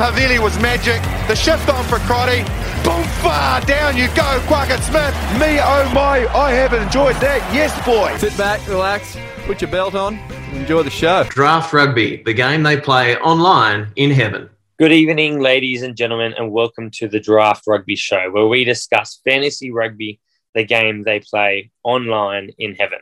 pass 0.00 0.18
Havili 0.18 0.38
was 0.38 0.58
magic. 0.60 1.02
The 1.28 1.34
shift 1.34 1.68
on 1.68 1.84
for 1.84 1.98
Crotty. 2.00 2.42
Boom, 2.84 3.04
far 3.20 3.60
down 3.62 3.96
you 3.96 4.06
go, 4.08 4.40
Quackett 4.46 4.80
Smith. 4.80 5.14
Me, 5.38 5.58
oh 5.60 5.90
my, 5.94 6.26
I 6.34 6.52
have 6.52 6.72
enjoyed 6.72 7.16
that. 7.16 7.40
Yes, 7.54 7.74
boy. 7.84 8.16
Sit 8.16 8.36
back, 8.38 8.66
relax, 8.66 9.16
put 9.44 9.60
your 9.60 9.70
belt 9.70 9.94
on, 9.94 10.18
enjoy 10.52 10.82
the 10.82 10.90
show. 10.90 11.24
Draft 11.24 11.72
Rugby, 11.72 12.22
the 12.24 12.32
game 12.32 12.62
they 12.62 12.80
play 12.80 13.16
online 13.18 13.92
in 13.96 14.10
heaven. 14.10 14.48
Good 14.78 14.92
evening, 14.92 15.40
ladies 15.40 15.82
and 15.82 15.94
gentlemen, 15.94 16.32
and 16.32 16.50
welcome 16.50 16.90
to 16.92 17.06
the 17.06 17.20
Draft 17.20 17.66
Rugby 17.66 17.96
Show, 17.96 18.30
where 18.30 18.46
we 18.46 18.64
discuss 18.64 19.20
fantasy 19.22 19.70
rugby, 19.70 20.18
the 20.54 20.64
game 20.64 21.02
they 21.02 21.20
play 21.20 21.70
online 21.84 22.50
in 22.58 22.74
heaven. 22.74 23.00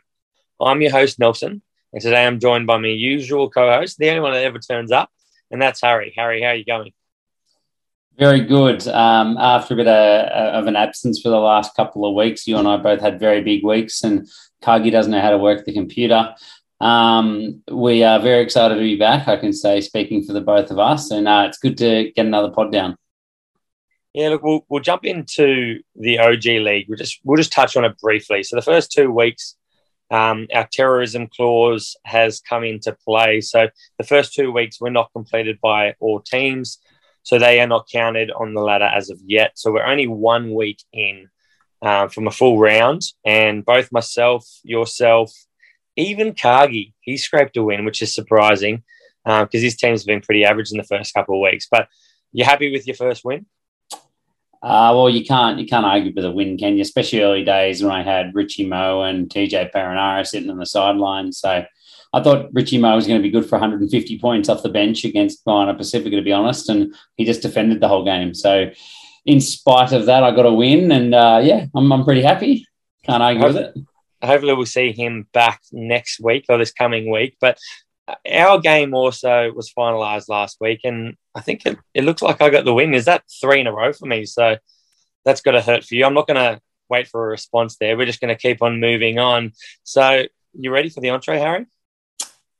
I'm 0.60 0.82
your 0.82 0.90
host, 0.90 1.20
Nelson, 1.20 1.62
and 1.92 2.02
today 2.02 2.26
I'm 2.26 2.40
joined 2.40 2.66
by 2.66 2.78
my 2.78 2.88
usual 2.88 3.48
co 3.48 3.70
host, 3.72 3.98
the 3.98 4.08
only 4.08 4.20
one 4.20 4.32
that 4.32 4.42
ever 4.42 4.58
turns 4.58 4.90
up, 4.90 5.10
and 5.50 5.60
that's 5.60 5.80
Harry. 5.80 6.12
Harry, 6.16 6.42
how 6.42 6.48
are 6.48 6.54
you 6.54 6.64
going? 6.64 6.92
Very 8.18 8.40
good. 8.40 8.86
Um, 8.88 9.36
after 9.38 9.74
a 9.74 9.76
bit 9.76 9.86
of, 9.86 10.62
of, 10.62 10.66
an 10.66 10.74
absence 10.74 11.20
for 11.20 11.28
the 11.28 11.38
last 11.38 11.76
couple 11.76 12.04
of 12.04 12.16
weeks, 12.16 12.48
you 12.48 12.56
and 12.56 12.66
I 12.66 12.76
both 12.76 13.00
had 13.00 13.20
very 13.20 13.42
big 13.42 13.64
weeks, 13.64 14.02
and 14.02 14.28
Cargie 14.60 14.90
doesn't 14.90 15.12
know 15.12 15.20
how 15.20 15.30
to 15.30 15.38
work 15.38 15.64
the 15.64 15.72
computer. 15.72 16.34
Um, 16.80 17.62
we 17.70 18.02
are 18.02 18.18
very 18.18 18.42
excited 18.42 18.74
to 18.74 18.80
be 18.80 18.96
back. 18.96 19.28
I 19.28 19.36
can 19.36 19.52
say, 19.52 19.80
speaking 19.80 20.24
for 20.24 20.32
the 20.32 20.40
both 20.40 20.70
of 20.70 20.78
us, 20.80 21.12
and 21.12 21.28
uh, 21.28 21.44
it's 21.48 21.58
good 21.58 21.78
to 21.78 22.10
get 22.10 22.26
another 22.26 22.50
pod 22.50 22.72
down. 22.72 22.96
Yeah, 24.14 24.30
look, 24.30 24.42
we'll, 24.42 24.66
we'll 24.68 24.82
jump 24.82 25.04
into 25.04 25.80
the 25.94 26.18
OG 26.18 26.44
league. 26.44 26.86
We'll 26.88 26.98
just 26.98 27.20
we'll 27.22 27.36
just 27.36 27.52
touch 27.52 27.76
on 27.76 27.84
it 27.84 27.98
briefly. 27.98 28.42
So 28.42 28.56
the 28.56 28.62
first 28.62 28.90
two 28.90 29.12
weeks, 29.12 29.56
um, 30.10 30.46
our 30.54 30.68
terrorism 30.70 31.28
clause 31.28 31.96
has 32.04 32.40
come 32.40 32.64
into 32.64 32.96
play. 33.04 33.40
So 33.40 33.68
the 33.98 34.04
first 34.04 34.32
two 34.32 34.50
weeks 34.52 34.80
were 34.80 34.90
not 34.90 35.12
completed 35.12 35.58
by 35.62 35.94
all 36.00 36.20
teams, 36.20 36.78
so 37.22 37.38
they 37.38 37.60
are 37.60 37.66
not 37.66 37.88
counted 37.92 38.30
on 38.30 38.54
the 38.54 38.62
ladder 38.62 38.86
as 38.86 39.10
of 39.10 39.20
yet. 39.24 39.52
So 39.56 39.72
we're 39.72 39.84
only 39.84 40.06
one 40.06 40.54
week 40.54 40.82
in 40.92 41.28
uh, 41.82 42.08
from 42.08 42.26
a 42.26 42.32
full 42.32 42.58
round, 42.58 43.02
and 43.24 43.64
both 43.64 43.92
myself, 43.92 44.44
yourself, 44.64 45.32
even 45.96 46.34
Cargie, 46.34 46.94
he 47.00 47.16
scraped 47.16 47.56
a 47.56 47.62
win, 47.62 47.84
which 47.84 48.02
is 48.02 48.14
surprising 48.14 48.82
because 49.24 49.42
um, 49.42 49.48
his 49.60 49.76
team's 49.76 50.04
been 50.04 50.20
pretty 50.20 50.44
average 50.44 50.70
in 50.72 50.78
the 50.78 50.84
first 50.84 51.12
couple 51.12 51.34
of 51.34 51.52
weeks. 51.52 51.66
But 51.70 51.88
you 52.32 52.44
happy 52.44 52.72
with 52.72 52.86
your 52.86 52.96
first 52.96 53.24
win? 53.24 53.46
Uh, 54.62 54.92
well, 54.94 55.08
you 55.08 55.24
can't 55.24 55.58
you 55.58 55.66
can't 55.66 55.86
argue 55.86 56.12
with 56.14 56.24
a 56.24 56.30
win, 56.30 56.56
can 56.58 56.76
you? 56.76 56.82
Especially 56.82 57.22
early 57.22 57.44
days 57.44 57.82
when 57.82 57.92
I 57.92 58.02
had 58.02 58.34
Richie 58.34 58.66
Moe 58.66 59.02
and 59.02 59.28
TJ 59.28 59.72
Perenara 59.72 60.26
sitting 60.26 60.50
on 60.50 60.58
the 60.58 60.66
sideline. 60.66 61.32
So 61.32 61.64
I 62.12 62.22
thought 62.22 62.52
Richie 62.52 62.78
Moe 62.78 62.96
was 62.96 63.06
going 63.06 63.20
to 63.20 63.22
be 63.22 63.30
good 63.30 63.48
for 63.48 63.56
150 63.56 64.18
points 64.18 64.48
off 64.48 64.62
the 64.62 64.68
bench 64.68 65.04
against 65.04 65.46
Moana 65.46 65.74
Pacifica, 65.74 66.16
to 66.16 66.22
be 66.22 66.32
honest, 66.32 66.68
and 66.68 66.94
he 67.16 67.24
just 67.24 67.42
defended 67.42 67.80
the 67.80 67.88
whole 67.88 68.04
game. 68.04 68.34
So 68.34 68.70
in 69.26 69.40
spite 69.40 69.92
of 69.92 70.06
that, 70.06 70.24
I 70.24 70.34
got 70.34 70.46
a 70.46 70.52
win, 70.52 70.90
and 70.90 71.14
uh, 71.14 71.40
yeah, 71.42 71.66
I'm, 71.74 71.92
I'm 71.92 72.04
pretty 72.04 72.22
happy. 72.22 72.66
Can't 73.04 73.22
argue 73.22 73.44
with 73.44 73.56
it 73.56 73.74
hopefully 74.22 74.54
we'll 74.54 74.66
see 74.66 74.92
him 74.92 75.26
back 75.32 75.60
next 75.72 76.20
week 76.20 76.46
or 76.48 76.58
this 76.58 76.72
coming 76.72 77.10
week. 77.10 77.36
But 77.40 77.58
our 78.30 78.58
game 78.60 78.94
also 78.94 79.52
was 79.52 79.72
finalised 79.72 80.28
last 80.28 80.58
week, 80.60 80.80
and 80.84 81.16
I 81.34 81.40
think 81.40 81.66
it, 81.66 81.78
it 81.94 82.04
looks 82.04 82.22
like 82.22 82.40
I 82.40 82.50
got 82.50 82.64
the 82.64 82.74
win. 82.74 82.94
Is 82.94 83.06
that 83.06 83.24
three 83.40 83.60
in 83.60 83.66
a 83.66 83.72
row 83.72 83.92
for 83.92 84.06
me? 84.06 84.24
So 84.24 84.56
that's 85.24 85.40
got 85.40 85.52
to 85.52 85.60
hurt 85.60 85.84
for 85.84 85.94
you. 85.94 86.04
I'm 86.04 86.14
not 86.14 86.26
going 86.26 86.36
to 86.36 86.60
wait 86.88 87.08
for 87.08 87.26
a 87.26 87.30
response 87.30 87.76
there. 87.76 87.96
We're 87.96 88.06
just 88.06 88.20
going 88.20 88.34
to 88.34 88.40
keep 88.40 88.62
on 88.62 88.80
moving 88.80 89.18
on. 89.18 89.52
So 89.82 90.24
you 90.54 90.70
ready 90.70 90.88
for 90.88 91.00
the 91.00 91.10
entree, 91.10 91.38
Harry? 91.38 91.66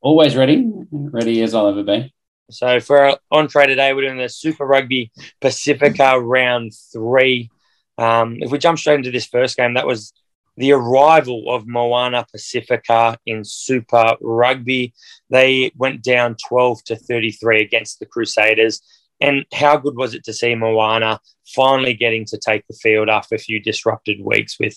Always 0.01 0.35
ready. 0.35 0.69
Ready 0.91 1.41
as 1.41 1.53
I'll 1.53 1.67
ever 1.67 1.83
be. 1.83 2.13
So 2.51 2.79
for 2.79 2.99
our 2.99 3.19
entree 3.31 3.67
today, 3.67 3.93
we're 3.93 4.07
doing 4.07 4.17
the 4.17 4.29
Super 4.29 4.65
Rugby 4.65 5.11
Pacifica 5.41 6.19
round 6.19 6.73
three. 6.91 7.49
Um, 7.97 8.37
if 8.39 8.51
we 8.51 8.57
jump 8.57 8.79
straight 8.79 8.95
into 8.95 9.11
this 9.11 9.25
first 9.25 9.57
game, 9.57 9.73
that 9.73 9.85
was 9.85 10.13
the 10.59 10.73
arrival 10.73 11.45
of 11.47 11.65
Moana 11.65 12.25
Pacifica 12.29 13.17
in 13.25 13.45
Super 13.45 14.15
Rugby. 14.19 14.93
They 15.29 15.71
went 15.77 16.03
down 16.03 16.35
12 16.49 16.83
to 16.83 16.95
33 16.97 17.61
against 17.61 17.99
the 17.99 18.05
Crusaders. 18.05 18.81
And 19.21 19.45
how 19.53 19.77
good 19.77 19.95
was 19.95 20.13
it 20.13 20.25
to 20.25 20.33
see 20.33 20.55
Moana 20.55 21.21
finally 21.55 21.93
getting 21.93 22.25
to 22.25 22.37
take 22.37 22.67
the 22.67 22.75
field 22.75 23.07
after 23.07 23.35
a 23.35 23.39
few 23.39 23.61
disrupted 23.61 24.19
weeks 24.21 24.59
with 24.59 24.75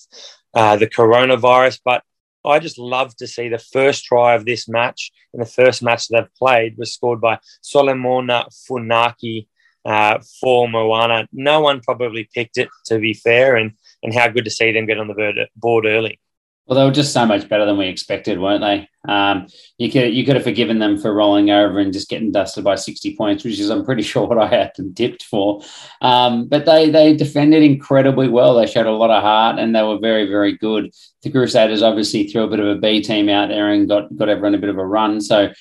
uh, 0.55 0.77
the 0.77 0.87
coronavirus? 0.87 1.81
But 1.85 2.05
I 2.45 2.61
just 2.61 2.79
love 2.79 3.17
to 3.17 3.27
see 3.27 3.49
the 3.49 3.59
first 3.59 4.05
try 4.05 4.35
of 4.35 4.45
this 4.45 4.69
match 4.69 5.11
and 5.33 5.43
the 5.43 5.47
first 5.47 5.83
match 5.83 6.07
they've 6.09 6.35
played 6.39 6.79
was 6.79 6.95
scored 6.95 7.21
by 7.21 7.41
Solomona 7.61 8.47
Funaki 8.71 9.49
uh, 9.85 10.21
for 10.41 10.69
Moana. 10.69 11.27
No 11.33 11.61
one 11.61 11.81
probably 11.81 12.29
picked 12.33 12.59
it, 12.59 12.69
to 12.87 12.99
be 12.99 13.15
fair. 13.15 13.57
And 13.57 13.73
and 14.03 14.15
how 14.15 14.29
good 14.29 14.45
to 14.45 14.51
see 14.51 14.73
them 14.73 14.87
get 14.87 14.99
on 14.99 15.09
the 15.09 15.47
board 15.57 15.87
early. 15.87 16.19
Well, 16.67 16.79
they 16.79 16.85
were 16.85 16.95
just 16.95 17.13
so 17.13 17.27
much 17.27 17.49
better 17.49 17.67
than 17.67 17.77
we 17.77 17.89
expected, 17.89 18.39
weren't 18.39 18.63
they? 18.63 18.89
Um, 19.13 19.49
you 19.79 19.91
could 19.91 20.15
you 20.15 20.25
could 20.25 20.37
have 20.37 20.45
forgiven 20.45 20.79
them 20.79 20.97
for 20.97 21.13
rolling 21.13 21.51
over 21.51 21.81
and 21.81 21.93
just 21.93 22.09
getting 22.09 22.31
dusted 22.31 22.63
by 22.63 22.77
sixty 22.77 23.17
points, 23.17 23.43
which 23.43 23.59
is 23.59 23.69
I'm 23.69 23.85
pretty 23.85 24.03
sure 24.11 24.29
what 24.29 24.39
I 24.39 24.47
had 24.47 24.73
them 24.77 24.93
dipped 24.93 25.25
for. 25.25 25.61
Um, 26.01 26.47
but 26.47 26.65
they 26.65 26.89
they 26.89 27.17
defended 27.17 27.65
incredibly 27.65 28.29
well. 28.29 28.55
They 28.55 28.67
showed 28.67 28.87
a 28.87 28.93
lot 28.93 29.11
of 29.11 29.23
heart 29.23 29.59
and 29.59 29.75
they 29.75 29.83
were 29.83 29.99
very 29.99 30.27
very 30.29 30.57
good. 30.57 30.93
The 31.23 31.31
Crusaders 31.31 31.83
obviously 31.83 32.29
threw 32.29 32.45
a 32.45 32.49
bit 32.49 32.61
of 32.61 32.69
a 32.69 32.81
B 32.81 33.03
team 33.03 33.29
out 33.29 33.49
there 33.49 33.69
and 33.69 33.89
got 33.89 34.15
got 34.17 34.29
everyone 34.29 34.55
a 34.55 34.59
bit 34.59 34.71
of 34.71 34.79
a 34.79 34.87
run. 34.87 35.21
So 35.21 35.53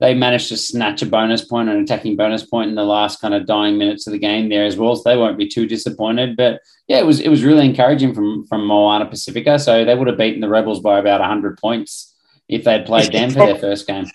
they 0.00 0.14
managed 0.14 0.48
to 0.48 0.56
snatch 0.56 1.02
a 1.02 1.06
bonus 1.06 1.44
point, 1.44 1.68
an 1.68 1.78
attacking 1.78 2.16
bonus 2.16 2.42
point 2.42 2.70
in 2.70 2.74
the 2.74 2.84
last 2.84 3.20
kind 3.20 3.34
of 3.34 3.46
dying 3.46 3.76
minutes 3.76 4.06
of 4.06 4.12
the 4.12 4.18
game 4.18 4.48
there 4.48 4.64
as 4.64 4.76
well. 4.76 4.96
So 4.96 5.02
they 5.04 5.16
won't 5.16 5.38
be 5.38 5.46
too 5.46 5.66
disappointed. 5.66 6.36
But 6.36 6.60
yeah, 6.88 6.98
it 6.98 7.06
was 7.06 7.20
it 7.20 7.28
was 7.28 7.44
really 7.44 7.66
encouraging 7.66 8.14
from 8.14 8.46
from 8.46 8.66
Moana 8.66 9.06
Pacifica. 9.06 9.58
So 9.58 9.84
they 9.84 9.94
would 9.94 10.08
have 10.08 10.18
beaten 10.18 10.40
the 10.40 10.48
Rebels 10.48 10.80
by 10.80 10.98
about 10.98 11.20
hundred 11.20 11.58
points 11.58 12.16
if 12.48 12.64
they'd 12.64 12.86
played 12.86 13.12
them 13.12 13.30
for 13.30 13.46
their 13.46 13.58
first 13.58 13.86
game. 13.86 14.06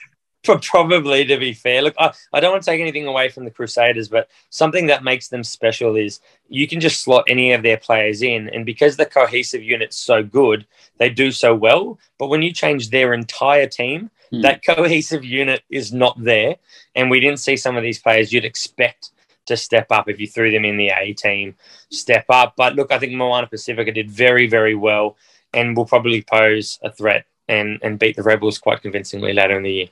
Probably, 0.61 1.25
to 1.25 1.37
be 1.37 1.53
fair. 1.53 1.81
Look, 1.81 1.95
I, 1.97 2.13
I 2.31 2.39
don't 2.39 2.51
want 2.51 2.63
to 2.63 2.69
take 2.69 2.81
anything 2.81 3.07
away 3.07 3.29
from 3.29 3.45
the 3.45 3.51
Crusaders, 3.51 4.07
but 4.07 4.29
something 4.51 4.87
that 4.87 5.03
makes 5.03 5.27
them 5.27 5.43
special 5.43 5.95
is 5.95 6.19
you 6.49 6.67
can 6.67 6.79
just 6.79 7.01
slot 7.01 7.25
any 7.27 7.53
of 7.53 7.63
their 7.63 7.77
players 7.77 8.21
in. 8.21 8.49
And 8.49 8.63
because 8.63 8.95
the 8.95 9.07
cohesive 9.07 9.63
unit's 9.63 9.97
so 9.97 10.21
good, 10.21 10.67
they 10.97 11.09
do 11.09 11.31
so 11.31 11.55
well. 11.55 11.97
But 12.19 12.27
when 12.27 12.43
you 12.43 12.53
change 12.53 12.91
their 12.91 13.13
entire 13.13 13.65
team, 13.65 14.11
Hmm. 14.35 14.41
That 14.41 14.65
cohesive 14.65 15.23
unit 15.23 15.63
is 15.69 15.93
not 15.93 16.21
there. 16.21 16.55
And 16.95 17.09
we 17.09 17.19
didn't 17.19 17.39
see 17.39 17.57
some 17.57 17.77
of 17.77 17.83
these 17.83 17.99
players 17.99 18.31
you'd 18.31 18.45
expect 18.45 19.11
to 19.45 19.55
step 19.55 19.87
up 19.91 20.09
if 20.09 20.19
you 20.19 20.27
threw 20.27 20.51
them 20.51 20.65
in 20.65 20.77
the 20.77 20.89
A 20.89 21.13
team, 21.13 21.55
step 21.91 22.25
up. 22.29 22.55
But 22.57 22.75
look, 22.75 22.91
I 22.91 22.99
think 22.99 23.13
Moana 23.13 23.47
Pacifica 23.47 23.91
did 23.91 24.09
very, 24.09 24.47
very 24.47 24.75
well 24.75 25.17
and 25.53 25.77
will 25.77 25.85
probably 25.85 26.21
pose 26.23 26.79
a 26.83 26.91
threat 26.91 27.25
and, 27.47 27.79
and 27.83 27.99
beat 27.99 28.15
the 28.15 28.23
Rebels 28.23 28.57
quite 28.57 28.81
convincingly 28.81 29.33
later 29.33 29.55
in 29.55 29.63
the 29.63 29.71
year. 29.71 29.87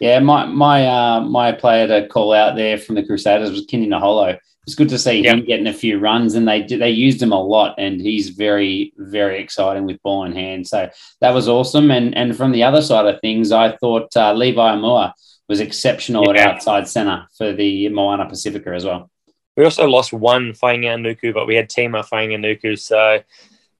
Yeah, 0.00 0.18
my 0.18 0.44
my 0.46 0.86
uh, 0.86 1.20
my 1.20 1.52
player 1.52 1.86
to 1.86 2.08
call 2.08 2.32
out 2.32 2.56
there 2.56 2.78
from 2.78 2.96
the 2.96 3.06
Crusaders 3.06 3.52
was 3.52 3.64
Kini 3.66 3.86
Naholo 3.86 4.38
it's 4.66 4.74
good 4.74 4.88
to 4.88 4.98
see 4.98 5.22
yep. 5.22 5.34
him 5.34 5.44
getting 5.44 5.68
a 5.68 5.72
few 5.72 6.00
runs, 6.00 6.34
and 6.34 6.46
they 6.46 6.62
they 6.62 6.90
used 6.90 7.22
him 7.22 7.32
a 7.32 7.40
lot, 7.40 7.76
and 7.78 8.00
he's 8.00 8.30
very 8.30 8.92
very 8.96 9.40
exciting 9.40 9.86
with 9.86 10.02
ball 10.02 10.24
in 10.24 10.32
hand. 10.32 10.66
So 10.66 10.90
that 11.20 11.32
was 11.34 11.48
awesome. 11.48 11.92
And 11.92 12.16
and 12.16 12.36
from 12.36 12.50
the 12.50 12.64
other 12.64 12.82
side 12.82 13.06
of 13.06 13.20
things, 13.20 13.52
I 13.52 13.76
thought 13.76 14.08
uh, 14.16 14.32
Levi 14.32 14.60
Aumua 14.60 15.12
was 15.48 15.60
exceptional 15.60 16.24
yeah. 16.34 16.42
at 16.42 16.48
outside 16.48 16.88
centre 16.88 17.28
for 17.38 17.52
the 17.52 17.88
Moana 17.90 18.28
Pacifica 18.28 18.74
as 18.74 18.84
well. 18.84 19.08
We 19.56 19.64
also 19.64 19.86
lost 19.86 20.12
one 20.12 20.52
Fainga'anuku, 20.52 21.32
but 21.32 21.46
we 21.46 21.54
had 21.54 21.70
Tima 21.70 22.04
Fainga'anuku, 22.04 22.76
so 22.76 23.20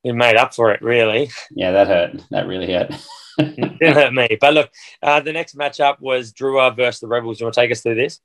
we 0.04 0.12
made 0.12 0.36
up 0.36 0.54
for 0.54 0.70
it, 0.70 0.80
really. 0.80 1.30
Yeah, 1.50 1.72
that 1.72 1.88
hurt. 1.88 2.22
That 2.30 2.46
really 2.46 2.72
hurt. 2.72 2.92
Didn't 3.38 3.80
hurt 3.80 4.14
me. 4.14 4.38
But 4.40 4.54
look, 4.54 4.70
uh, 5.02 5.20
the 5.20 5.32
next 5.32 5.58
matchup 5.58 6.00
was 6.00 6.32
Drua 6.32 6.74
versus 6.76 7.00
the 7.00 7.08
Rebels. 7.08 7.38
Do 7.38 7.42
you 7.42 7.46
want 7.46 7.54
to 7.54 7.60
take 7.60 7.72
us 7.72 7.82
through 7.82 7.96
this? 7.96 8.20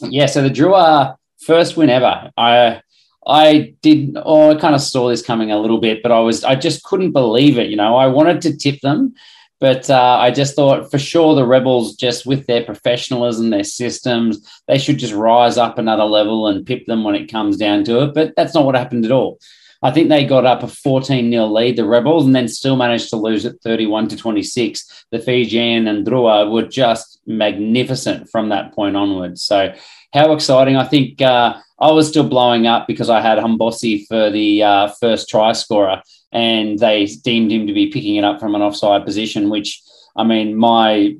Yeah, 0.00 0.26
so 0.26 0.42
the 0.42 0.48
Drua 0.48 1.16
first 1.44 1.76
win 1.76 1.90
ever. 1.90 2.30
I 2.36 2.82
I 3.26 3.74
did 3.82 4.16
oh, 4.16 4.50
I 4.50 4.60
kind 4.60 4.74
of 4.74 4.80
saw 4.80 5.08
this 5.08 5.22
coming 5.22 5.50
a 5.50 5.58
little 5.58 5.80
bit, 5.80 6.02
but 6.02 6.12
I 6.12 6.20
was 6.20 6.44
I 6.44 6.54
just 6.54 6.84
couldn't 6.84 7.12
believe 7.12 7.58
it. 7.58 7.70
You 7.70 7.76
know, 7.76 7.96
I 7.96 8.06
wanted 8.06 8.42
to 8.42 8.56
tip 8.56 8.80
them, 8.80 9.14
but 9.60 9.88
uh, 9.88 10.18
I 10.20 10.30
just 10.30 10.56
thought 10.56 10.90
for 10.90 10.98
sure 10.98 11.34
the 11.34 11.46
Rebels, 11.46 11.96
just 11.96 12.26
with 12.26 12.46
their 12.46 12.64
professionalism, 12.64 13.50
their 13.50 13.64
systems, 13.64 14.46
they 14.68 14.78
should 14.78 14.98
just 14.98 15.14
rise 15.14 15.56
up 15.56 15.78
another 15.78 16.04
level 16.04 16.48
and 16.48 16.66
pip 16.66 16.86
them 16.86 17.04
when 17.04 17.14
it 17.14 17.32
comes 17.32 17.56
down 17.56 17.84
to 17.84 18.02
it. 18.02 18.14
But 18.14 18.34
that's 18.36 18.54
not 18.54 18.66
what 18.66 18.74
happened 18.74 19.04
at 19.04 19.12
all. 19.12 19.38
I 19.82 19.90
think 19.90 20.08
they 20.08 20.24
got 20.24 20.46
up 20.46 20.62
a 20.62 20.68
14 20.68 21.30
0 21.30 21.46
lead, 21.46 21.76
the 21.76 21.84
Rebels, 21.84 22.24
and 22.24 22.34
then 22.34 22.48
still 22.48 22.74
managed 22.76 23.10
to 23.10 23.16
lose 23.16 23.44
at 23.44 23.60
31 23.60 24.08
to 24.08 24.16
26. 24.16 25.06
The 25.10 25.18
Fijian 25.18 25.86
and 25.86 26.06
Drua 26.06 26.50
were 26.50 26.66
just 26.66 27.20
magnificent 27.26 28.30
from 28.30 28.48
that 28.48 28.74
point 28.74 28.96
onwards. 28.96 29.44
So 29.44 29.74
how 30.14 30.32
exciting! 30.32 30.76
I 30.76 30.84
think 30.84 31.20
uh, 31.20 31.56
I 31.80 31.90
was 31.90 32.08
still 32.08 32.28
blowing 32.28 32.68
up 32.68 32.86
because 32.86 33.10
I 33.10 33.20
had 33.20 33.38
Hombosi 33.38 34.06
for 34.06 34.30
the 34.30 34.62
uh, 34.62 34.88
first 35.00 35.28
try 35.28 35.52
scorer, 35.52 36.00
and 36.30 36.78
they 36.78 37.06
deemed 37.06 37.50
him 37.50 37.66
to 37.66 37.72
be 37.72 37.88
picking 37.88 38.14
it 38.14 38.24
up 38.24 38.38
from 38.38 38.54
an 38.54 38.62
offside 38.62 39.04
position, 39.04 39.50
which 39.50 39.82
I 40.16 40.22
mean, 40.22 40.54
my 40.54 41.16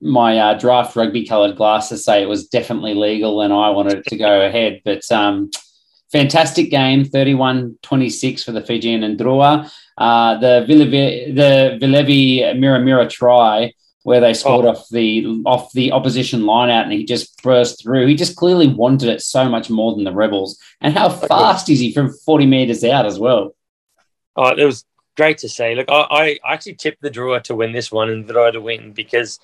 my 0.00 0.38
uh, 0.38 0.54
draft 0.54 0.94
rugby 0.94 1.26
coloured 1.26 1.56
glasses 1.56 2.04
say 2.04 2.22
it 2.22 2.28
was 2.28 2.46
definitely 2.46 2.94
legal, 2.94 3.40
and 3.40 3.52
I 3.52 3.70
wanted 3.70 3.98
it 3.98 4.06
to 4.06 4.16
go 4.16 4.46
ahead. 4.46 4.80
But 4.84 5.10
um, 5.10 5.50
fantastic 6.12 6.70
game, 6.70 7.04
31-26 7.04 8.44
for 8.44 8.52
the 8.52 8.62
Fijian 8.62 9.02
and 9.02 9.18
Drua. 9.18 9.68
Uh, 9.98 10.38
the 10.38 10.64
Vilevi, 10.68 11.34
the 11.34 11.78
Vilive 11.80 12.56
Miramira 12.56 13.10
try 13.10 13.72
where 14.06 14.20
they 14.20 14.32
scored 14.32 14.64
oh. 14.64 14.68
off 14.68 14.88
the 14.90 15.26
off 15.44 15.72
the 15.72 15.90
opposition 15.90 16.46
line 16.46 16.70
out 16.70 16.84
and 16.84 16.92
he 16.92 17.04
just 17.04 17.42
burst 17.42 17.82
through. 17.82 18.06
He 18.06 18.14
just 18.14 18.36
clearly 18.36 18.68
wanted 18.68 19.08
it 19.08 19.20
so 19.20 19.48
much 19.48 19.68
more 19.68 19.96
than 19.96 20.04
the 20.04 20.12
Rebels. 20.12 20.60
And 20.80 20.96
how 20.96 21.08
fast 21.08 21.68
is 21.68 21.80
he 21.80 21.92
from 21.92 22.12
40 22.24 22.46
meters 22.46 22.84
out 22.84 23.04
as 23.04 23.18
well? 23.18 23.56
Oh, 24.36 24.54
it 24.56 24.64
was 24.64 24.84
great 25.16 25.38
to 25.38 25.48
see. 25.48 25.74
Look, 25.74 25.88
I, 25.90 26.38
I 26.44 26.52
actually 26.54 26.76
tipped 26.76 27.02
the 27.02 27.10
drawer 27.10 27.40
to 27.40 27.56
win 27.56 27.72
this 27.72 27.90
one 27.90 28.08
and 28.08 28.28
Drua 28.28 28.52
to 28.52 28.60
win 28.60 28.92
because 28.92 29.40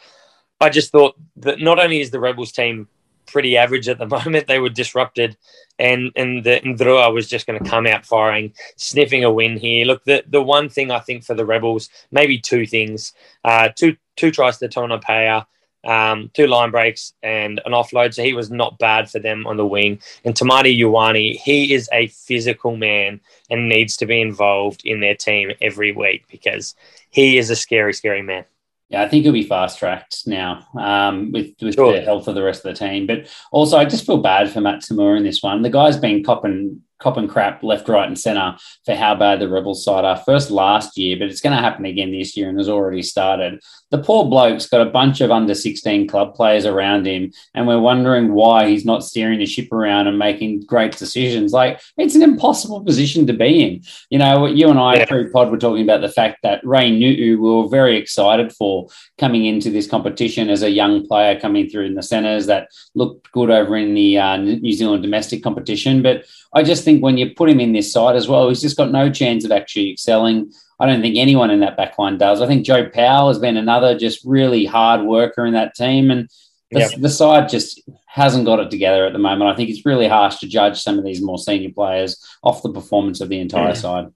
I 0.61 0.69
just 0.69 0.93
thought 0.93 1.17
that 1.39 1.61
not 1.61 1.81
only 1.81 2.01
is 2.01 2.13
the 2.13 2.21
Rebels 2.21 2.53
team 2.53 2.87
pretty 3.27 3.57
average 3.57 3.89
at 3.89 3.99
the 3.99 4.07
moment, 4.25 4.47
they 4.47 4.59
were 4.59 4.69
disrupted 4.69 5.37
and 5.79 6.13
and 6.17 6.45
the 6.45 6.61
Ndrua 6.65 7.13
was 7.13 7.29
just 7.29 7.47
going 7.47 7.63
to 7.63 7.69
come 7.69 7.87
out 7.87 8.07
firing, 8.07 8.53
sniffing 8.77 9.25
a 9.25 9.31
win 9.31 9.57
here. 9.57 9.85
Look, 9.85 10.05
the 10.05 10.25
the 10.27 10.43
one 10.43 10.69
thing 10.69 10.91
I 10.91 11.01
think 11.01 11.25
for 11.25 11.35
the 11.35 11.47
Rebels, 11.47 11.89
maybe 12.11 12.39
two 12.39 12.67
things, 12.67 13.13
uh, 13.45 13.71
two 13.75 13.97
two 14.17 14.31
tries 14.31 14.59
to 14.59 14.69
Tonumaipea, 14.69 15.47
um, 15.85 16.31
two 16.35 16.47
line 16.47 16.71
breaks 16.71 17.15
and 17.23 17.61
an 17.65 17.73
offload. 17.73 18.15
So 18.15 18.23
he 18.23 18.35
was 18.35 18.51
not 18.51 18.79
bad 18.79 19.11
for 19.11 19.19
them 19.19 19.47
on 19.47 19.57
the 19.57 19.67
wing. 19.67 20.01
And 20.25 20.35
Tamati 20.35 20.79
Ioane, 20.79 21.37
he 21.37 21.75
is 21.75 21.89
a 21.93 22.07
physical 22.09 22.77
man 22.77 23.21
and 23.51 23.69
needs 23.69 23.97
to 23.99 24.07
be 24.07 24.21
involved 24.21 24.83
in 24.85 25.01
their 25.01 25.17
team 25.17 25.53
every 25.61 25.93
week 25.93 26.25
because 26.31 26.75
he 27.11 27.39
is 27.39 27.51
a 27.51 27.57
scary, 27.57 27.93
scary 27.95 28.23
man. 28.23 28.45
Yeah, 28.93 29.03
I 29.03 29.09
think 29.09 29.25
he'll 29.25 29.33
be 29.33 29.43
fast 29.43 29.79
tracked 29.79 30.27
now 30.27 30.67
um, 30.79 31.33
with 31.33 31.55
with 31.63 31.77
sure. 31.77 31.95
the 31.95 32.03
health 32.03 32.29
of 32.29 32.35
the 32.35 32.43
rest 32.43 32.63
of 32.63 32.75
the 32.75 32.79
team. 32.79 33.07
But 33.07 33.27
also, 33.51 33.79
I 33.79 33.87
just 33.87 34.05
feel 34.05 34.19
bad 34.19 34.51
for 34.51 34.61
Matt 34.61 34.81
To'omua 34.81 35.17
in 35.17 35.25
this 35.25 35.43
one. 35.43 35.63
The 35.63 35.71
guy's 35.71 35.97
been 35.97 36.23
copping 36.23 36.83
cop 37.03 37.17
and 37.17 37.29
crap 37.29 37.63
left, 37.63 37.89
right, 37.89 38.07
and 38.07 38.19
centre 38.19 38.57
for 38.85 38.95
how 38.95 39.15
bad 39.15 39.41
the 39.41 39.49
Rebels 39.49 39.85
side 39.85 40.05
are. 40.05 40.17
First 40.17 40.51
last 40.51 40.97
year, 40.97 41.17
but 41.19 41.29
it's 41.29 41.41
going 41.41 41.57
to 41.57 41.63
happen 41.63 41.85
again 41.85 42.13
this 42.13 42.37
year 42.37 42.49
and 42.49 42.59
has 42.59 42.69
already 42.69 43.03
started. 43.03 43.61
The 43.91 43.99
poor 43.99 44.25
bloke's 44.25 44.67
got 44.67 44.87
a 44.87 44.91
bunch 44.91 45.21
of 45.21 45.31
under 45.31 45.55
16 45.55 46.09
club 46.09 46.35
players 46.35 46.65
around 46.65 47.07
him, 47.07 47.33
and 47.55 47.67
we're 47.67 47.81
wondering 47.81 48.33
why 48.33 48.69
he's 48.69 48.85
not 48.85 49.05
steering 49.05 49.39
the 49.39 49.47
ship 49.47 49.73
around 49.73 50.07
and 50.07 50.19
making 50.19 50.63
great 50.63 50.97
decisions. 50.97 51.53
Like, 51.53 51.81
it's 51.99 52.15
an 52.15 52.23
impossible 52.23 52.85
position 52.85 53.27
to 53.27 53.33
be 53.33 53.63
in. 53.63 53.83
You 54.09 54.19
know, 54.19 54.47
you 54.47 54.71
and 54.71 54.79
I, 54.79 54.97
yeah. 54.97 55.05
pre 55.07 55.29
pod, 55.31 55.51
were 55.51 55.59
talking 55.59 55.83
about 55.83 56.01
the 56.01 56.09
fact 56.09 56.39
that 56.43 56.65
Ray 56.65 56.91
Nu'u, 56.91 57.33
we 57.33 57.37
were 57.37 57.69
very 57.69 57.97
excited 57.97 58.53
for 58.53 58.89
coming 59.19 59.45
into 59.47 59.71
this 59.71 59.89
competition 59.89 60.49
as 60.49 60.63
a 60.63 60.71
young 60.71 61.07
player 61.07 61.39
coming 61.39 61.69
through 61.69 61.87
in 61.87 61.95
the 61.95 62.03
centres 62.03 62.47
that 62.47 62.69
looked 62.95 63.31
good 63.33 63.51
over 63.51 63.77
in 63.77 63.95
the 63.95 64.19
uh, 64.19 64.37
New 64.37 64.73
Zealand 64.73 65.03
domestic 65.03 65.43
competition. 65.43 66.03
But 66.03 66.25
I 66.55 66.63
just 66.63 66.85
think 66.85 66.92
when 67.01 67.19
you 67.19 67.35
put 67.35 67.49
him 67.49 67.61
in 67.61 67.73
this 67.73 67.93
side 67.93 68.17
as 68.17 68.29
well, 68.29 68.49
he's 68.49 68.61
just 68.61 68.77
got 68.77 68.91
no 68.91 69.11
chance 69.11 69.45
of 69.45 69.53
actually 69.53 69.91
excelling. 69.91 70.53
I 70.79 70.87
don't 70.87 71.01
think 71.01 71.17
anyone 71.17 71.51
in 71.51 71.61
that 71.61 71.79
backline 71.79 72.19
does. 72.19 72.41
I 72.41 72.47
think 72.47 72.67
Joe 72.67 72.89
Powell 72.89 73.29
has 73.29 73.39
been 73.39 73.57
another 73.57 73.97
just 73.97 74.25
really 74.25 74.65
hard 74.65 75.03
worker 75.03 75.47
in 75.47 75.55
that 75.55 75.75
team, 75.75 76.11
and 76.11 76.29
the, 76.71 76.81
yep. 76.81 76.91
the 76.99 77.09
side 77.09 77.49
just 77.49 77.81
hasn't 78.07 78.47
got 78.47 78.61
it 78.61 78.71
together 78.71 79.07
at 79.07 79.13
the 79.13 79.19
moment. 79.19 79.51
I 79.51 79.55
think 79.55 79.71
it's 79.71 79.87
really 79.87 80.09
harsh 80.09 80.39
to 80.39 80.49
judge 80.49 80.81
some 80.81 80.99
of 80.99 81.05
these 81.05 81.23
more 81.23 81.39
senior 81.39 81.71
players 81.71 82.23
off 82.43 82.63
the 82.63 82.73
performance 82.73 83.21
of 83.21 83.29
the 83.29 83.41
entire 83.41 83.69
yeah. 83.69 83.75
side. 83.75 84.07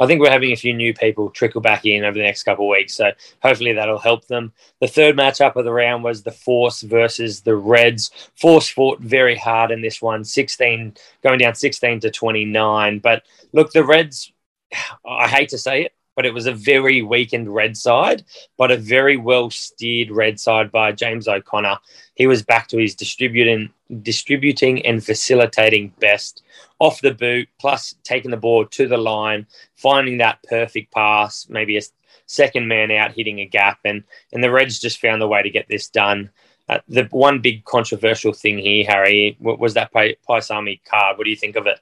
I 0.00 0.06
think 0.06 0.20
we're 0.20 0.30
having 0.30 0.52
a 0.52 0.56
few 0.56 0.72
new 0.72 0.94
people 0.94 1.28
trickle 1.28 1.60
back 1.60 1.84
in 1.84 2.04
over 2.04 2.16
the 2.16 2.24
next 2.24 2.44
couple 2.44 2.64
of 2.64 2.70
weeks. 2.70 2.96
So 2.96 3.12
hopefully 3.42 3.74
that'll 3.74 3.98
help 3.98 4.26
them. 4.26 4.52
The 4.80 4.88
third 4.88 5.16
matchup 5.16 5.56
of 5.56 5.64
the 5.64 5.72
round 5.72 6.02
was 6.02 6.22
the 6.22 6.32
Force 6.32 6.80
versus 6.80 7.42
the 7.42 7.54
Reds. 7.54 8.10
Force 8.34 8.68
fought 8.68 9.00
very 9.00 9.36
hard 9.36 9.70
in 9.70 9.82
this 9.82 10.00
one, 10.00 10.24
16, 10.24 10.94
going 11.22 11.38
down 11.38 11.54
16 11.54 12.00
to 12.00 12.10
29. 12.10 12.98
But 13.00 13.24
look, 13.52 13.72
the 13.72 13.84
Reds, 13.84 14.32
I 15.06 15.28
hate 15.28 15.50
to 15.50 15.58
say 15.58 15.82
it, 15.84 15.92
but 16.16 16.26
it 16.26 16.34
was 16.34 16.46
a 16.46 16.52
very 16.52 17.02
weakened 17.02 17.52
red 17.54 17.76
side, 17.76 18.24
but 18.56 18.70
a 18.70 18.76
very 18.76 19.16
well 19.16 19.50
steered 19.50 20.10
red 20.10 20.38
side 20.38 20.70
by 20.70 20.92
James 20.92 21.28
O'Connor. 21.28 21.78
He 22.14 22.26
was 22.26 22.42
back 22.42 22.68
to 22.68 22.78
his 22.78 22.94
distributing, 22.94 23.70
distributing 24.02 24.84
and 24.84 25.04
facilitating 25.04 25.92
best 26.00 26.42
off 26.78 27.00
the 27.00 27.14
boot, 27.14 27.48
plus 27.58 27.94
taking 28.04 28.30
the 28.30 28.36
ball 28.36 28.66
to 28.66 28.86
the 28.88 28.96
line, 28.96 29.46
finding 29.76 30.18
that 30.18 30.42
perfect 30.48 30.92
pass, 30.92 31.46
maybe 31.48 31.76
a 31.76 31.82
second 32.26 32.68
man 32.68 32.90
out 32.90 33.12
hitting 33.12 33.40
a 33.40 33.46
gap, 33.46 33.78
and 33.84 34.04
and 34.32 34.42
the 34.42 34.50
Reds 34.50 34.78
just 34.78 35.00
found 35.00 35.20
the 35.20 35.28
way 35.28 35.42
to 35.42 35.50
get 35.50 35.68
this 35.68 35.88
done. 35.88 36.30
Uh, 36.68 36.78
the 36.88 37.04
one 37.10 37.40
big 37.40 37.64
controversial 37.64 38.32
thing 38.32 38.56
here, 38.58 38.84
Harry, 38.86 39.36
was 39.40 39.74
that 39.74 39.92
Paisami 39.92 40.80
card. 40.84 41.18
What 41.18 41.24
do 41.24 41.30
you 41.30 41.36
think 41.36 41.56
of 41.56 41.66
it? 41.66 41.80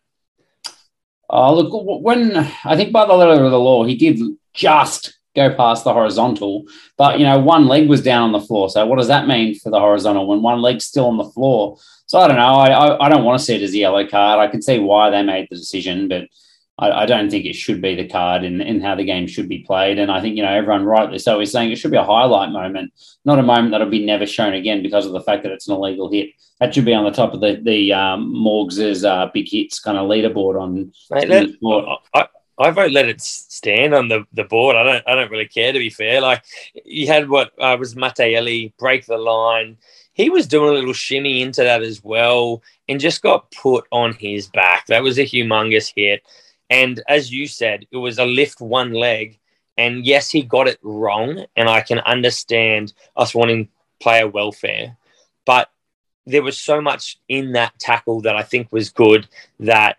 Oh, 1.31 1.55
look, 1.55 2.03
when 2.03 2.37
I 2.65 2.77
think 2.77 2.93
by 2.93 3.05
the 3.07 3.15
letter 3.15 3.45
of 3.45 3.51
the 3.51 3.59
law, 3.59 3.85
he 3.85 3.97
did 3.97 4.19
just 4.55 5.19
go 5.37 5.55
past 5.55 5.85
the 5.85 5.93
horizontal, 5.93 6.65
but 6.97 7.19
you 7.19 7.27
know, 7.27 7.39
one 7.39 7.67
leg 7.67 7.89
was 7.89 8.03
down 8.03 8.23
on 8.23 8.33
the 8.33 8.47
floor. 8.47 8.71
So, 8.71 8.85
what 8.87 8.97
does 8.97 9.09
that 9.09 9.29
mean 9.29 9.55
for 9.55 9.71
the 9.71 9.79
horizontal 9.79 10.27
when 10.27 10.43
one 10.43 10.61
leg's 10.61 10.87
still 10.87 11.07
on 11.07 11.19
the 11.19 11.31
floor? 11.31 11.77
So, 12.07 12.19
I 12.19 12.29
don't 12.29 12.37
know. 12.37 12.55
I, 12.55 12.69
I, 12.69 13.07
I 13.07 13.09
don't 13.09 13.25
want 13.25 13.39
to 13.39 13.45
see 13.45 13.55
it 13.55 13.63
as 13.63 13.75
a 13.75 13.79
yellow 13.79 14.07
card. 14.07 14.41
I 14.41 14.51
can 14.51 14.63
see 14.63 14.79
why 14.79 15.11
they 15.11 15.23
made 15.23 15.49
the 15.51 15.57
decision, 15.57 16.09
but 16.09 16.29
I, 16.79 17.03
I, 17.03 17.07
don't 17.07 17.29
think 17.29 17.45
it 17.45 17.55
should 17.55 17.83
be 17.83 17.95
the 17.95 18.07
card 18.07 18.45
in, 18.45 18.61
in 18.61 18.81
how 18.81 18.95
the 18.95 19.05
game 19.05 19.27
should 19.27 19.49
be 19.49 19.61
played. 19.61 19.99
And 19.99 20.11
I 20.11 20.21
think, 20.21 20.37
you 20.37 20.43
know, 20.43 20.53
everyone 20.53 20.85
rightly 20.85 21.19
so 21.19 21.41
is 21.41 21.51
saying 21.51 21.73
it 21.73 21.77
should 21.77 21.91
be 21.91 21.97
a 21.97 22.05
highlight 22.05 22.51
moment, 22.51 22.93
not 23.25 23.39
a 23.39 23.43
moment 23.43 23.73
that'll 23.73 23.89
be 23.89 24.05
never 24.05 24.27
shown 24.27 24.55
again 24.55 24.83
because 24.83 25.05
of 25.05 25.13
the 25.13 25.21
fact 25.21 25.43
that 25.43 25.53
it's 25.53 25.69
an 25.69 25.75
illegal 25.75 26.11
hit. 26.11 26.31
That 26.61 26.75
should 26.75 26.85
be 26.85 26.95
on 26.95 27.05
the 27.05 27.11
top 27.11 27.35
of 27.35 27.41
the, 27.41 27.61
the 27.63 27.93
um, 27.93 28.33
Morgs' 28.35 29.05
uh, 29.05 29.31
big 29.33 29.49
hits 29.49 29.79
kind 29.79 29.99
of 29.99 30.09
leaderboard 30.09 30.61
on. 30.61 30.93
Mate, 31.11 31.29
let, 31.29 31.49
I, 32.15 32.27
I 32.59 32.71
vote 32.71 32.91
let 32.91 33.09
it 33.09 33.21
stand 33.21 33.95
on 33.95 34.09
the, 34.09 34.25
the 34.33 34.45
board. 34.45 34.75
I 34.75 34.83
don't 34.83 35.05
I 35.07 35.15
don't 35.15 35.31
really 35.31 35.47
care 35.47 35.73
to 35.73 35.79
be 35.79 35.91
fair. 35.91 36.21
Like 36.21 36.43
you 36.85 37.07
had 37.07 37.29
what 37.29 37.53
uh, 37.61 37.77
was 37.79 37.95
Mataele 37.95 38.73
break 38.79 39.07
the 39.07 39.19
line. 39.19 39.77
He 40.13 40.31
was 40.31 40.49
doing 40.49 40.71
a 40.71 40.73
little 40.73 40.93
shimmy 40.93 41.41
into 41.41 41.63
that 41.63 41.82
as 41.82 42.03
well 42.03 42.61
and 42.89 42.99
just 42.99 43.23
got 43.23 43.53
put 43.53 43.87
on 43.93 44.15
his 44.15 44.49
back. 44.49 44.87
That 44.87 45.05
was 45.05 45.17
a 45.19 45.23
humongous 45.23 45.93
hit. 45.94 46.25
And 46.70 47.03
as 47.08 47.32
you 47.32 47.46
said, 47.46 47.87
it 47.91 47.96
was 47.96 48.19
a 48.19 48.25
lift 48.25 48.60
one 48.60 48.93
leg. 48.93 49.39
And 49.77 50.05
yes, 50.05 50.31
he 50.31 50.43
got 50.43 50.69
it 50.69 50.79
wrong. 50.82 51.46
And 51.56 51.69
I 51.69 51.81
can 51.81 52.01
understand 52.01 52.93
us 53.17 53.34
wanting 53.34 53.69
player 54.01 54.29
welfare. 54.29 54.96
But 55.46 55.70
there 56.27 56.43
was 56.43 56.58
so 56.58 56.81
much 56.81 57.19
in 57.29 57.53
that 57.53 57.79
tackle 57.79 58.20
that 58.22 58.37
I 58.37 58.43
think 58.43 58.70
was 58.70 58.91
good 58.91 59.27
that 59.60 59.96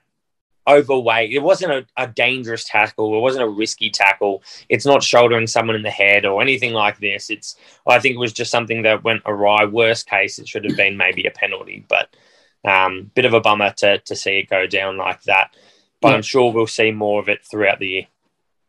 overweight. 0.67 1.31
It 1.33 1.41
wasn't 1.41 1.71
a, 1.71 1.85
a, 1.97 2.07
dangerous 2.07 2.63
tackle. 2.63 3.17
It 3.17 3.21
wasn't 3.21 3.45
a 3.45 3.49
risky 3.49 3.89
tackle. 3.89 4.43
It's 4.69 4.85
not 4.85 5.01
shouldering 5.01 5.47
someone 5.47 5.75
in 5.75 5.81
the 5.81 5.89
head 5.89 6.25
or 6.25 6.41
anything 6.41 6.73
like 6.73 6.99
this. 6.99 7.31
It's 7.31 7.55
I 7.87 7.99
think 7.99 8.15
it 8.15 8.19
was 8.19 8.33
just 8.33 8.51
something 8.51 8.83
that 8.83 9.03
went 9.03 9.23
awry. 9.25 9.65
Worst 9.65 10.07
case, 10.07 10.37
it 10.37 10.47
should 10.47 10.65
have 10.65 10.77
been 10.77 10.95
maybe 10.95 11.25
a 11.25 11.31
penalty, 11.31 11.83
but 11.87 12.15
um, 12.63 13.09
bit 13.15 13.25
of 13.25 13.33
a 13.33 13.41
bummer 13.41 13.71
to 13.77 13.97
to 13.97 14.15
see 14.15 14.39
it 14.39 14.49
go 14.49 14.67
down 14.67 14.97
like 14.97 15.23
that 15.23 15.55
but 16.01 16.09
yeah. 16.09 16.15
I'm 16.15 16.21
sure 16.21 16.51
we'll 16.51 16.67
see 16.67 16.91
more 16.91 17.19
of 17.19 17.29
it 17.29 17.45
throughout 17.49 17.79
the 17.79 17.87
year. 17.87 18.07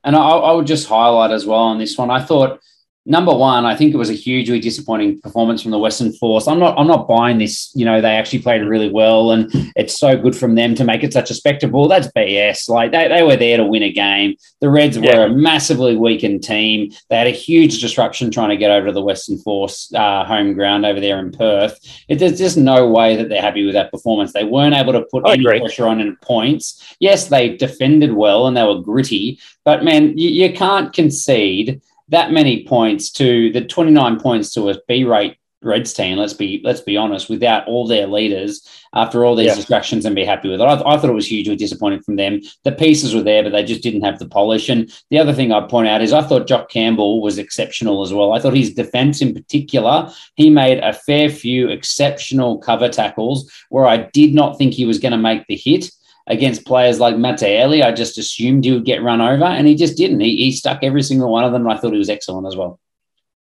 And 0.02 0.16
I, 0.16 0.20
I 0.20 0.52
would 0.52 0.66
just 0.66 0.88
highlight 0.88 1.30
as 1.30 1.46
well 1.46 1.58
on 1.60 1.78
this 1.78 1.96
one. 1.99 2.10
I 2.10 2.22
thought 2.22 2.60
number 3.07 3.35
one, 3.35 3.64
I 3.64 3.75
think 3.75 3.95
it 3.95 3.97
was 3.97 4.11
a 4.11 4.14
hugely 4.14 4.61
disappointing 4.61 5.21
performance 5.21 5.62
from 5.62 5.71
the 5.71 5.78
Western 5.78 6.12
Force. 6.12 6.47
I'm 6.47 6.59
not, 6.59 6.78
I'm 6.78 6.87
not 6.87 7.09
buying 7.09 7.38
this. 7.38 7.71
You 7.75 7.85
know, 7.85 8.00
they 8.00 8.12
actually 8.12 8.40
played 8.40 8.62
really 8.62 8.90
well, 8.90 9.33
and 9.33 9.50
it's 9.76 9.99
so 9.99 10.16
good 10.16 10.37
from 10.37 10.54
them 10.54 10.75
to 10.75 10.85
make 10.85 11.02
it 11.02 11.12
such 11.12 11.30
a 11.30 11.35
spectacle. 11.35 11.88
That's 11.88 12.09
BS. 12.09 12.69
Like 12.69 12.92
they, 12.92 13.09
they 13.09 13.23
were 13.23 13.37
there 13.37 13.57
to 13.57 13.64
win 13.64 13.83
a 13.83 13.92
game. 13.92 14.37
The 14.61 14.71
Reds 14.71 14.97
yeah. 14.97 15.19
were 15.19 15.25
a 15.26 15.30
massively 15.30 15.97
weakened 15.97 16.42
team. 16.42 16.92
They 17.09 17.16
had 17.16 17.26
a 17.26 17.30
huge 17.30 17.80
disruption 17.80 18.30
trying 18.30 18.50
to 18.50 18.57
get 18.57 18.71
over 18.71 18.88
to 18.88 18.92
the 18.92 19.02
Western 19.02 19.38
Force 19.38 19.92
uh, 19.95 20.25
home 20.25 20.52
ground 20.54 20.85
over 20.85 21.00
there 21.00 21.19
in 21.19 21.33
Perth. 21.33 21.78
It, 22.09 22.19
there's 22.19 22.38
just 22.38 22.57
no 22.57 22.88
way 22.88 23.16
that 23.16 23.28
they're 23.28 23.42
happy 23.42 23.64
with 23.64 23.75
that 23.75 23.90
performance. 23.90 24.33
They 24.33 24.45
weren't 24.45 24.75
able 24.75 24.92
to 24.92 25.02
put 25.02 25.26
I 25.26 25.33
any 25.33 25.45
agree. 25.45 25.61
pressure 25.61 25.87
on 25.87 26.00
in 26.00 26.16
points. 26.16 26.97
Yes, 27.00 27.28
they 27.28 27.57
defended 27.57 28.12
well 28.12 28.47
and 28.47 28.57
they 28.57 28.64
were 28.64 28.80
gritty, 28.80 29.40
but 29.64 29.85
man, 29.85 30.16
you, 30.16 30.28
you 30.28 30.52
can't 30.52 30.92
concede 30.92 31.80
that 32.11 32.33
many 32.33 32.64
points 32.64 33.11
to 33.12 33.50
the 33.52 33.64
29 33.64 34.21
points 34.21 34.52
to 34.55 34.69
a 34.71 34.76
B 34.87 35.05
rate 35.05 35.37
Reds 35.62 35.93
team. 35.93 36.17
Let's 36.17 36.33
be 36.33 36.62
let's 36.64 36.81
be 36.81 36.97
honest. 36.97 37.29
Without 37.29 37.67
all 37.67 37.87
their 37.87 38.07
leaders, 38.07 38.67
after 38.95 39.25
all 39.25 39.37
these 39.37 39.49
yeah. 39.49 39.57
distractions, 39.57 40.07
and 40.07 40.17
be 40.17 40.25
happy 40.25 40.49
with 40.49 40.61
it. 40.61 40.64
I, 40.64 40.73
I, 40.73 40.97
thought 40.97 41.11
it 41.11 41.14
was 41.14 41.26
hugely 41.26 41.55
disappointing 41.55 42.00
from 42.00 42.17
them. 42.17 42.40
The 42.64 42.73
pieces 42.73 43.14
were 43.14 43.23
there, 43.23 43.43
but 43.43 43.52
they 43.52 43.62
just 43.62 43.83
didn't 43.83 44.02
have 44.02 44.19
the 44.19 44.29
polish. 44.29 44.71
And 44.71 44.90
the 45.11 45.19
other 45.19 45.35
thing 45.35 45.52
I'd 45.52 45.69
point 45.69 45.88
out 45.88 46.00
is 46.00 46.14
I 46.14 46.23
thought 46.23 46.47
Jock 46.47 46.71
Campbell 46.71 47.21
was 47.21 47.37
exceptional 47.37 48.02
as 48.02 48.12
well. 48.12 48.33
I 48.33 48.40
thought 48.40 48.57
his 48.57 48.73
defence 48.73 49.21
in 49.21 49.35
particular, 49.35 50.11
he 50.35 50.49
made 50.49 50.79
a 50.79 50.95
fair 50.95 51.29
few 51.29 51.69
exceptional 51.69 52.57
cover 52.59 52.88
tackles 52.88 53.52
where 53.69 53.87
I 53.87 53.99
did 53.99 54.35
not 54.35 54.57
think 54.57 54.73
he 54.73 54.87
was 54.87 54.99
going 54.99 55.12
to 55.12 55.19
make 55.19 55.47
the 55.47 55.57
hit 55.57 55.90
against 56.27 56.65
players 56.65 57.00
like 57.00 57.17
Mataele, 57.17 57.85
I 57.85 57.93
just 57.93 58.19
assumed 58.19 58.65
he 58.65 58.73
would 58.73 58.85
get 58.85 59.03
run 59.03 59.21
over, 59.21 59.45
and 59.45 59.67
he 59.67 59.75
just 59.75 59.97
didn't. 59.97 60.21
He, 60.21 60.37
he 60.37 60.53
stuck 60.53 60.83
every 60.83 61.03
single 61.03 61.31
one 61.31 61.45
of 61.45 61.53
them, 61.53 61.62
and 61.62 61.73
I 61.73 61.77
thought 61.77 61.93
he 61.93 61.99
was 61.99 62.11
excellent 62.11 62.47
as 62.47 62.57
well. 62.57 62.79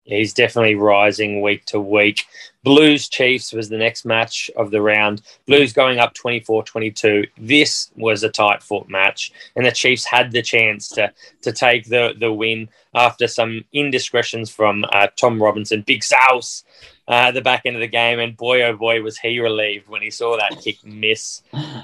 He's 0.05 0.33
definitely 0.33 0.75
rising 0.75 1.41
week 1.41 1.65
to 1.67 1.81
week. 1.81 2.27
Blues 2.65 3.09
Chiefs 3.09 3.53
was 3.53 3.69
the 3.69 3.79
next 3.79 4.05
match 4.05 4.50
of 4.57 4.71
the 4.71 4.83
round. 4.83 5.23
Blues 5.47 5.73
going 5.73 5.99
up 5.99 6.15
24 6.15 6.65
22. 6.65 7.27
This 7.39 7.91
was 7.97 8.23
a 8.23 8.29
tight 8.29 8.62
foot 8.62 8.89
match, 8.89 9.33
and 9.57 9.65
the 9.65 9.71
Chiefs 9.71 10.05
had 10.05 10.33
the 10.33 10.43
chance 10.43 10.89
to, 10.91 11.12
to 11.43 11.53
take 11.53 11.87
the, 11.89 12.15
the 12.19 12.33
win 12.33 12.69
after 12.95 13.29
some 13.29 13.65
indiscretions 13.73 14.50
from 14.50 14.85
uh, 14.93 15.09
Tom 15.17 15.41
Robinson. 15.41 15.83
Big 15.83 16.03
South 16.03 16.62
uh, 17.09 17.29
at 17.29 17.33
the 17.33 17.43
back 17.43 17.62
end 17.65 17.77
of 17.77 17.81
the 17.81 17.87
game, 17.87 18.19
and 18.19 18.37
boy, 18.37 18.62
oh 18.62 18.77
boy, 18.77 19.00
was 19.03 19.19
he 19.19 19.39
relieved 19.39 19.89
when 19.89 20.03
he 20.03 20.11
saw 20.11 20.37
that 20.37 20.61
kick 20.61 20.85
miss. 20.85 21.43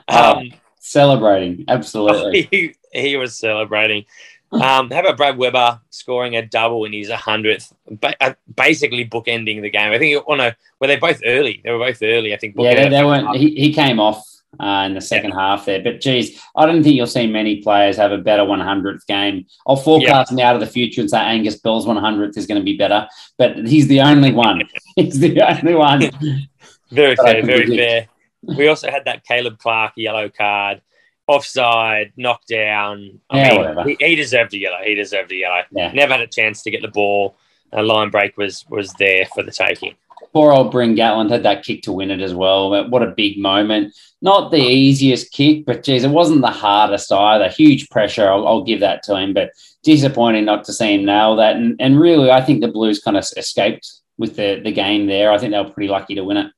Um, 0.08 0.52
celebrating, 0.86 1.64
absolutely. 1.68 2.48
He, 2.50 2.74
he 2.92 3.16
was 3.16 3.36
celebrating. 3.36 4.04
Um, 4.52 4.90
how 4.90 5.00
about 5.00 5.16
Brad 5.16 5.36
Weber 5.36 5.80
scoring 5.90 6.36
a 6.36 6.46
double 6.46 6.84
in 6.84 6.92
his 6.92 7.10
100th, 7.10 7.72
ba- 7.90 8.14
uh, 8.20 8.34
basically 8.54 9.04
bookending 9.04 9.60
the 9.60 9.70
game? 9.70 9.92
I 9.92 9.98
think, 9.98 10.22
oh 10.26 10.34
no, 10.34 10.52
were 10.80 10.86
they 10.86 10.96
both 10.96 11.20
early? 11.24 11.60
They 11.62 11.70
were 11.70 11.78
both 11.78 12.02
early, 12.02 12.32
I 12.32 12.38
think. 12.38 12.54
Yeah, 12.56 12.74
they, 12.74 12.88
they 12.88 13.04
weren't. 13.04 13.36
He, 13.36 13.50
he 13.50 13.72
came 13.72 14.00
off 14.00 14.24
uh, 14.60 14.84
in 14.86 14.94
the 14.94 15.00
second 15.00 15.30
yeah. 15.30 15.40
half 15.40 15.66
there. 15.66 15.82
But 15.82 16.00
geez, 16.00 16.40
I 16.54 16.66
don't 16.66 16.82
think 16.82 16.96
you'll 16.96 17.06
see 17.06 17.26
many 17.26 17.62
players 17.62 17.96
have 17.96 18.12
a 18.12 18.18
better 18.18 18.42
100th 18.42 19.06
game. 19.06 19.46
I'll 19.66 19.76
forecast 19.76 20.32
yeah. 20.32 20.48
out 20.48 20.54
of 20.54 20.60
the 20.60 20.66
future 20.66 21.00
and 21.00 21.10
say 21.10 21.18
Angus 21.18 21.56
Bell's 21.56 21.86
100th 21.86 22.36
is 22.36 22.46
going 22.46 22.60
to 22.60 22.64
be 22.64 22.76
better, 22.76 23.08
but 23.38 23.56
he's 23.66 23.88
the 23.88 24.00
only 24.00 24.32
one. 24.32 24.62
he's 24.96 25.18
the 25.18 25.40
only 25.42 25.74
one. 25.74 26.00
very 26.90 27.16
fair, 27.16 27.44
very 27.44 27.76
fair. 27.76 28.08
We 28.56 28.68
also 28.68 28.90
had 28.90 29.04
that 29.06 29.24
Caleb 29.24 29.58
Clark 29.58 29.92
yellow 29.96 30.28
card 30.28 30.82
offside, 31.26 32.12
knockdown. 32.16 33.20
I 33.30 33.38
yeah, 33.38 33.84
mean, 33.84 33.96
he, 33.98 34.06
he, 34.06 34.14
deserved 34.14 34.54
a 34.54 34.58
yellow. 34.58 34.78
He 34.84 34.94
deserved 34.94 35.32
a 35.32 35.36
yellow. 35.36 35.62
Yeah. 35.70 35.92
Never 35.92 36.12
had 36.12 36.22
a 36.22 36.26
chance 36.26 36.62
to 36.62 36.70
get 36.70 36.82
the 36.82 36.88
ball. 36.88 37.36
A 37.72 37.82
line 37.82 38.10
break 38.10 38.36
was 38.36 38.64
was 38.68 38.92
there 38.94 39.26
for 39.34 39.42
the 39.42 39.50
taking. 39.50 39.96
Poor 40.32 40.52
old 40.52 40.70
Bryn 40.70 40.94
Gatland 40.94 41.30
had 41.30 41.42
that 41.42 41.64
kick 41.64 41.82
to 41.82 41.92
win 41.92 42.10
it 42.10 42.20
as 42.20 42.32
well. 42.32 42.88
What 42.88 43.02
a 43.02 43.08
big 43.08 43.38
moment. 43.38 43.94
Not 44.22 44.50
the 44.50 44.58
easiest 44.58 45.32
kick, 45.32 45.66
but 45.66 45.82
geez, 45.82 46.04
it 46.04 46.10
wasn't 46.10 46.42
the 46.42 46.48
hardest 46.48 47.10
either. 47.10 47.48
Huge 47.48 47.88
pressure. 47.90 48.30
I'll, 48.30 48.46
I'll 48.46 48.64
give 48.64 48.80
that 48.80 49.02
to 49.04 49.16
him, 49.16 49.34
but 49.34 49.50
disappointing 49.82 50.44
not 50.44 50.64
to 50.64 50.72
see 50.72 50.94
him 50.94 51.04
nail 51.04 51.36
that. 51.36 51.56
And, 51.56 51.76
and 51.80 51.98
really, 52.00 52.30
I 52.30 52.40
think 52.40 52.60
the 52.60 52.68
Blues 52.68 53.02
kind 53.02 53.16
of 53.16 53.26
escaped 53.36 53.90
with 54.16 54.36
the, 54.36 54.60
the 54.62 54.72
game 54.72 55.06
there. 55.06 55.32
I 55.32 55.38
think 55.38 55.52
they 55.52 55.58
were 55.58 55.70
pretty 55.70 55.88
lucky 55.88 56.14
to 56.14 56.24
win 56.24 56.38
it 56.38 56.52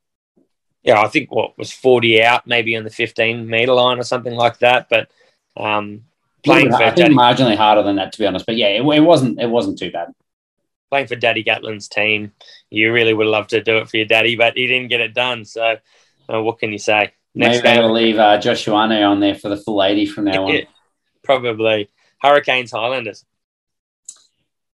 yeah, 0.82 1.00
I 1.00 1.08
think 1.08 1.30
what 1.30 1.58
was 1.58 1.72
40 1.72 2.22
out, 2.22 2.46
maybe 2.46 2.76
on 2.76 2.84
the 2.84 2.90
15 2.90 3.46
meter 3.46 3.72
line 3.72 3.98
or 3.98 4.04
something 4.04 4.34
like 4.34 4.58
that. 4.58 4.88
But 4.88 5.10
um, 5.56 6.04
playing 6.44 6.70
for 6.70 6.76
I 6.76 6.90
think 6.90 6.96
Daddy, 6.96 7.14
marginally 7.14 7.56
harder 7.56 7.82
than 7.82 7.96
that, 7.96 8.12
to 8.12 8.18
be 8.18 8.26
honest. 8.26 8.46
But 8.46 8.56
yeah, 8.56 8.68
it, 8.68 8.82
it, 8.82 9.00
wasn't 9.00 9.40
it 9.40 9.50
wasn't 9.50 9.78
too 9.78 9.90
bad. 9.90 10.12
Playing 10.90 11.06
for 11.06 11.16
Daddy 11.16 11.44
Gatland's 11.44 11.88
team, 11.88 12.32
you 12.70 12.92
really 12.92 13.12
would 13.12 13.26
love 13.26 13.48
to 13.48 13.62
do 13.62 13.78
it 13.78 13.88
for 13.88 13.98
your 13.98 14.06
daddy, 14.06 14.36
but 14.36 14.56
he 14.56 14.66
didn't 14.66 14.88
get 14.88 15.00
it 15.00 15.12
done. 15.14 15.44
So 15.44 15.76
uh, 16.32 16.42
what 16.42 16.58
can 16.58 16.72
you 16.72 16.78
say? 16.78 17.12
Next 17.34 17.62
Maybe 17.62 17.78
we'll 17.78 17.92
leave 17.92 18.18
uh, 18.18 18.38
Joshua 18.38 18.74
on 18.74 19.20
there 19.20 19.34
for 19.34 19.48
the 19.48 19.56
full 19.56 19.82
80 19.82 20.06
from 20.06 20.24
now 20.24 20.46
on. 20.48 20.62
Probably. 21.22 21.90
Hurricanes 22.20 22.72
Highlanders. 22.72 23.24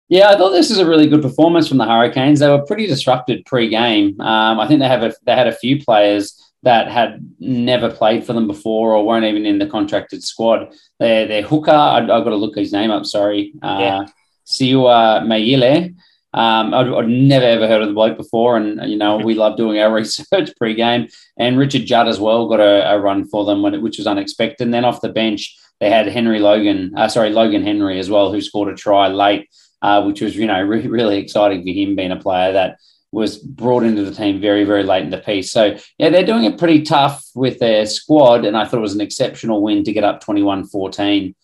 Yeah, 0.09 0.29
I 0.29 0.37
thought 0.37 0.51
this 0.51 0.69
was 0.69 0.79
a 0.79 0.87
really 0.87 1.09
good 1.09 1.23
performance 1.23 1.69
from 1.69 1.79
the 1.79 1.87
Hurricanes. 1.87 2.41
They 2.41 2.49
were 2.49 2.67
pretty 2.67 2.87
disrupted 2.87 3.47
pre-game. 3.47 4.21
Um, 4.21 4.61
I 4.61 4.69
think 4.69 4.81
they 4.81 4.89
have 4.89 5.03
a, 5.03 5.15
they 5.25 5.35
had 5.35 5.47
a 5.47 5.55
few 5.55 5.83
players 5.83 6.39
that 6.63 6.89
had 6.89 7.29
never 7.41 7.91
played 7.91 8.25
for 8.25 8.33
them 8.33 8.47
before 8.47 8.95
or 8.95 9.05
weren't 9.05 9.25
even 9.25 9.47
in 9.47 9.59
the 9.59 9.67
contracted 9.67 10.23
squad. 10.23 10.73
Their 11.01 11.27
their 11.27 11.43
hooker, 11.43 11.73
I, 11.73 12.01
have 12.01 12.09
got 12.09 12.25
to 12.25 12.37
look 12.37 12.57
his 12.57 12.73
name 12.73 12.91
up. 12.91 13.07
Sorry, 13.07 13.53
uh, 13.63 13.79
yeah. 13.81 14.07
Siua 14.47 15.27
Maile. 15.27 15.91
Um, 16.35 16.73
I'd, 16.73 16.89
I'd, 16.89 17.09
never 17.09 17.45
ever 17.45 17.69
heard 17.69 17.83
of 17.83 17.89
the 17.89 17.95
bloke 17.95 18.17
before, 18.17 18.57
and 18.57 18.89
you 18.91 18.97
know 18.97 19.19
we 19.19 19.35
love 19.35 19.57
doing 19.57 19.79
our 19.79 19.93
research 19.95 20.51
pre-game. 20.57 21.09
And 21.37 21.59
Richard 21.59 21.87
Judd 21.87 22.09
as 22.09 22.21
well 22.21 22.49
got 22.49 22.61
a, 22.61 22.93
a 22.93 22.99
run 22.99 23.27
for 23.27 23.45
them, 23.45 23.65
it, 23.65 23.83
which 23.83 23.99
was 23.99 24.07
unexpected. 24.07 24.65
And 24.65 24.75
then 24.75 24.85
off 24.85 25.01
the 25.01 25.09
bench, 25.09 25.59
they 25.81 25.91
had 25.91 26.07
Henry 26.07 26.39
Logan, 26.39 26.93
uh, 26.97 27.09
sorry 27.09 27.31
Logan 27.31 27.65
Henry 27.65 27.99
as 27.99 28.09
well, 28.09 28.33
who 28.33 28.41
scored 28.41 28.73
a 28.73 28.77
try 28.77 29.09
late 29.09 29.49
uh, 29.83 30.03
which 30.05 30.21
was 30.21 30.37
you 30.37 30.47
know 30.47 30.63
re- 30.63 30.87
really 30.87 31.19
exciting 31.19 31.63
for 31.63 31.71
him 31.71 31.97
being 31.97 32.13
a 32.13 32.17
player 32.17 32.53
that 32.53 32.79
was 33.11 33.37
brought 33.37 33.83
into 33.83 34.05
the 34.05 34.15
team 34.15 34.41
very 34.41 34.65
very 34.65 34.83
late 34.83 35.05
in 35.05 35.11
the 35.11 35.19
piece. 35.19 35.53
So 35.53 35.77
yeah, 35.99 36.09
they're 36.09 36.25
doing 36.25 36.45
it 36.45 36.59
pretty 36.59 36.83
tough 36.83 37.25
with 37.35 37.59
their 37.59 37.85
squad, 37.87 38.45
and 38.45 38.57
I 38.57 38.65
thought 38.65 38.79
it 38.79 38.81
was 38.81 38.95
an 38.95 39.01
exceptional 39.01 39.63
win 39.63 39.85
to 39.85 39.93
get 39.93 40.05
up 40.05 40.25
21-14. 40.25 41.35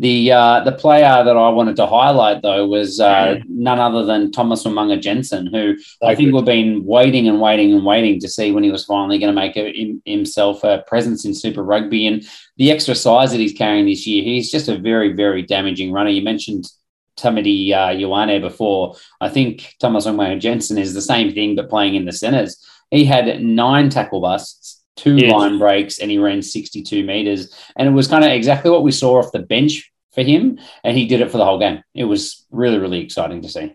The 0.00 0.30
uh, 0.30 0.60
the 0.60 0.70
player 0.70 1.24
that 1.24 1.36
I 1.36 1.48
wanted 1.48 1.74
to 1.76 1.86
highlight 1.86 2.40
though 2.40 2.68
was 2.68 3.00
uh, 3.00 3.40
none 3.48 3.80
other 3.80 4.04
than 4.04 4.30
Thomas 4.30 4.62
Umaga 4.62 5.00
Jensen, 5.00 5.48
who 5.48 5.76
I 6.04 6.14
think 6.14 6.32
we've 6.32 6.44
been 6.44 6.84
waiting 6.84 7.26
and 7.26 7.40
waiting 7.40 7.72
and 7.72 7.84
waiting 7.84 8.20
to 8.20 8.28
see 8.28 8.52
when 8.52 8.62
he 8.62 8.70
was 8.70 8.84
finally 8.84 9.18
going 9.18 9.34
to 9.34 9.40
make 9.40 9.56
a, 9.56 9.96
himself 10.04 10.62
a 10.62 10.84
presence 10.86 11.24
in 11.24 11.34
Super 11.34 11.64
Rugby 11.64 12.06
and 12.06 12.24
the 12.58 12.70
extra 12.70 12.94
size 12.94 13.32
that 13.32 13.40
he's 13.40 13.52
carrying 13.52 13.86
this 13.86 14.06
year. 14.06 14.22
He's 14.22 14.52
just 14.52 14.68
a 14.68 14.78
very 14.78 15.14
very 15.14 15.42
damaging 15.42 15.90
runner. 15.90 16.10
You 16.10 16.22
mentioned 16.22 16.70
Tamati 17.18 17.72
uh, 17.72 17.88
Ioane 17.88 18.40
before. 18.40 18.96
I 19.20 19.28
think 19.28 19.74
Thomas 19.80 20.06
Umaga 20.06 20.40
Jensen 20.40 20.78
is 20.78 20.94
the 20.94 21.02
same 21.02 21.32
thing, 21.32 21.56
but 21.56 21.70
playing 21.70 21.94
in 21.94 22.04
the 22.04 22.12
centres. 22.12 22.64
He 22.90 23.04
had 23.04 23.42
nine 23.42 23.90
tackle 23.90 24.20
busts, 24.20 24.82
two 24.96 25.16
yes. 25.16 25.32
line 25.32 25.58
breaks, 25.58 25.98
and 25.98 26.10
he 26.10 26.18
ran 26.18 26.42
62 26.42 27.04
metres. 27.04 27.54
And 27.76 27.88
it 27.88 27.92
was 27.92 28.08
kind 28.08 28.24
of 28.24 28.30
exactly 28.30 28.70
what 28.70 28.82
we 28.82 28.92
saw 28.92 29.18
off 29.18 29.32
the 29.32 29.40
bench 29.40 29.92
for 30.12 30.22
him. 30.22 30.58
And 30.84 30.96
he 30.96 31.06
did 31.06 31.20
it 31.20 31.30
for 31.30 31.38
the 31.38 31.44
whole 31.44 31.58
game. 31.58 31.82
It 31.94 32.04
was 32.04 32.46
really, 32.50 32.78
really 32.78 33.00
exciting 33.00 33.42
to 33.42 33.48
see 33.48 33.74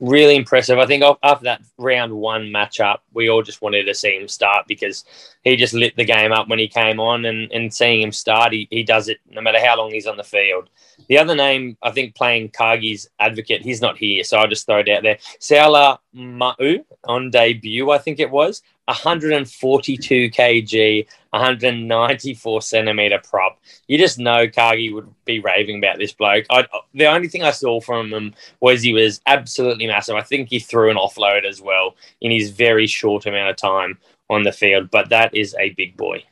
really 0.00 0.36
impressive. 0.36 0.78
I 0.78 0.86
think 0.86 1.04
after 1.22 1.44
that 1.44 1.62
round 1.78 2.12
one 2.12 2.46
matchup, 2.46 2.98
we 3.12 3.28
all 3.28 3.42
just 3.42 3.62
wanted 3.62 3.84
to 3.84 3.94
see 3.94 4.16
him 4.16 4.28
start 4.28 4.66
because 4.66 5.04
he 5.42 5.56
just 5.56 5.74
lit 5.74 5.96
the 5.96 6.04
game 6.04 6.32
up 6.32 6.48
when 6.48 6.58
he 6.58 6.68
came 6.68 6.98
on, 7.00 7.24
and, 7.24 7.50
and 7.52 7.72
seeing 7.72 8.02
him 8.02 8.12
start, 8.12 8.52
he, 8.52 8.66
he 8.70 8.82
does 8.82 9.08
it 9.08 9.18
no 9.30 9.40
matter 9.40 9.64
how 9.64 9.76
long 9.76 9.90
he's 9.90 10.06
on 10.06 10.16
the 10.16 10.24
field. 10.24 10.68
The 11.08 11.18
other 11.18 11.34
name, 11.34 11.76
I 11.82 11.90
think, 11.90 12.14
playing 12.14 12.50
Cargie's 12.50 13.08
advocate, 13.20 13.62
he's 13.62 13.80
not 13.80 13.98
here, 13.98 14.24
so 14.24 14.38
I'll 14.38 14.48
just 14.48 14.66
throw 14.66 14.78
it 14.78 14.88
out 14.88 15.02
there. 15.02 15.18
Saula 15.40 15.98
Ma'u 16.14 16.84
on 17.04 17.30
debut, 17.30 17.90
I 17.90 17.98
think 17.98 18.20
it 18.20 18.30
was. 18.30 18.62
142 18.86 20.30
kg, 20.30 21.06
194 21.34 22.62
centimeter 22.62 23.20
prop. 23.28 23.58
You 23.88 23.98
just 23.98 24.18
know 24.18 24.48
Cargie 24.48 24.92
would 24.92 25.12
be 25.24 25.40
raving 25.40 25.78
about 25.78 25.98
this 25.98 26.12
bloke. 26.12 26.46
I, 26.48 26.66
the 26.94 27.06
only 27.06 27.28
thing 27.28 27.42
I 27.42 27.50
saw 27.50 27.80
from 27.80 28.12
him 28.12 28.34
was 28.60 28.82
he 28.82 28.92
was 28.92 29.20
absolutely 29.26 29.86
massive. 29.86 30.14
I 30.14 30.22
think 30.22 30.48
he 30.48 30.60
threw 30.60 30.90
an 30.90 30.96
offload 30.96 31.44
as 31.44 31.60
well 31.60 31.96
in 32.20 32.30
his 32.30 32.50
very 32.50 32.86
short 32.86 33.26
amount 33.26 33.50
of 33.50 33.56
time 33.56 33.98
on 34.30 34.44
the 34.44 34.52
field, 34.52 34.90
but 34.90 35.08
that 35.10 35.34
is 35.34 35.56
a 35.58 35.70
big 35.70 35.96
boy. 35.96 36.24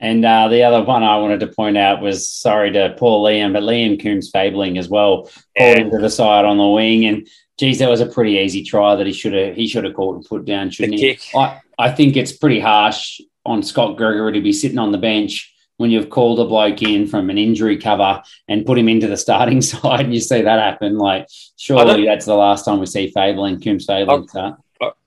And 0.00 0.24
uh, 0.24 0.48
the 0.48 0.64
other 0.64 0.82
one 0.82 1.04
I 1.04 1.16
wanted 1.18 1.40
to 1.40 1.46
point 1.46 1.78
out 1.78 2.02
was 2.02 2.28
sorry 2.28 2.72
to 2.72 2.94
Paul 2.98 3.24
Liam, 3.24 3.52
but 3.52 3.62
Liam 3.62 4.02
Coombes 4.02 4.30
Fabling 4.30 4.76
as 4.76 4.88
well, 4.88 5.30
yeah. 5.54 5.78
into 5.78 5.98
the 5.98 6.10
side 6.10 6.44
on 6.44 6.58
the 6.58 6.66
wing. 6.66 7.06
And 7.06 7.28
geez, 7.56 7.78
that 7.78 7.88
was 7.88 8.00
a 8.00 8.06
pretty 8.06 8.32
easy 8.32 8.64
try 8.64 8.96
that 8.96 9.06
he 9.06 9.12
should 9.12 9.32
have 9.32 9.54
he 9.54 9.68
should 9.68 9.84
have 9.84 9.94
caught 9.94 10.16
and 10.16 10.24
put 10.24 10.44
down, 10.44 10.70
shouldn't 10.70 10.98
the 10.98 11.06
he? 11.06 11.14
Kick. 11.14 11.34
I, 11.36 11.60
I 11.78 11.90
think 11.92 12.16
it's 12.16 12.32
pretty 12.32 12.58
harsh 12.58 13.20
on 13.44 13.62
Scott 13.62 13.96
Gregory 13.96 14.32
to 14.32 14.40
be 14.40 14.52
sitting 14.52 14.78
on 14.78 14.92
the 14.92 14.98
bench 14.98 15.52
when 15.76 15.90
you've 15.90 16.10
called 16.10 16.38
a 16.38 16.44
bloke 16.44 16.82
in 16.82 17.06
from 17.06 17.30
an 17.30 17.38
injury 17.38 17.76
cover 17.76 18.22
and 18.48 18.64
put 18.64 18.78
him 18.78 18.88
into 18.88 19.08
the 19.08 19.16
starting 19.16 19.60
side 19.62 20.00
and 20.00 20.14
you 20.14 20.20
see 20.20 20.42
that 20.42 20.60
happen. 20.60 20.98
Like, 20.98 21.26
surely 21.56 22.04
that's 22.04 22.26
the 22.26 22.34
last 22.34 22.64
time 22.64 22.78
we 22.78 22.86
see 22.86 23.10
Fabling, 23.10 23.60
Coombes 23.60 23.86
Fabling 23.86 24.28
start. 24.28 24.60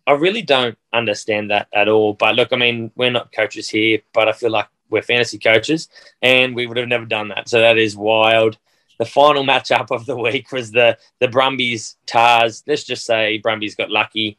I 0.05 0.13
really 0.13 0.41
don't 0.41 0.77
understand 0.93 1.51
that 1.51 1.67
at 1.73 1.89
all. 1.89 2.13
But 2.13 2.35
look, 2.35 2.53
I 2.53 2.55
mean, 2.55 2.91
we're 2.95 3.11
not 3.11 3.33
coaches 3.33 3.69
here, 3.69 3.99
but 4.13 4.29
I 4.29 4.31
feel 4.31 4.51
like 4.51 4.67
we're 4.89 5.01
fantasy 5.01 5.37
coaches 5.37 5.89
and 6.21 6.55
we 6.55 6.65
would 6.65 6.77
have 6.77 6.87
never 6.87 7.05
done 7.05 7.27
that. 7.29 7.49
So 7.49 7.59
that 7.59 7.77
is 7.77 7.97
wild. 7.97 8.57
The 8.99 9.05
final 9.05 9.43
matchup 9.45 9.91
of 9.91 10.05
the 10.05 10.17
week 10.17 10.51
was 10.51 10.71
the 10.71 10.97
the 11.19 11.27
Brumbies 11.27 11.97
Tars. 12.05 12.63
Let's 12.65 12.85
just 12.85 13.05
say 13.05 13.37
Brumbies 13.39 13.75
got 13.75 13.91
lucky 13.91 14.37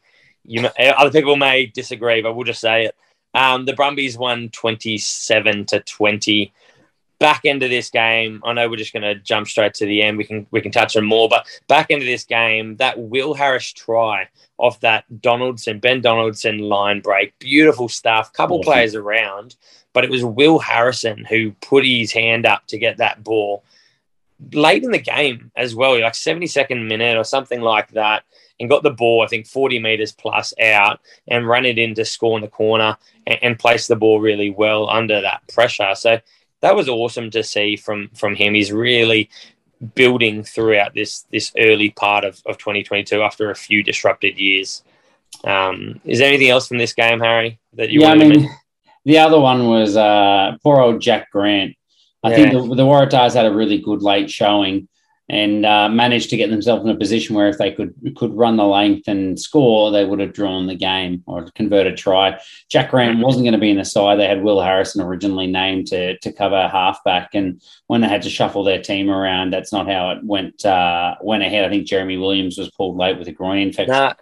you 0.49 0.63
know, 0.63 0.71
other 0.79 1.11
people 1.11 1.35
may 1.35 1.67
disagree, 1.67 2.21
but 2.21 2.33
we'll 2.33 2.45
just 2.45 2.61
say 2.61 2.85
it. 2.85 2.95
Um, 3.33 3.65
the 3.65 3.73
Brumbies 3.73 4.17
won 4.17 4.49
27 4.49 5.65
to 5.67 5.79
20. 5.81 6.53
Back 7.19 7.43
into 7.43 7.67
this 7.67 7.89
game, 7.89 8.41
I 8.45 8.53
know 8.53 8.69
we're 8.69 8.77
just 8.77 8.93
going 8.93 9.03
to 9.03 9.15
jump 9.15 9.47
straight 9.47 9.73
to 9.75 9.85
the 9.85 10.01
end. 10.01 10.17
We 10.17 10.23
can 10.23 10.47
we 10.51 10.61
can 10.61 10.71
touch 10.71 10.95
on 10.95 11.03
more, 11.03 11.27
but 11.27 11.45
back 11.67 11.89
into 11.89 12.05
this 12.05 12.23
game, 12.23 12.77
that 12.77 12.97
Will 12.97 13.33
Harris 13.33 13.73
try 13.73 14.29
off 14.57 14.79
that 14.79 15.21
Donaldson 15.21 15.79
Ben 15.79 15.99
Donaldson 15.99 16.59
line 16.59 17.01
break, 17.01 17.37
beautiful 17.39 17.89
stuff. 17.89 18.31
Couple 18.31 18.59
awesome. 18.59 18.71
players 18.71 18.95
around, 18.95 19.57
but 19.91 20.05
it 20.05 20.09
was 20.09 20.23
Will 20.23 20.59
Harrison 20.59 21.25
who 21.25 21.51
put 21.59 21.85
his 21.85 22.13
hand 22.13 22.45
up 22.45 22.65
to 22.67 22.77
get 22.77 22.97
that 22.97 23.21
ball 23.21 23.63
late 24.53 24.83
in 24.83 24.91
the 24.91 24.97
game 24.97 25.51
as 25.55 25.75
well, 25.75 25.99
like 25.99 26.13
72nd 26.13 26.87
minute 26.87 27.17
or 27.17 27.25
something 27.25 27.59
like 27.59 27.91
that 27.91 28.23
and 28.59 28.69
got 28.69 28.83
the 28.83 28.91
ball, 28.91 29.21
I 29.21 29.27
think, 29.27 29.47
40 29.47 29.79
meters 29.79 30.11
plus 30.11 30.53
out 30.61 30.99
and 31.27 31.47
ran 31.47 31.65
it 31.65 31.77
in 31.77 31.95
to 31.95 32.05
score 32.05 32.37
in 32.37 32.41
the 32.41 32.49
corner 32.49 32.97
and, 33.25 33.39
and 33.41 33.59
placed 33.59 33.87
the 33.87 33.95
ball 33.95 34.19
really 34.19 34.49
well 34.49 34.89
under 34.89 35.21
that 35.21 35.47
pressure. 35.47 35.95
So 35.95 36.19
that 36.61 36.75
was 36.75 36.89
awesome 36.89 37.31
to 37.31 37.43
see 37.43 37.75
from 37.75 38.09
from 38.13 38.35
him. 38.35 38.53
He's 38.53 38.71
really 38.71 39.29
building 39.95 40.43
throughout 40.43 40.93
this 40.93 41.25
this 41.31 41.51
early 41.57 41.91
part 41.91 42.25
of, 42.25 42.41
of 42.45 42.57
2022 42.57 43.21
after 43.21 43.49
a 43.49 43.55
few 43.55 43.83
disrupted 43.83 44.37
years. 44.37 44.83
Um, 45.43 46.01
is 46.03 46.19
there 46.19 46.27
anything 46.27 46.49
else 46.49 46.67
from 46.67 46.79
this 46.79 46.93
game, 46.93 47.19
Harry, 47.21 47.59
that 47.73 47.89
you 47.89 48.01
yeah, 48.01 48.07
I 48.07 48.09
want 48.09 48.21
to 48.21 48.25
mean, 48.27 48.39
mention? 48.41 48.57
the 49.05 49.17
other 49.19 49.39
one 49.39 49.67
was 49.67 49.95
uh, 49.95 50.57
poor 50.63 50.79
old 50.79 51.01
Jack 51.01 51.31
Grant. 51.31 51.75
I 52.21 52.35
think 52.35 52.51
the, 52.51 52.75
the 52.75 52.83
Waratahs 52.83 53.33
had 53.33 53.45
a 53.45 53.53
really 53.53 53.79
good 53.79 54.01
late 54.01 54.29
showing 54.29 54.89
and 55.29 55.65
uh, 55.65 55.87
managed 55.87 56.31
to 56.31 56.37
get 56.37 56.49
themselves 56.49 56.83
in 56.83 56.89
a 56.89 56.95
position 56.95 57.35
where 57.35 57.47
if 57.47 57.57
they 57.57 57.71
could 57.71 57.93
could 58.17 58.35
run 58.35 58.57
the 58.57 58.65
length 58.65 59.07
and 59.07 59.39
score, 59.39 59.91
they 59.91 60.03
would 60.03 60.19
have 60.19 60.33
drawn 60.33 60.65
the 60.67 60.75
game 60.75 61.23
or 61.27 61.45
converted 61.55 61.97
try. 61.97 62.39
Jack 62.69 62.91
Grant 62.91 63.19
wasn't 63.19 63.43
going 63.43 63.53
to 63.53 63.59
be 63.59 63.69
in 63.69 63.77
the 63.77 63.85
side. 63.85 64.19
They 64.19 64.27
had 64.27 64.41
Will 64.41 64.61
Harrison 64.61 65.01
originally 65.01 65.47
named 65.47 65.87
to 65.87 66.17
to 66.17 66.33
cover 66.33 66.67
halfback, 66.67 67.35
and 67.35 67.61
when 67.87 68.01
they 68.01 68.07
had 68.07 68.23
to 68.23 68.29
shuffle 68.29 68.63
their 68.63 68.81
team 68.81 69.09
around, 69.09 69.53
that's 69.53 69.71
not 69.71 69.87
how 69.87 70.11
it 70.11 70.23
went 70.23 70.65
uh, 70.65 71.15
went 71.21 71.43
ahead. 71.43 71.63
I 71.63 71.69
think 71.69 71.87
Jeremy 71.87 72.17
Williams 72.17 72.57
was 72.57 72.71
pulled 72.71 72.97
late 72.97 73.19
with 73.19 73.27
a 73.27 73.31
groin 73.31 73.59
infection. 73.59 73.93
Nah, 73.93 74.13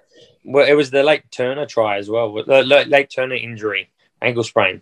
well, 0.44 0.68
it 0.68 0.74
was 0.74 0.92
the 0.92 1.04
late 1.04 1.30
Turner 1.32 1.66
try 1.66 1.98
as 1.98 2.10
well. 2.10 2.34
Late, 2.34 2.88
late 2.88 3.10
Turner 3.10 3.36
injury, 3.36 3.90
ankle 4.22 4.44
sprain, 4.44 4.82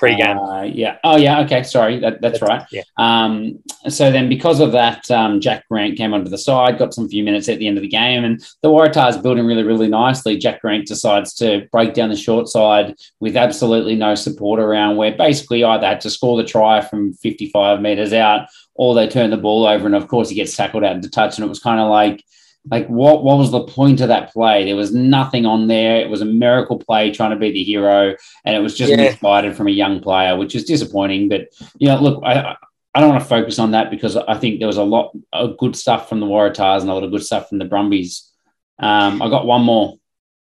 pre-game. 0.00 0.38
Uh, 0.38 0.62
yeah. 0.62 0.96
Oh, 1.04 1.16
yeah. 1.16 1.40
Okay. 1.40 1.62
Sorry. 1.62 2.00
That, 2.00 2.22
that's 2.22 2.40
right. 2.40 2.64
Yeah. 2.72 2.82
Um, 2.96 3.62
so 3.88 4.10
then, 4.10 4.30
because 4.30 4.58
of 4.58 4.72
that, 4.72 5.08
um, 5.10 5.40
Jack 5.40 5.68
Grant 5.68 5.98
came 5.98 6.14
onto 6.14 6.30
the 6.30 6.38
side, 6.38 6.78
got 6.78 6.94
some 6.94 7.06
few 7.06 7.22
minutes 7.22 7.50
at 7.50 7.58
the 7.58 7.68
end 7.68 7.76
of 7.76 7.82
the 7.82 7.88
game, 7.88 8.24
and 8.24 8.40
the 8.62 8.70
Waratahs 8.70 9.22
building 9.22 9.44
really, 9.44 9.62
really 9.62 9.88
nicely. 9.88 10.38
Jack 10.38 10.62
Grant 10.62 10.86
decides 10.86 11.34
to 11.34 11.68
break 11.70 11.92
down 11.92 12.08
the 12.08 12.16
short 12.16 12.48
side 12.48 12.94
with 13.20 13.36
absolutely 13.36 13.94
no 13.94 14.14
support 14.14 14.58
around, 14.58 14.96
where 14.96 15.14
basically 15.14 15.62
either 15.62 15.86
had 15.86 16.00
to 16.00 16.10
score 16.10 16.38
the 16.38 16.48
try 16.48 16.80
from 16.80 17.12
55 17.12 17.82
meters 17.82 18.14
out, 18.14 18.48
or 18.74 18.94
they 18.94 19.06
turn 19.06 19.28
the 19.28 19.36
ball 19.36 19.66
over, 19.66 19.84
and 19.84 19.94
of 19.94 20.08
course 20.08 20.30
he 20.30 20.34
gets 20.34 20.56
tackled 20.56 20.82
out 20.82 20.96
into 20.96 21.10
touch, 21.10 21.36
and 21.36 21.44
it 21.44 21.48
was 21.48 21.60
kind 21.60 21.78
of 21.78 21.90
like. 21.90 22.24
Like 22.68 22.86
what? 22.88 23.24
What 23.24 23.38
was 23.38 23.50
the 23.50 23.64
point 23.64 24.00
of 24.00 24.08
that 24.08 24.32
play? 24.32 24.64
There 24.64 24.76
was 24.76 24.92
nothing 24.94 25.46
on 25.46 25.66
there. 25.66 25.96
It 25.96 26.10
was 26.10 26.20
a 26.20 26.26
miracle 26.26 26.78
play, 26.78 27.10
trying 27.10 27.30
to 27.30 27.36
be 27.36 27.50
the 27.50 27.64
hero, 27.64 28.14
and 28.44 28.54
it 28.56 28.60
was 28.60 28.76
just 28.76 28.90
Yeah. 28.90 28.96
misguided 28.98 29.56
from 29.56 29.68
a 29.68 29.70
young 29.72 30.00
player, 30.00 30.36
which 30.36 30.54
is 30.54 30.64
disappointing. 30.64 31.28
But 31.30 31.48
you 31.78 31.88
know, 31.88 31.98
look, 32.00 32.22
I 32.24 32.56
I 32.94 33.00
don't 33.00 33.08
want 33.08 33.22
to 33.22 33.28
focus 33.28 33.58
on 33.58 33.70
that 33.70 33.90
because 33.90 34.16
I 34.16 34.36
think 34.36 34.58
there 34.58 34.66
was 34.66 34.76
a 34.76 34.82
lot 34.82 35.12
of 35.32 35.56
good 35.56 35.74
stuff 35.74 36.08
from 36.08 36.20
the 36.20 36.26
Waratahs 36.26 36.80
and 36.82 36.90
a 36.90 36.94
lot 36.94 37.04
of 37.04 37.10
good 37.10 37.24
stuff 37.24 37.48
from 37.48 37.58
the 37.58 37.64
Brumbies. 37.64 38.30
Um, 38.78 39.22
I 39.22 39.30
got 39.30 39.46
one 39.46 39.62
more, 39.62 39.98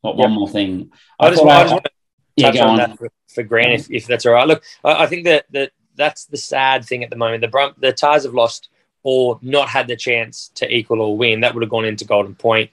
got 0.04 0.18
one 0.18 0.32
Yep. 0.32 0.40
more 0.40 0.50
thing. 0.50 0.92
I 1.20 1.30
just, 1.30 1.46
I 1.46 1.62
just 1.64 1.74
want 1.74 1.86
to 1.86 1.92
yeah, 2.36 2.46
touch 2.48 2.56
go 2.56 2.62
on, 2.64 2.70
on. 2.72 2.78
that 2.78 2.98
for, 2.98 3.10
for 3.34 3.44
Grant, 3.44 3.74
if, 3.74 3.92
if 3.92 4.08
that's 4.08 4.26
all 4.26 4.34
right. 4.34 4.48
Look, 4.48 4.64
I, 4.84 5.04
I 5.04 5.08
think 5.08 5.26
that, 5.26 5.46
that 5.52 5.72
that's 5.96 6.26
the 6.26 6.38
sad 6.38 6.84
thing 6.84 7.04
at 7.04 7.10
the 7.10 7.16
moment. 7.16 7.42
The 7.42 7.48
Brum, 7.48 7.74
the 7.78 7.94
Tars 7.94 8.24
have 8.24 8.34
lost 8.34 8.70
or 9.04 9.40
not 9.42 9.70
had 9.70 9.88
the 9.88 9.96
chance 9.96 10.52
to 10.56 10.74
equal 10.74 11.02
or 11.02 11.18
win. 11.18 11.42
That 11.42 11.54
would 11.54 11.64
have 11.64 11.70
gone 11.70 11.86
into 11.86 12.06
Golden 12.06 12.36
Point 12.36 12.72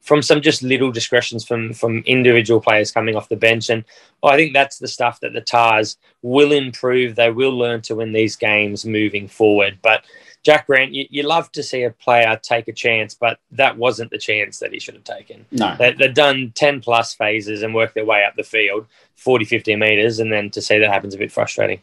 from 0.00 0.22
some 0.22 0.40
just 0.40 0.62
little 0.62 0.90
discretions 0.90 1.44
from 1.44 1.72
from 1.72 1.98
individual 2.06 2.60
players 2.60 2.90
coming 2.90 3.16
off 3.16 3.28
the 3.28 3.36
bench. 3.36 3.70
And 3.70 3.84
I 4.22 4.36
think 4.36 4.52
that's 4.52 4.78
the 4.78 4.88
stuff 4.88 5.20
that 5.20 5.32
the 5.32 5.40
Tars 5.40 5.98
will 6.22 6.52
improve. 6.52 7.16
They 7.16 7.30
will 7.30 7.56
learn 7.56 7.82
to 7.82 7.96
win 7.96 8.12
these 8.12 8.36
games 8.36 8.84
moving 8.84 9.28
forward. 9.28 9.78
But 9.82 10.04
Jack 10.42 10.66
Grant, 10.66 10.94
you, 10.94 11.06
you 11.10 11.22
love 11.22 11.52
to 11.52 11.62
see 11.62 11.82
a 11.82 11.90
player 11.90 12.38
take 12.42 12.66
a 12.66 12.72
chance, 12.72 13.14
but 13.14 13.38
that 13.52 13.76
wasn't 13.76 14.10
the 14.10 14.18
chance 14.18 14.58
that 14.60 14.72
he 14.72 14.80
should 14.80 14.94
have 14.94 15.04
taken. 15.04 15.44
No, 15.50 15.76
They, 15.78 15.92
they've 15.92 16.14
done 16.14 16.52
10 16.54 16.80
plus 16.80 17.14
phases 17.14 17.62
and 17.62 17.74
worked 17.74 17.94
their 17.94 18.06
way 18.06 18.24
up 18.24 18.36
the 18.36 18.42
field, 18.42 18.86
40, 19.16 19.44
50 19.44 19.76
meters, 19.76 20.18
and 20.18 20.32
then 20.32 20.48
to 20.50 20.62
see 20.62 20.78
that 20.78 20.90
happens 20.90 21.14
a 21.14 21.18
bit 21.18 21.30
frustrating. 21.30 21.80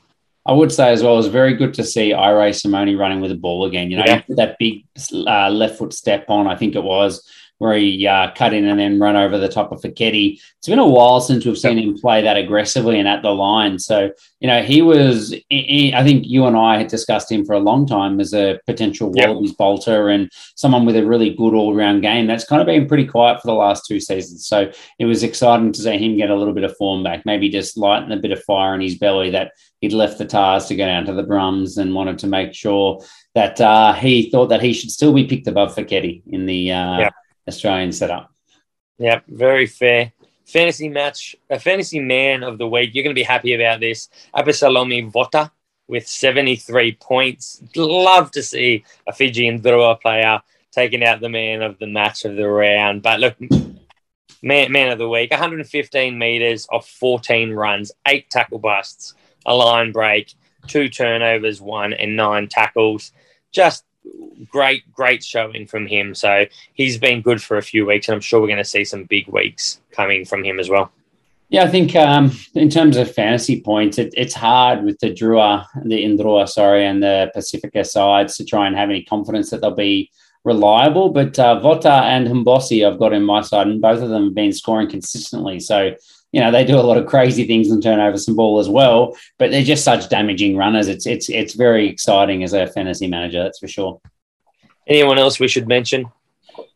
I 0.48 0.54
would 0.54 0.72
say 0.72 0.92
as 0.92 1.04
well, 1.04 1.14
it 1.14 1.18
was 1.18 1.28
very 1.28 1.54
good 1.56 1.74
to 1.76 1.84
see 1.84 2.14
Irae 2.14 2.54
Simone 2.54 2.96
running 2.98 3.20
with 3.20 3.32
the 3.32 3.38
ball 3.38 3.66
again. 3.66 3.92
You 3.92 3.98
know, 3.98 4.06
Yeah. 4.06 4.22
that 4.30 4.58
big 4.58 4.86
uh, 5.14 5.50
left 5.50 5.78
foot 5.78 5.94
step 5.94 6.30
on, 6.30 6.48
I 6.48 6.56
think 6.56 6.76
it 6.76 6.84
was, 6.84 7.22
where 7.60 7.76
he 7.76 8.06
uh, 8.06 8.30
cut 8.36 8.54
in 8.54 8.66
and 8.68 8.80
then 8.80 9.00
run 9.00 9.16
over 9.16 9.38
the 9.38 9.50
top 9.50 9.72
of 9.72 9.82
Foketi. 9.82 10.40
It's 10.60 10.68
been 10.68 10.78
a 10.78 10.86
while 10.86 11.20
since 11.20 11.44
we've 11.46 11.58
seen 11.58 11.78
him 11.80 11.98
play 11.98 12.22
that 12.22 12.38
aggressively 12.38 13.00
and 13.00 13.08
at 13.08 13.24
the 13.24 13.32
line. 13.34 13.80
So, 13.80 14.12
you 14.40 14.48
know, 14.48 14.62
he 14.62 14.82
was, 14.84 15.34
he- 15.50 15.94
I 15.96 16.04
think 16.04 16.28
you 16.28 16.46
and 16.46 16.56
I 16.56 16.78
had 16.78 16.88
discussed 16.88 17.32
him 17.32 17.46
for 17.46 17.54
a 17.54 17.60
long 17.60 17.88
time 17.88 18.20
as 18.20 18.34
a 18.34 18.60
potential 18.68 19.12
Yep. 19.16 19.28
Wallabies 19.28 19.54
bolter 19.54 20.10
and 20.10 20.30
someone 20.56 20.86
with 20.86 20.96
a 20.98 21.06
really 21.06 21.32
good 21.32 21.56
all 21.56 21.74
round 21.74 22.04
game. 22.04 22.28
That's 22.28 22.46
kind 22.46 22.62
of 22.62 22.68
been 22.68 22.88
pretty 22.88 23.06
quiet 23.06 23.42
for 23.42 23.48
the 23.48 23.54
last 23.54 23.86
two 23.88 24.00
seasons. 24.00 24.46
So 24.46 24.72
it 25.00 25.06
was 25.06 25.24
exciting 25.24 25.72
to 25.72 25.82
see 25.82 25.98
him 25.98 26.16
get 26.18 26.30
a 26.30 26.36
little 26.36 26.54
bit 26.54 26.64
of 26.64 26.78
form 26.78 27.04
back, 27.04 27.26
maybe 27.26 27.50
just 27.50 27.76
lighten 27.78 28.12
a 28.12 28.18
bit 28.18 28.32
of 28.32 28.44
fire 28.44 28.76
in 28.76 28.82
his 28.82 28.98
belly 29.00 29.32
that 29.32 29.52
he'd 29.82 29.94
left 29.94 30.20
the 30.20 30.26
Tars 30.26 30.66
to 30.68 30.76
go 30.76 30.86
down 30.86 31.06
to 31.06 31.14
the 31.14 31.24
Brums 31.24 31.78
and 31.80 31.96
wanted 31.96 32.20
to 32.20 32.28
make 32.28 32.54
sure 32.54 33.02
that 33.34 33.60
uh, 33.62 33.94
he 33.94 34.30
thought 34.30 34.48
that 34.48 34.62
he 34.62 34.74
should 34.74 34.92
still 34.92 35.14
be 35.14 35.26
picked 35.26 35.48
above 35.48 35.76
Foketi 35.76 36.22
in 36.28 36.46
the 36.46 36.72
uh, 36.72 37.00
Yeah. 37.00 37.10
Australian 37.48 37.92
setup. 37.92 38.32
Yeah, 38.98 39.22
very 39.28 39.68
fair. 39.68 40.14
Fantasy 40.46 40.90
match, 40.90 41.36
a 41.50 41.60
fantasy 41.60 42.00
man 42.00 42.44
of 42.44 42.58
the 42.58 42.68
week. 42.68 42.92
You're 42.94 43.04
going 43.04 43.16
to 43.16 43.20
be 43.20 43.24
happy 43.24 43.54
about 43.54 43.80
this. 43.80 44.10
Apisalome 44.34 45.12
Vota 45.12 45.52
with 45.88 46.08
73 46.08 46.94
points. 46.94 47.62
Love 47.76 48.32
to 48.32 48.44
see 48.44 48.84
a 49.08 49.14
Fijian 49.14 49.62
Drua 49.62 50.00
player 50.00 50.42
taking 50.72 51.04
out 51.04 51.20
the 51.20 51.30
man 51.30 51.62
of 51.62 51.80
the 51.80 51.88
match 51.88 52.26
of 52.26 52.36
the 52.36 52.48
round. 52.48 53.02
But 53.02 53.20
look, 53.20 53.36
man, 54.42 54.72
man 54.72 54.92
of 54.92 55.00
the 55.00 55.10
week, 55.10 55.32
115 55.32 56.18
meters 56.18 56.68
of 56.72 56.86
14 56.86 57.52
runs, 57.52 57.92
eight 58.08 58.30
tackle 58.30 58.60
busts, 58.60 59.14
a 59.46 59.54
line 59.54 59.92
break, 59.92 60.34
two 60.68 60.90
turnovers, 60.90 61.62
one 61.62 61.94
and 61.94 62.16
nine 62.16 62.48
tackles. 62.48 63.12
Just 63.52 63.86
great, 64.50 64.92
great 64.94 65.24
showing 65.24 65.68
from 65.68 65.88
him. 65.88 66.16
So 66.16 66.46
he's 66.74 66.98
been 66.98 67.22
good 67.22 67.42
for 67.42 67.58
a 67.58 67.62
few 67.62 67.86
weeks, 67.86 68.08
and 68.08 68.16
I'm 68.16 68.22
sure 68.22 68.40
we're 68.40 68.48
going 68.48 68.58
to 68.58 68.64
see 68.64 68.86
some 68.86 69.06
big 69.06 69.28
weeks 69.28 69.80
coming 69.92 70.26
from 70.26 70.44
him 70.44 70.60
as 70.60 70.70
well. 70.70 70.92
Yeah, 71.50 71.64
I 71.64 71.70
think 71.70 71.96
um, 71.96 72.32
in 72.56 72.70
terms 72.70 72.98
of 72.98 73.14
fantasy 73.14 73.62
points, 73.62 73.98
it, 73.98 74.14
it's 74.18 74.34
hard 74.34 74.84
with 74.84 75.00
the 75.00 75.14
Drua, 75.14 75.66
the 75.86 76.04
Indrua, 76.04 76.48
sorry, 76.48 76.86
and 76.86 77.02
the 77.02 77.32
Pacifica 77.34 77.86
sides 77.86 78.36
to 78.36 78.46
try 78.46 78.68
and 78.68 78.76
have 78.76 78.90
any 78.90 79.04
confidence 79.04 79.50
that 79.52 79.62
they'll 79.62 79.72
be 79.72 80.12
reliable. 80.44 81.10
But 81.10 81.40
uh, 81.40 81.62
Vota 81.62 82.04
and 82.04 82.28
Humbosi, 82.28 82.86
I've 82.86 83.00
got 83.00 83.14
in 83.14 83.24
my 83.24 83.42
side, 83.42 83.68
and 83.68 83.82
both 83.82 84.02
of 84.02 84.10
them 84.10 84.26
have 84.26 84.36
been 84.36 84.52
scoring 84.52 84.90
consistently. 84.90 85.62
So, 85.62 85.96
you 86.32 86.42
know, 86.42 86.52
they 86.52 86.66
do 86.66 86.78
a 86.78 86.82
lot 86.82 86.98
of 86.98 87.06
crazy 87.06 87.46
things 87.46 87.72
and 87.72 87.82
turn 87.82 88.00
over 88.00 88.18
some 88.18 88.36
ball 88.36 88.60
as 88.60 88.70
well. 88.70 89.16
But 89.40 89.52
they're 89.52 89.64
just 89.64 89.84
such 89.84 90.10
damaging 90.10 90.58
runners. 90.58 90.88
It's 90.88 91.06
it's 91.06 91.30
it's 91.30 91.54
very 91.54 91.88
exciting 91.88 92.44
as 92.44 92.54
a 92.54 92.68
fantasy 92.68 93.08
manager, 93.08 93.44
that's 93.44 93.60
for 93.60 93.68
sure. 93.68 94.02
Anyone 94.88 95.18
else 95.18 95.40
we 95.40 95.48
should 95.48 95.68
mention? 95.68 96.12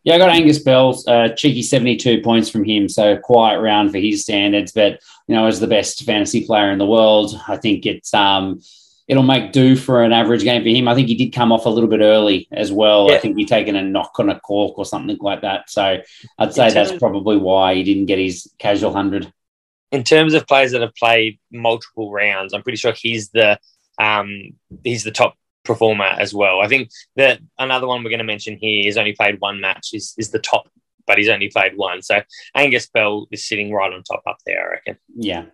Yeah, 0.04 0.16
I 0.16 0.18
got 0.18 0.30
Angus 0.30 0.60
Bell, 0.60 1.00
uh, 1.08 1.30
cheeky 1.30 1.62
72 1.62 2.22
points 2.22 2.50
from 2.50 2.64
him. 2.64 2.90
So 2.90 3.18
quiet 3.18 3.60
round 3.62 3.92
for 3.92 4.00
his 4.00 4.24
standards, 4.24 4.72
but 4.72 5.00
you 5.28 5.36
know, 5.36 5.46
as 5.46 5.60
the 5.60 5.68
best 5.68 6.04
fantasy 6.04 6.46
player 6.46 6.72
in 6.72 6.80
the 6.80 6.86
world, 6.86 7.40
I 7.48 7.58
think 7.58 7.86
it's 7.86 8.14
um 8.14 8.62
it'll 9.08 9.24
make 9.24 9.52
do 9.52 9.76
for 9.76 10.04
an 10.04 10.14
average 10.14 10.44
game 10.44 10.64
for 10.64 10.70
him. 10.70 10.88
I 10.88 10.96
think 10.96 11.08
he 11.08 11.16
did 11.16 11.34
come 11.34 11.52
off 11.52 11.66
a 11.66 11.70
little 11.70 11.90
bit 11.90 12.00
early 12.00 12.48
as 12.52 12.72
well. 12.72 13.12
I 13.12 13.18
think 13.18 13.38
he'd 13.38 13.48
taken 13.48 13.76
a 13.76 13.84
knock 13.84 14.18
on 14.20 14.30
a 14.30 14.40
cork 14.40 14.78
or 14.78 14.86
something 14.86 15.18
like 15.20 15.42
that. 15.42 15.70
So 15.70 16.00
I'd 16.40 16.54
say 16.54 16.72
that's 16.72 16.98
probably 16.98 17.38
why 17.38 17.76
he 17.76 17.84
didn't 17.84 18.06
get 18.06 18.20
his 18.20 18.50
casual 18.58 18.94
hundred. 18.94 19.32
In 19.92 20.04
terms 20.04 20.34
of 20.34 20.48
players 20.48 20.72
that 20.72 20.82
have 20.82 20.96
played 20.96 21.40
multiple 21.52 22.12
rounds, 22.12 22.54
I'm 22.54 22.64
pretty 22.64 22.78
sure 22.78 22.94
he's 22.94 23.30
the 23.30 23.60
um, 24.00 24.52
he's 24.84 25.04
the 25.04 25.12
top 25.12 25.36
performer 25.64 26.06
as 26.06 26.34
well. 26.34 26.62
I 26.62 26.68
think 26.68 26.90
that 27.16 27.40
another 27.60 27.88
one 27.88 28.04
we're 28.04 28.10
going 28.10 28.20
to 28.20 28.26
mention 28.26 28.58
here 28.58 28.88
is 28.88 28.98
only 28.98 29.14
played 29.14 29.40
one 29.40 29.60
match 29.60 29.90
is 29.94 30.14
is 30.18 30.32
the 30.32 30.40
top, 30.40 30.70
but 31.06 31.18
he's 31.18 31.30
only 31.30 31.50
played 31.50 31.76
one. 31.76 32.02
So 32.02 32.22
Angus 32.56 32.88
Bell 32.88 33.28
is 33.32 33.48
sitting 33.48 33.72
right 33.72 33.92
on 33.92 34.04
top 34.04 34.24
up 34.28 34.38
there, 34.46 34.68
I 34.68 34.72
reckon. 34.72 34.98
Yeah. 35.16 35.46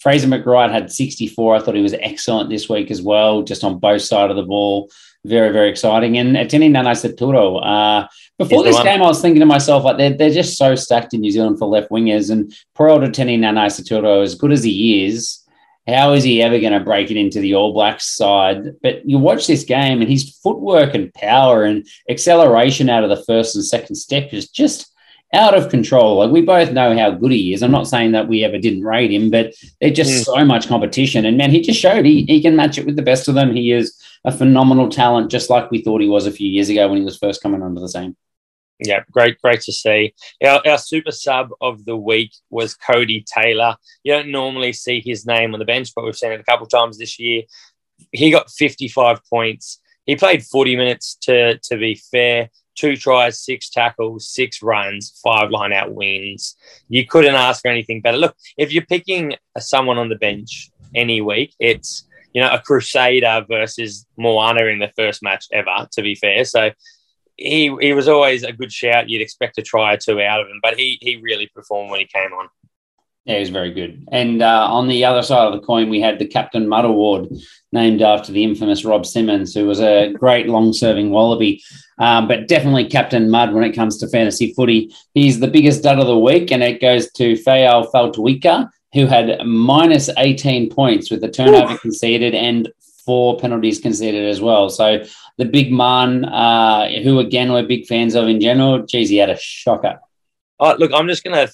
Fraser 0.00 0.28
McReight 0.28 0.70
had 0.70 0.92
64. 0.92 1.56
I 1.56 1.60
thought 1.60 1.74
he 1.74 1.80
was 1.80 1.94
excellent 1.94 2.50
this 2.50 2.68
week 2.68 2.90
as 2.90 3.00
well, 3.00 3.42
just 3.42 3.64
on 3.64 3.78
both 3.78 4.02
sides 4.02 4.30
of 4.30 4.36
the 4.36 4.42
ball. 4.42 4.90
Very, 5.26 5.52
very 5.52 5.70
exciting. 5.70 6.18
And 6.18 6.36
Etene 6.36 6.70
Nanai-Seturo, 6.70 7.60
uh, 7.64 8.06
before 8.38 8.64
He's 8.64 8.74
this 8.74 8.82
game, 8.84 9.00
I 9.00 9.06
was 9.06 9.22
thinking 9.22 9.40
to 9.40 9.46
myself, 9.46 9.84
like, 9.84 9.96
they're, 9.96 10.12
they're 10.12 10.30
just 10.30 10.58
so 10.58 10.74
stacked 10.74 11.14
in 11.14 11.20
New 11.20 11.30
Zealand 11.30 11.58
for 11.58 11.66
left 11.66 11.90
wingers. 11.90 12.30
And 12.30 12.54
poor 12.74 12.90
old 12.90 13.02
Etene 13.02 13.38
Nanai-Seturo, 13.38 14.22
as 14.22 14.34
good 14.34 14.52
as 14.52 14.62
he 14.62 15.06
is, 15.06 15.40
how 15.86 16.12
is 16.12 16.24
he 16.24 16.42
ever 16.42 16.58
going 16.60 16.72
to 16.72 16.80
break 16.80 17.10
it 17.10 17.16
into 17.16 17.40
the 17.40 17.54
All 17.54 17.72
Blacks 17.72 18.16
side? 18.16 18.80
But 18.82 19.06
you 19.08 19.18
watch 19.18 19.46
this 19.46 19.64
game, 19.64 20.00
and 20.02 20.10
his 20.10 20.38
footwork 20.42 20.94
and 20.94 21.12
power 21.14 21.64
and 21.64 21.86
acceleration 22.10 22.90
out 22.90 23.04
of 23.04 23.10
the 23.10 23.22
first 23.24 23.54
and 23.54 23.64
second 23.64 23.96
step 23.96 24.32
is 24.32 24.48
just 24.50 24.90
out 25.32 25.54
of 25.54 25.68
control. 25.68 26.18
Like 26.18 26.30
we 26.30 26.42
both 26.42 26.70
know 26.72 26.96
how 26.96 27.10
good 27.10 27.32
he 27.32 27.52
is. 27.52 27.62
I'm 27.62 27.70
not 27.70 27.88
saying 27.88 28.12
that 28.12 28.28
we 28.28 28.44
ever 28.44 28.58
didn't 28.58 28.84
rate 28.84 29.10
him, 29.10 29.30
but 29.30 29.52
there's 29.80 29.96
just 29.96 30.10
Mm. 30.10 30.24
so 30.24 30.44
much 30.44 30.68
competition. 30.68 31.24
And 31.26 31.36
man, 31.36 31.50
he 31.50 31.60
just 31.60 31.80
showed 31.80 32.04
he, 32.04 32.24
he 32.24 32.40
can 32.40 32.56
match 32.56 32.78
it 32.78 32.86
with 32.86 32.96
the 32.96 33.02
best 33.02 33.26
of 33.28 33.34
them. 33.34 33.54
He 33.54 33.72
is 33.72 33.94
a 34.24 34.32
phenomenal 34.32 34.88
talent, 34.88 35.30
just 35.30 35.50
like 35.50 35.70
we 35.70 35.82
thought 35.82 36.00
he 36.00 36.08
was 36.08 36.26
a 36.26 36.32
few 36.32 36.48
years 36.48 36.68
ago 36.68 36.88
when 36.88 36.98
he 36.98 37.04
was 37.04 37.18
first 37.18 37.42
coming 37.42 37.62
onto 37.62 37.80
the 37.80 37.88
scene. 37.88 38.16
Yeah, 38.80 39.02
great, 39.10 39.40
great 39.40 39.60
to 39.62 39.72
see. 39.72 40.14
Our, 40.44 40.60
our 40.66 40.78
super 40.78 41.12
sub 41.12 41.50
of 41.60 41.84
the 41.84 41.96
week 41.96 42.32
was 42.50 42.76
Codie 42.76 43.24
Taylor. 43.24 43.76
You 44.02 44.14
don't 44.14 44.32
normally 44.32 44.72
see 44.72 45.00
his 45.04 45.26
name 45.26 45.52
on 45.52 45.60
the 45.60 45.64
bench, 45.64 45.90
but 45.94 46.04
we've 46.04 46.16
seen 46.16 46.32
it 46.32 46.40
a 46.40 46.44
couple 46.44 46.66
times 46.66 46.98
this 46.98 47.18
year. 47.18 47.42
He 48.10 48.30
got 48.30 48.50
55 48.50 49.20
points. 49.30 49.80
he 50.06 50.16
played 50.16 50.42
40 50.42 50.76
minutes 50.76 51.16
to 51.22 51.58
to 51.58 51.76
be 51.76 51.94
fair. 51.94 52.50
Two 52.74 52.96
tries, 52.96 53.38
six 53.38 53.70
tackles, 53.70 54.28
six 54.28 54.60
runs, 54.60 55.20
five 55.22 55.50
line 55.50 55.72
out 55.72 55.94
wins. 55.94 56.56
You 56.88 57.06
couldn't 57.06 57.36
ask 57.36 57.62
for 57.62 57.68
anything 57.68 58.00
better. 58.00 58.18
Look, 58.18 58.36
if 58.58 58.72
you're 58.72 58.84
picking 58.84 59.36
someone 59.58 59.96
on 59.96 60.08
the 60.08 60.16
bench 60.16 60.72
any 60.92 61.20
week, 61.20 61.54
it's 61.60 62.08
you 62.34 62.42
know 62.42 62.50
a 62.50 62.58
Crusader 62.58 63.46
versus 63.48 64.06
Moana 64.18 64.64
in 64.66 64.80
the 64.80 64.92
first 64.96 65.22
match 65.22 65.46
ever. 65.52 65.88
To 65.92 66.02
be 66.02 66.14
fair, 66.14 66.44
so 66.44 66.70
he 67.36 67.74
he 67.80 67.92
was 67.94 68.08
always 68.08 68.42
a 68.42 68.52
good 68.52 68.72
shout. 68.72 69.08
You'd 69.08 69.22
expect 69.22 69.58
a 69.58 69.62
try 69.62 69.94
or 69.94 69.96
two 69.96 70.20
out 70.20 70.40
of 70.40 70.48
him, 70.48 70.60
but 70.62 70.78
he 70.78 70.98
he 71.00 71.16
really 71.16 71.46
performed 71.46 71.90
when 71.90 72.00
he 72.00 72.06
came 72.06 72.32
on. 72.32 72.48
Yeah, 73.24 73.36
he 73.36 73.40
was 73.40 73.48
very 73.48 73.72
good. 73.72 74.06
And 74.12 74.42
uh, 74.42 74.66
on 74.70 74.86
the 74.86 75.06
other 75.06 75.22
side 75.22 75.46
of 75.46 75.54
the 75.54 75.66
coin, 75.66 75.88
we 75.88 75.98
had 75.98 76.18
the 76.18 76.26
Captain 76.26 76.68
Mud 76.68 76.84
Award, 76.84 77.28
named 77.72 78.02
after 78.02 78.32
the 78.32 78.44
infamous 78.44 78.84
Rob 78.84 79.06
Simmons, 79.06 79.54
who 79.54 79.66
was 79.66 79.80
a 79.80 80.12
great 80.12 80.46
long-serving 80.46 81.08
Wallaby, 81.08 81.62
um, 81.98 82.28
but 82.28 82.48
definitely 82.48 82.86
Captain 82.86 83.30
Mud 83.30 83.54
when 83.54 83.64
it 83.64 83.72
comes 83.72 83.96
to 83.98 84.08
fantasy 84.08 84.52
footy. 84.52 84.94
He's 85.14 85.40
the 85.40 85.48
biggest 85.48 85.82
dud 85.82 85.98
of 85.98 86.06
the 86.06 86.18
week, 86.18 86.52
and 86.52 86.62
it 86.62 86.82
goes 86.82 87.10
to 87.12 87.32
Feao 87.32 87.90
Fotuaika, 87.90 88.68
who 88.94 89.06
had 89.06 89.44
minus 89.44 90.08
18 90.16 90.70
points 90.70 91.10
with 91.10 91.20
the 91.20 91.28
turnover 91.28 91.74
Ooh. 91.74 91.78
conceded 91.78 92.34
and 92.34 92.70
four 93.04 93.38
penalties 93.38 93.80
conceded 93.80 94.28
as 94.28 94.40
well. 94.40 94.70
So 94.70 95.04
the 95.36 95.44
big 95.44 95.72
man, 95.72 96.24
uh, 96.24 96.88
who 97.02 97.18
again 97.18 97.52
we're 97.52 97.66
big 97.66 97.86
fans 97.86 98.14
of 98.14 98.28
in 98.28 98.40
general, 98.40 98.86
geez, 98.86 99.10
he 99.10 99.16
had 99.16 99.30
a 99.30 99.38
shocker. 99.38 100.00
Oh, 100.60 100.76
look, 100.78 100.92
I'm 100.94 101.08
just 101.08 101.24
going 101.24 101.46
to 101.46 101.52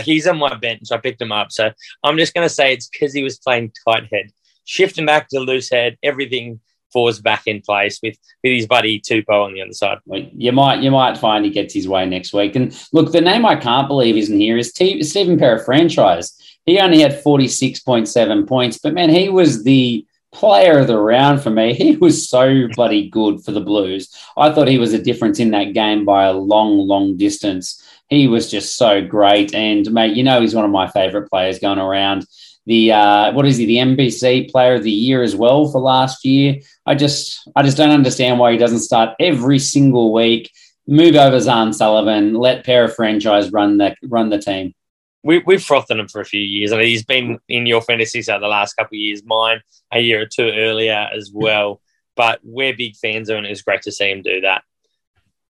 he's 0.00 0.26
on 0.26 0.38
my 0.38 0.54
bench. 0.54 0.90
I 0.90 0.96
picked 0.98 1.20
him 1.20 1.32
up. 1.32 1.52
So 1.52 1.70
I'm 2.02 2.16
just 2.16 2.34
going 2.34 2.46
to 2.46 2.54
say 2.54 2.72
it's 2.72 2.88
because 2.88 3.12
he 3.12 3.22
was 3.22 3.38
playing 3.38 3.72
tight 3.86 4.08
head. 4.12 4.30
Shift 4.64 4.98
him 4.98 5.06
back 5.06 5.28
to 5.28 5.40
loose 5.40 5.70
head. 5.70 5.98
Everything 6.02 6.60
falls 6.92 7.20
back 7.20 7.46
in 7.46 7.60
place 7.62 7.98
with, 8.02 8.16
with 8.44 8.52
his 8.52 8.66
buddy 8.66 9.00
Tupou 9.00 9.46
on 9.46 9.54
the 9.54 9.62
other 9.62 9.72
side. 9.72 9.98
You 10.06 10.52
might 10.52 10.80
you 10.80 10.90
might 10.90 11.16
find 11.16 11.44
he 11.44 11.50
gets 11.50 11.74
his 11.74 11.88
way 11.88 12.06
next 12.06 12.32
week. 12.32 12.54
And 12.54 12.78
look, 12.92 13.12
the 13.12 13.20
name 13.20 13.44
I 13.46 13.56
can't 13.56 13.88
believe 13.88 14.16
isn't 14.16 14.38
here 14.38 14.58
is 14.58 14.72
T- 14.72 15.02
Stephen 15.02 15.38
Perofeta. 15.38 16.30
He 16.64 16.78
only 16.78 17.00
had 17.00 17.22
46.7 17.22 18.48
points, 18.48 18.78
but 18.78 18.94
man, 18.94 19.10
he 19.10 19.28
was 19.28 19.64
the 19.64 20.06
player 20.32 20.78
of 20.78 20.86
the 20.86 20.98
round 20.98 21.42
for 21.42 21.50
me. 21.50 21.74
He 21.82 21.96
was 21.96 22.28
so 22.28 22.68
bloody 22.74 23.10
good 23.10 23.42
for 23.44 23.52
the 23.52 23.60
Blues. 23.60 24.14
I 24.36 24.52
thought 24.52 24.68
he 24.68 24.78
was 24.78 24.92
a 24.92 25.02
difference 25.02 25.40
in 25.40 25.50
that 25.50 25.74
game 25.74 26.04
by 26.04 26.24
a 26.24 26.32
long, 26.32 26.78
long 26.86 27.16
distance 27.16 27.82
he 28.12 28.28
was 28.28 28.50
just 28.50 28.76
so 28.76 29.02
great. 29.02 29.54
And 29.54 29.90
mate, 29.90 30.14
you 30.14 30.22
know 30.22 30.40
he's 30.40 30.54
one 30.54 30.66
of 30.66 30.70
my 30.70 30.86
favourite 30.86 31.30
players 31.30 31.58
going 31.58 31.78
around. 31.78 32.26
The 32.66 32.92
uh, 32.92 33.32
what 33.32 33.46
is 33.46 33.56
he? 33.56 33.64
The 33.64 33.78
NPC 33.78 34.50
Player 34.50 34.74
of 34.74 34.84
the 34.84 34.90
Year 34.90 35.22
as 35.22 35.34
well 35.34 35.66
for 35.68 35.80
last 35.80 36.24
year. 36.24 36.60
I 36.86 36.94
just 36.94 37.48
I 37.56 37.62
just 37.62 37.78
don't 37.78 37.90
understand 37.90 38.38
why 38.38 38.52
he 38.52 38.58
doesn't 38.58 38.80
start 38.80 39.16
every 39.18 39.58
single 39.58 40.12
week. 40.12 40.52
Move 40.86 41.16
over 41.16 41.38
Zarn 41.38 41.74
Sullivan. 41.74 42.34
Let 42.34 42.66
Perofeta 42.66 43.50
run 43.50 43.78
the 43.78 43.96
run 44.04 44.28
the 44.28 44.38
team. 44.38 44.74
We, 45.22 45.38
we've 45.38 45.62
frothed 45.62 45.90
him 45.90 46.06
for 46.08 46.20
a 46.20 46.24
few 46.24 46.40
years. 46.40 46.72
I 46.72 46.76
mean, 46.76 46.86
he's 46.86 47.04
been 47.04 47.38
in 47.48 47.66
your 47.66 47.80
fantasy 47.80 48.22
set 48.22 48.40
the 48.40 48.48
last 48.48 48.74
couple 48.74 48.96
of 48.96 49.00
years, 49.00 49.22
mine 49.24 49.60
a 49.92 50.00
year 50.00 50.22
or 50.22 50.26
two 50.26 50.50
earlier 50.50 51.08
as 51.14 51.30
well. 51.32 51.80
But 52.16 52.40
we're 52.42 52.76
big 52.76 52.96
fans 52.96 53.28
of 53.28 53.38
him. 53.38 53.44
It's 53.44 53.62
great 53.62 53.82
to 53.82 53.92
see 53.92 54.10
him 54.10 54.22
do 54.22 54.40
that 54.42 54.64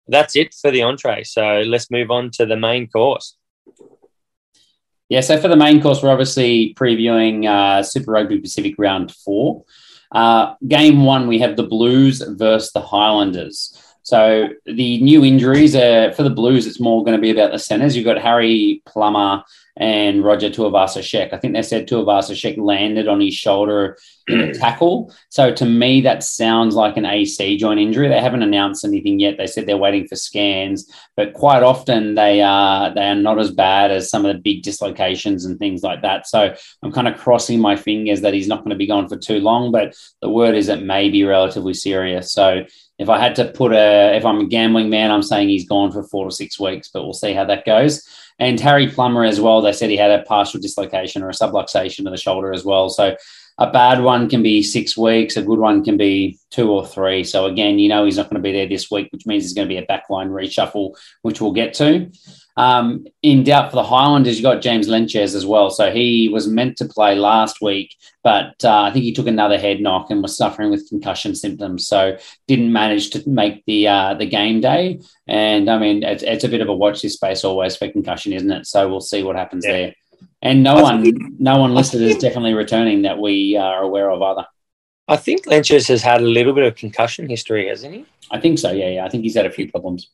that's 0.09 0.35
it 0.35 0.53
for 0.53 0.71
the 0.71 0.83
entree. 0.83 1.23
So 1.23 1.61
let's 1.65 1.91
move 1.91 2.11
on 2.11 2.31
to 2.31 2.45
the 2.45 2.57
main 2.57 2.87
course. 2.87 3.37
Yeah, 5.07 5.21
so 5.21 5.39
for 5.39 5.47
the 5.47 5.55
main 5.55 5.81
course, 5.81 6.03
we're 6.03 6.11
obviously 6.11 6.75
previewing 6.75 7.47
uh, 7.47 7.81
Super 7.81 8.11
Rugby 8.11 8.39
Pacific 8.39 8.75
Round 8.77 9.11
Four. 9.11 9.63
Uh, 10.11 10.55
game 10.67 11.03
one, 11.03 11.27
we 11.27 11.39
have 11.39 11.55
the 11.55 11.63
Blues 11.63 12.21
versus 12.21 12.71
the 12.73 12.81
Highlanders. 12.81 13.75
So 14.09 14.49
the 14.65 14.99
new 15.01 15.23
injuries 15.23 15.75
are, 15.75 16.11
for 16.13 16.23
the 16.23 16.31
Blues, 16.31 16.65
it's 16.65 16.79
more 16.79 17.03
going 17.03 17.15
to 17.15 17.21
be 17.21 17.29
about 17.29 17.51
the 17.51 17.59
centres. 17.59 17.95
You've 17.95 18.05
got 18.05 18.17
Harry 18.17 18.81
Plummer 18.87 19.43
and 19.77 20.23
Roger 20.23 20.49
Tuivasa-Sheck. 20.49 21.31
I 21.31 21.37
think 21.37 21.53
they 21.53 21.61
said 21.61 21.87
Tuivasa-Sheck 21.87 22.57
landed 22.57 23.07
on 23.07 23.21
his 23.21 23.35
shoulder 23.35 23.99
in 24.27 24.41
a 24.41 24.53
tackle. 24.59 25.13
So 25.29 25.53
to 25.53 25.63
me, 25.63 26.01
that 26.01 26.23
sounds 26.23 26.73
like 26.73 26.97
an 26.97 27.05
AC 27.05 27.57
joint 27.57 27.79
injury. 27.79 28.07
They 28.07 28.19
haven't 28.19 28.41
announced 28.41 28.83
anything 28.83 29.19
yet. 29.19 29.37
They 29.37 29.45
said 29.45 29.67
they're 29.67 29.77
waiting 29.77 30.07
for 30.07 30.15
scans, 30.15 30.91
but 31.15 31.33
quite 31.33 31.61
often 31.61 32.15
they 32.15 32.41
are 32.41 32.91
they 32.91 33.09
are 33.09 33.15
not 33.15 33.37
as 33.37 33.51
bad 33.51 33.91
as 33.91 34.09
some 34.09 34.25
of 34.25 34.35
the 34.35 34.41
big 34.41 34.63
dislocations 34.63 35.45
and 35.45 35.59
things 35.59 35.83
like 35.83 36.01
that. 36.01 36.27
So 36.27 36.55
I'm 36.81 36.91
kind 36.91 37.07
of 37.07 37.15
crossing 37.19 37.59
my 37.59 37.75
fingers 37.75 38.21
that 38.21 38.33
he's 38.33 38.47
not 38.47 38.63
going 38.63 38.71
to 38.71 38.75
be 38.75 38.87
gone 38.87 39.07
for 39.07 39.17
too 39.17 39.39
long. 39.39 39.71
But 39.71 39.95
the 40.19 40.31
word 40.31 40.55
is 40.55 40.67
it 40.67 40.81
may 40.81 41.11
be 41.11 41.23
relatively 41.23 41.75
serious. 41.75 42.33
So 42.33 42.65
if 42.99 43.09
I 43.09 43.17
had 43.17 43.35
to 43.37 43.45
put 43.45 43.71
a, 43.71 44.15
if 44.15 44.25
I'm 44.25 44.41
a 44.41 44.45
gambling 44.45 44.89
man, 44.89 45.09
I'm 45.09 45.23
saying 45.23 45.49
he's 45.49 45.67
gone 45.67 45.91
for 45.91 46.03
four 46.03 46.25
to 46.25 46.31
six 46.31 46.59
weeks, 46.59 46.89
but 46.93 47.03
we'll 47.03 47.13
see 47.13 47.33
how 47.33 47.45
that 47.45 47.65
goes. 47.65 48.07
And 48.37 48.59
Harry 48.59 48.87
Plummer 48.87 49.23
as 49.23 49.39
well, 49.41 49.61
they 49.61 49.73
said 49.73 49.89
he 49.89 49.97
had 49.97 50.11
a 50.11 50.23
partial 50.23 50.59
dislocation 50.59 51.23
or 51.23 51.29
a 51.29 51.33
subluxation 51.33 52.05
of 52.05 52.11
the 52.11 52.17
shoulder 52.17 52.53
as 52.53 52.65
well. 52.65 52.89
So 52.89 53.15
a 53.57 53.71
bad 53.71 54.01
one 54.01 54.29
can 54.29 54.43
be 54.43 54.61
six 54.63 54.97
weeks, 54.97 55.37
a 55.37 55.41
good 55.41 55.59
one 55.59 55.83
can 55.83 55.97
be 55.97 56.37
two 56.49 56.71
or 56.71 56.85
three. 56.85 57.23
So 57.23 57.45
again, 57.45 57.79
you 57.79 57.89
know 57.89 58.05
he's 58.05 58.17
not 58.17 58.29
going 58.29 58.41
to 58.41 58.47
be 58.47 58.53
there 58.53 58.67
this 58.67 58.91
week, 58.91 59.09
which 59.11 59.25
means 59.25 59.43
there's 59.43 59.53
going 59.53 59.67
to 59.67 59.73
be 59.73 59.77
a 59.77 59.85
backline 59.85 60.29
reshuffle, 60.29 60.95
which 61.21 61.41
we'll 61.41 61.51
get 61.51 61.73
to. 61.75 62.11
Um, 62.59 63.07
in 63.23 63.45
doubt 63.45 63.69
for 63.69 63.77
the 63.77 63.83
Highlanders, 63.83 64.35
you 64.35 64.43
got 64.43 64.61
James 64.61 64.89
Lentjes 64.89 65.33
as 65.33 65.45
well. 65.45 65.69
So 65.69 65.91
he 65.91 66.27
was 66.27 66.45
meant 66.45 66.75
to 66.79 66.85
play 66.85 67.15
last 67.15 67.61
week, 67.61 67.95
but 68.21 68.53
uh, 68.65 68.81
I 68.81 68.91
think 68.91 69.05
he 69.05 69.13
took 69.13 69.27
another 69.27 69.57
head 69.57 69.79
knock 69.79 70.11
and 70.11 70.21
was 70.21 70.35
suffering 70.35 70.69
with 70.69 70.89
concussion 70.89 71.35
symptoms. 71.35 71.87
So 71.87 72.17
didn't 72.49 72.73
manage 72.73 73.11
to 73.11 73.23
make 73.29 73.63
the 73.65 73.87
uh, 73.87 74.13
the 74.15 74.25
game 74.25 74.59
day. 74.59 74.99
And 75.25 75.69
I 75.69 75.79
mean, 75.79 76.03
it's, 76.03 76.21
it's, 76.21 76.43
a 76.43 76.49
bit 76.49 76.59
of 76.59 76.67
a 76.67 76.75
watch 76.75 77.01
this 77.01 77.13
space 77.13 77.45
always 77.45 77.77
for 77.77 77.87
concussion, 77.87 78.33
isn't 78.33 78.51
it? 78.51 78.67
So 78.67 78.89
we'll 78.89 78.99
see 78.99 79.23
what 79.23 79.37
happens 79.37 79.65
yeah. 79.65 79.71
there. 79.71 79.95
And 80.41 80.61
no 80.61 80.81
one, 80.81 81.37
no 81.39 81.59
one 81.59 81.73
listed 81.73 82.01
is 82.01 82.17
definitely 82.25 82.55
returning 82.55 83.03
that 83.03 83.19
we 83.19 83.55
are 83.55 83.81
aware 83.81 84.11
of 84.11 84.21
either. 84.21 84.45
I 85.07 85.15
think 85.15 85.45
Lentjes 85.45 85.87
has 85.87 86.01
had 86.01 86.19
a 86.19 86.25
little 86.25 86.51
bit 86.51 86.65
of 86.65 86.75
concussion 86.75 87.29
history, 87.29 87.69
hasn't 87.69 87.93
he? 87.93 88.05
I 88.31 88.39
think 88.41 88.59
so. 88.59 88.71
Yeah, 88.71 88.89
yeah. 88.89 89.05
I 89.05 89.09
think 89.09 89.23
he's 89.23 89.35
had 89.35 89.45
a 89.45 89.49
few 89.49 89.71
problems. 89.71 90.09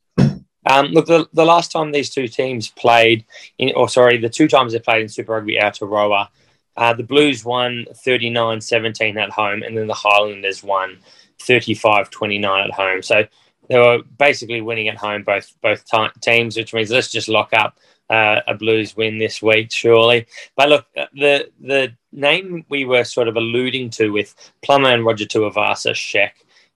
Um, 0.66 0.88
look, 0.88 1.06
the, 1.06 1.28
the 1.34 1.46
last 1.46 1.72
time 1.72 1.92
these 1.92 2.10
two 2.10 2.28
teams 2.28 2.70
played, 2.70 3.26
in, 3.58 3.74
or 3.76 3.88
sorry, 3.88 4.18
the 4.18 4.30
two 4.30 4.48
times 4.48 4.74
they 4.74 4.80
played 4.80 5.04
in 5.04 5.10
Super 5.10 5.34
Rugby 5.34 5.58
Aotearoa, 5.58 6.30
uh, 6.78 6.94
the 6.94 7.04
Blues 7.04 7.46
won 7.46 7.86
39 7.94 8.62
17 8.62 9.18
at 9.18 9.30
home, 9.30 9.64
and 9.64 9.78
then 9.78 9.88
the 9.88 9.94
Highlanders 9.94 10.64
won 10.64 10.98
35 11.40 12.10
29 12.10 12.66
at 12.66 12.72
home. 12.72 13.02
So 13.02 13.26
they 13.70 13.78
were 13.78 14.00
basically 14.18 14.62
winning 14.62 14.88
at 14.88 14.98
home, 14.98 15.24
both 15.24 15.54
both 15.62 15.86
t- 15.86 16.08
teams, 16.22 16.58
which 16.58 16.74
means 16.74 16.92
let's 16.92 17.12
just 17.12 17.30
lock 17.30 17.52
up 17.54 17.78
uh, 18.10 18.42
a 18.48 18.54
Blues 18.54 18.96
win 18.96 19.18
this 19.18 19.42
week, 19.42 19.72
surely. 19.72 20.28
But 20.56 20.70
look, 20.70 20.86
uh, 20.98 21.06
the 21.14 21.50
the 21.60 21.94
name 22.12 22.66
we 22.70 22.86
were 22.86 23.04
sort 23.04 23.28
of 23.28 23.38
alluding 23.38 23.92
to 23.92 24.10
with 24.10 24.36
Plummer 24.62 24.90
and 24.90 25.06
Roger 25.06 25.26
Tuivasa-Sheck 25.26 26.32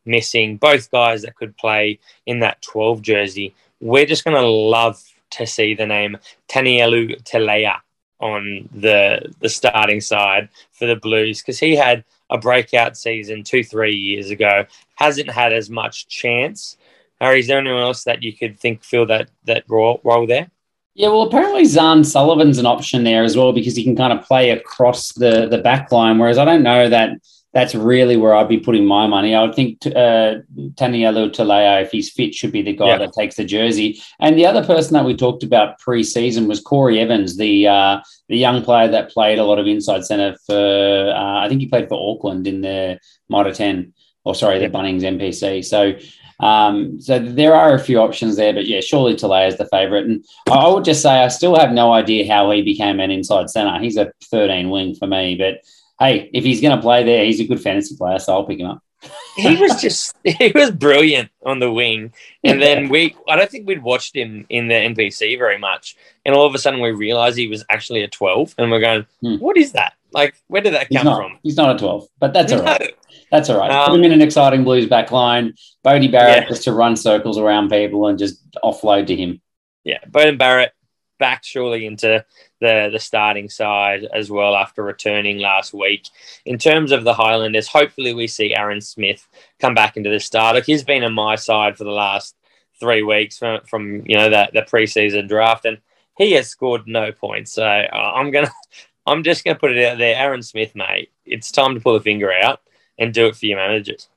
missing, 0.05 0.57
both 0.57 0.89
guys 0.91 1.21
that 1.21 1.35
could 1.35 1.55
play 1.57 1.99
in 2.25 2.39
that 2.39 2.61
12 2.61 3.01
jersey 3.01 3.53
we're 3.79 4.05
just 4.05 4.23
going 4.23 4.35
to 4.35 4.47
love 4.47 5.01
to 5.31 5.45
see 5.45 5.73
the 5.73 5.85
name 5.85 6.17
Tanielu 6.47 7.21
Telea 7.23 7.77
on 8.19 8.67
the 8.73 9.33
the 9.39 9.49
starting 9.49 10.01
side 10.01 10.49
for 10.71 10.85
the 10.85 10.95
Blues 10.95 11.41
because 11.41 11.59
he 11.59 11.75
had 11.75 12.03
a 12.29 12.37
breakout 12.37 12.97
season 12.97 13.43
two 13.43 13.63
three 13.63 13.95
years 13.95 14.29
ago. 14.29 14.65
Hasn't 14.95 15.29
had 15.29 15.53
as 15.53 15.69
much 15.69 16.07
chance. 16.07 16.77
Harry, 17.21 17.39
is 17.39 17.47
there 17.47 17.59
anyone 17.59 17.81
else 17.81 18.03
that 18.05 18.23
you 18.23 18.33
could 18.33 18.59
think 18.59 18.83
fill 18.83 19.05
that 19.07 19.29
that 19.45 19.63
role, 19.67 20.01
there? 20.27 20.49
Yeah, 20.95 21.09
well, 21.09 21.21
apparently 21.21 21.63
Zarn 21.63 22.05
Sullivan's 22.05 22.57
an 22.57 22.65
option 22.65 23.03
there 23.03 23.23
as 23.23 23.37
well 23.37 23.53
because 23.53 23.75
he 23.75 23.83
can 23.83 23.95
kind 23.95 24.11
of 24.11 24.25
play 24.25 24.49
across 24.49 25.13
the 25.13 25.47
the 25.47 25.59
back 25.59 25.91
line. 25.91 26.17
Whereas 26.17 26.37
I 26.37 26.45
don't 26.45 26.63
know 26.63 26.89
that 26.89 27.11
that's 27.53 27.73
really 27.73 28.15
where 28.15 28.35
I'd 28.35 28.47
be 28.47 28.59
putting 28.59 28.85
my 28.85 29.07
money. 29.07 29.33
I 29.33 29.41
would 29.41 29.55
think 29.55 29.79
uh, 29.87 30.41
Tanielu 30.75 31.31
Telea, 31.31 31.81
if 31.81 31.91
he's 31.91 32.11
fit, 32.11 32.35
should 32.35 32.51
be 32.51 32.61
the 32.61 32.75
guy 32.75 32.89
yeah. 32.89 32.97
that 32.99 33.13
takes 33.13 33.35
the 33.35 33.45
jersey. 33.45 33.99
And 34.19 34.37
the 34.37 34.45
other 34.45 34.63
person 34.63 34.93
that 34.93 35.05
we 35.05 35.15
talked 35.15 35.43
about 35.43 35.79
pre-season 35.79 36.47
was 36.47 36.61
Corey 36.61 36.99
Evans, 36.99 37.37
the 37.37 37.67
uh, 37.67 38.01
the 38.27 38.37
young 38.37 38.63
player 38.63 38.87
that 38.89 39.09
played 39.09 39.39
a 39.39 39.43
lot 39.43 39.59
of 39.59 39.65
inside 39.65 40.05
centre 40.05 40.37
for. 40.45 41.13
Uh, 41.15 41.39
I 41.39 41.49
think 41.49 41.61
he 41.61 41.67
played 41.67 41.89
for 41.89 41.95
Auckland 41.95 42.45
in 42.45 42.61
the 42.61 42.99
Mitre 43.29 43.53
Ten, 43.53 43.93
or 44.23 44.35
sorry, 44.35 44.59
the 44.59 44.69
Bunnings 44.69 45.01
NPC. 45.01 45.65
So. 45.65 45.93
Um, 46.41 47.01
so 47.01 47.19
there 47.19 47.53
are 47.53 47.73
a 47.73 47.79
few 47.79 47.99
options 47.99 48.37
there, 48.37 48.53
but 48.53 48.65
yeah, 48.65 48.79
surely 48.79 49.13
Telea 49.13 49.49
is 49.49 49.57
the 49.57 49.65
favourite. 49.65 50.05
And 50.05 50.23
I 50.49 50.69
would 50.69 50.85
just 50.85 51.01
say 51.01 51.09
I 51.09 51.27
still 51.27 51.57
have 51.57 51.73
no 51.73 51.91
idea 51.91 52.33
how 52.33 52.49
he 52.51 52.61
became 52.61 53.01
an 53.01 53.11
inside 53.11 53.49
centre. 53.49 53.77
He's 53.77 53.97
a 53.97 54.13
13 54.31 54.69
wing 54.69 54.95
for 54.95 55.05
me, 55.05 55.35
but 55.35 55.59
hey, 55.99 56.29
if 56.33 56.43
he's 56.43 56.61
going 56.61 56.75
to 56.75 56.81
play 56.81 57.03
there, 57.03 57.25
he's 57.25 57.39
a 57.39 57.47
good 57.47 57.61
fantasy 57.61 57.95
player, 57.95 58.19
so 58.19 58.33
I'll 58.33 58.45
pick 58.45 58.59
him 58.59 58.67
up. 58.67 58.83
he 59.37 59.55
was 59.55 59.81
just 59.81 60.13
he 60.25 60.51
was 60.53 60.71
brilliant 60.71 61.29
on 61.45 61.59
the 61.59 61.71
wing, 61.71 62.11
and 62.43 62.61
then 62.61 62.89
we 62.89 63.15
I 63.29 63.37
don't 63.37 63.49
think 63.49 63.65
we'd 63.65 63.81
watched 63.81 64.13
him 64.13 64.45
in 64.49 64.67
the 64.67 64.73
NPC 64.73 65.37
very 65.37 65.57
much, 65.57 65.95
and 66.25 66.35
all 66.35 66.45
of 66.45 66.53
a 66.53 66.57
sudden 66.57 66.81
we 66.81 66.91
realised 66.91 67.37
he 67.37 67.47
was 67.47 67.63
actually 67.69 68.03
a 68.03 68.09
twelve, 68.09 68.53
and 68.57 68.69
we're 68.69 68.81
going, 68.81 69.05
hmm. 69.21 69.35
what 69.35 69.55
is 69.55 69.71
that? 69.71 69.93
Like, 70.11 70.35
where 70.47 70.61
did 70.61 70.73
that 70.73 70.87
He's 70.89 70.97
come 70.97 71.05
not, 71.05 71.17
from? 71.17 71.39
he's 71.43 71.55
not 71.55 71.75
a 71.75 71.77
12, 71.77 72.07
but 72.19 72.33
that's 72.33 72.51
all 72.51 72.63
right. 72.63 72.95
That's 73.31 73.47
all 73.47 73.59
right. 73.59 73.69
Um, 73.69 73.91
Put 73.91 73.99
him 73.99 74.05
in 74.05 74.11
an 74.11 74.21
exciting 74.23 74.63
Blues 74.63 74.87
back 74.87 75.11
line. 75.11 75.53
Bodie 75.83 76.07
Barrett 76.07 76.43
Yeah. 76.43 76.49
just 76.49 76.63
to 76.63 76.73
run 76.73 76.95
circles 76.95 77.37
around 77.37 77.69
people 77.69 78.07
and 78.07 78.17
just 78.17 78.43
offload 78.63 79.05
to 79.05 79.15
him. 79.15 79.39
Yeah, 79.83 79.99
Beauden 80.09 80.39
Barrett 80.39 80.73
back 81.19 81.43
surely 81.43 81.85
into 81.85 82.25
the 82.59 82.89
the 82.91 82.99
starting 82.99 83.49
side 83.49 84.07
as 84.13 84.31
well 84.31 84.55
after 84.55 84.83
returning 84.83 85.39
last 85.39 85.73
week. 85.73 86.07
In 86.45 86.57
terms 86.57 86.91
of 86.91 87.03
the 87.03 87.13
Highlanders, 87.13 87.67
hopefully 87.67 88.13
we 88.13 88.27
see 88.27 88.55
Aaron 88.55 88.81
Smith 88.81 89.27
come 89.59 89.75
back 89.75 89.97
into 89.97 90.09
the 90.09 90.19
start. 90.19 90.55
Look, 90.55 90.65
He's 90.65 90.83
been 90.83 91.03
on 91.03 91.13
my 91.13 91.35
side 91.35 91.77
for 91.77 91.83
the 91.83 91.91
last 91.91 92.35
three 92.79 93.03
weeks 93.03 93.37
from, 93.37 93.61
from 93.65 94.03
you 94.07 94.17
know 94.17 94.29
the 94.29 94.49
the 94.53 94.61
preseason 94.61 95.27
draft, 95.27 95.65
and 95.65 95.77
he 96.17 96.31
has 96.33 96.49
scored 96.49 96.87
no 96.87 97.11
points. 97.11 97.51
So 97.53 97.65
uh, 97.65 98.13
I'm 98.15 98.31
gonna 98.31 98.51
I'm 99.05 99.23
just 99.23 99.43
gonna 99.43 99.59
put 99.59 99.75
it 99.75 99.85
out 99.85 99.97
there, 99.97 100.15
Aaron 100.15 100.41
Smith, 100.41 100.75
mate. 100.75 101.11
It's 101.25 101.51
time 101.51 101.75
to 101.75 101.81
pull 101.81 101.93
the 101.93 102.01
finger 102.01 102.31
out 102.31 102.61
and 102.97 103.13
do 103.13 103.27
it 103.27 103.35
for 103.35 103.45
your 103.45 103.57
managers. 103.57 104.09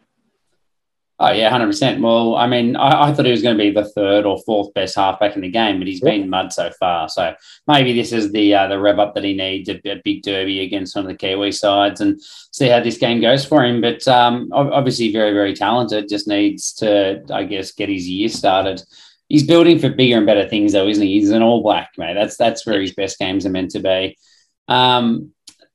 Oh 1.25 1.31
yeah, 1.31 1.51
hundred 1.51 1.69
percent. 1.69 2.03
Well, 2.03 2.35
I 2.35 2.49
mean, 2.49 2.75
I, 2.75 3.05
I 3.05 3.13
thought 3.13 3.27
he 3.27 3.31
was 3.31 3.43
going 3.43 3.57
to 3.57 3.63
be 3.63 3.71
the 3.71 3.85
third 3.85 4.27
or 4.27 4.43
fourth 4.43 4.75
best 4.75 4.97
halfback 4.97 5.37
in 5.37 5.43
the 5.43 5.49
game, 5.49 5.79
but 5.79 5.87
he's 5.87 6.01
been 6.01 6.29
mud 6.29 6.53
so 6.53 6.69
far. 6.81 7.09
So 7.09 7.33
maybe 7.69 7.93
this 7.93 8.11
is 8.11 8.33
the 8.33 8.53
uh, 8.53 8.67
the 8.67 8.81
rev 8.81 8.99
up 8.99 9.15
that 9.15 9.23
he 9.23 9.33
needs 9.33 9.69
a, 9.69 9.81
a 9.89 10.03
big 10.05 10.25
derby 10.25 10.65
against 10.65 10.97
one 10.97 11.05
of 11.05 11.09
the 11.09 11.17
Kiwi 11.17 11.53
sides, 11.53 12.01
and 12.01 12.21
see 12.21 12.67
how 12.67 12.81
this 12.81 12.99
game 12.99 13.21
goes 13.21 13.45
for 13.45 13.65
him. 13.65 13.81
But 13.81 14.07
um, 14.09 14.51
obviously, 14.53 15.13
very 15.13 15.33
very 15.33 15.55
talented. 15.55 16.09
Just 16.09 16.27
needs 16.27 16.73
to, 16.75 17.23
I 17.31 17.45
guess, 17.45 17.71
get 17.71 17.89
his 17.89 18.09
year 18.09 18.29
started. 18.29 18.83
He's 19.29 19.47
building 19.47 19.79
for 19.79 19.91
bigger 19.91 20.17
and 20.17 20.27
better 20.27 20.49
things, 20.49 20.73
though, 20.73 20.89
isn't 20.89 21.07
he? 21.07 21.21
He's 21.21 21.31
an 21.31 21.41
all 21.41 21.63
black 21.63 21.91
mate. 21.99 22.15
That's 22.15 22.37
that's 22.37 22.67
where 22.67 22.81
his 22.81 22.95
best 22.95 23.21
games 23.21 23.47
are 23.47 23.51
meant 23.51 23.71
to 23.71 23.79
be. 23.79 24.19
Um, 24.67 25.31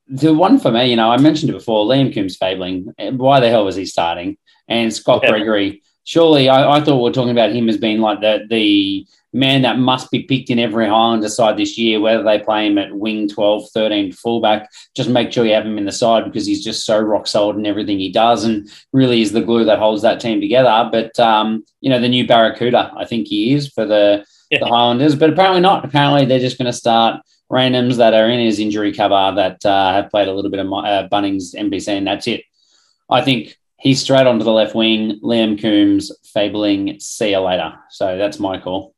the 0.08 0.34
one 0.34 0.58
for 0.58 0.70
me, 0.70 0.90
you 0.90 0.96
know, 0.96 1.10
I 1.10 1.16
mentioned 1.16 1.48
it 1.48 1.54
before. 1.54 1.86
Liam 1.86 2.12
Coombes 2.12 2.36
fabling. 2.36 2.92
Why 2.98 3.40
the 3.40 3.48
hell 3.48 3.64
was 3.64 3.76
he 3.76 3.86
starting? 3.86 4.36
And 4.68 4.92
Scott 4.92 5.20
Yeah. 5.22 5.30
Gregory. 5.30 5.82
Surely, 6.04 6.48
I, 6.48 6.76
I 6.76 6.80
thought 6.80 7.02
we 7.02 7.10
are 7.10 7.12
talking 7.12 7.32
about 7.32 7.52
him 7.52 7.68
as 7.68 7.76
being 7.76 8.00
like 8.00 8.20
the 8.20 8.46
the 8.48 9.06
man 9.34 9.60
that 9.60 9.78
must 9.78 10.10
be 10.10 10.22
picked 10.22 10.48
in 10.48 10.58
every 10.58 10.86
Highlander 10.88 11.28
side 11.28 11.58
this 11.58 11.76
year, 11.76 12.00
whether 12.00 12.22
they 12.22 12.38
play 12.38 12.66
him 12.66 12.78
at 12.78 12.94
wing 12.94 13.28
12, 13.28 13.68
13, 13.74 14.10
fullback. 14.12 14.70
Just 14.96 15.10
make 15.10 15.30
sure 15.30 15.44
you 15.44 15.52
have 15.52 15.66
him 15.66 15.76
in 15.76 15.84
the 15.84 15.92
side 15.92 16.24
because 16.24 16.46
he's 16.46 16.64
just 16.64 16.86
so 16.86 16.98
rock 16.98 17.26
solid 17.26 17.56
in 17.56 17.66
everything 17.66 17.98
he 17.98 18.10
does 18.10 18.44
and 18.44 18.70
really 18.94 19.20
is 19.20 19.32
the 19.32 19.42
glue 19.42 19.66
that 19.66 19.78
holds 19.78 20.00
that 20.00 20.18
team 20.18 20.40
together. 20.40 20.88
But, 20.90 21.20
um, 21.20 21.62
you 21.82 21.90
know, 21.90 22.00
the 22.00 22.08
new 22.08 22.26
Barracuda, 22.26 22.90
I 22.96 23.04
think 23.04 23.28
he 23.28 23.52
is 23.52 23.68
for 23.68 23.84
the, 23.84 24.24
Yeah. 24.50 24.60
the 24.60 24.66
Highlanders, 24.66 25.14
but 25.14 25.28
apparently 25.28 25.60
not. 25.60 25.84
Apparently, 25.84 26.24
they're 26.24 26.38
just 26.38 26.56
going 26.56 26.66
to 26.66 26.72
start 26.72 27.20
randoms 27.52 27.96
that 27.98 28.14
are 28.14 28.30
in 28.30 28.40
his 28.40 28.58
injury 28.58 28.94
cover 28.94 29.32
that 29.36 29.64
uh, 29.66 29.92
have 29.92 30.08
played 30.10 30.28
a 30.28 30.32
little 30.32 30.50
bit 30.50 30.60
of 30.60 30.66
my, 30.66 30.90
uh, 30.90 31.08
Bunnings 31.10 31.54
NPC, 31.54 31.88
and 31.88 32.06
that's 32.06 32.26
it. 32.26 32.44
I 33.10 33.20
think 33.20 33.58
he's 33.78 34.00
straight 34.02 34.26
onto 34.26 34.44
the 34.44 34.52
left 34.52 34.74
wing. 34.74 35.20
Liam 35.22 35.60
Coombes, 35.60 36.10
fabling. 36.32 36.98
See 37.00 37.30
you 37.30 37.40
later. 37.40 37.74
So 37.90 38.16
that's 38.18 38.38
my 38.38 38.58
call. 38.60 38.94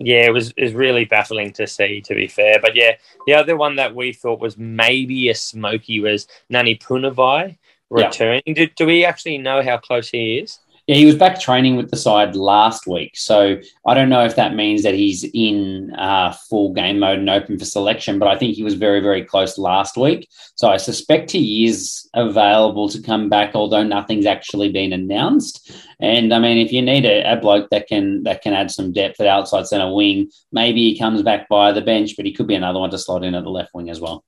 Yeah, 0.00 0.26
it 0.26 0.32
was 0.32 0.52
really 0.56 1.04
baffling 1.04 1.52
to 1.52 1.66
see, 1.66 2.00
to 2.02 2.14
be 2.14 2.26
fair. 2.26 2.58
But 2.60 2.74
yeah, 2.74 2.96
the 3.26 3.34
other 3.34 3.56
one 3.56 3.76
that 3.76 3.94
we 3.94 4.12
thought 4.12 4.40
was 4.40 4.58
maybe 4.58 5.28
a 5.28 5.34
smoky 5.34 6.00
was 6.00 6.26
Ngani 6.52 6.82
Punivai 6.82 7.56
Yeah. 7.96 8.06
returning. 8.06 8.42
Do, 8.54 8.66
do 8.66 8.86
we 8.86 9.04
actually 9.04 9.38
know 9.38 9.62
how 9.62 9.78
close 9.78 10.08
he 10.10 10.38
is? 10.38 10.58
Yeah, 10.86 10.96
he 10.96 11.06
was 11.06 11.14
back 11.14 11.40
training 11.40 11.76
with 11.76 11.90
the 11.90 11.96
side 11.96 12.36
last 12.36 12.86
week. 12.86 13.16
So 13.16 13.58
I 13.86 13.94
don't 13.94 14.10
know 14.10 14.22
if 14.22 14.36
that 14.36 14.54
means 14.54 14.82
that 14.82 14.92
he's 14.92 15.24
in 15.32 15.94
uh, 15.94 16.32
full 16.32 16.74
game 16.74 16.98
mode 16.98 17.20
and 17.20 17.30
open 17.30 17.58
for 17.58 17.64
selection, 17.64 18.18
but 18.18 18.28
I 18.28 18.36
think 18.36 18.54
he 18.54 18.62
was 18.62 18.74
very, 18.74 19.00
very 19.00 19.24
close 19.24 19.56
last 19.56 19.96
week. 19.96 20.28
So 20.56 20.68
I 20.68 20.76
suspect 20.76 21.30
he 21.30 21.64
is 21.64 22.06
available 22.12 22.90
to 22.90 23.00
come 23.00 23.30
back, 23.30 23.54
although 23.54 23.82
nothing's 23.82 24.26
actually 24.26 24.72
been 24.72 24.92
announced. 24.92 25.72
And 26.00 26.34
I 26.34 26.38
mean, 26.38 26.58
if 26.58 26.70
you 26.70 26.82
need 26.82 27.06
a, 27.06 27.32
a 27.32 27.36
bloke 27.36 27.70
that 27.70 27.86
can 27.86 28.22
that 28.24 28.42
can 28.42 28.52
add 28.52 28.70
some 28.70 28.92
depth 28.92 29.20
at 29.20 29.26
outside 29.26 29.66
centre 29.66 29.90
wing, 29.90 30.30
maybe 30.52 30.82
he 30.82 30.98
comes 30.98 31.22
back 31.22 31.48
by 31.48 31.72
the 31.72 31.80
bench, 31.80 32.14
but 32.14 32.26
he 32.26 32.32
could 32.34 32.46
be 32.46 32.56
another 32.56 32.80
one 32.80 32.90
to 32.90 32.98
slot 32.98 33.24
in 33.24 33.34
at 33.34 33.44
the 33.44 33.50
left 33.50 33.72
wing 33.72 33.88
as 33.88 34.00
well. 34.00 34.22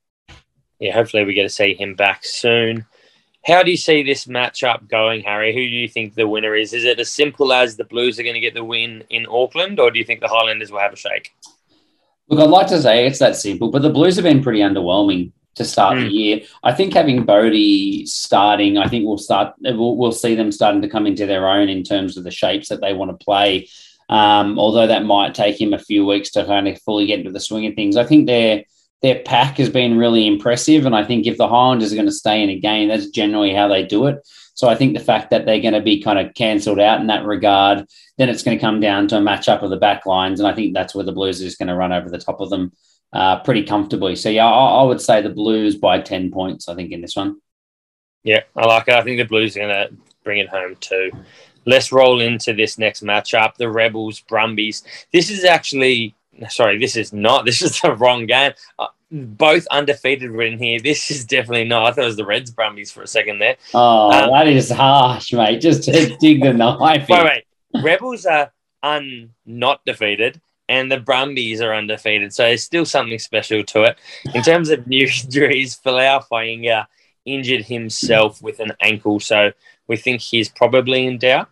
Yeah, 0.78 0.94
hopefully 0.94 1.24
we 1.24 1.34
get 1.34 1.42
to 1.42 1.50
see 1.50 1.74
him 1.74 1.96
back 1.96 2.24
soon. 2.24 2.86
How 3.46 3.62
do 3.62 3.70
you 3.70 3.76
see 3.76 4.02
this 4.02 4.26
matchup 4.26 4.88
going, 4.88 5.22
Harry? 5.22 5.54
Who 5.54 5.60
do 5.60 5.66
you 5.66 5.88
think 5.88 6.14
the 6.14 6.26
winner 6.26 6.54
is? 6.56 6.72
Is 6.72 6.84
it 6.84 6.98
as 6.98 7.10
simple 7.12 7.52
as 7.52 7.76
the 7.76 7.84
Blues 7.84 8.18
are 8.18 8.24
going 8.24 8.34
to 8.34 8.40
get 8.40 8.54
the 8.54 8.64
win 8.64 9.04
in 9.08 9.24
Auckland, 9.30 9.78
or 9.78 9.90
do 9.90 9.98
you 10.00 10.04
think 10.04 10.20
the 10.20 10.28
Highlanders 10.28 10.72
will 10.72 10.80
have 10.80 10.92
a 10.92 10.96
shake? 10.96 11.32
Look, 12.28 12.40
I'd 12.40 12.50
like 12.50 12.66
to 12.68 12.82
say 12.82 13.06
it's 13.06 13.20
that 13.20 13.36
simple, 13.36 13.70
but 13.70 13.82
the 13.82 13.90
Blues 13.90 14.16
have 14.16 14.24
been 14.24 14.42
pretty 14.42 14.60
underwhelming 14.60 15.30
to 15.54 15.64
start 15.64 15.96
the 15.96 16.06
Mm. 16.06 16.12
year. 16.12 16.40
I 16.64 16.72
think 16.72 16.92
having 16.92 17.24
Bodie 17.24 18.04
starting, 18.06 18.78
I 18.78 18.88
think 18.88 19.06
we'll 19.06 19.16
start. 19.16 19.54
We'll, 19.60 19.96
we'll 19.96 20.12
see 20.12 20.34
them 20.34 20.50
starting 20.50 20.82
to 20.82 20.88
come 20.88 21.06
into 21.06 21.24
their 21.24 21.48
own 21.48 21.68
in 21.68 21.84
terms 21.84 22.16
of 22.16 22.24
the 22.24 22.32
shapes 22.32 22.68
that 22.68 22.80
they 22.80 22.94
want 22.94 23.16
to 23.16 23.24
play. 23.24 23.68
Um, 24.08 24.58
although 24.58 24.86
that 24.86 25.04
might 25.04 25.34
take 25.34 25.60
him 25.60 25.72
a 25.72 25.78
few 25.78 26.04
weeks 26.04 26.30
to 26.32 26.44
kind 26.44 26.68
of 26.68 26.80
fully 26.82 27.06
get 27.06 27.20
into 27.20 27.32
the 27.32 27.40
swing 27.40 27.66
of 27.66 27.74
things. 27.74 27.96
I 27.96 28.04
think 28.04 28.26
their 28.26 28.64
their 29.02 29.20
pack 29.22 29.58
has 29.58 29.68
been 29.68 29.98
really 29.98 30.26
impressive, 30.26 30.86
and 30.86 30.96
I 30.96 31.04
think 31.04 31.26
if 31.26 31.36
the 31.36 31.48
Highlanders 31.48 31.92
are 31.92 31.96
going 31.96 32.06
to 32.06 32.12
stay 32.12 32.42
in 32.42 32.50
a 32.50 32.58
game, 32.58 32.88
that's 32.88 33.08
generally 33.08 33.54
how 33.54 33.68
they 33.68 33.84
do 33.84 34.06
it. 34.06 34.26
So 34.54 34.68
I 34.68 34.74
think 34.74 34.94
the 34.94 35.04
fact 35.04 35.30
that 35.30 35.44
they're 35.44 35.60
going 35.60 35.74
to 35.74 35.82
be 35.82 36.02
kind 36.02 36.18
of 36.18 36.32
cancelled 36.34 36.80
out 36.80 37.00
in 37.00 37.08
that 37.08 37.26
regard, 37.26 37.86
then 38.16 38.30
it's 38.30 38.42
going 38.42 38.56
to 38.56 38.60
come 38.60 38.80
down 38.80 39.06
to 39.08 39.18
a 39.18 39.20
matchup 39.20 39.62
of 39.62 39.70
the 39.70 39.76
back 39.76 40.06
lines, 40.06 40.40
and 40.40 40.48
I 40.48 40.54
think 40.54 40.72
that's 40.72 40.94
where 40.94 41.04
the 41.04 41.12
Blues 41.12 41.40
are 41.40 41.44
just 41.44 41.58
going 41.58 41.68
to 41.68 41.76
run 41.76 41.92
over 41.92 42.08
the 42.08 42.18
top 42.18 42.40
of 42.40 42.48
them 42.48 42.72
uh, 43.12 43.40
pretty 43.40 43.64
comfortably. 43.64 44.16
So 44.16 44.30
yeah, 44.30 44.46
I, 44.46 44.80
I 44.80 44.82
would 44.82 45.00
say 45.00 45.20
the 45.20 45.28
Blues 45.28 45.76
by 45.76 46.00
ten 46.00 46.32
points. 46.32 46.68
I 46.68 46.74
think 46.74 46.90
in 46.90 47.02
this 47.02 47.16
one. 47.16 47.40
Yeah, 48.24 48.40
I 48.56 48.66
like 48.66 48.88
it. 48.88 48.94
I 48.94 49.02
think 49.02 49.18
the 49.18 49.24
Blues 49.24 49.56
are 49.56 49.60
going 49.60 49.68
to 49.68 49.96
bring 50.24 50.38
it 50.38 50.48
home 50.48 50.74
too. 50.80 51.12
Let's 51.64 51.92
roll 51.92 52.20
into 52.20 52.52
this 52.52 52.78
next 52.78 53.04
matchup 53.04 53.54
the 53.54 53.70
Rebels 53.70 54.20
Brumbies. 54.20 54.82
This 55.12 55.30
is 55.30 55.44
actually, 55.44 56.15
sorry, 56.48 56.78
this 56.78 56.96
is 56.96 57.12
not, 57.12 57.44
this 57.46 57.62
is 57.62 57.80
the 57.80 57.94
wrong 57.94 58.26
game. 58.26 58.52
Uh, 58.78 58.86
both 59.10 59.66
undefeated 59.70 60.30
written 60.30 60.58
here. 60.58 60.80
This 60.80 61.10
is 61.12 61.24
definitely 61.24 61.64
not. 61.64 61.86
I 61.86 61.92
thought 61.92 62.02
it 62.02 62.06
was 62.06 62.16
the 62.16 62.26
Reds 62.26 62.50
Brumbies 62.50 62.90
for 62.90 63.02
a 63.02 63.06
second 63.06 63.38
there. 63.38 63.56
Oh, 63.72 64.10
Um, 64.10 64.30
that 64.32 64.48
is 64.48 64.68
harsh, 64.70 65.32
mate. 65.32 65.60
Just 65.60 65.84
to 65.84 66.16
dig 66.16 66.42
the 66.42 66.52
knife. 66.52 67.08
in. 67.08 67.16
Wait, 67.16 67.24
wait. 67.74 67.84
Rebels 67.84 68.26
are 68.26 68.52
un 68.82 69.30
not 69.46 69.84
defeated, 69.86 70.40
and 70.68 70.90
the 70.90 70.98
Brumbies 70.98 71.60
are 71.60 71.72
undefeated. 71.72 72.34
So 72.34 72.42
there's 72.44 72.64
still 72.64 72.84
something 72.84 73.18
special 73.20 73.62
to 73.62 73.82
it. 73.84 73.98
In 74.34 74.42
terms 74.42 74.70
of 74.70 74.86
new 74.88 75.06
injuries, 75.24 75.78
Folau 75.84 76.24
Fainga'a 76.28 76.86
injured 77.24 77.64
himself 77.66 78.42
with 78.42 78.58
an 78.60 78.72
ankle, 78.80 79.20
so 79.20 79.52
we 79.86 79.96
think 79.96 80.20
he's 80.20 80.48
probably 80.48 81.06
in 81.06 81.18
doubt. 81.18 81.48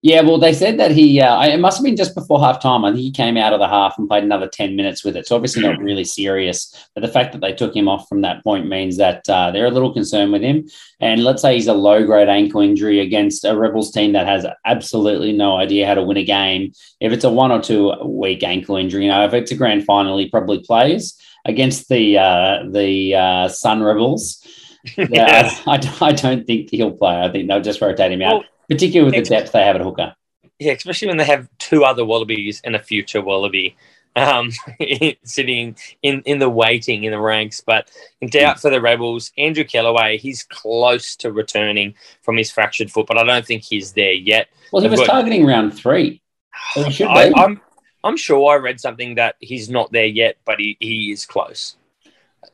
Yeah, 0.00 0.20
well, 0.20 0.38
they 0.38 0.52
said 0.52 0.78
that 0.78 0.92
he, 0.92 1.20
uh, 1.20 1.44
it 1.44 1.58
must 1.58 1.78
have 1.78 1.84
been 1.84 1.96
just 1.96 2.14
before 2.14 2.38
half 2.38 2.62
time. 2.62 2.84
I 2.84 2.90
think 2.90 3.00
he 3.00 3.10
came 3.10 3.36
out 3.36 3.52
of 3.52 3.58
the 3.58 3.66
half 3.66 3.98
and 3.98 4.08
played 4.08 4.22
another 4.22 4.46
10 4.46 4.76
minutes 4.76 5.04
with 5.04 5.16
it. 5.16 5.26
So 5.26 5.34
obviously 5.34 5.62
not 5.62 5.80
really 5.80 6.04
serious. 6.04 6.72
But 6.94 7.00
the 7.00 7.08
fact 7.08 7.32
that 7.32 7.40
they 7.40 7.52
took 7.52 7.74
him 7.74 7.88
off 7.88 8.08
from 8.08 8.20
that 8.20 8.44
point 8.44 8.68
means 8.68 8.96
that 8.98 9.28
uh, 9.28 9.50
they're 9.50 9.66
a 9.66 9.72
little 9.72 9.92
concerned 9.92 10.30
with 10.30 10.42
him. 10.42 10.68
And 11.00 11.24
let's 11.24 11.42
say 11.42 11.54
he's 11.54 11.66
a 11.66 11.74
low 11.74 12.06
grade 12.06 12.28
ankle 12.28 12.60
injury 12.60 13.00
against 13.00 13.44
a 13.44 13.56
Rebels 13.56 13.90
team 13.90 14.12
that 14.12 14.28
has 14.28 14.46
absolutely 14.64 15.32
no 15.32 15.56
idea 15.56 15.84
how 15.88 15.94
to 15.94 16.02
win 16.04 16.16
a 16.16 16.24
game. 16.24 16.72
If 17.00 17.10
it's 17.10 17.24
a 17.24 17.30
one 17.30 17.50
or 17.50 17.60
two 17.60 17.92
week 18.04 18.44
ankle 18.44 18.76
injury, 18.76 19.06
you 19.06 19.10
know, 19.10 19.24
if 19.24 19.34
it's 19.34 19.50
a 19.50 19.56
grand 19.56 19.84
final, 19.84 20.16
he 20.16 20.30
probably 20.30 20.60
plays 20.60 21.20
against 21.44 21.88
the, 21.88 22.18
uh, 22.18 22.58
the 22.70 23.16
uh, 23.16 23.48
Sun 23.48 23.82
Rebels. 23.82 24.46
Yeah, 24.96 25.50
I, 25.66 25.74
I, 25.74 26.06
I 26.06 26.12
don't 26.12 26.46
think 26.46 26.70
he'll 26.70 26.92
play. 26.92 27.20
I 27.20 27.30
think 27.30 27.48
they'll 27.48 27.60
just 27.60 27.80
rotate 27.80 28.12
him 28.12 28.22
out, 28.22 28.34
Well, 28.36 28.44
particularly 28.68 29.16
with 29.16 29.24
the 29.28 29.34
depth 29.36 29.52
they 29.52 29.62
have 29.64 29.76
at 29.76 29.82
hooker. 29.82 30.14
Yeah, 30.58 30.72
especially 30.72 31.08
when 31.08 31.16
they 31.18 31.24
have 31.24 31.48
two 31.58 31.84
other 31.84 32.04
Wallabies 32.04 32.60
and 32.64 32.74
a 32.74 32.78
future 32.80 33.20
Wallaby 33.22 33.76
um, 34.16 34.50
sitting 35.22 35.76
in, 36.02 36.22
in 36.22 36.38
the 36.40 36.50
waiting 36.50 37.04
in 37.04 37.12
the 37.12 37.20
ranks. 37.20 37.60
But 37.60 37.90
in 38.20 38.28
doubt 38.28 38.60
for 38.60 38.70
the 38.70 38.80
Rebels, 38.80 39.30
Andrew 39.38 39.62
Kellaway, 39.64 40.18
he's 40.18 40.42
close 40.42 41.14
to 41.16 41.30
returning 41.30 41.94
from 42.22 42.36
his 42.36 42.50
fractured 42.50 42.90
foot, 42.90 43.06
but 43.06 43.18
I 43.18 43.24
don't 43.24 43.46
think 43.46 43.62
he's 43.62 43.92
there 43.92 44.12
yet. 44.12 44.48
Well, 44.72 44.82
he 44.82 44.88
They've 44.88 44.98
was 44.98 45.06
got- 45.06 45.12
targeting 45.14 45.46
round 45.46 45.74
three. 45.76 46.20
I. 46.76 47.32
I'm 47.36 47.60
I'm 48.04 48.16
sure 48.16 48.52
I 48.52 48.56
read 48.56 48.80
something 48.80 49.16
that 49.16 49.34
he's 49.40 49.68
not 49.68 49.90
there 49.90 50.06
yet, 50.06 50.36
but 50.44 50.60
he, 50.60 50.76
he 50.78 51.10
is 51.10 51.26
close. 51.26 51.76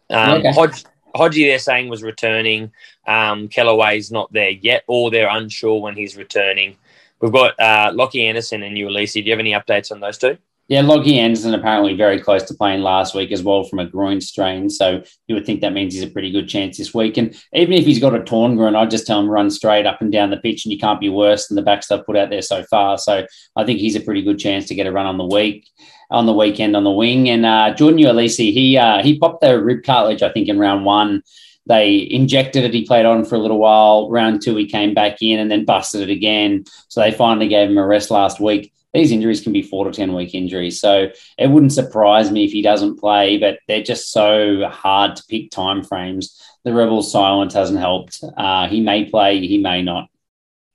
Um, 0.09 0.38
Okay. 0.40 0.53
Hodge, 0.53 0.85
Hodgie, 1.14 1.46
they're 1.46 1.59
saying 1.59 1.88
was 1.88 2.03
returning. 2.03 2.72
Um, 3.07 3.48
Kellaway's 3.48 4.11
not 4.11 4.33
there 4.33 4.50
yet, 4.50 4.85
or 4.87 5.11
they're 5.11 5.29
unsure 5.29 5.81
when 5.81 5.96
he's 5.96 6.16
returning. 6.16 6.77
We've 7.20 7.33
got 7.33 7.59
uh, 7.59 7.92
Lachie 7.92 8.24
Anderson 8.24 8.62
and 8.62 8.77
Uelese. 8.77 9.14
Do 9.14 9.20
you 9.20 9.31
have 9.31 9.40
any 9.40 9.53
updates 9.53 9.92
on 9.92 10.00
those 10.00 10.18
two? 10.18 10.37
Yeah, 10.66 10.81
Lachie 10.81 11.18
Anderson 11.18 11.53
apparently 11.53 11.94
very 11.94 12.18
close 12.18 12.42
to 12.44 12.55
playing 12.55 12.81
last 12.81 13.14
week 13.14 13.33
as 13.33 13.42
well 13.42 13.64
from 13.64 13.81
a 13.81 13.87
groin 13.87 14.20
strain. 14.22 14.70
So 14.70 15.03
you 15.29 15.35
would 15.35 15.44
think 15.44 15.61
that 15.61 15.74
means 15.74 15.92
he's 15.92 16.03
a 16.03 16.11
pretty 16.11 16.31
good 16.31 16.48
chance 16.48 16.79
this 16.79 16.94
week. 16.94 17.18
And 17.18 17.38
even 17.53 17.74
if 17.74 17.85
he's 17.85 18.00
got 18.00 18.14
a 18.14 18.24
torn 18.24 18.57
groin, 18.57 18.74
I'd 18.74 18.90
just 18.90 19.07
tell 19.07 19.20
him 19.20 19.29
run 19.29 19.50
straight 19.50 19.85
up 19.85 20.00
and 20.00 20.11
down 20.11 20.31
the 20.31 20.38
pitch 20.38 20.64
and 20.64 20.72
you 20.72 20.79
can't 20.79 21.00
be 21.00 21.11
worse 21.11 21.48
than 21.48 21.57
the 21.57 21.62
back 21.62 21.83
stuff 21.83 22.07
put 22.07 22.16
out 22.16 22.31
there 22.31 22.40
so 22.40 22.62
far. 22.64 22.96
So 22.96 23.27
I 23.57 23.64
think 23.64 23.79
he's 23.79 23.94
a 23.94 24.00
pretty 24.00 24.22
good 24.22 24.38
chance 24.38 24.66
to 24.68 24.74
get 24.74 24.87
a 24.87 24.92
run 24.92 25.05
on 25.05 25.18
the 25.18 25.27
week 25.27 25.68
on 26.11 26.27
the 26.27 26.33
weekend 26.33 26.77
on 26.77 26.85
the 26.85 26.90
wing. 26.90 27.29
And 27.29 27.45
uh, 27.47 27.75
Jordan 27.75 28.01
Uelese, 28.01 28.53
he 28.53 28.77
uh, 28.77 29.03
he 29.03 29.19
popped 29.19 29.40
the 29.40 29.62
rib 29.62 29.85
cartilage, 29.85 30.23
I 30.23 30.33
think, 30.33 30.49
in 30.49 30.59
round 30.59 30.85
one. 30.85 31.23
They 31.67 32.07
injected 32.11 32.64
it. 32.64 32.75
He 32.75 32.85
played 32.85 33.07
on 33.07 33.25
for 33.25 33.37
a 33.37 33.38
little 33.38 33.59
while. 33.59 34.11
Round 34.11 34.43
two, 34.43 34.57
he 34.57 34.67
came 34.67 34.95
back 34.95 35.23
in 35.23 35.38
and 35.38 35.51
then 35.51 35.64
busted 35.64 36.03
it 36.03 36.12
again. 36.12 36.64
So 36.88 37.01
they 37.01 37.11
finally 37.11 37.49
gave 37.49 37.71
him 37.71 37.79
a 37.79 37.87
rest 37.87 38.11
last 38.11 38.38
week. 38.38 38.73
These 38.93 39.11
injuries 39.11 39.40
can 39.40 39.53
be 39.53 39.62
four 39.62 39.87
to 39.87 39.90
10 39.90 40.14
week 40.14 40.35
injuries. 40.35 40.81
So 40.81 41.09
it 41.37 41.51
wouldn't 41.51 41.73
surprise 41.73 42.31
me 42.31 42.45
if 42.45 42.53
he 42.53 42.62
doesn't 42.62 43.01
play, 43.01 43.38
but 43.38 43.59
they're 43.67 43.83
just 43.83 44.12
so 44.12 44.69
hard 44.69 45.17
to 45.17 45.25
pick 45.29 45.51
time 45.51 45.83
frames. 45.83 46.40
The 46.64 46.73
Rebels' 46.73 47.11
silence 47.11 47.55
hasn't 47.55 47.81
helped. 47.81 48.23
Uh, 48.37 48.69
he 48.69 48.81
may 48.81 49.07
play, 49.07 49.45
he 49.45 49.59
may 49.59 49.83
not. 49.83 50.09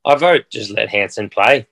I 0.06 0.16
vote 0.16 0.46
just 0.52 0.72
let 0.72 0.90
Hansen 0.90 1.30
play. 1.30 1.68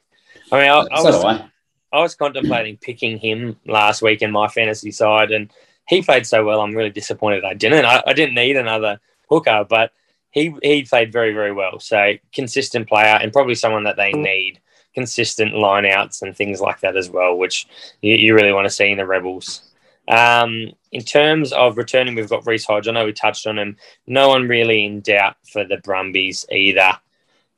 I 0.51 0.59
mean, 0.59 0.69
I, 0.69 0.87
I 0.91 1.01
so 1.01 1.05
was, 1.05 1.25
I. 1.25 1.49
I 1.97 2.01
was 2.01 2.13
contemplating 2.13 2.77
picking 2.77 3.17
him 3.17 3.57
last 3.65 4.03
week 4.03 4.21
in 4.21 4.31
my 4.31 4.47
fantasy 4.47 4.91
side, 4.91 5.31
and 5.31 5.51
he 5.87 6.03
played 6.03 6.27
so 6.27 6.45
well. 6.45 6.61
I'm 6.61 6.75
really 6.75 6.91
disappointed 6.91 7.43
I 7.43 7.55
didn't. 7.55 7.85
I, 7.85 8.03
I 8.05 8.13
didn't 8.13 8.35
need 8.35 8.55
another 8.55 8.99
hooker, 9.27 9.65
but 9.67 9.91
he 10.29 10.55
he 10.61 10.83
played 10.83 11.11
very 11.11 11.33
very 11.33 11.51
well. 11.51 11.79
So 11.79 12.13
consistent 12.31 12.87
player, 12.87 13.17
and 13.19 13.33
probably 13.33 13.55
someone 13.55 13.83
that 13.85 13.97
they 13.97 14.11
need. 14.11 14.61
Consistent 14.93 15.53
lineouts 15.53 16.23
and 16.23 16.35
things 16.35 16.59
like 16.59 16.79
that 16.79 16.97
as 16.97 17.07
well, 17.07 17.37
which 17.37 17.67
you, 18.01 18.15
you 18.15 18.33
really 18.33 18.51
want 18.51 18.65
to 18.65 18.69
see 18.71 18.89
in 18.89 18.97
the 18.97 19.05
Rebels. 19.05 19.61
Um, 20.07 20.71
in 20.91 21.03
terms 21.03 21.53
of 21.53 21.77
returning, 21.77 22.15
we've 22.15 22.29
got 22.29 22.47
Reece 22.47 22.65
Hodge. 22.65 22.87
I 22.87 22.91
know 22.91 23.05
we 23.05 23.13
touched 23.13 23.45
on 23.45 23.59
him. 23.59 23.77
No 24.07 24.29
one 24.29 24.47
really 24.47 24.85
in 24.85 25.01
doubt 25.01 25.35
for 25.51 25.63
the 25.63 25.77
Brumbies 25.77 26.47
either. 26.51 26.93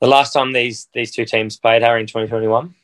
The 0.00 0.06
last 0.06 0.32
time 0.32 0.52
these 0.52 0.88
these 0.92 1.12
two 1.12 1.24
teams 1.26 1.58
played, 1.58 1.82
Harry, 1.82 2.00
in 2.00 2.06
2021. 2.06 2.74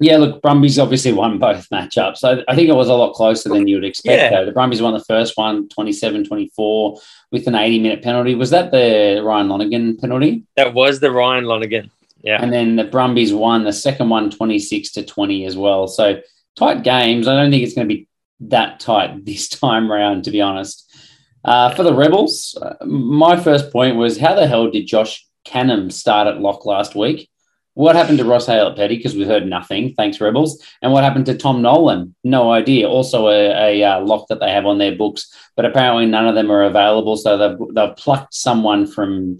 Yeah, 0.00 0.16
look, 0.18 0.40
Brumbies 0.42 0.78
obviously 0.78 1.12
won 1.12 1.38
both 1.38 1.68
matchups. 1.70 2.18
So 2.18 2.42
I 2.46 2.54
think 2.54 2.68
it 2.68 2.74
was 2.74 2.88
a 2.88 2.94
lot 2.94 3.14
closer 3.14 3.48
than 3.48 3.66
you 3.66 3.76
would 3.76 3.84
expect, 3.84 4.20
Yeah. 4.20 4.30
though. 4.30 4.46
The 4.46 4.52
Brumbies 4.52 4.80
won 4.80 4.92
the 4.94 5.04
first 5.04 5.36
one, 5.36 5.68
27 5.68 6.24
24, 6.24 6.98
with 7.32 7.46
an 7.48 7.54
80 7.56 7.80
minute 7.80 8.02
penalty. 8.02 8.34
Was 8.36 8.50
that 8.50 8.70
the 8.70 9.20
Ryan 9.24 9.48
Lonergan 9.48 9.96
penalty? 9.96 10.44
That 10.56 10.72
was 10.74 11.00
the 11.00 11.10
Ryan 11.10 11.44
Lonergan. 11.44 11.90
Yeah. 12.22 12.40
And 12.42 12.52
then 12.52 12.76
the 12.76 12.84
Brumbies 12.84 13.32
won 13.34 13.64
the 13.64 13.72
second 13.72 14.08
one, 14.08 14.30
26 14.30 14.92
to 14.92 15.04
20 15.04 15.44
as 15.46 15.56
well. 15.56 15.88
So 15.88 16.20
tight 16.56 16.82
games. 16.84 17.26
I 17.28 17.34
don't 17.36 17.50
think 17.50 17.62
it's 17.64 17.74
going 17.74 17.88
to 17.88 17.94
be 17.94 18.06
that 18.40 18.80
tight 18.80 19.24
this 19.24 19.48
time 19.48 19.90
round, 19.90 20.24
to 20.24 20.30
be 20.30 20.40
honest. 20.40 20.84
Uh, 21.44 21.70
for 21.74 21.82
the 21.82 21.94
Rebels, 21.94 22.56
uh, 22.60 22.84
my 22.84 23.36
first 23.36 23.72
point 23.72 23.96
was 23.96 24.18
how 24.18 24.34
the 24.34 24.46
hell 24.46 24.70
did 24.70 24.86
Josh 24.86 25.24
Canham 25.46 25.90
start 25.90 26.26
at 26.28 26.40
lock 26.40 26.66
last 26.66 26.94
week? 26.94 27.30
What 27.78 27.94
happened 27.94 28.18
to 28.18 28.24
Ross 28.24 28.48
Haylett-Petty? 28.48 28.96
Because 28.96 29.14
we've 29.14 29.28
heard 29.28 29.46
nothing. 29.46 29.94
Thanks, 29.94 30.20
Rebels. 30.20 30.60
And 30.82 30.90
what 30.90 31.04
happened 31.04 31.26
to 31.26 31.38
Tom 31.38 31.62
Nolan? 31.62 32.12
No 32.24 32.50
idea. 32.50 32.88
Also, 32.88 33.28
a, 33.28 33.80
a 33.80 33.84
uh, 33.84 34.00
lock 34.00 34.26
that 34.30 34.40
they 34.40 34.50
have 34.50 34.66
on 34.66 34.78
their 34.78 34.96
books, 34.96 35.32
but 35.54 35.64
apparently 35.64 36.06
none 36.06 36.26
of 36.26 36.34
them 36.34 36.50
are 36.50 36.64
available. 36.64 37.16
So 37.16 37.38
they've, 37.38 37.74
they've 37.76 37.96
plucked 37.96 38.34
someone 38.34 38.84
from, 38.84 39.38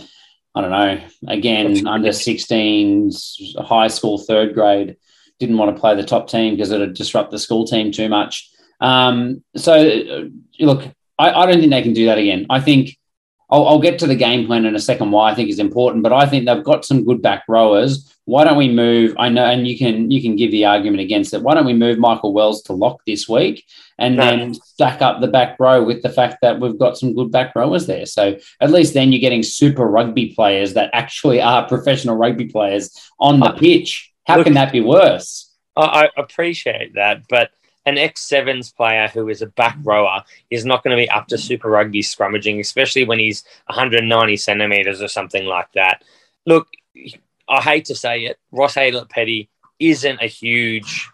I 0.55 0.61
don't 0.61 0.71
know, 0.71 1.01
again, 1.27 1.85
under 1.89 2.11
16s, 2.11 3.59
high 3.61 3.89
school, 3.89 4.19
third 4.19 4.55
grade. 4.55 4.97
Didn't 5.41 5.59
want 5.59 5.75
to 5.75 5.81
play 5.81 5.97
the 5.97 6.05
top 6.05 6.31
team 6.31 6.55
because 6.55 6.71
it 6.71 6.79
would 6.79 6.95
disrupt 6.95 7.33
the 7.33 7.41
school 7.41 7.67
team 7.67 7.91
too 7.91 8.09
much. 8.09 8.49
Um, 8.81 9.43
so, 9.57 9.73
uh, 9.75 10.65
look, 10.65 10.85
I, 11.19 11.33
I 11.33 11.47
don't 11.47 11.59
think 11.59 11.73
they 11.73 11.83
can 11.83 11.93
do 11.93 12.07
that 12.07 12.19
again. 12.19 12.47
I 12.51 12.61
think 12.61 12.97
I'll, 13.51 13.67
I'll 13.67 13.79
get 13.81 13.99
to 14.01 14.07
the 14.07 14.15
game 14.17 14.47
plan 14.47 14.67
in 14.67 14.77
a 14.77 14.81
second 14.81 15.11
why 15.11 15.31
I 15.31 15.35
think 15.35 15.49
is 15.49 15.59
important, 15.59 16.03
but 16.03 16.13
I 16.13 16.27
think 16.27 16.45
they've 16.47 16.63
got 16.65 16.85
some 16.85 17.05
good 17.05 17.23
back 17.23 17.45
rowers. 17.49 18.15
Why 18.27 18.45
don't 18.45 18.59
we 18.59 18.69
move? 18.69 19.15
I 19.19 19.31
know, 19.31 19.45
and 19.45 19.67
you 19.67 19.79
can 19.79 20.11
you 20.11 20.21
can 20.21 20.37
give 20.37 20.51
the 20.51 20.67
argument 20.67 21.01
against 21.01 21.33
it. 21.33 21.43
Why 21.43 21.55
don't 21.55 21.65
we 21.65 21.73
move 21.73 21.99
Michael 21.99 22.35
Wells 22.35 22.61
to 22.65 22.75
lock 22.75 23.01
this 23.07 23.27
week 23.27 23.65
and 23.99 24.17
No. 24.17 24.25
then 24.27 24.55
stack 24.55 25.01
up 25.01 25.21
the 25.23 25.29
back 25.29 25.57
row 25.59 25.83
with 25.83 26.03
the 26.03 26.11
fact 26.11 26.39
that 26.43 26.61
we've 26.61 26.79
got 26.79 26.99
some 26.99 27.15
good 27.15 27.33
back 27.33 27.55
rowers 27.57 27.87
there? 27.87 28.05
So 28.05 28.37
at 28.61 28.71
least 28.71 28.93
then 28.93 29.13
you're 29.13 29.21
getting 29.21 29.43
super 29.43 29.87
rugby 29.87 30.35
players 30.35 30.75
that 30.75 30.91
actually 30.93 31.41
are 31.41 31.67
professional 31.67 32.17
rugby 32.17 32.49
players 32.49 32.91
on 33.19 33.41
the 33.41 33.47
Uh, 33.47 33.53
pitch. 33.59 34.13
How 34.27 34.37
look- 34.37 34.45
can 34.45 34.55
that 34.55 34.73
be 34.73 34.83
worse? 34.83 35.47
I, 35.75 36.09
I 36.17 36.21
appreciate 36.21 36.97
that, 36.97 37.23
but 37.31 37.51
an 37.89 37.97
X 37.97 38.21
Sevens 38.21 38.71
player 38.71 39.09
who 39.09 39.31
is 39.31 39.41
a 39.41 39.47
back 39.47 39.79
rower 39.83 40.23
is 40.51 40.67
not 40.67 40.85
going 40.85 40.95
to 40.95 41.03
be 41.03 41.09
up 41.09 41.27
to 41.29 41.39
Super 41.39 41.71
Rugby 41.71 42.03
scrummaging, 42.03 42.61
especially 42.61 43.05
when 43.05 43.19
he's 43.19 43.45
190 43.67 44.37
centimeters 44.37 45.01
or 45.01 45.09
something 45.09 45.47
like 45.47 45.73
that. 45.73 46.05
Look, 46.45 46.69
I 47.49 47.63
hate 47.63 47.87
to 47.87 47.95
say 47.95 48.27
it, 48.27 48.39
Ross 48.53 48.75
Haylett-Petty 48.75 49.49
isn't 49.79 50.21
a 50.21 50.27
huge 50.27 51.09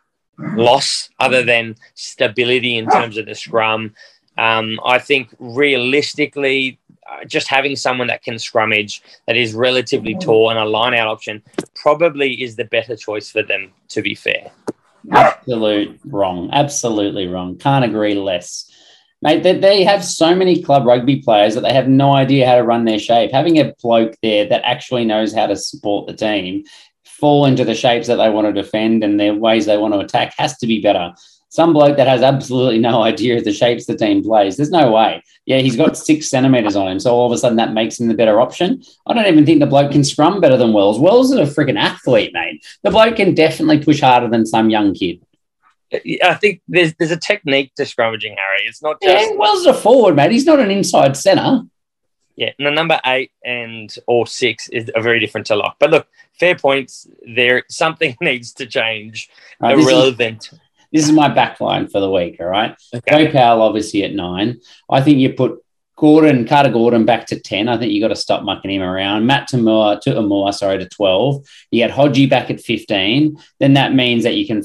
loss 0.57 1.11
other 1.21 1.45
than 1.45 1.77
stability 1.95 2.77
in 2.77 2.89
terms 2.89 3.17
of 3.19 3.27
the 3.27 3.37
scrum. 3.37 3.95
Um, 4.37 4.81
I 4.85 4.99
think 4.99 5.29
realistically, 5.39 6.81
uh, 7.09 7.25
just 7.25 7.47
having 7.47 7.77
someone 7.77 8.09
that 8.09 8.25
can 8.25 8.35
scrummage 8.35 9.01
that 9.29 9.37
is 9.37 9.55
relatively 9.55 10.17
tall 10.17 10.51
and 10.51 10.59
a 10.59 10.65
line 10.65 10.95
out 10.95 11.07
option 11.07 11.41
probably 11.77 12.43
is 12.43 12.57
the 12.57 12.65
better 12.65 12.97
choice 12.97 13.31
for 13.31 13.45
them, 13.45 13.71
to 13.91 14.03
be 14.03 14.17
fair. 14.17 14.51
Absolute 15.11 16.01
wrong. 16.05 16.51
Absolutely 16.53 17.27
wrong. 17.27 17.57
Can't 17.59 17.85
agree 17.85 18.15
less. 18.15 18.71
Mate, 19.23 19.43
they, 19.43 19.59
they 19.59 19.85
have 19.85 20.05
so 20.05 20.35
many 20.35 20.63
club 20.63 20.85
rugby 20.85 21.23
players 21.23 21.55
that 21.55 21.63
they 21.63 21.73
have 21.73 21.89
no 21.89 22.13
idea 22.13 22.47
how 22.47 22.57
to 22.57 22.63
run 22.63 22.85
their 22.85 22.99
shape. 22.99 23.33
Having 23.33 23.59
a 23.59 23.75
bloke 23.83 24.17
there 24.23 24.47
that 24.47 24.63
actually 24.65 25.05
knows 25.05 25.35
how 25.35 25.47
to 25.47 25.57
support 25.57 26.07
the 26.07 26.13
team, 26.13 26.65
fall 27.05 27.47
into 27.47 27.65
the 27.65 27.75
shapes 27.75 28.07
that 28.07 28.17
they 28.17 28.29
want 28.29 28.47
to 28.47 28.53
defend 28.53 29.03
and 29.03 29.19
their 29.19 29.35
ways 29.35 29.65
they 29.65 29.79
want 29.79 29.95
to 29.95 30.01
attack 30.01 30.35
has 30.37 30.59
to 30.59 30.67
be 30.67 30.83
better. 30.83 31.15
Some 31.55 31.73
bloke 31.73 31.97
that 31.99 32.09
has 32.09 32.21
absolutely 32.21 32.81
no 32.81 33.05
idea 33.05 33.37
of 33.37 33.45
the 33.45 33.53
shapes 33.53 33.87
the 33.87 33.95
team 33.95 34.25
plays. 34.25 34.57
There's 34.57 34.73
no 34.73 34.91
way. 34.91 35.23
Yeah, 35.47 35.59
he's 35.59 35.77
got 35.77 35.97
six 35.97 36.29
centimeters 36.29 36.75
on 36.75 36.89
him, 36.89 36.99
so 36.99 37.15
all 37.15 37.27
of 37.27 37.33
a 37.33 37.39
sudden 37.39 37.59
that 37.59 37.73
makes 37.73 38.01
him 38.01 38.09
the 38.09 38.15
better 38.15 38.41
option. 38.41 38.83
I 39.07 39.15
don't 39.15 39.27
even 39.27 39.47
think 39.47 39.61
the 39.61 39.67
bloke 39.67 39.93
can 39.93 40.03
scrum 40.03 40.41
better 40.41 40.57
than 40.57 40.73
Wells. 40.73 40.99
Wells 40.99 41.31
is 41.31 41.39
a 41.39 41.55
freaking 41.55 41.79
athlete, 41.79 42.33
mate. 42.35 42.67
The 42.83 42.91
bloke 42.91 43.15
can 43.15 43.35
definitely 43.37 43.85
push 43.85 44.01
harder 44.01 44.29
than 44.29 44.47
some 44.47 44.69
young 44.69 44.95
kid. 44.95 45.25
I 46.25 46.35
think 46.35 46.61
there's 46.67 46.93
there's 46.95 47.13
a 47.13 47.17
technique 47.17 47.73
to 47.77 47.85
scrummaging, 47.85 48.35
Harry. 48.37 48.67
It's 48.67 48.83
not 48.83 49.01
just 49.01 49.31
Yeah, 49.31 49.37
Wells 49.37 49.61
is 49.61 49.67
a 49.67 49.75
forward, 49.75 50.17
mate. 50.17 50.33
He's 50.33 50.47
not 50.47 50.59
an 50.59 50.73
inside 50.73 51.17
centre. 51.17 51.61
yeah. 52.35 52.51
The 52.59 52.73
number 52.73 53.01
eight 53.07 53.31
and 53.45 53.95
or 54.09 54.27
six 54.27 54.69
is 54.71 54.91
are 54.97 55.03
very 55.03 55.21
different 55.21 55.47
to 55.47 55.55
lock. 55.55 55.77
But 55.79 55.93
look, 55.93 56.09
fair 56.33 56.57
points. 56.57 57.07
There 57.33 57.63
something 57.69 58.17
needs 58.21 58.53
to 58.55 58.67
change. 58.67 59.31
Right, 59.61 59.77
this, 59.77 59.87
is, 59.87 59.93
Irrelevant. 59.93 60.51
This 60.95 61.05
is 61.05 61.13
my 61.13 61.29
back 61.29 61.61
line 61.61 61.89
for 61.89 62.01
the 62.01 62.11
week, 62.11 62.37
all 62.39 62.47
right? 62.47 62.81
Okay. 62.95 63.27
Joe 63.27 63.33
Powell, 63.33 63.63
obviously, 63.63 64.05
at 64.05 64.15
nine. 64.15 64.61
I 64.89 65.01
think 65.01 65.19
you 65.19 65.33
put 65.33 65.61
Gordon, 65.97 66.47
Carter 66.47 66.71
Gordon 66.71 67.05
back 67.05 67.27
to 67.27 67.41
10. 67.41 67.69
I 67.69 67.77
think 67.77 67.93
you 67.93 68.01
got 68.01 68.09
to 68.09 68.17
stop 68.17 68.45
mucking 68.45 68.71
him 68.71 68.81
around. 68.83 69.27
Matt 69.27 69.49
Tamua, 69.49 70.01
to 70.03 70.11
Amua, 70.11 70.55
sorry, 70.55 70.79
to 70.79 70.89
12. 70.89 71.45
You 71.73 71.85
get 71.85 71.91
Hodgie 71.91 72.31
back 72.31 72.49
at 72.49 72.61
15. 72.61 73.37
Then 73.59 73.75
that 73.75 73.93
means 73.93 74.23
that 74.23 74.37
you 74.37 74.47
can 74.47 74.63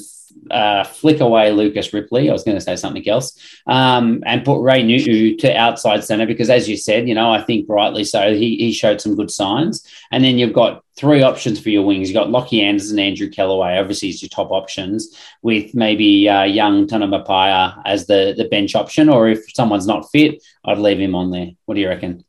uh, 0.52 0.84
flick 0.84 1.20
away 1.20 1.52
Lucas 1.52 1.94
Ripley. 1.94 2.30
I 2.30 2.34
was 2.34 2.44
going 2.44 2.58
to 2.58 2.62
say 2.62 2.76
something 2.76 3.08
else. 3.08 3.38
Um, 3.68 4.24
and 4.26 4.46
put 4.46 4.62
Ray 4.62 4.84
Nu'u 4.84 5.38
to 5.40 5.56
outside 5.56 6.04
centre 6.04 6.26
because, 6.26 6.50
as 6.50 6.68
you 6.68 6.78
said, 6.78 7.08
you 7.08 7.16
know, 7.16 7.32
I 7.32 7.42
think 7.42 7.66
rightly 7.70 8.04
so, 8.04 8.34
he, 8.34 8.58
he 8.58 8.72
showed 8.72 9.02
some 9.02 9.16
good 9.16 9.32
signs. 9.32 9.88
And 10.12 10.24
then 10.24 10.38
you've 10.38 10.54
got 10.54 10.84
three 10.98 11.22
options 11.22 11.60
for 11.60 11.70
your 11.70 11.86
wings. 11.86 12.10
You've 12.10 12.16
got 12.16 12.28
Lachie 12.28 12.62
Anderson, 12.62 13.00
Andrew 13.00 13.30
Kellaway, 13.30 13.80
obviously, 13.80 14.10
is 14.10 14.22
your 14.22 14.30
top 14.30 14.52
options, 14.52 15.16
with 15.42 15.74
maybe 15.74 16.28
uh, 16.28 16.44
young 16.44 16.88
Tonumaipea 16.88 17.82
as 17.86 18.08
the, 18.08 18.34
the 18.38 18.50
bench 18.50 18.76
option. 18.76 19.08
Or 19.10 19.30
if 19.30 19.46
someone's 19.54 19.88
not 19.88 20.10
fit, 20.12 20.44
I'd 20.66 20.78
leave 20.78 21.00
him 21.00 21.16
on 21.16 21.32
there. 21.32 21.52
What 21.66 21.76
do 21.76 21.82
you 21.82 21.88
reckon? 21.88 22.26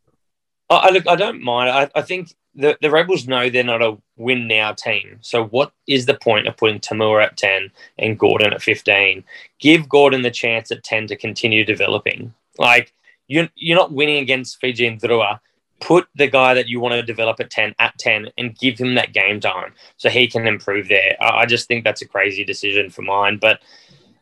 I, 0.71 0.77
I 0.77 0.91
look. 0.91 1.07
I 1.07 1.17
don't 1.17 1.43
mind. 1.43 1.69
I, 1.69 1.91
I 1.95 2.03
think 2.03 2.35
the 2.55 2.79
the 2.81 2.91
Rebels 2.91 3.27
know 3.27 3.51
they're 3.51 3.65
not 3.65 3.83
a 3.83 3.99
win 4.17 4.49
now 4.49 4.73
team. 4.73 5.19
So 5.21 5.45
what 5.47 5.73
is 5.87 6.07
the 6.07 6.15
point 6.15 6.47
of 6.47 6.57
putting 6.57 6.81
To'omua 6.81 7.25
at 7.25 7.37
ten 7.37 7.71
and 7.99 8.19
Gordon 8.19 8.53
at 8.53 8.63
fifteen? 8.63 9.25
Give 9.59 9.89
Gordon 9.89 10.23
the 10.23 10.31
chance 10.31 10.71
at 10.71 10.85
ten 10.85 11.07
to 11.09 11.17
continue 11.17 11.65
developing. 11.65 12.33
Like 12.59 12.93
you're, 13.29 13.49
you're 13.55 13.79
not 13.79 13.93
winning 13.93 14.23
against 14.23 14.61
Fijian 14.61 14.99
Drua. 14.99 15.41
Put 15.81 16.09
the 16.15 16.27
guy 16.27 16.55
that 16.55 16.69
you 16.69 16.79
want 16.79 16.93
to 16.95 17.03
develop 17.03 17.41
at 17.41 17.51
ten 17.51 17.75
at 17.79 17.99
ten 17.99 18.29
and 18.39 18.59
give 18.59 18.79
him 18.79 18.95
that 18.95 19.13
game 19.13 19.41
time 19.41 19.75
so 19.97 20.09
he 20.09 20.27
can 20.27 20.47
improve 20.47 20.89
there. 20.89 21.17
I, 21.21 21.41
I 21.41 21.47
just 21.47 21.69
think 21.69 21.85
that's 21.85 22.03
a 22.03 22.09
crazy 22.09 22.45
decision 22.45 22.91
for 22.91 23.03
mine, 23.03 23.39
but. 23.39 23.61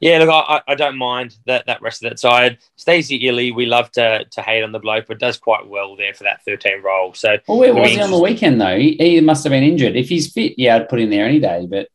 Yeah, 0.01 0.19
look, 0.19 0.29
I, 0.31 0.61
I 0.69 0.75
don't 0.77 0.97
mind 0.97 1.37
that 1.47 1.67
that 1.67 1.83
rest 1.83 2.05
of 2.05 2.11
that 2.11 2.21
side. 2.21 2.59
Stacey 2.77 3.17
Ili, 3.27 3.51
we 3.51 3.67
love 3.67 3.91
to 3.93 4.25
to 4.25 4.43
hate 4.43 4.63
on 4.63 4.73
the 4.73 4.79
bloke, 4.79 5.07
but 5.09 5.19
does 5.19 5.37
quite 5.37 5.67
well 5.67 5.97
there 5.97 6.15
for 6.15 6.25
that 6.25 6.45
13 6.45 6.83
role. 6.83 7.15
So 7.15 7.39
Well, 7.49 7.59
where 7.59 7.75
was 7.75 7.89
mean, 7.89 7.99
he 7.99 8.05
on 8.05 8.11
the 8.11 8.19
weekend, 8.19 8.61
though? 8.61 8.79
He, 8.79 8.97
he 8.99 9.21
must 9.21 9.45
have 9.45 9.51
been 9.51 9.65
injured. 9.65 9.97
If 9.97 10.09
he's 10.09 10.33
fit, 10.33 10.55
yeah, 10.57 10.77
I'd 10.77 10.89
put 10.89 11.01
him 11.01 11.11
there 11.11 11.25
any 11.25 11.41
day. 11.41 11.67
But 11.69 11.89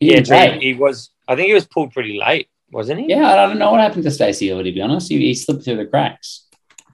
he 0.00 0.12
yeah, 0.12 0.22
true. 0.22 0.58
he 0.58 0.74
was 0.74 1.10
I 1.28 1.36
think 1.36 1.48
he 1.48 1.54
was 1.54 1.66
pulled 1.66 1.92
pretty 1.92 2.18
late, 2.18 2.48
wasn't 2.72 3.00
he? 3.00 3.10
Yeah, 3.10 3.30
I 3.30 3.46
don't 3.46 3.58
know 3.58 3.70
what 3.70 3.80
happened 3.80 4.02
to 4.04 4.10
Stacey 4.10 4.48
Ili. 4.48 4.64
to 4.64 4.72
be 4.72 4.80
honest. 4.80 5.08
He, 5.08 5.18
he 5.18 5.34
slipped 5.34 5.64
through 5.64 5.76
the 5.76 5.86
cracks. 5.86 6.46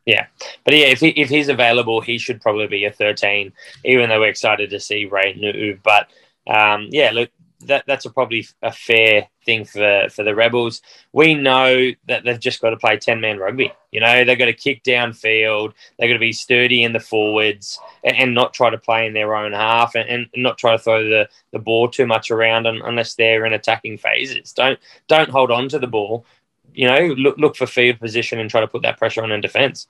Yeah, 0.04 0.26
but 0.64 0.74
yeah, 0.74 0.86
if 0.86 1.00
he, 1.00 1.08
if 1.08 1.28
he's 1.28 1.48
available, 1.48 2.00
he 2.00 2.16
should 2.16 2.40
probably 2.40 2.66
be 2.66 2.86
a 2.86 2.92
13. 2.92 3.52
Even 3.84 4.08
though 4.08 4.20
we're 4.20 4.28
excited 4.28 4.70
to 4.70 4.80
see 4.80 5.04
Ray 5.04 5.34
Nu'u, 5.34 5.78
but 5.82 6.08
um, 6.46 6.88
yeah, 6.90 7.10
look, 7.12 7.30
that 7.60 7.84
that's 7.86 8.04
a 8.04 8.10
probably 8.10 8.46
a 8.62 8.70
fair 8.70 9.28
thing 9.44 9.64
for 9.64 10.06
for 10.10 10.22
the 10.22 10.34
Rebels. 10.34 10.80
We 11.12 11.34
know 11.34 11.90
that 12.06 12.24
they've 12.24 12.38
just 12.38 12.60
got 12.60 12.70
to 12.70 12.76
play 12.76 12.98
ten 12.98 13.20
man 13.20 13.38
rugby. 13.38 13.72
You 13.90 14.00
know, 14.00 14.24
they've 14.24 14.38
got 14.38 14.46
to 14.46 14.52
kick 14.52 14.84
downfield. 14.84 15.72
They've 15.98 16.08
got 16.08 16.14
to 16.14 16.20
be 16.20 16.32
sturdy 16.32 16.84
in 16.84 16.92
the 16.92 17.00
forwards 17.00 17.80
and, 18.04 18.16
and 18.16 18.34
not 18.34 18.54
try 18.54 18.70
to 18.70 18.78
play 18.78 19.06
in 19.06 19.14
their 19.14 19.34
own 19.34 19.52
half 19.52 19.94
and, 19.94 20.08
and, 20.08 20.26
not 20.36 20.58
try 20.58 20.72
to 20.72 20.78
throw 20.78 21.02
the, 21.02 21.28
the 21.52 21.58
ball 21.58 21.88
too 21.88 22.06
much 22.06 22.30
around 22.30 22.66
unless 22.66 23.14
they're 23.14 23.46
in 23.46 23.54
attacking 23.54 23.98
phases. 23.98 24.52
Don't 24.52 24.78
don't 25.08 25.30
hold 25.30 25.50
on 25.50 25.68
to 25.70 25.78
the 25.78 25.86
ball. 25.86 26.24
You 26.74 26.86
know, 26.86 27.14
look 27.18 27.38
look 27.38 27.56
for 27.56 27.66
field 27.66 27.98
position 27.98 28.38
and 28.38 28.48
try 28.48 28.60
to 28.60 28.68
put 28.68 28.82
that 28.82 28.98
pressure 28.98 29.22
on 29.22 29.32
in 29.32 29.40
defence. 29.40 29.88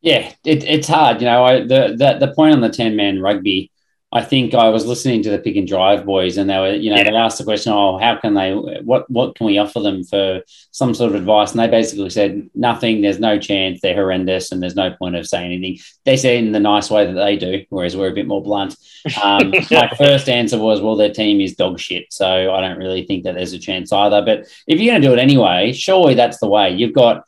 Yeah, 0.00 0.32
it, 0.44 0.64
it's 0.64 0.88
hard. 0.88 1.20
You 1.20 1.26
know, 1.26 1.44
I, 1.44 1.60
the, 1.60 1.94
the 1.96 2.26
the 2.26 2.34
point 2.34 2.54
on 2.54 2.60
the 2.60 2.70
ten 2.70 2.96
man 2.96 3.20
rugby 3.20 3.70
I 4.12 4.22
think 4.22 4.54
I 4.54 4.70
was 4.70 4.86
listening 4.86 5.22
to 5.22 5.30
the 5.30 5.38
pick 5.38 5.54
and 5.54 5.68
drive 5.68 6.04
boys, 6.04 6.36
and 6.36 6.50
they 6.50 6.58
were, 6.58 6.74
you 6.74 6.90
know, 6.90 6.96
yeah. 6.96 7.04
they 7.04 7.16
asked 7.16 7.38
the 7.38 7.44
question, 7.44 7.72
"Oh, 7.72 7.96
how 7.96 8.16
can 8.16 8.34
they? 8.34 8.52
What 8.54 9.08
what 9.08 9.36
can 9.36 9.46
we 9.46 9.58
offer 9.58 9.78
them 9.78 10.02
for 10.02 10.42
some 10.72 10.94
sort 10.94 11.10
of 11.10 11.14
advice?" 11.14 11.52
And 11.52 11.60
they 11.60 11.68
basically 11.68 12.10
said, 12.10 12.50
"Nothing. 12.52 13.02
There's 13.02 13.20
no 13.20 13.38
chance. 13.38 13.80
They're 13.80 13.94
horrendous, 13.94 14.50
and 14.50 14.60
there's 14.60 14.74
no 14.74 14.90
point 14.90 15.14
of 15.14 15.28
saying 15.28 15.52
anything." 15.52 15.78
They 16.04 16.16
said 16.16 16.42
in 16.42 16.50
the 16.50 16.58
nice 16.58 16.90
way 16.90 17.06
that 17.06 17.12
they 17.12 17.36
do, 17.36 17.64
whereas 17.68 17.96
we're 17.96 18.10
a 18.10 18.14
bit 18.14 18.26
more 18.26 18.42
blunt. 18.42 18.74
Um, 19.22 19.50
my 19.70 19.88
first 19.96 20.28
answer 20.28 20.58
was, 20.58 20.80
"Well, 20.80 20.96
their 20.96 21.12
team 21.12 21.40
is 21.40 21.54
dog 21.54 21.78
shit, 21.78 22.06
so 22.10 22.52
I 22.52 22.60
don't 22.60 22.78
really 22.78 23.06
think 23.06 23.22
that 23.24 23.36
there's 23.36 23.52
a 23.52 23.60
chance 23.60 23.92
either." 23.92 24.22
But 24.22 24.48
if 24.66 24.80
you're 24.80 24.92
going 24.92 25.02
to 25.02 25.08
do 25.08 25.14
it 25.14 25.20
anyway, 25.20 25.72
surely 25.72 26.14
that's 26.14 26.40
the 26.40 26.48
way. 26.48 26.70
You've 26.70 26.94
got 26.94 27.26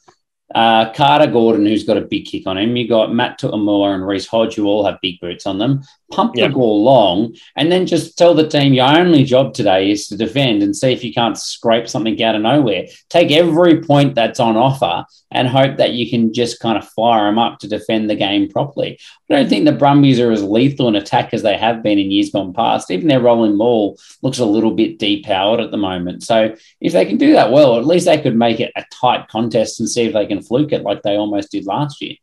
uh, 0.54 0.92
Carter 0.92 1.30
Gordon, 1.30 1.66
who's 1.66 1.84
got 1.84 1.96
a 1.96 2.02
big 2.02 2.26
kick 2.26 2.46
on 2.46 2.58
him. 2.58 2.76
You 2.76 2.88
got 2.88 3.14
Matt 3.14 3.40
To'omua 3.40 3.94
and 3.94 4.06
Reece 4.06 4.26
Hodge, 4.26 4.54
who 4.54 4.66
all 4.66 4.84
have 4.84 5.00
big 5.00 5.20
boots 5.20 5.46
on 5.46 5.58
them. 5.58 5.82
Pump 6.10 6.36
yep. 6.36 6.50
the 6.50 6.54
ball 6.54 6.82
long, 6.82 7.34
and 7.56 7.72
then 7.72 7.86
just 7.86 8.18
tell 8.18 8.34
the 8.34 8.46
team 8.46 8.74
your 8.74 8.86
only 8.86 9.24
job 9.24 9.54
today 9.54 9.90
is 9.90 10.08
to 10.08 10.16
defend 10.16 10.62
and 10.62 10.76
see 10.76 10.92
if 10.92 11.02
you 11.02 11.12
can't 11.12 11.38
scrape 11.38 11.88
something 11.88 12.22
out 12.22 12.34
of 12.34 12.42
nowhere. 12.42 12.86
Take 13.08 13.30
every 13.30 13.82
point 13.82 14.14
that's 14.14 14.38
on 14.38 14.56
offer 14.56 15.06
and 15.30 15.48
hope 15.48 15.78
that 15.78 15.92
you 15.92 16.10
can 16.10 16.32
just 16.34 16.60
kind 16.60 16.76
of 16.76 16.86
fire 16.90 17.24
them 17.24 17.38
up 17.38 17.58
to 17.60 17.68
defend 17.68 18.10
the 18.10 18.14
game 18.14 18.48
properly. 18.50 18.98
I 19.30 19.36
don't 19.36 19.48
think 19.48 19.64
the 19.64 19.72
Brumbies 19.72 20.20
are 20.20 20.30
as 20.30 20.42
lethal 20.42 20.88
in 20.88 20.96
attack 20.96 21.32
as 21.32 21.42
they 21.42 21.56
have 21.56 21.82
been 21.82 21.98
in 21.98 22.10
years 22.10 22.30
gone 22.30 22.52
past. 22.52 22.90
Even 22.90 23.08
their 23.08 23.20
rolling 23.20 23.56
ball 23.56 23.98
looks 24.20 24.38
a 24.38 24.44
little 24.44 24.72
bit 24.72 24.98
depowered 24.98 25.64
at 25.64 25.70
the 25.70 25.78
moment. 25.78 26.22
So 26.22 26.54
if 26.82 26.92
they 26.92 27.06
can 27.06 27.16
do 27.16 27.32
that 27.32 27.50
well, 27.50 27.78
at 27.78 27.86
least 27.86 28.04
they 28.04 28.20
could 28.20 28.36
make 28.36 28.60
it 28.60 28.72
a 28.76 28.84
tight 28.92 29.28
contest 29.28 29.80
and 29.80 29.88
see 29.88 30.02
if 30.02 30.12
they 30.12 30.26
can 30.26 30.41
fluke 30.42 30.72
it 30.72 30.82
like 30.82 31.02
they 31.02 31.16
almost 31.16 31.50
did 31.50 31.66
last 31.66 32.00
year. 32.00 32.16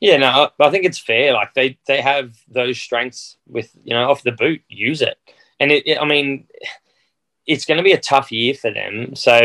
Yeah, 0.00 0.16
no, 0.16 0.50
I 0.60 0.70
think 0.70 0.84
it's 0.84 0.98
fair. 0.98 1.32
Like 1.32 1.54
they 1.54 1.78
they 1.86 2.00
have 2.00 2.36
those 2.48 2.80
strengths 2.80 3.36
with 3.46 3.70
you 3.84 3.94
know 3.94 4.10
off 4.10 4.22
the 4.22 4.32
boot, 4.32 4.62
use 4.68 5.02
it. 5.02 5.18
And 5.60 5.72
it, 5.72 5.86
it 5.86 5.98
I 6.00 6.04
mean, 6.04 6.46
it's 7.46 7.64
going 7.64 7.78
to 7.78 7.84
be 7.84 7.92
a 7.92 8.00
tough 8.00 8.30
year 8.30 8.54
for 8.54 8.70
them. 8.70 9.14
So 9.14 9.40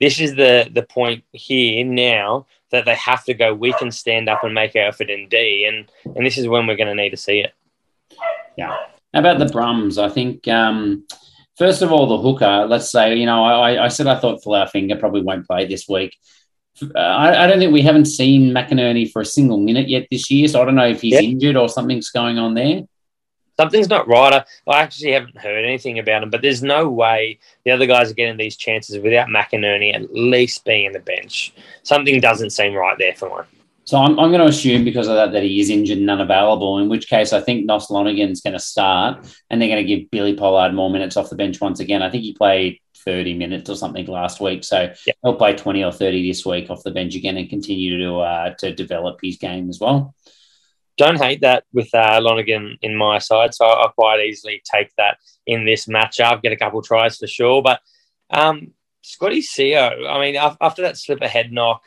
this 0.00 0.20
is 0.20 0.34
the 0.34 0.70
the 0.72 0.82
point 0.82 1.24
here 1.32 1.84
now 1.84 2.46
that 2.70 2.84
they 2.84 2.94
have 2.94 3.24
to 3.24 3.34
go. 3.34 3.54
We 3.54 3.72
can 3.74 3.90
stand 3.90 4.28
up 4.28 4.44
and 4.44 4.54
make 4.54 4.74
our 4.76 4.82
effort 4.82 5.10
in 5.10 5.28
D, 5.28 5.66
and 5.68 6.16
and 6.16 6.24
this 6.24 6.38
is 6.38 6.48
when 6.48 6.66
we're 6.66 6.76
going 6.76 6.88
to 6.96 7.02
need 7.02 7.10
to 7.10 7.16
see 7.16 7.40
it. 7.40 7.52
Yeah. 8.56 8.76
How 9.14 9.20
about 9.20 9.38
the 9.38 9.46
Brums? 9.46 10.02
I 10.02 10.08
think 10.08 10.46
um, 10.48 11.06
first 11.56 11.82
of 11.82 11.92
all 11.92 12.06
the 12.06 12.18
hooker. 12.18 12.66
Let's 12.66 12.90
say 12.90 13.14
you 13.14 13.26
know 13.26 13.44
I, 13.44 13.84
I 13.84 13.88
said 13.88 14.06
I 14.06 14.18
thought 14.18 14.42
Fainga'a 14.42 14.98
probably 14.98 15.22
won't 15.22 15.46
play 15.46 15.66
this 15.66 15.88
week. 15.88 16.16
Uh, 16.82 16.98
I, 16.98 17.44
I, 17.44 17.46
don't 17.46 17.58
think 17.58 17.72
we 17.72 17.82
haven't 17.82 18.06
seen 18.06 18.52
McInerney 18.52 19.10
for 19.10 19.22
a 19.22 19.26
single 19.26 19.58
minute 19.58 19.88
yet 19.88 20.06
this 20.10 20.30
year, 20.30 20.48
so 20.48 20.62
I 20.62 20.64
don't 20.64 20.74
know 20.74 20.88
if 20.88 21.00
he's 21.00 21.14
yep. 21.14 21.24
injured 21.24 21.56
or 21.56 21.68
something's 21.68 22.10
going 22.10 22.38
on 22.38 22.54
there 22.54 22.82
something's 23.58 23.88
not 23.88 24.06
right. 24.06 24.32
I, 24.32 24.44
I, 24.70 24.82
actually 24.82 25.12
haven't 25.12 25.36
heard 25.36 25.64
anything 25.64 25.98
about 25.98 26.22
him, 26.22 26.30
but 26.30 26.42
there's 26.42 26.62
no 26.62 26.88
way 26.88 27.38
the 27.64 27.72
other 27.72 27.86
guys 27.86 28.10
are 28.10 28.14
getting 28.14 28.36
these 28.36 28.56
chances 28.56 29.02
without 29.02 29.28
McInerney 29.28 29.94
at 29.94 30.12
least 30.14 30.64
being 30.64 30.86
in 30.86 30.92
the 30.92 31.00
bench. 31.00 31.52
Something 31.82 32.20
doesn't 32.20 32.50
seem 32.50 32.74
right 32.74 32.96
there 32.98 33.14
for 33.14 33.40
me. 33.40 33.46
So 33.84 33.96
I'm, 33.98 34.18
I'm 34.20 34.30
going 34.30 34.42
to 34.42 34.46
assume 34.46 34.84
because 34.84 35.08
of 35.08 35.14
that 35.14 35.32
that 35.32 35.42
he 35.42 35.60
is 35.60 35.70
injured 35.70 35.98
and 35.98 36.10
unavailable, 36.10 36.78
in 36.78 36.90
which 36.90 37.08
case 37.08 37.32
I 37.32 37.40
think 37.40 37.64
Nos 37.64 37.88
Lonergan's 37.88 38.42
going 38.42 38.52
to 38.52 38.60
start 38.60 39.26
and 39.48 39.60
they're 39.60 39.68
going 39.68 39.84
to 39.84 39.96
give 39.96 40.10
Billy 40.10 40.34
Pollard 40.34 40.74
more 40.74 40.90
minutes 40.90 41.16
off 41.16 41.30
the 41.30 41.36
bench 41.36 41.60
once 41.60 41.80
again. 41.80 42.02
I 42.02 42.10
think 42.10 42.22
he 42.22 42.34
played 42.34 42.80
30 43.08 43.34
minutes 43.34 43.70
or 43.70 43.76
something 43.76 44.06
last 44.06 44.38
week. 44.38 44.64
So 44.64 44.92
yep. 45.06 45.16
he'll 45.22 45.36
play 45.36 45.54
20 45.54 45.82
or 45.82 45.92
30 45.92 46.28
this 46.28 46.44
week 46.44 46.68
off 46.68 46.82
the 46.82 46.90
bench 46.90 47.14
again 47.14 47.38
and 47.38 47.48
continue 47.48 47.98
to 47.98 48.18
uh, 48.18 48.54
to 48.56 48.74
develop 48.74 49.18
his 49.22 49.38
game 49.38 49.70
as 49.70 49.80
well 49.80 50.14
don't 50.98 51.16
hate 51.16 51.40
that 51.40 51.64
with 51.72 51.88
uh, 51.94 52.18
Lonergan 52.20 52.76
in 52.82 52.94
my 52.96 53.18
side, 53.18 53.54
so 53.54 53.64
I 53.64 53.88
quite 53.94 54.20
easily 54.26 54.60
take 54.70 54.90
that 54.96 55.18
in 55.46 55.64
this 55.64 55.86
matchup. 55.86 56.42
Get 56.42 56.52
a 56.52 56.56
couple 56.56 56.82
tries 56.82 57.16
for 57.16 57.28
sure, 57.28 57.62
but 57.62 57.80
um, 58.30 58.72
Scotty 59.02 59.40
Sio, 59.40 60.06
I 60.06 60.20
mean, 60.20 60.36
after 60.36 60.82
that 60.82 60.98
slipper 60.98 61.28
head 61.28 61.52
knock, 61.52 61.82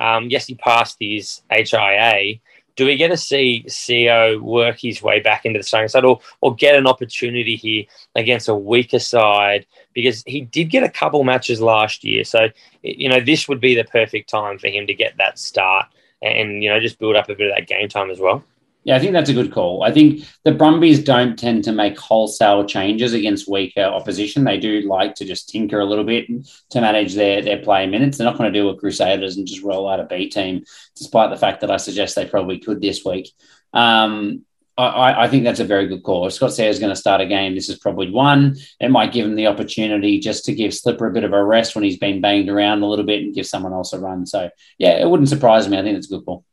um, 0.00 0.28
yes, 0.30 0.46
he 0.46 0.54
passed 0.56 0.96
his 0.98 1.42
HIA. 1.50 2.40
Do 2.76 2.86
we 2.86 2.96
get 2.96 3.08
to 3.08 3.16
see 3.16 3.64
Sio 3.68 4.40
work 4.40 4.80
his 4.80 5.02
way 5.02 5.20
back 5.20 5.46
into 5.46 5.58
the 5.58 5.62
starting 5.62 5.88
side 5.88 6.04
or, 6.04 6.20
or 6.40 6.54
get 6.54 6.74
an 6.74 6.86
opportunity 6.86 7.56
here 7.56 7.84
against 8.14 8.48
a 8.48 8.54
weaker 8.54 8.98
side? 8.98 9.66
Because 9.92 10.22
he 10.26 10.40
did 10.40 10.70
get 10.70 10.82
a 10.82 10.88
couple 10.88 11.22
matches 11.24 11.60
last 11.60 12.04
year. 12.04 12.24
So, 12.24 12.48
you 12.82 13.08
know, 13.08 13.20
this 13.20 13.48
would 13.48 13.60
be 13.60 13.74
the 13.74 13.84
perfect 13.84 14.28
time 14.28 14.58
for 14.58 14.68
him 14.68 14.86
to 14.86 14.94
get 14.94 15.16
that 15.18 15.38
start 15.38 15.86
and, 16.20 16.62
you 16.62 16.68
know, 16.68 16.80
just 16.80 16.98
build 16.98 17.16
up 17.16 17.28
a 17.28 17.34
bit 17.34 17.50
of 17.50 17.56
that 17.56 17.68
game 17.68 17.88
time 17.88 18.10
as 18.10 18.18
well. 18.18 18.42
Yeah, 18.84 18.96
I 18.96 18.98
think 18.98 19.14
that's 19.14 19.30
a 19.30 19.34
good 19.34 19.50
call. 19.50 19.82
I 19.82 19.90
think 19.90 20.24
the 20.44 20.52
Brumbies 20.52 21.02
don't 21.02 21.38
tend 21.38 21.64
to 21.64 21.72
make 21.72 21.98
wholesale 21.98 22.66
changes 22.66 23.14
against 23.14 23.48
weaker 23.48 23.82
opposition. 23.82 24.44
They 24.44 24.58
do 24.58 24.82
like 24.82 25.14
to 25.16 25.24
just 25.24 25.48
tinker 25.48 25.80
a 25.80 25.86
little 25.86 26.04
bit 26.04 26.26
to 26.70 26.80
manage 26.82 27.14
their, 27.14 27.40
their 27.40 27.62
play 27.62 27.86
minutes. 27.86 28.18
They're 28.18 28.26
not 28.26 28.36
going 28.36 28.52
to 28.52 28.58
do 28.58 28.68
a 28.68 28.76
Crusaders 28.76 29.38
and 29.38 29.46
just 29.46 29.62
roll 29.62 29.88
out 29.88 30.00
a 30.00 30.04
B 30.04 30.28
team, 30.28 30.64
despite 30.96 31.30
the 31.30 31.38
fact 31.38 31.62
that 31.62 31.70
I 31.70 31.78
suggest 31.78 32.14
they 32.14 32.26
probably 32.26 32.58
could 32.58 32.82
this 32.82 33.02
week. 33.06 33.32
Um, 33.72 34.44
I, 34.76 35.24
I, 35.24 35.28
think 35.28 35.44
that's 35.44 35.60
a 35.60 35.64
very 35.64 35.86
good 35.86 36.02
call. 36.02 36.26
If 36.26 36.32
Scott 36.32 36.50
Sio 36.50 36.68
is 36.68 36.80
going 36.80 36.90
to 36.90 36.96
start 36.96 37.20
a 37.20 37.26
game, 37.26 37.54
this 37.54 37.68
is 37.68 37.78
probably 37.78 38.10
one. 38.10 38.56
It 38.80 38.90
might 38.90 39.12
give 39.12 39.24
him 39.24 39.36
the 39.36 39.46
opportunity 39.46 40.18
just 40.18 40.44
to 40.46 40.54
give 40.54 40.74
Slipper 40.74 41.06
a 41.06 41.12
bit 41.12 41.24
of 41.24 41.32
a 41.32 41.44
rest 41.44 41.74
when 41.74 41.84
he's 41.84 41.98
been 41.98 42.20
banged 42.20 42.48
around 42.48 42.82
a 42.82 42.86
little 42.86 43.04
bit 43.04 43.22
and 43.22 43.34
give 43.34 43.46
someone 43.46 43.72
else 43.72 43.92
a 43.92 44.00
run. 44.00 44.26
So, 44.26 44.50
yeah, 44.78 45.00
it 45.00 45.08
wouldn't 45.08 45.28
surprise 45.28 45.68
me. 45.68 45.78
I 45.78 45.82
think 45.82 45.96
it's 45.96 46.10
a 46.10 46.16
good 46.16 46.24
call. 46.24 46.44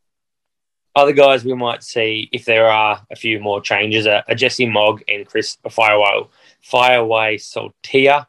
Other 0.94 1.12
guys 1.12 1.44
we 1.44 1.54
might 1.54 1.82
see 1.82 2.28
if 2.32 2.44
there 2.44 2.66
are 2.66 3.04
a 3.10 3.16
few 3.16 3.40
more 3.40 3.60
changes 3.60 4.06
are, 4.06 4.22
are 4.28 4.34
Jesse 4.34 4.66
Mogg 4.66 5.02
and 5.08 5.26
Chris 5.26 5.56
Feauai, 5.64 6.28
Fireway 6.62 7.36
Saltia. 7.36 8.26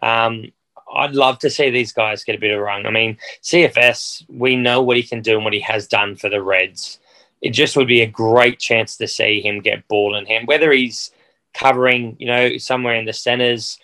Um, 0.00 0.50
I'd 0.94 1.14
love 1.14 1.38
to 1.40 1.50
see 1.50 1.70
these 1.70 1.92
guys 1.92 2.24
get 2.24 2.36
a 2.36 2.38
bit 2.38 2.52
of 2.52 2.60
a 2.60 2.62
run. 2.62 2.86
I 2.86 2.90
mean, 2.90 3.18
CFS, 3.42 4.24
we 4.28 4.56
know 4.56 4.82
what 4.82 4.96
he 4.96 5.02
can 5.02 5.20
do 5.20 5.34
and 5.34 5.44
what 5.44 5.52
he 5.52 5.60
has 5.60 5.86
done 5.86 6.16
for 6.16 6.30
the 6.30 6.42
Reds. 6.42 7.00
It 7.42 7.50
just 7.50 7.76
would 7.76 7.88
be 7.88 8.00
a 8.00 8.06
great 8.06 8.58
chance 8.58 8.96
to 8.96 9.06
see 9.06 9.42
him 9.42 9.60
get 9.60 9.86
ball 9.88 10.16
in 10.16 10.24
hand, 10.24 10.46
whether 10.46 10.72
he's 10.72 11.10
covering, 11.52 12.16
you 12.18 12.26
know, 12.26 12.56
somewhere 12.56 12.94
in 12.94 13.04
the 13.04 13.12
centres. 13.12 13.78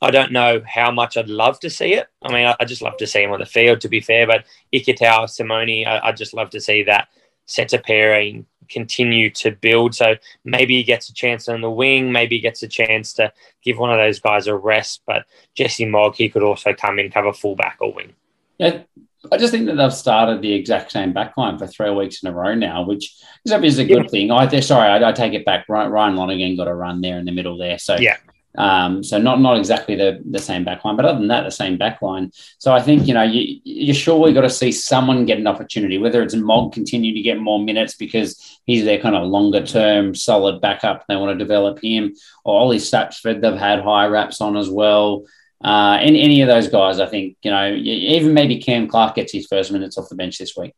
I 0.00 0.10
don't 0.10 0.32
know 0.32 0.62
how 0.66 0.90
much 0.90 1.16
I'd 1.16 1.28
love 1.28 1.60
to 1.60 1.70
see 1.70 1.94
it. 1.94 2.08
I 2.22 2.32
mean, 2.32 2.46
I, 2.46 2.56
I 2.58 2.64
just 2.64 2.82
love 2.82 2.96
to 2.98 3.06
see 3.06 3.22
him 3.22 3.32
on 3.32 3.40
the 3.40 3.46
field, 3.46 3.80
to 3.82 3.88
be 3.88 4.00
fair. 4.00 4.26
But 4.26 4.46
Ikitau, 4.72 5.28
Simone, 5.28 5.86
I, 5.86 6.00
I'd 6.04 6.16
just 6.16 6.34
love 6.34 6.50
to 6.50 6.60
see 6.60 6.84
that 6.84 7.08
centre 7.46 7.78
pairing 7.78 8.46
continue 8.68 9.30
to 9.30 9.52
build. 9.52 9.94
So 9.94 10.16
maybe 10.44 10.76
he 10.76 10.82
gets 10.82 11.08
a 11.08 11.14
chance 11.14 11.48
on 11.48 11.60
the 11.60 11.70
wing, 11.70 12.12
maybe 12.12 12.36
he 12.36 12.42
gets 12.42 12.62
a 12.62 12.68
chance 12.68 13.12
to 13.14 13.32
give 13.62 13.78
one 13.78 13.90
of 13.90 13.98
those 13.98 14.20
guys 14.20 14.46
a 14.46 14.56
rest. 14.56 15.02
But 15.06 15.24
Jesse 15.54 15.86
Mogg, 15.86 16.16
he 16.16 16.28
could 16.28 16.42
also 16.42 16.72
come 16.72 16.98
in, 16.98 17.10
cover 17.10 17.32
fullback 17.32 17.78
or 17.80 17.92
wing. 17.92 18.14
Yeah, 18.58 18.82
I 19.30 19.36
just 19.36 19.52
think 19.52 19.66
that 19.66 19.76
they've 19.76 19.92
started 19.92 20.40
the 20.40 20.52
exact 20.52 20.92
same 20.92 21.12
backline 21.12 21.58
for 21.58 21.66
three 21.66 21.90
weeks 21.90 22.22
in 22.22 22.28
a 22.28 22.32
row 22.32 22.54
now, 22.54 22.84
which 22.84 23.14
is 23.44 23.52
obviously 23.52 23.84
a 23.84 23.88
good 23.88 24.04
yeah. 24.04 24.08
thing. 24.08 24.30
I 24.30 24.60
sorry, 24.60 24.88
I, 24.88 25.08
I, 25.08 25.12
take 25.12 25.34
it 25.34 25.44
back. 25.44 25.66
Ryan 25.68 26.16
Lonergan 26.16 26.56
got 26.56 26.68
a 26.68 26.74
run 26.74 27.00
there 27.00 27.18
in 27.18 27.24
the 27.24 27.32
middle 27.32 27.58
there, 27.58 27.78
so 27.78 27.96
yeah, 27.96 28.16
um, 28.56 29.02
so 29.04 29.18
not 29.18 29.40
not 29.40 29.58
exactly 29.58 29.96
the, 29.96 30.22
the 30.30 30.38
same 30.38 30.64
backline, 30.64 30.96
but 30.96 31.04
other 31.04 31.18
than 31.18 31.28
that, 31.28 31.44
the 31.44 31.50
same 31.50 31.78
backline. 31.78 32.34
So 32.58 32.72
I 32.72 32.80
think 32.80 33.06
you 33.06 33.14
know 33.14 33.22
you 33.22 33.60
you 33.64 33.92
surely 33.92 34.32
got 34.32 34.42
to 34.42 34.50
see 34.50 34.72
someone 34.72 35.26
get 35.26 35.38
an 35.38 35.46
opportunity, 35.46 35.98
whether 35.98 36.22
it's 36.22 36.34
Mogg 36.34 36.72
continue 36.72 37.14
to 37.14 37.20
get 37.20 37.38
more 37.38 37.60
minutes 37.60 37.94
because 37.94 38.58
he's 38.64 38.84
their 38.84 39.00
kind 39.00 39.14
of 39.14 39.28
longer 39.28 39.64
term 39.64 40.14
solid 40.14 40.60
backup. 40.60 41.04
They 41.06 41.16
want 41.16 41.38
to 41.38 41.44
develop 41.44 41.82
him, 41.82 42.14
or 42.44 42.60
Ollie 42.60 42.78
Sapsford 42.78 43.40
they've 43.40 43.54
had 43.54 43.80
high 43.82 44.06
raps 44.06 44.40
on 44.40 44.56
as 44.56 44.70
well. 44.70 45.26
Uh, 45.62 45.98
any 46.00 46.42
of 46.42 46.48
those 46.48 46.68
guys, 46.68 47.00
I 47.00 47.06
think 47.06 47.36
you 47.42 47.50
know 47.50 47.74
even 47.74 48.34
maybe 48.34 48.58
Cam 48.58 48.88
Clark 48.88 49.16
gets 49.16 49.32
his 49.32 49.46
first 49.46 49.70
minutes 49.70 49.98
off 49.98 50.08
the 50.08 50.16
bench 50.16 50.38
this 50.38 50.56
week. 50.56 50.74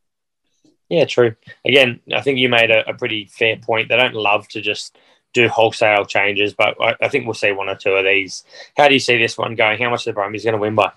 Yeah, 0.88 1.04
true. 1.04 1.34
Again, 1.66 2.00
I 2.14 2.22
think 2.22 2.38
you 2.38 2.48
made 2.48 2.70
a, 2.70 2.88
a 2.88 2.94
pretty 2.94 3.26
fair 3.26 3.56
point. 3.56 3.88
They 3.88 3.96
don't 3.96 4.14
love 4.14 4.48
to 4.48 4.60
just 4.60 4.96
do 5.34 5.48
wholesale 5.48 6.04
changes, 6.04 6.54
but 6.54 6.76
I, 6.80 6.94
I, 7.00 7.08
think 7.08 7.24
we'll 7.24 7.34
see 7.34 7.52
one 7.52 7.68
or 7.68 7.74
two 7.74 7.90
of 7.90 8.04
these. 8.04 8.44
How 8.76 8.88
do 8.88 8.94
you 8.94 9.00
see 9.00 9.18
this 9.18 9.36
one 9.36 9.54
going? 9.54 9.78
How 9.78 9.90
much 9.90 10.04
the 10.04 10.12
Brumbies 10.12 10.44
going 10.44 10.54
to 10.54 10.60
win 10.60 10.74
by? 10.74 10.92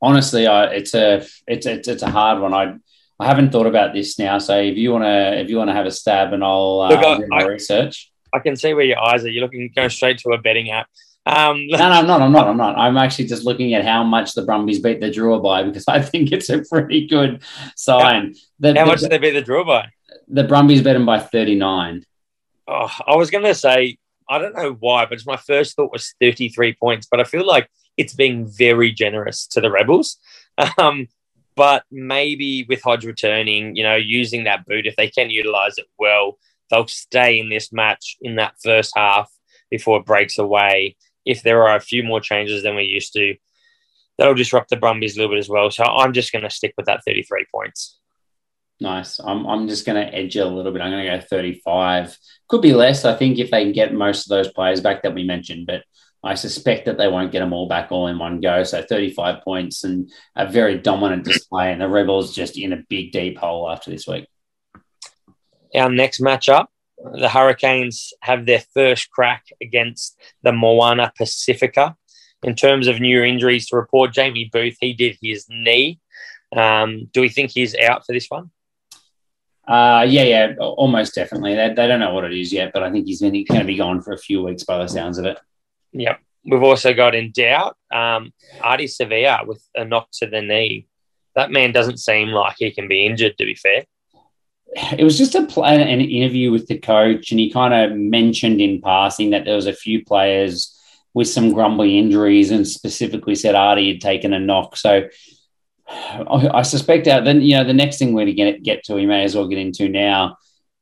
Honestly, 0.00 0.46
I, 0.46 0.66
it's 0.66 0.94
a 0.94 1.26
it's, 1.46 1.66
it's 1.66 1.88
it's 1.88 2.02
a 2.02 2.10
hard 2.10 2.40
one. 2.40 2.52
I 2.54 2.74
I 3.18 3.26
haven't 3.26 3.50
thought 3.52 3.66
about 3.66 3.94
this 3.94 4.18
now. 4.18 4.38
So 4.38 4.58
if 4.58 4.76
you 4.76 4.92
want 4.92 5.04
to 5.04 5.40
if 5.40 5.48
you 5.48 5.56
want 5.56 5.70
to 5.70 5.74
have 5.74 5.86
a 5.86 5.90
stab, 5.90 6.32
and 6.32 6.42
I'll, 6.42 6.80
uh, 6.80 6.88
Look, 6.90 7.04
I, 7.04 7.16
do 7.18 7.26
my 7.28 7.44
research. 7.44 8.10
I 8.32 8.40
can 8.40 8.56
see 8.56 8.74
where 8.74 8.84
your 8.84 8.98
eyes 8.98 9.24
are. 9.24 9.28
You're 9.28 9.42
looking 9.42 9.70
go 9.74 9.88
straight 9.88 10.18
to 10.18 10.30
a 10.30 10.38
betting 10.38 10.70
app. 10.70 10.88
Um, 11.26 11.66
no, 11.68 11.78
no, 11.78 11.84
I'm 11.84 12.06
not. 12.06 12.20
I'm 12.20 12.32
not. 12.32 12.48
I'm 12.48 12.56
not. 12.56 12.76
I'm 12.76 12.96
actually 12.98 13.26
just 13.26 13.44
looking 13.44 13.72
at 13.74 13.84
how 13.84 14.04
much 14.04 14.34
the 14.34 14.42
Brumbies 14.42 14.80
beat 14.80 15.00
the 15.00 15.10
Drua 15.10 15.42
by 15.42 15.62
because 15.62 15.84
I 15.88 16.02
think 16.02 16.32
it's 16.32 16.50
a 16.50 16.62
pretty 16.70 17.06
good 17.06 17.42
sign. 17.76 18.34
The, 18.58 18.74
how 18.74 18.84
the, 18.84 18.90
much 18.90 19.00
did 19.00 19.10
they 19.10 19.18
beat 19.18 19.30
the 19.30 19.42
Drua 19.42 19.66
by? 19.66 19.88
The 20.28 20.44
Brumbies 20.44 20.82
beat 20.82 20.92
them 20.92 21.06
by 21.06 21.20
39. 21.20 22.04
Oh, 22.66 22.90
I 23.06 23.16
was 23.16 23.30
going 23.30 23.44
to 23.44 23.54
say 23.54 23.98
I 24.28 24.38
don't 24.38 24.56
know 24.56 24.72
why, 24.80 25.06
but 25.06 25.20
my 25.26 25.36
first 25.36 25.76
thought 25.76 25.92
was 25.92 26.14
33 26.20 26.74
points, 26.74 27.06
but 27.10 27.20
I 27.20 27.24
feel 27.24 27.46
like 27.46 27.68
it's 27.96 28.14
being 28.14 28.46
very 28.46 28.90
generous 28.90 29.46
to 29.48 29.60
the 29.60 29.70
Rebels. 29.70 30.18
Um, 30.78 31.08
but 31.56 31.82
maybe 31.90 32.64
with 32.68 32.82
Hodge 32.82 33.04
returning, 33.04 33.74
you 33.74 33.82
know, 33.82 33.96
using 33.96 34.44
that 34.44 34.64
boot, 34.66 34.86
if 34.86 34.94
they 34.94 35.08
can 35.08 35.30
utilize 35.30 35.78
it 35.78 35.86
well, 35.98 36.38
they'll 36.70 36.86
stay 36.86 37.40
in 37.40 37.48
this 37.48 37.72
match 37.72 38.16
in 38.22 38.36
that 38.36 38.54
first 38.62 38.92
half 38.96 39.28
before 39.68 39.98
it 39.98 40.06
breaks 40.06 40.38
away 40.38 40.96
if 41.24 41.42
there 41.42 41.66
are 41.66 41.76
a 41.76 41.80
few 41.80 42.02
more 42.02 42.20
changes 42.20 42.62
than 42.62 42.74
we're 42.74 42.82
used 42.82 43.12
to, 43.14 43.34
that'll 44.18 44.34
disrupt 44.34 44.70
the 44.70 44.76
Brumbies 44.76 45.16
a 45.16 45.20
little 45.20 45.34
bit 45.34 45.40
as 45.40 45.48
well. 45.48 45.70
So 45.70 45.84
I'm 45.84 46.12
just 46.12 46.32
going 46.32 46.44
to 46.44 46.50
stick 46.50 46.74
with 46.76 46.86
that 46.86 47.02
33 47.06 47.46
points. 47.52 47.98
Nice. 48.80 49.20
I'm, 49.20 49.46
I'm 49.46 49.68
just 49.68 49.86
going 49.86 50.04
to 50.04 50.14
edge 50.14 50.36
it 50.36 50.40
a 50.40 50.46
little 50.46 50.72
bit. 50.72 50.82
I'm 50.82 50.90
going 50.90 51.06
to 51.06 51.18
go 51.18 51.24
35. 51.24 52.16
Could 52.48 52.62
be 52.62 52.74
less, 52.74 53.04
I 53.04 53.14
think, 53.14 53.38
if 53.38 53.50
they 53.50 53.62
can 53.62 53.72
get 53.72 53.94
most 53.94 54.26
of 54.26 54.30
those 54.30 54.52
players 54.52 54.80
back 54.80 55.02
that 55.02 55.14
we 55.14 55.24
mentioned, 55.24 55.66
but 55.66 55.84
I 56.22 56.34
suspect 56.34 56.86
that 56.86 56.98
they 56.98 57.08
won't 57.08 57.32
get 57.32 57.40
them 57.40 57.52
all 57.52 57.68
back 57.68 57.92
all 57.92 58.08
in 58.08 58.18
one 58.18 58.40
go. 58.40 58.64
So 58.64 58.82
35 58.82 59.42
points 59.42 59.84
and 59.84 60.10
a 60.34 60.50
very 60.50 60.78
dominant 60.78 61.24
display. 61.24 61.70
And 61.70 61.80
the 61.80 61.88
Rebels 61.88 62.34
just 62.34 62.58
in 62.58 62.72
a 62.72 62.82
big, 62.88 63.12
deep 63.12 63.38
hole 63.38 63.70
after 63.70 63.90
this 63.90 64.06
week. 64.06 64.26
Our 65.74 65.90
next 65.90 66.20
matchup 66.20 66.66
the 67.12 67.28
Hurricanes 67.28 68.12
have 68.20 68.46
their 68.46 68.62
first 68.72 69.10
crack 69.10 69.46
against 69.60 70.18
the 70.42 70.52
Moana 70.52 71.12
Pacifica. 71.16 71.96
In 72.42 72.54
terms 72.54 72.86
of 72.88 73.00
new 73.00 73.22
injuries 73.22 73.66
to 73.68 73.76
report, 73.76 74.12
Jamie 74.12 74.50
Booth, 74.52 74.76
he 74.80 74.92
did 74.92 75.16
his 75.20 75.46
knee. 75.48 76.00
Um, 76.54 77.08
do 77.12 77.20
we 77.20 77.28
think 77.28 77.50
he's 77.50 77.74
out 77.74 78.04
for 78.06 78.12
this 78.12 78.26
one? 78.28 78.50
Uh, 79.66 80.04
yeah, 80.06 80.22
yeah, 80.24 80.54
almost 80.58 81.14
definitely. 81.14 81.54
They, 81.54 81.68
they 81.68 81.86
don't 81.86 82.00
know 82.00 82.12
what 82.12 82.24
it 82.24 82.38
is 82.38 82.52
yet, 82.52 82.72
but 82.72 82.82
I 82.82 82.90
think 82.90 83.06
he's 83.06 83.20
going 83.20 83.44
to 83.44 83.64
be 83.64 83.76
gone 83.76 84.02
for 84.02 84.12
a 84.12 84.18
few 84.18 84.42
weeks 84.42 84.64
by 84.64 84.78
the 84.78 84.88
sounds 84.88 85.18
of 85.18 85.24
it. 85.24 85.38
Yep. 85.92 86.20
We've 86.44 86.62
also 86.62 86.92
got 86.92 87.14
in 87.14 87.32
doubt 87.32 87.76
um, 87.92 88.32
Ardie 88.60 88.84
Savea 88.84 89.46
with 89.46 89.66
a 89.74 89.84
knock 89.84 90.08
to 90.14 90.26
the 90.26 90.42
knee. 90.42 90.86
That 91.34 91.50
man 91.50 91.72
doesn't 91.72 91.96
seem 91.96 92.28
like 92.28 92.56
he 92.58 92.70
can 92.70 92.88
be 92.88 93.06
injured, 93.06 93.38
to 93.38 93.44
be 93.44 93.54
fair 93.54 93.84
it 94.74 95.04
was 95.04 95.18
just 95.18 95.34
a 95.34 95.46
play, 95.46 95.80
an 95.80 96.00
interview 96.00 96.50
with 96.50 96.66
the 96.66 96.78
coach, 96.78 97.30
and 97.30 97.38
he 97.40 97.50
kind 97.50 97.74
of 97.74 97.96
mentioned 97.96 98.60
in 98.60 98.80
passing 98.80 99.30
that 99.30 99.44
there 99.44 99.56
was 99.56 99.66
a 99.66 99.72
few 99.72 100.04
players 100.04 100.70
with 101.12 101.28
some 101.28 101.52
grumbly 101.52 101.98
injuries, 101.98 102.50
and 102.50 102.66
specifically 102.66 103.34
said 103.34 103.54
Ardie 103.54 103.92
had 103.92 104.00
taken 104.00 104.32
a 104.32 104.40
knock. 104.40 104.76
So 104.76 105.08
I, 105.94 106.62
suspect 106.62 107.04
that 107.06 107.24
then 107.24 107.40
you 107.40 107.56
know 107.56 107.64
the 107.64 107.72
next 107.72 107.98
thing 107.98 108.12
we're 108.12 108.26
going 108.34 108.54
to 108.54 108.60
get 108.60 108.84
to, 108.84 108.94
we 108.94 109.06
may 109.06 109.24
as 109.24 109.34
well 109.34 109.48
get 109.48 109.58
into 109.58 109.88
now. 109.88 110.36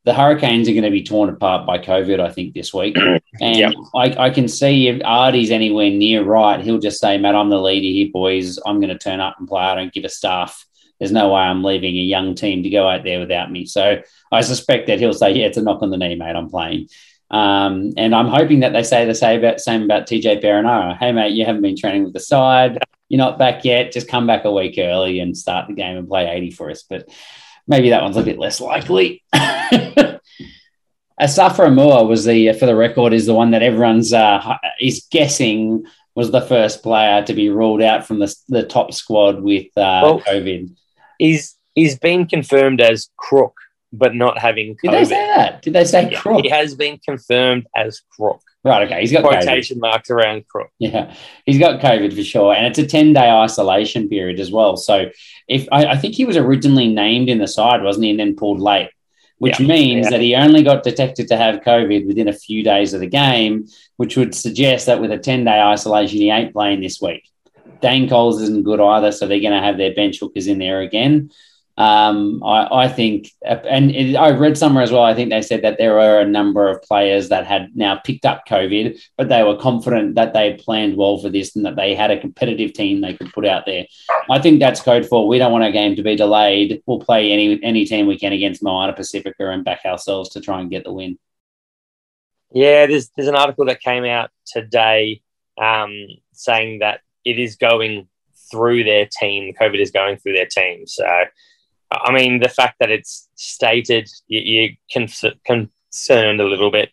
The 0.05 0.13
Hurricanes 0.13 0.67
are 0.67 0.73
going 0.73 0.83
to 0.83 0.91
be 0.91 1.03
torn 1.03 1.29
apart 1.29 1.65
by 1.65 1.77
COVID, 1.77 2.19
I 2.19 2.29
think, 2.29 2.53
this 2.53 2.73
week. 2.73 2.97
And 3.41 3.57
yep. 3.57 3.73
I, 3.95 4.25
I, 4.25 4.29
can 4.29 4.47
see 4.47 4.87
if 4.87 5.01
Ardie's 5.03 5.49
anywhere 5.49 5.89
near 5.89 6.23
right, 6.23 6.59
he'll 6.59 6.77
just 6.77 6.99
say, 6.99 7.17
Matt, 7.17 7.33
I'm 7.33 7.49
the 7.49 7.59
leader 7.59 7.87
here, 7.87 8.09
boys. 8.13 8.59
I'm 8.63 8.79
going 8.79 8.89
to 8.89 8.97
turn 8.97 9.19
up 9.19 9.37
and 9.39 9.47
play. 9.47 9.63
I 9.63 9.73
don't 9.73 9.91
give 9.91 10.03
a 10.03 10.09
stuff 10.09 10.67
there's 11.03 11.11
no 11.11 11.33
way 11.33 11.41
I'm 11.41 11.63
leaving 11.63 11.97
a 11.97 12.01
young 12.01 12.33
team 12.33 12.63
to 12.63 12.69
go 12.69 12.87
out 12.87 13.03
there 13.03 13.19
without 13.19 13.51
me. 13.51 13.65
So 13.65 14.01
I 14.31 14.39
suspect 14.39 14.87
that 14.87 14.99
he'll 14.99 15.13
say, 15.13 15.33
yeah, 15.33 15.47
it's 15.47 15.57
a 15.57 15.61
knock 15.61 15.81
on 15.81 15.89
the 15.89 15.97
knee, 15.97 16.15
mate. 16.15 16.33
I'm 16.35 16.49
playing. 16.49 16.87
Um, 17.33 17.93
and 17.97 18.13
I'm 18.13 18.27
hoping 18.27 18.59
that 18.61 18.73
they 18.73 18.83
say 18.83 19.05
the 19.05 19.15
same 19.15 19.39
about, 19.39 19.59
same 19.59 19.83
about 19.83 20.07
TJ 20.07 20.43
Perenara. 20.43 20.97
Hey, 20.97 21.11
mate, 21.11 21.33
you 21.33 21.45
haven't 21.45 21.63
been 21.63 21.75
training 21.75 22.03
with 22.03 22.13
the 22.13 22.19
side. 22.19 22.77
You're 23.09 23.17
not 23.17 23.39
back 23.39 23.65
yet. 23.65 23.91
Just 23.91 24.07
come 24.07 24.27
back 24.27 24.45
a 24.45 24.51
week 24.51 24.75
early 24.77 25.19
and 25.19 25.37
start 25.37 25.67
the 25.67 25.73
game 25.73 25.97
and 25.97 26.07
play 26.07 26.27
80 26.27 26.51
for 26.51 26.69
us. 26.69 26.83
But 26.83 27.09
maybe 27.67 27.89
that 27.89 28.03
one's 28.03 28.17
a 28.17 28.23
bit 28.23 28.39
less 28.39 28.61
likely. 28.61 29.23
Asafo 29.33 30.19
Aumua 31.19 32.07
was 32.07 32.25
the, 32.25 32.53
for 32.53 32.65
the 32.65 32.75
record, 32.75 33.13
is 33.13 33.25
the 33.25 33.33
one 33.33 33.51
that 33.51 33.63
everyone's 33.63 34.13
uh, 34.13 34.57
is 34.79 35.05
guessing 35.11 35.85
was 36.15 36.29
the 36.31 36.41
first 36.41 36.83
player 36.83 37.23
to 37.23 37.33
be 37.33 37.49
ruled 37.49 37.81
out 37.81 38.05
from 38.05 38.19
the, 38.19 38.35
the 38.47 38.63
top 38.63 38.93
squad 38.93 39.41
with 39.41 39.65
uh, 39.75 40.01
well, 40.03 40.21
COVID 40.21 40.75
he's 41.23 41.57
he's 41.75 41.97
been 41.97 42.27
confirmed 42.27 42.81
as 42.81 43.09
crook, 43.17 43.55
but 43.93 44.15
not 44.15 44.39
having 44.39 44.75
COVID. 44.75 44.81
Did 44.81 44.91
they 44.91 45.05
say 45.05 45.27
that? 45.27 45.61
Did 45.61 45.73
they 45.73 45.85
say 45.85 46.09
yeah, 46.11 46.19
crook? 46.19 46.41
He 46.43 46.49
has 46.49 46.73
been 46.73 46.97
confirmed 46.97 47.67
as 47.75 48.01
crook. 48.09 48.41
Right. 48.63 48.87
Okay. 48.87 49.01
He's 49.01 49.11
got 49.11 49.23
quotation 49.23 49.77
COVID. 49.77 49.81
marks 49.81 50.09
around 50.09 50.47
crook. 50.47 50.71
Yeah, 50.79 51.13
he's 51.45 51.59
got 51.59 51.79
COVID 51.79 52.15
for 52.15 52.23
sure, 52.23 52.53
and 52.53 52.65
it's 52.65 52.79
a 52.79 52.87
ten 52.87 53.13
day 53.13 53.29
isolation 53.29 54.09
period 54.09 54.39
as 54.39 54.51
well. 54.51 54.75
So, 54.75 55.05
if 55.47 55.67
I, 55.71 55.85
I, 55.85 55.97
think 55.97 56.15
he 56.15 56.25
was 56.25 56.37
originally 56.37 56.87
named 56.87 57.29
in 57.29 57.37
the 57.37 57.47
side, 57.47 57.83
wasn't 57.83 58.05
he, 58.05 58.09
and 58.09 58.19
then 58.19 58.35
pulled 58.35 58.59
late. 58.59 58.89
Which 59.37 59.59
yeah, 59.59 59.67
means 59.67 60.05
yeah. 60.05 60.11
that 60.11 60.21
he 60.21 60.35
only 60.35 60.63
got 60.63 60.83
detected 60.83 61.27
to 61.27 61.37
have 61.37 61.61
COVID 61.61 62.07
within 62.07 62.29
a 62.29 62.33
few 62.33 62.63
days 62.63 62.93
of 62.93 63.01
the 63.01 63.07
game, 63.07 63.67
which 63.97 64.15
would 64.15 64.33
suggest 64.33 64.85
that 64.85 65.01
with 65.01 65.11
a 65.11 65.17
10 65.17 65.43
day 65.43 65.59
isolation, 65.59 66.19
he 66.19 66.29
ain't 66.29 66.53
playing 66.53 66.79
this 66.79 67.01
week. 67.01 67.29
Dane 67.81 68.07
Coles 68.07 68.41
isn't 68.41 68.63
good 68.63 68.79
either, 68.79 69.11
so 69.11 69.27
they're 69.27 69.41
going 69.41 69.51
to 69.51 69.59
have 69.59 69.77
their 69.77 69.93
bench 69.93 70.19
hookers 70.19 70.47
in 70.47 70.59
there 70.59 70.79
again. 70.79 71.29
Um, 71.75 72.43
I, 72.43 72.83
I, 72.83 72.87
think, 72.87 73.31
and 73.43 73.89
it, 73.89 74.15
I 74.15 74.29
read 74.31 74.57
somewhere 74.57 74.83
as 74.83 74.91
well. 74.91 75.03
I 75.03 75.15
think 75.15 75.31
they 75.31 75.41
said 75.41 75.63
that 75.63 75.79
there 75.79 75.93
were 75.93 76.19
a 76.19 76.25
number 76.25 76.69
of 76.69 76.83
players 76.83 77.29
that 77.29 77.47
had 77.47 77.75
now 77.75 77.95
picked 77.95 78.25
up 78.25 78.45
COVID, 78.47 78.99
but 79.17 79.29
they 79.29 79.41
were 79.41 79.57
confident 79.57 80.15
that 80.15 80.33
they 80.33 80.51
had 80.51 80.59
planned 80.59 80.97
well 80.97 81.17
for 81.17 81.29
this 81.29 81.55
and 81.55 81.65
that 81.65 81.75
they 81.75 81.95
had 81.95 82.11
a 82.11 82.19
competitive 82.19 82.73
team 82.73 83.01
they 83.01 83.15
could 83.15 83.33
put 83.33 83.45
out 83.45 83.65
there. 83.65 83.85
I 84.29 84.39
think 84.39 84.59
that's 84.59 84.81
code 84.81 85.07
for 85.07 85.27
we 85.27 85.39
don't 85.39 85.51
want 85.51 85.63
our 85.63 85.71
game 85.71 85.95
to 85.95 86.03
be 86.03 86.15
delayed. 86.15 86.83
We'll 86.85 86.99
play 86.99 87.31
any 87.31 87.59
any 87.63 87.85
team 87.85 88.05
we 88.05 88.19
can 88.19 88.33
against 88.33 88.61
Moana 88.61 88.93
Pacifica 88.93 89.49
and 89.49 89.65
back 89.65 89.81
ourselves 89.85 90.29
to 90.31 90.41
try 90.41 90.61
and 90.61 90.69
get 90.69 90.83
the 90.83 90.93
win. 90.93 91.17
Yeah, 92.51 92.85
there's 92.85 93.09
there's 93.15 93.27
an 93.27 93.35
article 93.35 93.65
that 93.65 93.81
came 93.81 94.05
out 94.05 94.29
today 94.45 95.23
um, 95.59 95.91
saying 96.33 96.79
that 96.79 97.01
it 97.25 97.39
is 97.39 97.55
going 97.55 98.07
through 98.51 98.83
their 98.83 99.07
team. 99.07 99.53
COVID 99.59 99.79
is 99.79 99.91
going 99.91 100.17
through 100.17 100.33
their 100.33 100.45
team. 100.45 100.85
So, 100.85 101.05
I 101.93 102.11
mean, 102.11 102.39
the 102.39 102.49
fact 102.49 102.77
that 102.79 102.91
it's 102.91 103.29
stated, 103.35 104.09
you, 104.27 104.69
are 104.95 105.31
concerned 105.45 106.41
a 106.41 106.45
little 106.45 106.71
bit. 106.71 106.89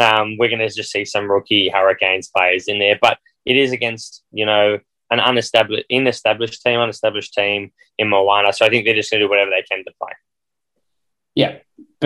Um, 0.00 0.36
we're 0.38 0.48
going 0.48 0.58
to 0.58 0.68
just 0.68 0.90
see 0.90 1.04
some 1.04 1.30
rookie 1.30 1.68
Hurricanes 1.68 2.28
players 2.28 2.66
in 2.66 2.78
there, 2.78 2.98
but 3.00 3.18
it 3.44 3.56
is 3.56 3.72
against, 3.72 4.24
you 4.32 4.44
know, 4.44 4.78
an 5.10 5.20
unestablished, 5.20 5.86
established 5.88 6.62
team, 6.62 6.80
unestablished 6.80 7.32
team 7.34 7.72
in 7.98 8.08
Moana. 8.08 8.52
So 8.52 8.66
I 8.66 8.70
think 8.70 8.84
they're 8.84 8.94
just 8.94 9.10
going 9.10 9.20
to 9.20 9.26
do 9.26 9.30
whatever 9.30 9.50
they 9.50 9.62
can 9.62 9.84
to 9.84 9.92
play. 10.00 10.12
Yeah, 11.34 11.58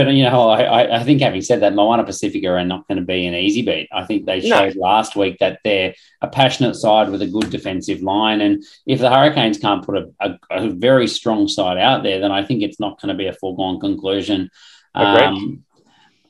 but 0.05 0.14
you 0.14 0.24
know, 0.24 0.49
I, 0.49 1.01
I 1.01 1.05
think 1.05 1.20
having 1.20 1.42
said 1.42 1.61
that, 1.61 1.74
Moana 1.74 2.05
Pacifica 2.05 2.49
are 2.49 2.64
not 2.64 2.86
going 2.86 2.99
to 2.99 3.05
be 3.05 3.26
an 3.26 3.34
easy 3.34 3.62
beat. 3.62 3.88
I 3.92 4.05
think 4.05 4.26
they 4.26 4.40
showed 4.40 4.76
no. 4.76 4.82
last 4.82 5.16
week 5.16 5.38
that 5.40 5.59
they're 5.64 5.94
a 6.22 6.28
passionate 6.28 6.74
side 6.74 7.11
with 7.11 7.22
a 7.22 7.26
good 7.26 7.51
defensive 7.51 8.03
line, 8.03 8.40
and 8.40 8.64
if 8.86 9.01
the 9.01 9.11
Hurricanes 9.11 9.59
can't 9.59 9.84
put 9.84 9.96
a, 9.96 10.11
a, 10.20 10.38
a 10.51 10.70
very 10.70 11.09
strong 11.09 11.49
side 11.49 11.78
out 11.78 12.03
there, 12.03 12.20
then 12.20 12.32
I 12.32 12.44
think 12.44 12.62
it's 12.62 12.80
not 12.80 13.01
going 13.01 13.09
to 13.09 13.18
be 13.18 13.26
a 13.26 13.32
foregone 13.32 13.80
conclusion. 13.80 14.51
Um, 14.94 15.64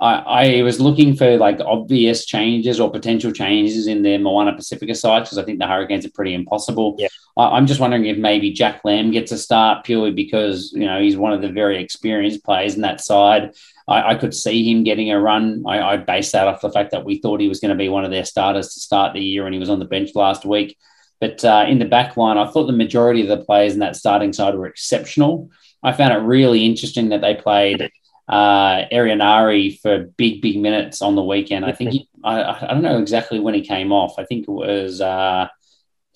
I, 0.01 0.59
I, 0.59 0.63
was 0.63 0.81
looking 0.81 1.17
for 1.17 1.37
like 1.39 1.59
obvious 1.61 2.25
changes 2.25 2.79
or 2.79 2.91
potential 2.91 3.33
changes 3.33 3.89
in 3.89 4.03
their 4.03 4.19
Moana 4.19 4.55
Pacifica 4.55 4.95
side 4.95 5.25
because 5.25 5.39
I 5.39 5.45
think 5.45 5.59
the 5.59 5.67
Hurricanes 5.67 6.07
are 6.07 6.11
pretty 6.11 6.35
impossible. 6.35 6.95
Yeah. 6.99 7.09
I, 7.37 7.59
am 7.59 7.67
just 7.67 7.81
wondering 7.81 8.07
if 8.07 8.17
maybe 8.17 8.53
Jack 8.53 8.83
Lam 8.85 9.11
gets 9.11 9.33
a 9.33 9.39
start 9.39 9.85
purely 9.85 10.13
because 10.13 10.73
you 10.73 10.87
know 10.87 11.01
he's 11.01 11.17
one 11.17 11.33
of 11.33 11.43
the 11.43 11.51
very 11.51 11.83
experienced 11.83 12.45
players 12.45 12.77
in 12.77 12.83
that 12.83 13.01
side. 13.01 13.55
I, 13.89 14.11
I 14.11 14.15
could 14.15 14.35
see 14.35 14.71
him 14.71 14.85
getting 14.85 15.11
a 15.11 15.21
run. 15.21 15.65
I, 15.67 15.81
I 15.81 15.97
base 15.97 16.31
that 16.33 16.47
off 16.47 16.61
the 16.61 16.71
fact 16.71 16.93
that 16.93 17.05
we 17.05 17.19
thought 17.19 17.41
he 17.41 17.49
was 17.49 17.59
going 17.59 17.71
to 17.71 17.83
be 17.83 17.89
one 17.89 18.05
of 18.05 18.13
their 18.13 18.25
starters 18.25 18.75
to 18.75 18.81
start 18.81 19.15
the 19.15 19.21
year, 19.21 19.47
and 19.47 19.55
he 19.55 19.61
was 19.61 19.71
on 19.71 19.81
the 19.81 19.85
bench 19.85 20.11
last 20.15 20.45
week. 20.45 20.77
But 21.21 21.45
uh, 21.45 21.65
in 21.69 21.81
the 21.81 21.85
back 21.85 22.17
line, 22.17 22.39
I 22.39 22.49
thought 22.49 22.67
the 22.67 22.73
majority 22.73 23.23
of 23.23 23.29
the 23.29 23.45
players 23.45 23.73
in 23.73 23.81
that 23.81 23.97
starting 23.97 24.33
side 24.33 24.55
were 24.55 24.67
exceptional. 24.67 25.51
I 25.83 25.93
found 25.93 26.13
it 26.13 26.19
really 26.19 26.65
interesting 26.65 27.09
that 27.09 27.21
they 27.21 27.35
played 27.35 27.91
uh, 28.29 28.85
Enari 28.93 29.79
for 29.81 29.99
big, 30.17 30.43
big 30.43 30.59
minutes 30.61 31.03
on 31.03 31.17
the 31.17 31.23
weekend. 31.23 31.65
I 31.65 31.73
think 31.73 31.93
he, 31.93 32.09
I, 32.23 32.43
I 32.43 32.75
don't 32.75 32.83
know 32.83 32.99
exactly 32.99 33.41
when 33.41 33.55
he 33.55 33.63
came 33.63 33.93
off. 33.93 34.19
I 34.19 34.25
think 34.25 34.47
it 34.49 34.51
was, 34.51 35.01
uh, 35.01 35.49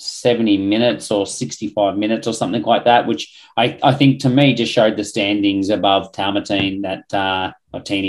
70 0.02 0.58
minutes 0.58 1.10
or 1.10 1.26
65 1.26 1.96
minutes 1.96 2.26
or 2.26 2.34
something 2.34 2.62
like 2.62 2.84
that, 2.84 3.06
which 3.06 3.38
I, 3.56 3.78
I 3.82 3.94
think 3.94 4.20
to 4.22 4.28
me 4.28 4.54
just 4.54 4.72
showed 4.72 4.96
the 4.96 5.04
standings 5.04 5.68
above 5.68 6.12
Taumateine 6.12 6.82
that, 6.82 7.14
uh, 7.14 7.52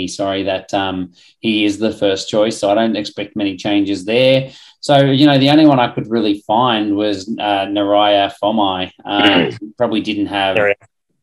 sorry, 0.08 0.42
that 0.42 0.74
um, 0.74 1.12
he 1.38 1.64
is 1.64 1.78
the 1.78 1.92
first 1.92 2.28
choice. 2.28 2.58
So 2.58 2.70
I 2.70 2.74
don't 2.74 2.96
expect 2.96 3.36
many 3.36 3.56
changes 3.56 4.04
there. 4.04 4.50
So, 4.80 5.04
you 5.04 5.26
know, 5.26 5.38
the 5.38 5.50
only 5.50 5.66
one 5.66 5.78
I 5.78 5.94
could 5.94 6.10
really 6.10 6.40
find 6.46 6.96
was 6.96 7.28
uh, 7.28 7.66
Neria 7.66 8.32
Fomai. 8.42 8.90
Uh, 9.04 9.50
probably 9.78 10.00
didn't 10.00 10.26
have 10.26 10.56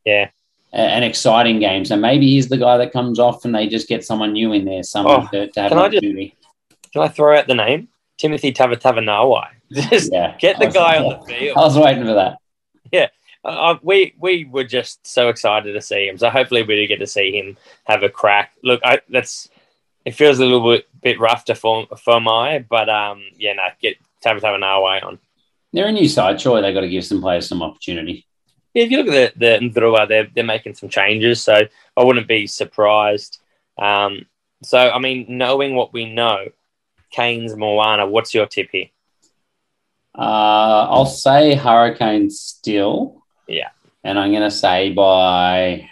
yeah. 0.06 0.30
An 0.74 1.04
exciting 1.04 1.60
game. 1.60 1.84
So 1.86 1.96
maybe 1.96 2.28
he's 2.30 2.48
the 2.50 2.58
guy 2.58 2.78
that 2.78 2.94
comes 2.94 3.20
off 3.20 3.44
and 3.46 3.54
they 3.54 3.68
just 3.68 3.88
get 3.88 4.06
someone 4.06 4.34
new 4.34 4.54
in 4.54 4.66
there, 4.66 4.84
someone 4.84 5.28
Oh, 5.28 5.28
to, 5.32 5.48
to 5.52 5.62
have 5.62 5.70
can 5.72 5.78
an 5.80 5.84
I 5.86 5.88
just- 5.90 5.98
opportunity. 5.98 6.36
Can 6.94 7.02
I 7.04 7.08
throw 7.08 7.38
out 7.38 7.48
the 7.48 7.56
name? 7.56 7.88
Timothy 8.18 8.52
Tavatavanawai. 8.54 9.48
Just 9.72 10.12
Yeah. 10.12 10.36
get 10.38 10.60
the 10.60 10.66
was- 10.66 10.74
guy 10.76 10.98
on 10.98 11.20
the 11.20 11.26
field. 11.26 11.58
I 11.58 11.62
was 11.62 11.78
waiting 11.78 12.06
for 12.06 12.14
that. 12.16 12.38
Uh, 13.44 13.76
we 13.82 14.14
we 14.20 14.46
were 14.46 14.64
just 14.64 15.08
so 15.08 15.28
excited 15.30 15.74
to 15.74 15.82
see 15.82 16.08
him. 16.08 16.16
So 16.16 16.30
hopefully 16.30 16.62
we 16.62 16.76
do 16.76 16.86
get 16.86 17.00
to 17.00 17.08
see 17.08 17.32
him 17.36 17.58
have 17.86 18.04
a 18.04 18.10
crack. 18.10 18.52
Look, 18.64 18.82
I, 18.84 19.00
that's 19.10 19.50
it 20.06 20.12
feels 20.12 20.38
a 20.38 20.44
little 20.46 20.70
bit 20.72 20.88
bit 21.02 21.20
rough 21.20 21.46
to 21.46 21.56
form 21.56 21.88
for 22.04 22.20
my, 22.22 22.60
but 22.70 22.88
um, 22.88 23.24
yeah, 23.38 23.54
no, 23.54 23.64
get 23.82 23.98
Tavatavanawai 24.24 25.04
on. 25.04 25.18
They're 25.74 25.88
a 25.88 25.92
new 25.92 26.08
side. 26.08 26.40
Surely 26.40 26.62
they 26.62 26.72
got 26.72 26.82
to 26.82 26.90
give 26.90 27.04
some 27.04 27.20
players 27.20 27.48
some 27.48 27.64
opportunity. 27.64 28.28
Yeah, 28.74 28.84
if 28.84 28.92
you 28.92 29.04
look 29.04 29.14
at 29.14 29.34
the 29.38 29.60
the 29.60 29.70
Ndrua, 29.70 30.08
they're 30.08 30.28
they're 30.34 30.44
making 30.44 30.76
some 30.76 30.90
changes, 30.90 31.44
so 31.44 31.62
I 31.98 32.04
wouldn't 32.04 32.28
be 32.28 32.48
surprised. 32.48 33.40
Um, 33.78 34.26
so 34.64 34.78
I 34.78 35.00
mean, 35.00 35.26
knowing 35.28 35.76
what 35.76 35.94
we 35.94 36.12
know, 36.12 36.48
Canes 37.12 37.56
Moana, 37.56 38.08
what's 38.08 38.34
your 38.34 38.46
tip 38.46 38.70
here? 38.72 38.88
Uh, 40.18 40.88
I'll 40.90 41.06
say 41.06 41.56
Hurricane 41.56 42.30
still. 42.30 43.24
Yeah. 43.48 43.70
And 44.04 44.20
I'm 44.20 44.32
going 44.32 44.44
to 44.44 44.52
say 44.52 44.92
by, 44.92 45.90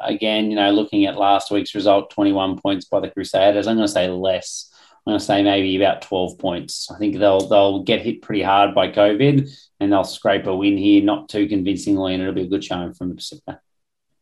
again, 0.00 0.50
you 0.50 0.56
know, 0.56 0.70
looking 0.72 1.06
at 1.06 1.16
last 1.16 1.50
week's 1.50 1.74
result, 1.74 2.10
21 2.10 2.58
points 2.58 2.86
by 2.86 3.00
the 3.00 3.10
Crusaders, 3.10 3.66
I'm 3.66 3.76
going 3.76 3.86
to 3.86 3.92
say 3.92 4.08
less. 4.08 4.71
I'm 5.06 5.10
going 5.12 5.18
to 5.18 5.24
say 5.24 5.42
maybe 5.42 5.76
about 5.76 6.02
12 6.02 6.38
points. 6.38 6.88
I 6.90 6.96
think 6.98 7.18
they'll 7.18 7.48
they'll 7.48 7.82
get 7.82 8.02
hit 8.02 8.22
pretty 8.22 8.42
hard 8.42 8.72
by 8.74 8.88
COVID 8.88 9.50
and 9.80 9.92
they'll 9.92 10.04
scrape 10.04 10.46
a 10.46 10.54
win 10.54 10.76
here, 10.78 11.02
not 11.02 11.28
too 11.28 11.48
convincingly, 11.48 12.14
and 12.14 12.22
it'll 12.22 12.34
be 12.34 12.42
a 12.42 12.46
good 12.48 12.62
showing 12.62 12.94
from 12.94 13.08
the 13.08 13.16
Pacifica. 13.16 13.60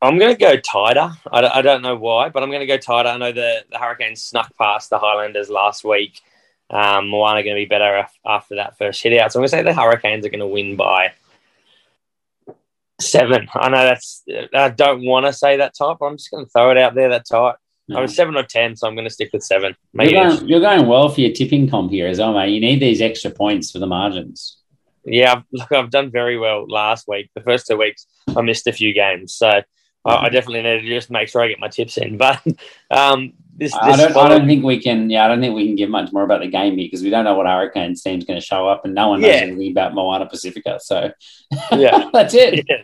I'm 0.01 0.17
going 0.17 0.33
to 0.35 0.39
go 0.41 0.57
tighter. 0.57 1.13
I, 1.31 1.43
don't- 1.43 1.55
I 1.55 1.61
don't 1.61 1.83
know 1.83 1.97
why, 1.97 2.31
but 2.31 2.43
I'm 2.43 2.49
going 2.49 2.61
to 2.61 2.67
go 2.67 2.79
tighter. 2.79 3.11
I 3.11 3.19
know 3.19 3.33
the, 3.33 3.65
the 3.71 3.77
Hurricanes 3.77 4.25
snuck 4.25 4.57
past 4.57 4.89
the 4.89 4.99
Highlanders 4.99 5.51
last 5.51 5.85
week. 5.85 6.23
Um, 6.71 7.09
Moana 7.11 7.43
going 7.43 7.57
to 7.57 7.61
be 7.61 7.67
better 7.67 8.07
after 8.25 8.55
that 8.57 8.79
first 8.79 9.03
hit 9.03 9.19
out. 9.19 9.33
So 9.33 9.39
I'm 9.39 9.43
going 9.43 9.51
to 9.51 9.57
say 9.57 9.63
the 9.63 9.75
Hurricanes 9.75 10.25
are 10.25 10.31
going 10.31 10.41
to 10.41 10.47
win 10.47 10.77
by 10.77 11.13
seven. 13.01 13.49
I 13.53 13.69
know 13.69 13.85
that's, 13.85 14.23
I 14.55 14.71
don't 14.71 15.05
want 15.05 15.27
to 15.27 15.33
say 15.35 15.59
that 15.59 15.75
tight, 15.77 15.97
but 16.01 16.07
I'm 16.07 16.17
just 16.17 16.31
going 16.31 16.47
to 16.47 16.51
throw 16.51 16.71
it 16.71 16.79
out 16.79 16.95
there 16.95 17.11
that 17.11 17.27
tight. 17.29 17.57
I 17.95 18.01
was 18.01 18.15
seven 18.15 18.37
or 18.37 18.43
10, 18.43 18.77
so 18.77 18.87
I'm 18.87 18.95
going 18.95 19.07
to 19.07 19.13
stick 19.13 19.31
with 19.33 19.43
seven. 19.43 19.75
You're 19.95 20.13
going, 20.13 20.49
you're 20.49 20.61
going 20.61 20.87
well 20.87 21.09
for 21.09 21.21
your 21.21 21.33
tipping 21.33 21.69
comp 21.69 21.91
here 21.91 22.07
as 22.09 22.19
well, 22.19 22.33
mate. 22.35 22.51
You 22.53 22.61
need 22.61 22.81
these 22.81 23.01
extra 23.01 23.31
points 23.31 23.71
for 23.71 23.79
the 23.79 23.87
margins. 23.87 24.59
Yeah, 25.05 25.33
I've- 25.33 25.45
look, 25.53 25.73
I've 25.73 25.91
done 25.91 26.11
very 26.11 26.39
well 26.39 26.67
last 26.69 27.07
week. 27.09 27.31
The 27.35 27.41
first 27.43 27.67
two 27.67 27.77
weeks, 27.77 28.07
I 28.37 28.43
missed 28.43 28.67
a 28.67 28.73
few 28.73 28.93
games, 28.93 29.35
so 29.35 29.49
I, 29.49 29.63
I 30.05 30.29
definitely 30.29 30.63
need 30.63 30.83
to 30.83 30.87
just 30.89 31.11
make 31.11 31.29
sure 31.29 31.43
I 31.43 31.49
get 31.49 31.59
my 31.61 31.69
tips 31.69 31.97
in. 31.97 32.17
But 32.19 32.41
um, 32.91 33.33
this, 33.57 33.75
I 33.75 33.97
don't, 33.97 34.17
I 34.17 34.29
don't 34.29 34.47
think 34.47 34.65
we 34.65 34.79
can. 34.81 35.11
Yeah, 35.11 35.25
I 35.25 35.29
don't 35.29 35.41
think 35.41 35.55
we 35.55 35.67
can 35.67 35.77
give 35.77 35.91
much 35.91 36.13
more 36.13 36.23
about 36.23 36.41
the 36.41 36.47
game 36.49 36.77
here 36.79 36.87
because 36.87 37.03
we 37.03 37.11
don't 37.11 37.25
know 37.25 37.35
what 37.35 37.47
Hurricanes 37.47 38.03
team's 38.03 38.25
going 38.25 38.39
to 38.41 38.45
show 38.45 38.67
up, 38.69 38.85
and 38.85 38.95
no 38.95 39.09
one 39.09 39.21
knows 39.21 39.31
Yeah. 39.31 39.37
anything 39.43 39.71
about 39.73 39.95
Moana 39.95 40.27
Pacifica. 40.27 40.79
So 40.83 41.11
yeah, 41.73 42.09
that's 42.13 42.33
it. 42.35 42.65
yeah. 42.69 42.77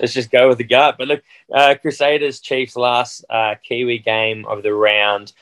Let's 0.00 0.12
just 0.12 0.30
go 0.30 0.48
with 0.48 0.58
the 0.58 0.64
gut. 0.64 0.96
But 0.98 1.08
look, 1.08 1.22
uh, 1.54 1.74
Crusaders 1.80 2.40
Chiefs 2.40 2.76
last 2.76 3.24
uh, 3.30 3.54
Kiwi 3.62 3.98
game 3.98 4.44
of 4.46 4.62
the 4.62 4.74
round. 4.74 5.32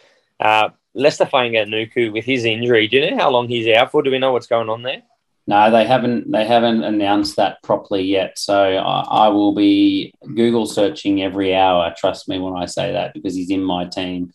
Uh, 0.40 0.70
Leicester 0.94 1.24
Fainga'anuku 1.24 2.12
with 2.12 2.24
his 2.24 2.44
injury. 2.44 2.86
Do 2.86 2.98
you 2.98 3.10
know 3.10 3.16
how 3.16 3.30
long 3.30 3.48
he's 3.48 3.68
out 3.74 3.90
for? 3.90 4.02
Do 4.02 4.10
we 4.10 4.18
know 4.18 4.32
what's 4.32 4.46
going 4.46 4.68
on 4.68 4.82
there? 4.82 5.02
No, 5.46 5.70
they 5.70 5.84
haven't. 5.84 6.30
They 6.30 6.46
haven't 6.46 6.84
announced 6.84 7.36
that 7.36 7.62
properly 7.62 8.02
yet. 8.02 8.38
So 8.38 8.54
I, 8.76 9.26
I 9.26 9.28
will 9.28 9.54
be 9.54 10.14
Google 10.24 10.66
searching 10.66 11.22
every 11.22 11.54
hour. 11.54 11.92
Trust 11.96 12.28
me 12.28 12.38
when 12.38 12.54
I 12.54 12.66
say 12.66 12.92
that 12.92 13.12
because 13.12 13.34
he's 13.34 13.50
in 13.50 13.62
my 13.62 13.84
team. 13.84 14.32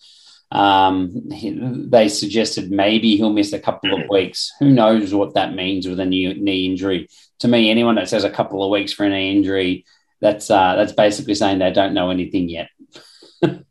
Um, 0.51 1.29
he- 1.31 1.57
they 1.61 2.09
suggested 2.09 2.71
maybe 2.71 3.15
he'll 3.17 3.31
miss 3.33 3.53
a 3.53 3.59
couple 3.59 3.93
of 3.93 4.09
weeks. 4.09 4.51
Who 4.59 4.69
knows 4.69 5.13
what 5.13 5.33
that 5.35 5.53
means 5.55 5.87
with 5.87 5.99
a 5.99 6.05
new 6.05 6.33
knee 6.33 6.65
injury? 6.65 7.07
To 7.39 7.47
me, 7.47 7.69
anyone 7.69 7.95
that 7.95 8.09
says 8.09 8.23
a 8.23 8.29
couple 8.29 8.63
of 8.63 8.71
weeks 8.71 8.91
for 8.93 9.05
a 9.05 9.09
knee 9.09 9.31
injury, 9.35 9.85
that's 10.21 10.49
uh, 10.49 10.75
that's 10.75 10.93
basically 10.93 11.35
saying 11.35 11.59
they 11.59 11.71
don't 11.71 11.93
know 11.93 12.09
anything 12.09 12.49
yet. 12.49 12.69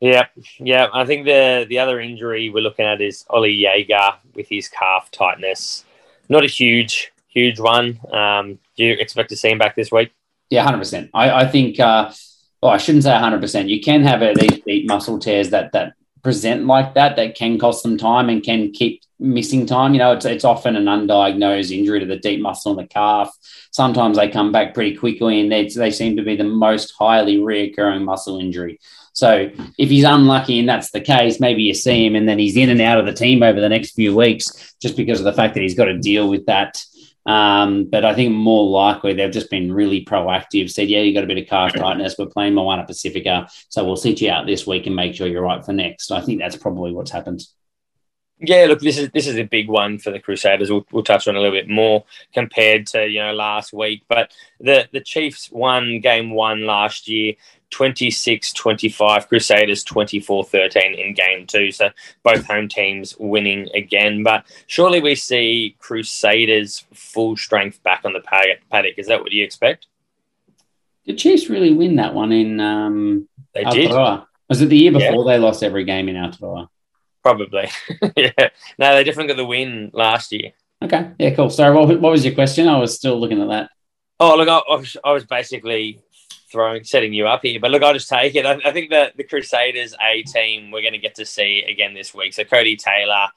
Yeah, 0.00 0.28
yeah. 0.58 0.88
I 0.92 1.04
think 1.04 1.26
the 1.26 1.66
the 1.68 1.78
other 1.78 2.00
injury 2.00 2.48
we're 2.48 2.62
looking 2.62 2.86
at 2.86 3.02
is 3.02 3.26
Oli 3.28 3.60
Jager 3.62 4.16
with 4.34 4.48
his 4.48 4.66
calf 4.66 5.10
tightness. 5.10 5.84
Not 6.30 6.42
a 6.42 6.46
huge, 6.46 7.12
huge 7.28 7.60
one. 7.60 8.00
Um, 8.10 8.58
do 8.76 8.84
you 8.84 8.92
expect 8.94 9.28
to 9.28 9.36
see 9.36 9.50
him 9.50 9.58
back 9.58 9.76
this 9.76 9.92
week? 9.92 10.12
Yeah, 10.48 10.62
hundred 10.64 10.78
percent. 10.78 11.10
I, 11.12 11.30
I 11.42 11.46
think. 11.46 11.78
Uh, 11.78 12.10
well, 12.62 12.72
I 12.72 12.78
shouldn't 12.78 13.04
say 13.04 13.14
hundred 13.14 13.42
percent. 13.42 13.68
You 13.68 13.80
can 13.82 14.02
have 14.02 14.22
a, 14.22 14.32
these 14.32 14.62
deep 14.66 14.88
muscle 14.88 15.18
tears 15.18 15.50
that 15.50 15.72
that 15.72 15.92
present 16.22 16.66
like 16.66 16.94
that 16.94 17.16
that 17.16 17.34
can 17.34 17.58
cost 17.58 17.82
them 17.82 17.98
time 17.98 18.30
and 18.30 18.42
can 18.42 18.72
keep 18.72 19.02
missing 19.20 19.66
time. 19.66 19.92
You 19.92 19.98
know, 20.00 20.12
it's 20.12 20.24
it's 20.24 20.44
often 20.44 20.76
an 20.76 20.86
undiagnosed 20.86 21.76
injury 21.76 22.00
to 22.00 22.06
the 22.06 22.16
deep 22.16 22.40
muscle 22.40 22.72
in 22.72 22.78
the 22.78 22.86
calf. 22.86 23.30
Sometimes 23.70 24.16
they 24.16 24.28
come 24.28 24.50
back 24.50 24.74
pretty 24.74 24.96
quickly, 24.96 25.40
and 25.40 25.52
they 25.52 25.68
they 25.68 25.90
seem 25.90 26.16
to 26.16 26.22
be 26.22 26.36
the 26.36 26.44
most 26.44 26.94
highly 26.98 27.38
reoccurring 27.38 28.04
muscle 28.04 28.40
injury. 28.40 28.80
So 29.12 29.50
if 29.76 29.90
he's 29.90 30.04
unlucky 30.04 30.58
and 30.58 30.68
that's 30.68 30.92
the 30.92 31.00
case, 31.00 31.40
maybe 31.40 31.62
you 31.62 31.74
see 31.74 32.06
him 32.06 32.14
and 32.14 32.28
then 32.28 32.38
he's 32.38 32.56
in 32.56 32.70
and 32.70 32.80
out 32.80 32.98
of 32.98 33.06
the 33.06 33.12
team 33.12 33.42
over 33.42 33.60
the 33.60 33.68
next 33.68 33.92
few 33.92 34.16
weeks 34.16 34.74
just 34.80 34.96
because 34.96 35.18
of 35.18 35.24
the 35.24 35.32
fact 35.32 35.54
that 35.54 35.60
he's 35.60 35.74
got 35.74 35.86
to 35.86 35.98
deal 35.98 36.28
with 36.28 36.46
that. 36.46 36.80
Um, 37.26 37.84
but 37.84 38.04
I 38.04 38.14
think 38.14 38.32
more 38.32 38.68
likely 38.70 39.12
they've 39.12 39.30
just 39.30 39.50
been 39.50 39.72
really 39.72 40.04
proactive, 40.04 40.70
said, 40.70 40.88
yeah, 40.88 41.00
you 41.00 41.12
got 41.12 41.24
a 41.24 41.26
bit 41.26 41.38
of 41.38 41.48
calf 41.48 41.74
tightness. 41.74 42.16
We're 42.18 42.26
playing 42.26 42.54
Moana 42.54 42.86
Pacifica. 42.86 43.48
So 43.68 43.84
we'll 43.84 43.96
sit 43.96 44.20
you 44.20 44.30
out 44.30 44.46
this 44.46 44.66
week 44.66 44.86
and 44.86 44.96
make 44.96 45.14
sure 45.14 45.26
you're 45.26 45.42
right 45.42 45.64
for 45.64 45.72
next. 45.72 46.10
I 46.10 46.22
think 46.22 46.38
that's 46.38 46.56
probably 46.56 46.92
what's 46.92 47.10
happened. 47.10 47.42
Yeah, 48.42 48.64
look, 48.66 48.80
this 48.80 48.96
is 48.96 49.10
this 49.10 49.26
is 49.26 49.36
a 49.36 49.44
big 49.44 49.68
one 49.68 49.98
for 49.98 50.10
the 50.10 50.18
Crusaders. 50.18 50.70
We'll, 50.70 50.86
we'll 50.90 51.02
touch 51.02 51.28
on 51.28 51.36
a 51.36 51.40
little 51.40 51.54
bit 51.54 51.68
more 51.68 52.04
compared 52.32 52.86
to 52.88 53.06
you 53.06 53.20
know 53.20 53.34
last 53.34 53.72
week, 53.72 54.02
but 54.08 54.32
the 54.58 54.88
the 54.92 55.00
Chiefs 55.00 55.50
won 55.52 56.00
game 56.00 56.30
one 56.30 56.64
last 56.66 57.06
year. 57.08 57.34
26-25 57.72 59.28
Crusaders 59.28 59.84
24-13 59.84 60.98
in 60.98 61.14
game 61.14 61.46
2 61.46 61.70
so 61.70 61.88
both 62.24 62.44
home 62.44 62.68
teams 62.68 63.16
winning 63.20 63.68
again 63.74 64.24
but 64.24 64.44
surely 64.66 65.00
we 65.00 65.14
see 65.14 65.76
Crusaders 65.78 66.84
full 66.92 67.36
strength 67.36 67.80
back 67.84 68.00
on 68.04 68.12
the 68.12 68.18
paddock 68.20 68.58
paddock 68.72 68.94
is 68.98 69.06
that 69.06 69.20
what 69.20 69.30
you 69.30 69.44
expect 69.44 69.86
Did 71.06 71.18
Chiefs 71.18 71.48
really 71.48 71.72
win 71.72 71.94
that 71.94 72.12
one 72.12 72.32
in 72.32 72.58
um, 72.58 73.28
they 73.54 73.62
did 73.62 73.92
Was 74.48 74.60
it 74.60 74.66
the 74.66 74.76
year 74.76 74.90
Yeah. 74.90 75.10
before 75.10 75.24
they 75.26 75.38
lost 75.38 75.62
every 75.62 75.84
game 75.84 76.08
in 76.08 76.16
Aotearoa? 76.16 76.68
Probably 77.22 77.68
yeah 78.16 78.48
no 78.78 78.94
they 78.94 79.04
definitely 79.04 79.28
got 79.28 79.36
the 79.36 79.44
win 79.44 79.90
last 79.92 80.32
year 80.32 80.52
Okay, 80.82 81.10
yeah, 81.18 81.30
cool. 81.34 81.50
Sorry, 81.50 81.74
what, 81.74 81.88
what 82.00 82.10
was 82.10 82.24
your 82.24 82.34
question? 82.34 82.66
I 82.66 82.78
was 82.78 82.94
still 82.94 83.20
looking 83.20 83.40
at 83.42 83.48
that. 83.48 83.70
Oh, 84.18 84.36
look, 84.36 84.48
I, 84.48 84.58
I, 84.58 84.76
was, 84.76 84.96
I 85.04 85.12
was 85.12 85.24
basically 85.26 86.00
throwing, 86.50 86.84
setting 86.84 87.12
you 87.12 87.26
up 87.26 87.42
here, 87.42 87.60
but 87.60 87.70
look, 87.70 87.82
I'll 87.82 87.92
just 87.92 88.08
take 88.08 88.34
it. 88.34 88.46
I, 88.46 88.58
I 88.64 88.72
think 88.72 88.90
that 88.90 89.16
the 89.16 89.24
Crusaders 89.24 89.94
A 90.00 90.22
team 90.22 90.70
we're 90.70 90.80
going 90.80 90.94
to 90.94 90.98
get 90.98 91.14
to 91.16 91.26
see 91.26 91.62
again 91.68 91.92
this 91.92 92.14
week. 92.14 92.32
So 92.32 92.44
Codie 92.44 92.78
Taylor, 92.78 93.28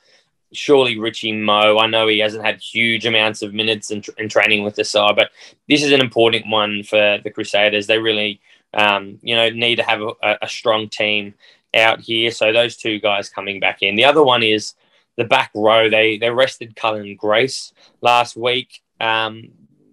surely 0.53 0.97
Richie 0.97 1.34
Moe. 1.34 1.79
I 1.79 1.88
know 1.88 2.07
he 2.07 2.19
hasn't 2.19 2.45
had 2.45 2.61
huge 2.61 3.05
amounts 3.05 3.41
of 3.41 3.53
minutes 3.53 3.91
in, 3.91 4.03
in 4.17 4.29
training 4.29 4.63
with 4.63 4.75
the 4.75 4.86
side, 4.86 5.17
but 5.17 5.31
this 5.67 5.84
is 5.84 5.91
an 5.91 6.01
important 6.01 6.47
one 6.47 6.84
for 6.84 7.19
the 7.21 7.29
Crusaders. 7.29 7.88
They 7.88 7.97
really, 7.97 8.39
um, 8.73 9.19
you 9.21 9.36
know, 9.36 9.49
need 9.49 9.75
to 9.75 9.84
have 9.84 10.01
a, 10.01 10.38
a 10.41 10.47
strong 10.47 10.88
team 10.88 11.34
out 11.74 11.99
here. 11.99 12.32
So 12.32 12.51
those 12.51 12.78
two 12.78 12.99
guys 12.99 13.30
coming 13.30 13.59
back 13.59 13.82
in. 13.82 13.95
The 13.95 14.05
other 14.05 14.24
one 14.24 14.43
is 14.43 14.74
the 15.17 15.24
back 15.24 15.51
row. 15.55 15.89
They 15.89 16.17
they 16.17 16.30
rested 16.30 16.76
Cullen 16.76 17.15
Grace 17.15 17.74
last 18.01 18.36
week. 18.36 18.82
Um, 18.99 19.49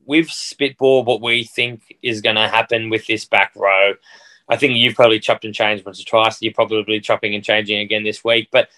we've 0.07 0.26
spitballed 0.26 1.07
what 1.07 1.20
we 1.20 1.45
think 1.45 1.97
is 2.03 2.20
going 2.20 2.37
to 2.37 2.49
happen 2.49 2.91
with 2.91 3.07
this 3.07 3.24
back 3.24 3.53
row. 3.57 3.95
I 4.49 4.57
think 4.57 4.74
you've 4.74 4.97
probably 4.97 5.20
chopped 5.20 5.45
and 5.45 5.55
changed 5.55 5.85
once 5.85 6.01
or 6.01 6.05
twice. 6.05 6.43
You're 6.43 6.53
probably 6.53 7.01
chopping 7.01 7.35
and 7.35 7.45
changing 7.45 7.78
again 7.78 8.03
this 8.03 8.24
week. 8.24 8.49
But 8.51 8.68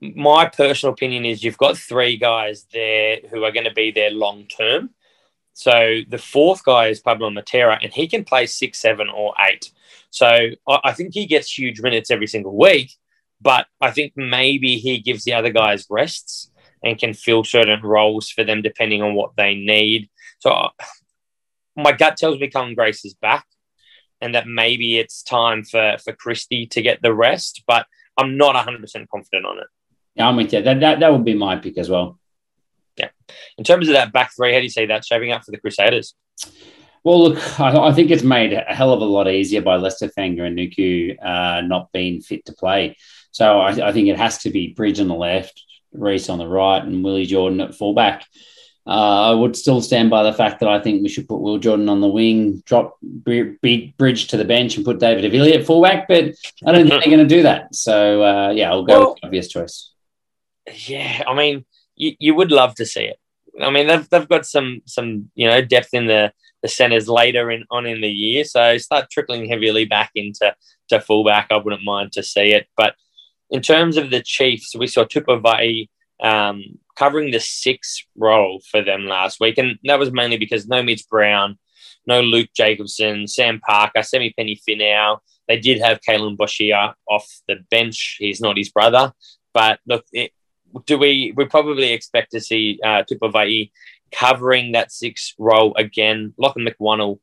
my 0.00 0.46
personal 0.46 0.92
opinion 0.92 1.24
is 1.24 1.42
you've 1.42 1.58
got 1.58 1.76
three 1.76 2.16
guys 2.16 2.66
there 2.72 3.18
who 3.30 3.44
are 3.44 3.52
going 3.52 3.64
to 3.64 3.72
be 3.72 3.90
there 3.90 4.10
long 4.10 4.44
term. 4.44 4.90
So 5.58 6.02
the 6.08 6.18
fourth 6.18 6.62
guy 6.62 6.86
is 6.86 7.00
Pablo 7.00 7.30
Matera, 7.30 7.76
and 7.82 7.92
he 7.92 8.06
can 8.06 8.22
play 8.22 8.46
six, 8.46 8.78
seven, 8.78 9.08
or 9.08 9.34
eight. 9.50 9.72
So 10.10 10.28
I 10.68 10.78
I 10.84 10.92
think 10.92 11.14
he 11.14 11.26
gets 11.26 11.50
huge 11.58 11.80
minutes 11.80 12.12
every 12.12 12.28
single 12.28 12.56
week, 12.56 12.92
but 13.40 13.66
I 13.80 13.90
think 13.90 14.12
maybe 14.14 14.76
he 14.76 15.00
gives 15.00 15.24
the 15.24 15.34
other 15.34 15.50
guys 15.50 15.84
rests. 15.90 16.52
and 16.84 16.96
can 17.02 17.12
fill 17.12 17.42
certain 17.42 17.82
roles 17.82 18.30
for 18.30 18.44
them 18.44 18.62
depending 18.62 19.02
on 19.02 19.16
what 19.16 19.32
they 19.36 19.52
need. 19.56 20.08
So 20.38 20.50
uh, 20.50 20.70
my 21.86 21.90
gut 21.90 22.16
tells 22.16 22.38
me 22.38 22.46
Cullen 22.50 22.76
Grace 22.76 23.04
is 23.04 23.14
back 23.14 23.46
and 24.20 24.32
that 24.36 24.46
maybe 24.46 24.88
it's 25.02 25.24
time 25.24 25.64
for, 25.64 25.96
for 26.04 26.12
Christie 26.12 26.66
to 26.74 26.80
get 26.80 27.02
the 27.02 27.12
rest, 27.12 27.64
but 27.66 27.84
I'm 28.16 28.36
not 28.36 28.54
100% 28.54 29.08
confident 29.08 29.44
on 29.44 29.58
it. 29.58 29.66
Yeah, 30.14 30.28
I'm 30.28 30.36
with 30.36 30.52
you. 30.52 30.62
That, 30.62 30.78
that, 30.78 31.00
that 31.00 31.10
would 31.12 31.24
be 31.24 31.34
my 31.34 31.56
pick 31.56 31.78
as 31.78 31.90
well. 31.90 32.20
Yeah. 32.98 33.08
In 33.56 33.64
terms 33.64 33.88
of 33.88 33.94
that 33.94 34.12
back 34.12 34.32
three, 34.34 34.52
how 34.52 34.58
do 34.58 34.64
you 34.64 34.70
see 34.70 34.86
that 34.86 35.04
shaping 35.04 35.32
up 35.32 35.44
for 35.44 35.50
the 35.50 35.58
Crusaders? 35.58 36.14
Well, 37.04 37.22
look, 37.22 37.60
I, 37.60 37.76
I, 37.88 37.92
think 37.92 38.10
it's 38.10 38.22
made 38.22 38.52
a 38.52 38.60
hell 38.60 38.92
of 38.92 39.00
a 39.00 39.04
lot 39.04 39.28
easier 39.28 39.62
by 39.62 39.76
Leicester 39.76 40.08
Fainga'anuku 40.08 41.16
uh, 41.22 41.60
not 41.62 41.92
being 41.92 42.20
fit 42.20 42.44
to 42.46 42.52
play. 42.52 42.96
So 43.30 43.60
I, 43.60 43.88
I, 43.88 43.92
think 43.92 44.08
it 44.08 44.16
has 44.16 44.38
to 44.38 44.50
be 44.50 44.74
Bridge 44.74 45.00
on 45.00 45.08
the 45.08 45.14
left, 45.14 45.62
Reece 45.92 46.28
on 46.28 46.38
the 46.38 46.46
right, 46.46 46.82
and 46.82 47.04
Willie 47.04 47.26
Jordan 47.26 47.60
at 47.60 47.74
fullback. 47.74 48.26
Uh, 48.86 49.30
I 49.30 49.34
would 49.34 49.54
still 49.54 49.82
stand 49.82 50.08
by 50.08 50.22
the 50.22 50.32
fact 50.32 50.60
that 50.60 50.68
I 50.68 50.80
think 50.80 51.02
we 51.02 51.10
should 51.10 51.28
put 51.28 51.40
Will 51.40 51.58
Jordan 51.58 51.90
on 51.90 52.00
the 52.00 52.08
wing, 52.08 52.62
drop 52.64 52.96
B- 53.22 53.94
Bridge 53.98 54.28
to 54.28 54.38
the 54.38 54.46
bench, 54.46 54.76
and 54.76 54.84
put 54.84 54.98
David 54.98 55.30
Havili 55.30 55.54
at 55.54 55.66
fullback. 55.66 56.08
But 56.08 56.34
I 56.64 56.72
don't 56.72 56.88
think 56.88 57.02
they're 57.02 57.16
going 57.16 57.28
to 57.28 57.36
do 57.36 57.42
that. 57.42 57.74
So 57.74 58.24
uh, 58.24 58.50
yeah, 58.50 58.70
I'll 58.70 58.84
go 58.84 58.98
well, 58.98 59.10
with 59.10 59.20
the 59.20 59.26
obvious 59.26 59.48
choice. 59.48 59.92
Yeah, 60.86 61.22
I 61.26 61.34
mean, 61.34 61.66
you, 61.98 62.14
you 62.18 62.34
would 62.34 62.50
love 62.50 62.74
to 62.76 62.86
see 62.86 63.04
it. 63.04 63.18
I 63.60 63.70
mean, 63.70 63.88
they've, 63.88 64.08
they've 64.08 64.28
got 64.28 64.46
some 64.46 64.82
some 64.86 65.30
you 65.34 65.48
know 65.48 65.60
depth 65.60 65.92
in 65.92 66.06
the 66.06 66.32
the 66.62 66.68
centres 66.68 67.08
later 67.08 67.50
in 67.50 67.64
on 67.70 67.86
in 67.86 68.00
the 68.00 68.08
year, 68.08 68.44
so 68.44 68.78
start 68.78 69.10
trickling 69.10 69.48
heavily 69.48 69.84
back 69.84 70.10
into 70.14 70.54
to 70.88 71.00
fullback. 71.00 71.48
I 71.50 71.56
wouldn't 71.56 71.84
mind 71.84 72.12
to 72.12 72.22
see 72.22 72.52
it, 72.52 72.68
but 72.76 72.94
in 73.50 73.62
terms 73.62 73.96
of 73.96 74.10
the 74.10 74.22
Chiefs, 74.22 74.74
we 74.76 74.86
saw 74.86 75.04
Tupou 75.04 75.40
Vaa'i 75.42 75.88
um, 76.22 76.78
covering 76.96 77.30
the 77.30 77.40
six 77.40 78.04
role 78.16 78.60
for 78.70 78.82
them 78.82 79.06
last 79.06 79.40
week. 79.40 79.58
And 79.58 79.78
that 79.84 79.98
was 79.98 80.12
mainly 80.12 80.36
because 80.36 80.66
no 80.66 80.82
Mitch 80.82 81.08
Brown, 81.08 81.58
no 82.06 82.20
Luke 82.20 82.50
Jacobson, 82.54 83.26
Sam 83.26 83.60
Parker, 83.60 84.00
Samipeni 84.00 84.58
Finau. 84.68 85.18
They 85.46 85.58
did 85.58 85.80
have 85.80 86.00
Kaylum 86.06 86.36
Boshier 86.36 86.92
off 87.08 87.26
the 87.46 87.56
bench. 87.70 88.16
He's 88.18 88.40
not 88.40 88.58
his 88.58 88.70
brother. 88.70 89.12
But 89.54 89.80
look, 89.86 90.04
it, 90.12 90.32
do 90.86 90.98
we 90.98 91.32
we 91.36 91.44
probably 91.46 91.92
expect 91.92 92.32
to 92.32 92.40
see 92.40 92.80
uh, 92.84 93.02
Tupou 93.04 93.32
Vaa'i 93.32 93.70
covering 94.12 94.72
that 94.72 94.92
six 94.92 95.34
role 95.38 95.74
again? 95.76 96.34
Laghlan 96.40 96.68
McWhannell 96.68 97.18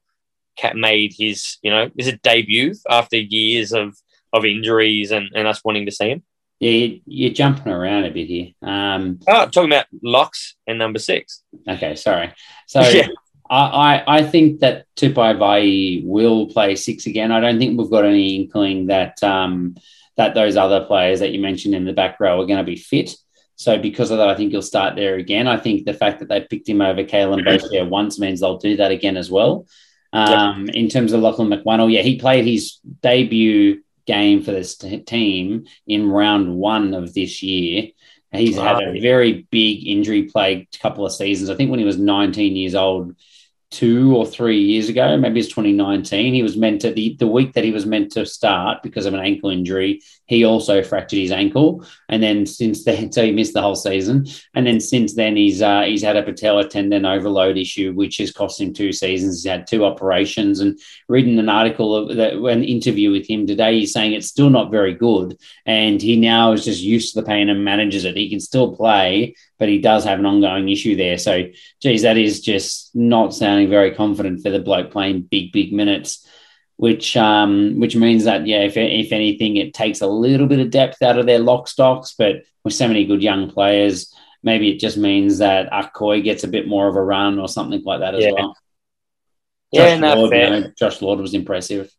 made 0.75 1.13
his, 1.17 1.57
you 1.61 1.71
know, 1.71 1.89
is 1.97 2.07
it 2.07 2.21
debut 2.21 2.73
after 2.89 3.17
years 3.17 3.73
of 3.73 3.95
of 4.33 4.45
injuries 4.45 5.11
and, 5.11 5.29
and 5.35 5.47
us 5.47 5.63
wanting 5.63 5.85
to 5.85 5.91
see 5.91 6.09
him? 6.09 6.23
Yeah, 6.59 6.97
you're 7.05 7.33
jumping 7.33 7.71
around 7.71 8.05
a 8.05 8.11
bit 8.11 8.27
here. 8.27 8.47
Um, 8.61 9.19
oh, 9.27 9.45
talking 9.47 9.69
about 9.69 9.87
locks 10.01 10.55
and 10.65 10.79
number 10.79 10.99
six. 10.99 11.43
Okay, 11.67 11.95
sorry. 11.95 12.33
So 12.67 12.79
yeah. 12.89 13.07
I, 13.49 13.59
I, 13.59 14.17
I 14.17 14.23
think 14.23 14.61
that 14.61 14.85
Tupai 14.95 16.03
will 16.05 16.47
play 16.47 16.75
six 16.75 17.05
again. 17.05 17.31
I 17.31 17.41
don't 17.41 17.59
think 17.59 17.77
we've 17.77 17.89
got 17.89 18.05
any 18.05 18.35
inkling 18.35 18.87
that 18.87 19.21
um, 19.21 19.75
that 20.17 20.33
those 20.33 20.55
other 20.55 20.85
players 20.85 21.19
that 21.19 21.31
you 21.31 21.41
mentioned 21.41 21.75
in 21.75 21.85
the 21.85 21.93
back 21.93 22.19
row 22.19 22.41
are 22.41 22.45
going 22.45 22.57
to 22.57 22.63
be 22.63 22.77
fit. 22.77 23.15
So 23.55 23.77
because 23.77 24.11
of 24.11 24.17
that, 24.17 24.29
I 24.29 24.35
think 24.35 24.51
he'll 24.51 24.61
start 24.61 24.95
there 24.95 25.15
again. 25.15 25.47
I 25.47 25.57
think 25.57 25.85
the 25.85 25.93
fact 25.93 26.19
that 26.19 26.29
they 26.29 26.41
picked 26.41 26.67
him 26.67 26.81
over 26.81 27.03
Kalen 27.03 27.45
Boshia 27.47 27.87
once 27.87 28.19
means 28.19 28.41
they'll 28.41 28.57
do 28.57 28.77
that 28.77 28.91
again 28.91 29.17
as 29.17 29.31
well. 29.31 29.67
Um, 30.13 30.65
yep. 30.67 30.75
In 30.75 30.89
terms 30.89 31.13
of 31.13 31.21
Laghlan 31.21 31.53
McWhannell, 31.53 31.91
yeah, 31.91 32.01
he 32.01 32.17
played 32.17 32.45
his 32.45 32.79
debut 33.01 33.81
game 34.05 34.41
for 34.41 34.51
this 34.51 34.77
t- 34.77 34.99
team 34.99 35.65
in 35.87 36.09
round 36.09 36.55
one 36.55 36.93
of 36.93 37.13
this 37.13 37.43
year. 37.43 37.89
He's 38.31 38.57
wow. 38.57 38.79
had 38.79 38.83
a 38.83 38.99
very 38.99 39.47
big 39.49 39.87
injury 39.87 40.23
plagued 40.23 40.79
couple 40.79 41.05
of 41.05 41.13
seasons. 41.13 41.49
I 41.49 41.55
think 41.55 41.69
when 41.69 41.79
he 41.79 41.85
was 41.85 41.97
19 41.97 42.55
years 42.55 42.75
old, 42.75 43.15
two 43.71 44.15
or 44.15 44.25
three 44.25 44.59
years 44.59 44.89
ago, 44.89 45.17
maybe 45.17 45.39
it's 45.39 45.49
2019. 45.49 46.33
He 46.33 46.43
was 46.43 46.55
meant 46.55 46.81
to 46.81 46.91
the, 46.91 47.15
the 47.19 47.27
week 47.27 47.53
that 47.53 47.63
he 47.63 47.71
was 47.71 47.85
meant 47.85 48.13
to 48.13 48.25
start 48.25 48.83
because 48.83 49.05
of 49.05 49.13
an 49.13 49.19
ankle 49.19 49.49
injury. 49.49 50.01
He 50.27 50.43
also 50.43 50.81
fractured 50.81 51.19
his 51.19 51.31
ankle, 51.31 51.85
and 52.09 52.21
then 52.21 52.45
since 52.45 52.83
then, 52.83 53.11
so 53.11 53.23
he 53.23 53.31
missed 53.31 53.53
the 53.53 53.61
whole 53.61 53.75
season. 53.75 54.25
And 54.53 54.65
then 54.65 54.79
since 54.79 55.13
then, 55.13 55.35
he's 55.35 55.61
uh, 55.61 55.81
he's 55.81 56.01
had 56.01 56.17
a 56.17 56.23
patella 56.23 56.67
tendon 56.67 57.05
overload 57.05 57.57
issue, 57.57 57.93
which 57.93 58.17
has 58.17 58.31
cost 58.31 58.59
him 58.59 58.73
two 58.73 58.91
seasons. 58.91 59.43
He's 59.43 59.51
had 59.51 59.67
two 59.67 59.85
operations. 59.85 60.59
And 60.59 60.79
reading 61.07 61.37
an 61.37 61.49
article 61.49 61.95
of 61.95 62.15
that, 62.17 62.33
an 62.33 62.63
interview 62.63 63.11
with 63.11 63.27
him 63.29 63.45
today, 63.45 63.79
he's 63.79 63.93
saying 63.93 64.13
it's 64.13 64.27
still 64.27 64.49
not 64.49 64.71
very 64.71 64.93
good, 64.93 65.37
and 65.65 66.01
he 66.01 66.15
now 66.15 66.53
is 66.53 66.65
just 66.65 66.81
used 66.81 67.13
to 67.13 67.21
the 67.21 67.27
pain 67.27 67.49
and 67.49 67.63
manages 67.63 68.05
it. 68.05 68.17
He 68.17 68.29
can 68.29 68.39
still 68.39 68.75
play, 68.75 69.35
but 69.59 69.69
he 69.69 69.79
does 69.79 70.03
have 70.03 70.19
an 70.19 70.25
ongoing 70.25 70.69
issue 70.69 70.95
there. 70.95 71.17
So, 71.17 71.43
geez, 71.81 72.01
that 72.01 72.17
is 72.17 72.41
just 72.41 72.95
not 72.95 73.33
sounding 73.33 73.69
very 73.69 73.91
confident 73.91 74.41
for 74.41 74.49
the 74.49 74.59
bloke 74.59 74.91
playing 74.91 75.23
big, 75.23 75.51
big 75.51 75.71
minutes. 75.71 76.27
Which 76.77 77.15
um, 77.15 77.79
which 77.79 77.95
means 77.95 78.25
that 78.25 78.45
yeah, 78.45 78.63
if, 78.63 78.75
if 78.75 79.13
anything, 79.13 79.55
it 79.55 79.73
takes 79.73 80.01
a 80.01 80.07
little 80.07 80.45
bit 80.45 80.59
of 80.59 80.71
depth 80.71 81.01
out 81.01 81.17
of 81.17 81.25
their 81.25 81.39
lock 81.39 81.69
stocks. 81.69 82.15
But 82.17 82.43
with 82.65 82.73
so 82.73 82.87
many 82.87 83.05
good 83.05 83.23
young 83.23 83.49
players, 83.49 84.13
maybe 84.43 84.69
it 84.69 84.79
just 84.79 84.97
means 84.97 85.37
that 85.37 85.71
Akoi 85.71 86.23
gets 86.23 86.43
a 86.43 86.49
bit 86.49 86.67
more 86.67 86.87
of 86.87 86.95
a 86.95 87.01
run 87.01 87.39
or 87.39 87.47
something 87.47 87.81
like 87.85 88.01
that 88.01 88.15
as 88.15 88.25
yeah. 88.25 88.31
well. 88.31 88.57
Yeah, 89.71 89.97
Josh, 89.97 90.15
Lord, 90.17 90.33
you 90.33 90.49
know, 90.49 90.71
Josh 90.77 91.01
Lord 91.01 91.19
was 91.19 91.33
impressive. 91.33 91.91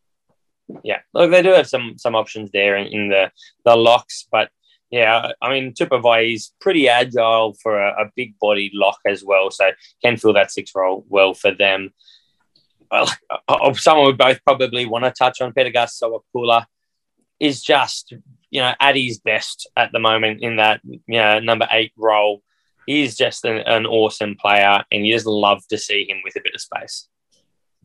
Yeah, 0.83 1.01
look, 1.14 1.31
they 1.31 1.43
do 1.43 1.51
have 1.51 1.68
some 1.68 1.95
some 1.97 2.14
options 2.14 2.51
there 2.51 2.77
in, 2.77 2.87
in 2.89 3.09
the 3.09 3.31
the 3.64 3.77
locks, 3.77 4.27
but 4.31 4.51
yeah, 4.91 5.33
I 5.43 5.51
mean, 5.51 5.72
Tupou 5.72 6.01
Vaa'i 6.01 6.35
is 6.35 6.53
pretty 6.61 6.89
agile 6.89 7.55
for 7.62 7.79
a, 7.79 8.05
a 8.05 8.11
big 8.14 8.39
body 8.39 8.70
lock 8.72 8.99
as 9.07 9.24
well. 9.24 9.51
So 9.51 9.70
can 10.03 10.16
fill 10.16 10.33
that 10.35 10.53
six 10.53 10.72
role 10.74 11.05
well 11.09 11.35
for 11.35 11.53
them. 11.53 11.91
Well, 12.91 13.74
someone 13.74 14.07
we 14.07 14.12
both 14.12 14.43
probably 14.45 14.87
want 14.87 15.05
to 15.05 15.11
touch 15.11 15.41
on, 15.41 15.53
Pita 15.53 15.70
Gus 15.70 16.01
Sowakula, 16.01 16.66
is 17.39 17.62
just, 17.62 18.14
you 18.51 18.61
know, 18.61 18.72
at 18.80 18.97
his 18.97 19.18
best 19.18 19.68
at 19.76 19.93
the 19.93 19.99
moment 19.99 20.43
in 20.43 20.57
that, 20.57 20.80
you 20.84 21.01
know, 21.09 21.39
number 21.41 21.68
eight 21.70 21.93
role. 21.97 22.43
He's 22.87 23.16
just 23.16 23.45
an, 23.45 23.59
an 23.59 23.84
awesome 23.84 24.37
player 24.37 24.84
and 24.93 25.07
you 25.07 25.12
just 25.12 25.26
love 25.26 25.66
to 25.68 25.78
see 25.78 26.09
him 26.09 26.18
with 26.24 26.37
a 26.37 26.41
bit 26.43 26.55
of 26.55 26.61
space 26.61 27.09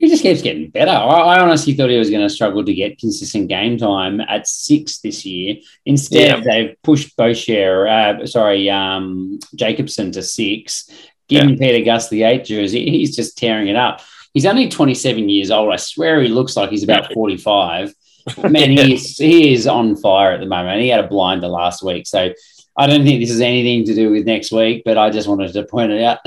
he 0.02 0.10
just 0.10 0.24
keeps 0.24 0.42
getting 0.42 0.72
better. 0.72 0.90
I, 0.90 1.36
I 1.36 1.40
honestly 1.40 1.76
thought 1.76 1.92
he 1.92 2.00
was 2.00 2.10
going 2.10 2.24
to 2.24 2.30
struggle 2.30 2.66
to 2.66 2.74
get 2.74 2.98
consistent 2.98 3.50
game 3.50 3.78
time 3.78 4.20
at 4.20 4.48
six 4.48 4.98
this 4.98 5.24
year. 5.28 5.58
Instead, 5.86 6.40
yeah. 6.40 6.44
they've 6.44 6.76
pushed 6.82 7.16
Boshier, 7.16 7.88
uh, 7.88 8.26
sorry, 8.26 8.68
um, 8.68 9.38
Jacobson 9.54 10.12
to 10.14 10.24
six, 10.24 10.90
giving 11.30 11.52
yeah. 11.52 11.56
Peter 11.58 11.86
Gus 11.86 12.10
the 12.10 12.24
eight 12.24 12.46
jersey. 12.46 12.90
He's 12.90 13.16
just 13.16 13.38
tearing 13.38 13.68
it 13.68 13.76
up. 13.76 14.02
He's 14.34 14.46
only 14.46 14.70
27 14.70 15.30
years 15.30 15.52
old. 15.52 15.74
I 15.74 15.78
swear 15.78 16.22
he 16.22 16.30
looks 16.30 16.56
like 16.56 16.70
he's 16.70 16.84
about 16.84 17.12
45. 17.14 17.94
Man, 18.50 18.72
yeah. 18.72 18.84
he, 18.84 18.94
is, 18.94 19.18
he 19.18 19.54
is 19.54 19.68
on 19.68 19.96
fire 19.96 20.32
at 20.32 20.40
the 20.40 20.46
moment. 20.46 20.82
He 20.82 20.90
had 20.90 21.04
a 21.04 21.08
blinder 21.08 21.48
last 21.48 21.84
week. 21.84 22.08
So 22.08 22.32
I 22.78 22.88
don't 22.88 23.04
think 23.04 23.20
this 23.20 23.32
is 23.32 23.42
anything 23.42 23.86
to 23.86 23.96
do 23.96 24.12
with 24.12 24.26
next 24.26 24.52
week, 24.52 24.84
but 24.86 24.98
I 24.98 25.10
just 25.10 25.28
wanted 25.28 25.52
to 25.54 25.64
point 25.64 25.92
it 25.92 26.04
out. 26.04 26.20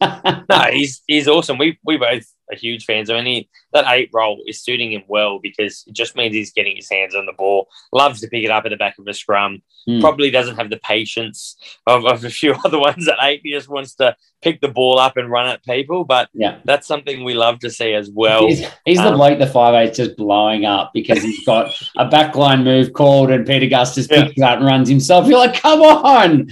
no, 0.48 0.60
he's 0.72 1.02
he's 1.06 1.28
awesome. 1.28 1.58
We 1.58 1.78
we 1.84 1.96
both 1.96 2.24
are 2.50 2.56
huge 2.56 2.84
fan. 2.84 3.04
Mean, 3.08 3.26
he, 3.26 3.48
that 3.72 3.86
eight 3.88 4.10
role 4.12 4.42
is 4.46 4.62
suiting 4.62 4.92
him 4.92 5.02
well 5.08 5.38
because 5.38 5.84
it 5.86 5.94
just 5.94 6.16
means 6.16 6.34
he's 6.34 6.52
getting 6.52 6.76
his 6.76 6.90
hands 6.90 7.14
on 7.14 7.26
the 7.26 7.32
ball. 7.32 7.68
Loves 7.92 8.20
to 8.20 8.28
pick 8.28 8.44
it 8.44 8.50
up 8.50 8.64
at 8.64 8.70
the 8.70 8.76
back 8.76 8.96
of 8.98 9.06
a 9.06 9.14
scrum. 9.14 9.62
Mm. 9.88 10.00
Probably 10.00 10.30
doesn't 10.30 10.56
have 10.56 10.70
the 10.70 10.78
patience 10.78 11.56
of, 11.86 12.04
of 12.04 12.24
a 12.24 12.30
few 12.30 12.54
other 12.64 12.78
ones 12.78 13.08
at 13.08 13.18
eight. 13.22 13.40
He 13.44 13.52
just 13.52 13.68
wants 13.68 13.94
to 13.96 14.16
pick 14.42 14.60
the 14.60 14.68
ball 14.68 14.98
up 14.98 15.16
and 15.16 15.30
run 15.30 15.48
at 15.48 15.64
people. 15.64 16.04
But 16.04 16.28
yeah, 16.32 16.58
that's 16.64 16.86
something 16.86 17.24
we 17.24 17.34
love 17.34 17.60
to 17.60 17.70
see 17.70 17.92
as 17.94 18.10
well. 18.10 18.46
He's, 18.46 18.66
he's 18.84 18.98
um, 18.98 19.06
the 19.06 19.12
bloke 19.12 19.38
the 19.38 19.46
five 19.46 19.74
eight 19.74 19.94
just 19.94 20.16
blowing 20.16 20.64
up 20.64 20.92
because 20.94 21.22
he's 21.22 21.44
got 21.44 21.74
a 21.96 22.08
backline 22.08 22.64
move 22.64 22.92
called 22.92 23.30
and 23.30 23.46
Pita 23.46 23.68
Gus 23.68 23.94
just 23.94 24.10
picks 24.10 24.36
yeah. 24.36 24.46
it 24.46 24.52
up 24.52 24.58
and 24.58 24.66
runs 24.66 24.88
himself. 24.88 25.26
You're 25.26 25.38
like, 25.38 25.60
come 25.60 25.80
on 25.80 26.48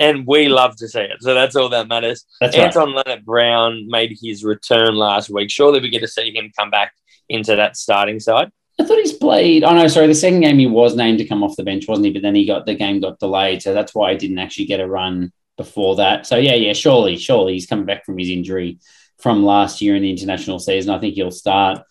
and 0.00 0.26
we 0.26 0.48
love 0.48 0.74
to 0.76 0.88
see 0.88 1.02
it. 1.02 1.18
So 1.20 1.34
that's 1.34 1.54
all 1.54 1.68
that 1.68 1.86
matters. 1.86 2.24
That's 2.40 2.56
Anton 2.56 2.94
right. 2.94 3.06
Leonard 3.06 3.24
Brown 3.24 3.86
made 3.86 4.18
his 4.20 4.42
return 4.42 4.96
last 4.96 5.30
week. 5.30 5.50
Surely 5.50 5.80
we 5.80 5.90
get 5.90 6.00
to 6.00 6.08
see 6.08 6.34
him 6.34 6.50
come 6.58 6.70
back 6.70 6.94
into 7.28 7.54
that 7.54 7.76
starting 7.76 8.18
side. 8.18 8.50
I 8.80 8.84
thought 8.84 8.98
he's 8.98 9.12
played. 9.12 9.62
Oh 9.62 9.74
no, 9.74 9.86
sorry. 9.86 10.06
The 10.06 10.14
second 10.14 10.40
game 10.40 10.58
he 10.58 10.66
was 10.66 10.96
named 10.96 11.18
to 11.18 11.26
come 11.26 11.44
off 11.44 11.56
the 11.56 11.62
bench, 11.62 11.86
wasn't 11.86 12.06
he? 12.06 12.12
But 12.12 12.22
then 12.22 12.34
he 12.34 12.46
got 12.46 12.64
the 12.64 12.74
game 12.74 13.00
got 13.00 13.18
delayed, 13.18 13.62
so 13.62 13.74
that's 13.74 13.94
why 13.94 14.12
he 14.12 14.18
didn't 14.18 14.38
actually 14.38 14.64
get 14.64 14.80
a 14.80 14.88
run 14.88 15.32
before 15.58 15.96
that. 15.96 16.26
So 16.26 16.36
yeah, 16.36 16.54
yeah, 16.54 16.72
surely, 16.72 17.18
surely 17.18 17.52
he's 17.52 17.66
coming 17.66 17.84
back 17.84 18.06
from 18.06 18.16
his 18.16 18.30
injury 18.30 18.78
from 19.18 19.44
last 19.44 19.82
year 19.82 19.96
in 19.96 20.02
the 20.02 20.10
international 20.10 20.58
season. 20.58 20.94
I 20.94 20.98
think 20.98 21.14
he'll 21.14 21.30
start. 21.30 21.82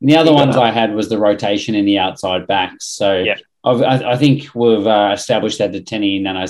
And 0.00 0.08
the 0.08 0.16
other 0.16 0.32
ones 0.32 0.56
I 0.56 0.70
had 0.70 0.94
was 0.94 1.08
the 1.08 1.18
rotation 1.18 1.74
in 1.74 1.84
the 1.84 1.98
outside 1.98 2.46
backs. 2.46 2.84
So 2.84 3.18
yeah. 3.18 3.38
I've, 3.66 3.82
I, 3.82 4.12
I 4.12 4.16
think 4.16 4.54
we've 4.54 4.86
uh, 4.86 5.10
established 5.12 5.58
that 5.58 5.72
the 5.72 5.82
Teni 5.82 6.22
Nanai 6.22 6.44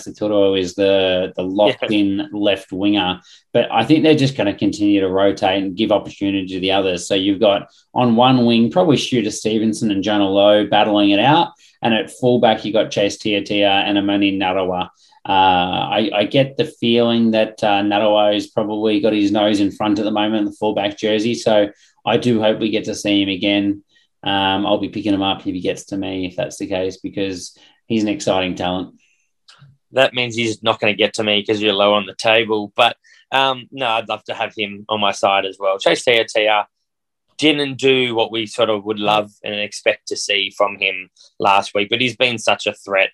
is 0.61 0.75
the 0.75 1.33
the 1.35 1.43
locked 1.43 1.91
in 1.91 2.29
left 2.31 2.73
winger, 2.73 3.23
but 3.55 3.73
I 3.73 3.85
think 3.85 4.03
they're 4.03 4.15
just 4.15 4.37
going 4.37 4.53
to 4.53 4.59
continue 4.59 5.01
to 5.01 5.09
rotate 5.09 5.63
and 5.63 5.75
give 5.75 5.93
opportunity 5.93 6.47
to 6.49 6.61
the 6.61 6.73
others. 6.73 7.09
So 7.09 7.15
you've 7.15 7.41
got 7.41 7.69
on 7.95 8.17
one 8.17 8.45
wing 8.45 8.71
probably 8.71 8.99
Shooter 8.99 9.31
Stevenson 9.31 9.91
and 9.91 10.03
Jonah 10.03 10.29
Lowe 10.29 10.67
battling 10.67 11.11
it 11.11 11.19
out, 11.19 11.53
and 11.81 11.95
at 11.95 12.11
fullback 12.11 12.67
you 12.67 12.73
got 12.73 12.91
Chase 12.91 13.17
Tiatia 13.17 13.85
and 13.87 13.97
Emoni 13.97 14.39
Narawa. 14.39 14.91
Uh, 15.27 15.89
I, 15.91 16.11
I, 16.15 16.25
get 16.25 16.57
the 16.57 16.67
feeling 16.67 17.33
that 17.33 17.65
uh, 17.65 17.83
Narawa 17.83 18.35
has 18.35 18.47
probably 18.47 19.01
got 19.01 19.13
his 19.13 19.33
nose 19.33 19.59
in 19.59 19.73
front 19.73 19.99
at 19.99 20.05
the 20.05 20.13
moment 20.13 20.37
in 20.37 20.45
the 20.45 20.53
fullback 20.53 20.97
jersey. 20.97 21.35
So 21.35 21.69
I 22.05 22.17
do 22.17 22.41
hope 22.41 22.61
we 22.61 22.71
get 22.71 22.85
to 22.85 22.95
see 22.95 23.23
him 23.23 23.29
again. 23.29 23.83
Um, 24.27 24.67
I'll 24.67 24.79
be 24.79 24.89
picking 24.89 25.15
him 25.15 25.23
up 25.23 25.39
if 25.39 25.55
he 25.55 25.61
gets 25.61 25.85
to 25.87 25.97
me, 25.97 26.27
if 26.27 26.35
that's 26.35 26.59
the 26.59 26.67
case, 26.67 26.97
because 26.97 27.57
he's 27.87 28.03
an 28.03 28.09
exciting 28.09 28.57
talent. 28.57 28.97
That 29.93 30.15
means 30.15 30.35
he's 30.35 30.65
not 30.65 30.81
going 30.81 30.93
to 30.93 30.97
get 30.97 31.15
to 31.15 31.23
me 31.23 31.41
because 31.41 31.63
you're 31.63 31.73
low 31.73 31.95
on 31.95 32.07
the 32.07 32.15
table. 32.17 32.73
But 32.75 32.97
um, 33.31 33.69
no, 33.71 33.87
I'd 33.87 34.09
love 34.09 34.25
to 34.25 34.35
have 34.35 34.53
him 34.57 34.85
on 34.89 35.01
my 35.01 35.13
side 35.13 35.47
as 35.47 35.59
well. 35.61 35.79
Chase 35.79 36.05
Tiatia 36.05 36.67
didn't 37.39 37.79
do 37.79 38.17
what 38.17 38.33
we 38.33 38.47
sort 38.47 38.69
of 38.69 38.85
would 38.85 38.99
love 38.99 39.31
and 39.45 39.55
expect 39.55 40.09
to 40.09 40.17
see 40.17 40.51
from 40.57 40.77
him 40.77 41.09
last 41.39 41.73
week, 41.75 41.89
but 41.89 42.01
he's 42.01 42.17
been 42.17 42.39
such 42.39 42.67
a 42.67 42.75
threat, 42.75 43.11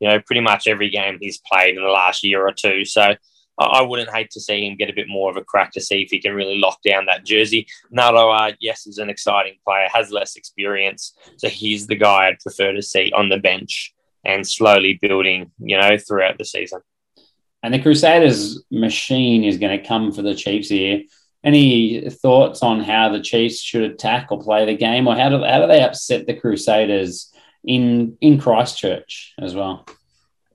you 0.00 0.08
know, 0.08 0.18
pretty 0.18 0.40
much 0.40 0.66
every 0.66 0.90
game 0.90 1.18
he's 1.20 1.38
played 1.38 1.76
in 1.76 1.82
the 1.82 1.88
last 1.88 2.24
year 2.24 2.44
or 2.44 2.52
two. 2.52 2.84
So 2.84 3.14
I 3.58 3.82
wouldn't 3.82 4.10
hate 4.10 4.30
to 4.32 4.40
see 4.40 4.66
him 4.66 4.76
get 4.76 4.90
a 4.90 4.94
bit 4.94 5.08
more 5.08 5.30
of 5.30 5.36
a 5.36 5.44
crack 5.44 5.72
to 5.72 5.80
see 5.80 6.02
if 6.02 6.10
he 6.10 6.20
can 6.20 6.34
really 6.34 6.58
lock 6.58 6.82
down 6.82 7.06
that 7.06 7.24
jersey. 7.24 7.66
Naroa, 7.90 8.54
yes, 8.60 8.86
is 8.86 8.98
an 8.98 9.08
exciting 9.08 9.54
player, 9.64 9.88
has 9.90 10.10
less 10.10 10.36
experience. 10.36 11.14
So 11.38 11.48
he's 11.48 11.86
the 11.86 11.96
guy 11.96 12.28
I'd 12.28 12.40
prefer 12.40 12.72
to 12.72 12.82
see 12.82 13.12
on 13.12 13.30
the 13.30 13.38
bench 13.38 13.94
and 14.26 14.46
slowly 14.46 14.98
building, 15.00 15.52
you 15.58 15.78
know, 15.78 15.96
throughout 15.96 16.36
the 16.36 16.44
season. 16.44 16.80
And 17.62 17.72
the 17.72 17.78
Crusaders 17.78 18.62
machine 18.70 19.42
is 19.42 19.58
going 19.58 19.78
to 19.78 19.88
come 19.88 20.12
for 20.12 20.22
the 20.22 20.34
Chiefs 20.34 20.68
here. 20.68 21.02
Any 21.42 22.10
thoughts 22.10 22.62
on 22.62 22.80
how 22.80 23.08
the 23.08 23.22
Chiefs 23.22 23.60
should 23.60 23.90
attack 23.90 24.28
or 24.30 24.42
play 24.42 24.66
the 24.66 24.76
game, 24.76 25.08
or 25.08 25.16
how 25.16 25.30
do, 25.30 25.42
how 25.42 25.60
do 25.60 25.66
they 25.66 25.82
upset 25.82 26.26
the 26.26 26.34
Crusaders 26.34 27.32
in 27.64 28.18
in 28.20 28.38
Christchurch 28.38 29.34
as 29.40 29.54
well? 29.54 29.86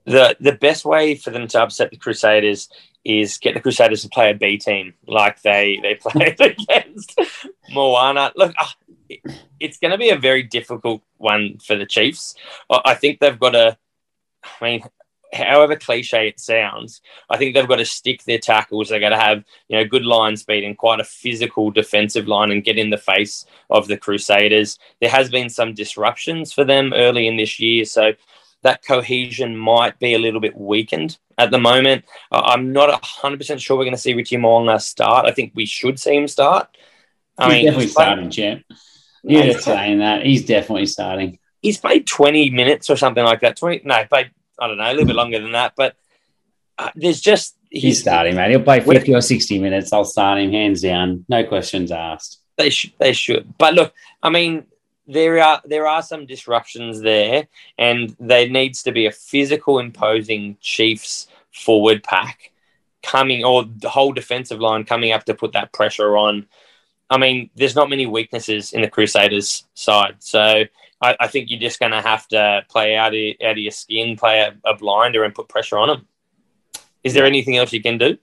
The 0.04 0.36
the 0.40 0.52
best 0.52 0.84
way 0.84 1.14
for 1.14 1.30
them 1.30 1.46
to 1.48 1.62
upset 1.62 1.90
the 1.90 1.96
Crusaders 1.96 2.68
is 3.04 3.38
get 3.38 3.54
the 3.54 3.60
Crusaders 3.60 4.02
to 4.02 4.08
play 4.08 4.30
a 4.30 4.34
B 4.34 4.58
team 4.58 4.94
like 5.06 5.42
they 5.42 5.78
they 5.82 5.94
played 6.00 6.40
against 6.40 7.18
Moana. 7.72 8.32
Look, 8.36 8.54
uh, 8.58 8.66
it's 9.60 9.78
going 9.78 9.90
to 9.90 9.98
be 9.98 10.10
a 10.10 10.16
very 10.16 10.42
difficult 10.42 11.02
one 11.18 11.58
for 11.58 11.76
the 11.76 11.86
Chiefs. 11.86 12.34
I 12.70 12.94
think 12.94 13.20
they've 13.20 13.38
got 13.38 13.50
to. 13.50 13.76
I 14.60 14.64
mean, 14.64 14.82
however 15.32 15.76
cliche 15.76 16.28
it 16.28 16.40
sounds, 16.40 17.00
I 17.30 17.36
think 17.36 17.54
they've 17.54 17.68
got 17.68 17.76
to 17.76 17.84
stick 17.84 18.24
their 18.24 18.38
tackles. 18.38 18.88
They've 18.88 19.00
got 19.00 19.10
to 19.10 19.18
have 19.18 19.44
you 19.68 19.78
know 19.78 19.84
good 19.84 20.04
line 20.04 20.36
speed 20.36 20.64
and 20.64 20.76
quite 20.76 21.00
a 21.00 21.04
physical 21.04 21.70
defensive 21.70 22.28
line 22.28 22.50
and 22.50 22.64
get 22.64 22.78
in 22.78 22.90
the 22.90 22.98
face 22.98 23.46
of 23.70 23.88
the 23.88 23.96
Crusaders. 23.96 24.78
There 25.00 25.10
has 25.10 25.30
been 25.30 25.48
some 25.48 25.74
disruptions 25.74 26.52
for 26.52 26.64
them 26.64 26.92
early 26.92 27.26
in 27.26 27.36
this 27.36 27.58
year, 27.58 27.84
so 27.84 28.12
that 28.62 28.84
cohesion 28.84 29.56
might 29.56 29.98
be 29.98 30.14
a 30.14 30.18
little 30.18 30.40
bit 30.40 30.56
weakened 30.56 31.18
at 31.38 31.50
the 31.50 31.58
moment. 31.58 32.04
I'm 32.30 32.72
not 32.72 33.02
100% 33.02 33.60
sure 33.60 33.76
we're 33.76 33.84
going 33.84 33.94
to 33.94 34.00
see 34.00 34.14
Richie 34.14 34.36
Mo'unga 34.36 34.80
start. 34.80 35.26
I 35.26 35.32
think 35.32 35.52
we 35.54 35.66
should 35.66 35.98
see 35.98 36.16
him 36.16 36.28
start. 36.28 36.76
I 37.38 37.44
he's 37.44 37.52
mean, 37.52 37.64
definitely 37.64 37.84
he's 37.84 37.92
starting, 37.92 38.30
champ. 38.30 38.64
You're 39.24 39.44
just 39.44 39.64
saying 39.64 39.98
that. 39.98 40.24
He's 40.24 40.44
definitely 40.44 40.86
starting. 40.86 41.38
He's 41.60 41.78
played 41.78 42.06
20 42.06 42.50
minutes 42.50 42.90
or 42.90 42.96
something 42.96 43.24
like 43.24 43.40
that. 43.40 43.56
20, 43.56 43.82
no, 43.84 44.04
played, 44.04 44.30
I 44.58 44.66
don't 44.66 44.78
know, 44.78 44.84
a 44.84 44.92
little 44.92 45.06
bit 45.06 45.16
longer 45.16 45.40
than 45.40 45.52
that. 45.52 45.74
But 45.76 45.96
uh, 46.78 46.90
there's 46.94 47.20
just. 47.20 47.56
He's, 47.70 47.82
he's 47.82 48.00
starting, 48.00 48.34
man. 48.34 48.50
He'll 48.50 48.62
play 48.62 48.80
50 48.80 49.14
or 49.14 49.20
60 49.20 49.58
minutes. 49.58 49.92
I'll 49.92 50.04
start 50.04 50.38
him 50.38 50.52
hands 50.52 50.82
down. 50.82 51.24
No 51.28 51.44
questions 51.44 51.90
asked. 51.90 52.40
They 52.58 52.70
should. 52.70 52.92
They 52.98 53.12
should. 53.12 53.56
But 53.58 53.74
look, 53.74 53.94
I 54.22 54.30
mean, 54.30 54.66
there 55.06 55.42
are 55.42 55.60
there 55.64 55.86
are 55.86 56.02
some 56.02 56.26
disruptions 56.26 57.00
there, 57.00 57.48
and 57.78 58.16
there 58.20 58.48
needs 58.48 58.82
to 58.84 58.92
be 58.92 59.06
a 59.06 59.12
physical, 59.12 59.78
imposing 59.78 60.56
Chiefs 60.60 61.28
forward 61.50 62.02
pack 62.02 62.52
coming, 63.02 63.44
or 63.44 63.64
the 63.64 63.88
whole 63.88 64.12
defensive 64.12 64.60
line 64.60 64.84
coming 64.84 65.12
up 65.12 65.24
to 65.24 65.34
put 65.34 65.52
that 65.52 65.72
pressure 65.72 66.16
on. 66.16 66.46
I 67.10 67.18
mean, 67.18 67.50
there's 67.56 67.74
not 67.74 67.90
many 67.90 68.06
weaknesses 68.06 68.72
in 68.72 68.80
the 68.80 68.88
Crusaders' 68.88 69.64
side, 69.74 70.16
so 70.20 70.64
I, 71.02 71.16
I 71.20 71.26
think 71.26 71.50
you're 71.50 71.60
just 71.60 71.80
going 71.80 71.92
to 71.92 72.00
have 72.00 72.26
to 72.28 72.64
play 72.70 72.96
out 72.96 73.14
of, 73.14 73.34
out 73.44 73.52
of 73.52 73.58
your 73.58 73.72
skin, 73.72 74.16
play 74.16 74.40
a, 74.40 74.56
a 74.64 74.74
blinder, 74.74 75.24
and 75.24 75.34
put 75.34 75.48
pressure 75.48 75.78
on 75.78 75.88
them. 75.88 76.06
Is 77.02 77.12
there 77.12 77.26
anything 77.26 77.56
else 77.56 77.72
you 77.72 77.82
can 77.82 77.98
do? 77.98 78.16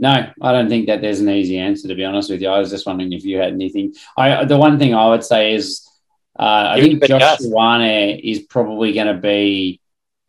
No, 0.00 0.30
I 0.40 0.52
don't 0.52 0.70
think 0.70 0.86
that 0.86 1.02
there's 1.02 1.20
an 1.20 1.28
easy 1.28 1.58
answer. 1.58 1.86
To 1.86 1.94
be 1.94 2.06
honest 2.06 2.30
with 2.30 2.40
you, 2.40 2.48
I 2.48 2.58
was 2.58 2.70
just 2.70 2.86
wondering 2.86 3.12
if 3.12 3.22
you 3.22 3.36
had 3.36 3.52
anything. 3.52 3.94
I 4.16 4.46
the 4.46 4.56
one 4.56 4.78
thing 4.78 4.94
I 4.94 5.08
would 5.10 5.22
say 5.22 5.54
is 5.54 5.86
uh, 6.38 6.70
I 6.70 6.80
think 6.80 7.04
Josh 7.04 7.38
Ioane 7.40 8.18
is 8.18 8.40
probably 8.40 8.94
going 8.94 9.14
to 9.14 9.20
be 9.20 9.78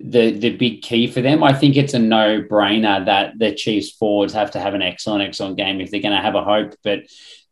the 0.01 0.31
the 0.31 0.57
big 0.57 0.81
key 0.81 1.07
for 1.07 1.21
them. 1.21 1.41
I 1.41 1.53
think 1.53 1.77
it's 1.77 1.93
a 1.93 1.99
no 1.99 2.41
brainer 2.41 3.05
that 3.05 3.39
the 3.39 3.55
Chiefs 3.55 3.91
forwards 3.91 4.33
have 4.33 4.51
to 4.51 4.59
have 4.59 4.73
an 4.73 4.81
excellent 4.81 5.23
excellent 5.23 5.55
game 5.55 5.79
if 5.79 5.89
they're 5.89 6.01
going 6.01 6.15
to 6.15 6.21
have 6.21 6.35
a 6.35 6.43
hope. 6.43 6.75
But 6.83 7.03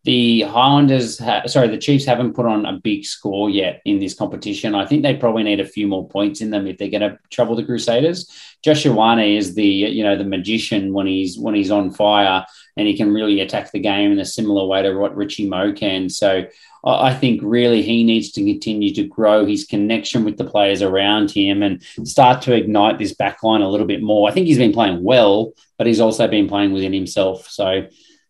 the 0.04 0.42
Highlanders, 0.42 1.20
ha- 1.20 1.46
sorry, 1.48 1.68
the 1.68 1.78
Chiefs 1.78 2.06
haven't 2.06 2.34
put 2.34 2.46
on 2.46 2.66
a 2.66 2.80
big 2.82 3.04
score 3.06 3.50
yet 3.50 3.82
in 3.84 4.00
this 4.00 4.14
competition. 4.14 4.74
I 4.74 4.86
think 4.86 5.04
they 5.04 5.16
probably 5.16 5.44
need 5.44 5.60
a 5.60 5.66
few 5.66 5.88
more 5.88 6.08
points 6.08 6.40
in 6.40 6.52
them 6.52 6.68
if 6.68 6.78
they're 6.78 6.90
going 6.90 7.02
to 7.02 7.20
trouble 7.30 7.56
the 7.56 7.66
Crusaders. 7.66 8.30
Josh 8.64 8.84
Ioane 8.86 9.38
is 9.38 9.56
the 9.56 9.66
you 9.66 10.04
know 10.04 10.18
the 10.18 10.24
magician 10.24 10.94
when 10.94 11.08
he's 11.08 11.38
when 11.38 11.56
he's 11.56 11.72
on 11.72 11.92
fire 11.92 12.46
and 12.78 12.88
he 12.88 12.96
can 12.96 13.14
really 13.14 13.42
attack 13.42 13.72
the 13.72 13.80
game 13.80 14.12
in 14.12 14.20
a 14.20 14.26
similar 14.26 14.66
way 14.66 14.82
to 14.82 14.94
what 14.96 15.16
Richie 15.16 15.48
Mo 15.48 15.74
can. 15.74 16.10
So 16.10 16.46
I 16.86 17.14
think 17.14 17.42
really 17.44 17.82
he 17.82 18.06
needs 18.06 18.32
to 18.32 18.46
continue 18.46 18.94
to 18.94 19.04
grow 19.04 19.46
his 19.46 19.66
connection 19.66 20.24
with 20.24 20.38
the 20.38 20.46
players 20.46 20.82
around 20.82 21.30
him 21.30 21.62
and 21.62 21.84
start 22.06 22.42
to 22.44 22.54
ignite 22.54 22.98
this 22.98 23.14
back 23.14 23.44
line 23.44 23.62
a 23.62 23.70
little 23.70 23.88
bit 23.88 24.02
more. 24.02 24.30
I 24.30 24.32
think 24.32 24.48
he's 24.48 24.58
been 24.58 24.72
playing 24.72 25.04
well, 25.04 25.52
but 25.78 25.88
he's 25.88 26.00
also 26.00 26.28
been 26.30 26.48
playing 26.48 26.72
within 26.72 26.94
himself. 26.94 27.50
So 27.50 27.88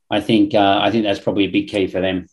I 0.10 0.22
think 0.22 0.56
uh, 0.56 0.80
I 0.82 0.92
think 0.92 1.04
that's 1.04 1.20
probably 1.20 1.46
a 1.46 1.52
big 1.52 1.70
key 1.70 1.88
for 1.88 2.02
them. 2.02 2.28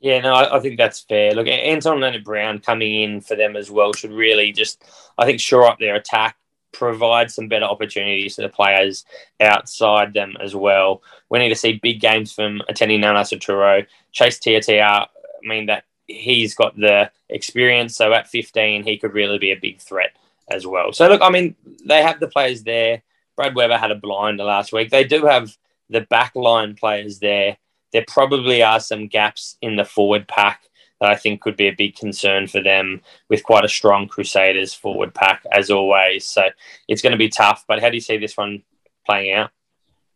Yeah, 0.00 0.20
no, 0.20 0.34
I, 0.34 0.58
I 0.58 0.60
think 0.60 0.76
that's 0.76 1.00
fair. 1.00 1.32
Look, 1.32 1.46
Anton 1.46 1.98
Lienert-Brown 1.98 2.58
coming 2.58 3.00
in 3.00 3.20
for 3.22 3.36
them 3.36 3.56
as 3.56 3.70
well 3.70 3.94
should 3.94 4.12
really 4.12 4.52
just, 4.52 4.84
I 5.16 5.24
think, 5.24 5.40
shore 5.40 5.66
up 5.66 5.78
their 5.78 5.94
attack, 5.94 6.36
provide 6.72 7.30
some 7.30 7.48
better 7.48 7.64
opportunities 7.64 8.36
to 8.36 8.42
the 8.42 8.50
players 8.50 9.06
outside 9.40 10.12
them 10.12 10.36
as 10.42 10.54
well. 10.54 11.02
We 11.30 11.38
need 11.38 11.48
to 11.48 11.54
see 11.54 11.80
big 11.82 12.02
games 12.02 12.34
from 12.34 12.60
Etene 12.68 13.00
Nanai 13.00 13.86
Chase 14.12 14.38
Tiatia. 14.38 14.84
I 14.84 15.08
mean, 15.42 15.66
that 15.66 15.84
he's 16.06 16.54
got 16.54 16.76
the 16.76 17.10
experience. 17.30 17.96
So 17.96 18.12
at 18.12 18.28
15, 18.28 18.84
he 18.84 18.98
could 18.98 19.14
really 19.14 19.38
be 19.38 19.52
a 19.52 19.56
big 19.56 19.80
threat 19.80 20.10
as 20.50 20.66
well. 20.66 20.92
So, 20.92 21.08
look, 21.08 21.22
I 21.22 21.30
mean, 21.30 21.56
they 21.86 22.02
have 22.02 22.20
the 22.20 22.28
players 22.28 22.62
there. 22.62 23.02
Brad 23.36 23.54
Weber 23.54 23.78
had 23.78 23.90
a 23.90 23.96
blinder 23.96 24.44
last 24.44 24.72
week. 24.72 24.90
They 24.90 25.04
do 25.04 25.24
have 25.24 25.56
the 25.94 26.02
back 26.02 26.34
line 26.34 26.74
players 26.74 27.20
there. 27.20 27.56
There 27.92 28.04
probably 28.06 28.62
are 28.62 28.80
some 28.80 29.06
gaps 29.06 29.56
in 29.62 29.76
the 29.76 29.84
forward 29.84 30.28
pack 30.28 30.64
that 31.00 31.10
I 31.10 31.16
think 31.16 31.40
could 31.40 31.56
be 31.56 31.68
a 31.68 31.74
big 31.74 31.96
concern 31.96 32.48
for 32.48 32.60
them 32.60 33.00
with 33.30 33.44
quite 33.44 33.64
a 33.64 33.68
strong 33.68 34.08
Crusaders 34.08 34.74
forward 34.74 35.14
pack 35.14 35.44
as 35.52 35.70
always. 35.70 36.26
So 36.26 36.48
it's 36.88 37.02
going 37.02 37.12
to 37.12 37.18
be 37.18 37.28
tough. 37.28 37.64
But 37.66 37.80
how 37.80 37.88
do 37.88 37.94
you 37.94 38.00
see 38.00 38.18
this 38.18 38.36
one 38.36 38.62
playing 39.06 39.32
out? 39.32 39.50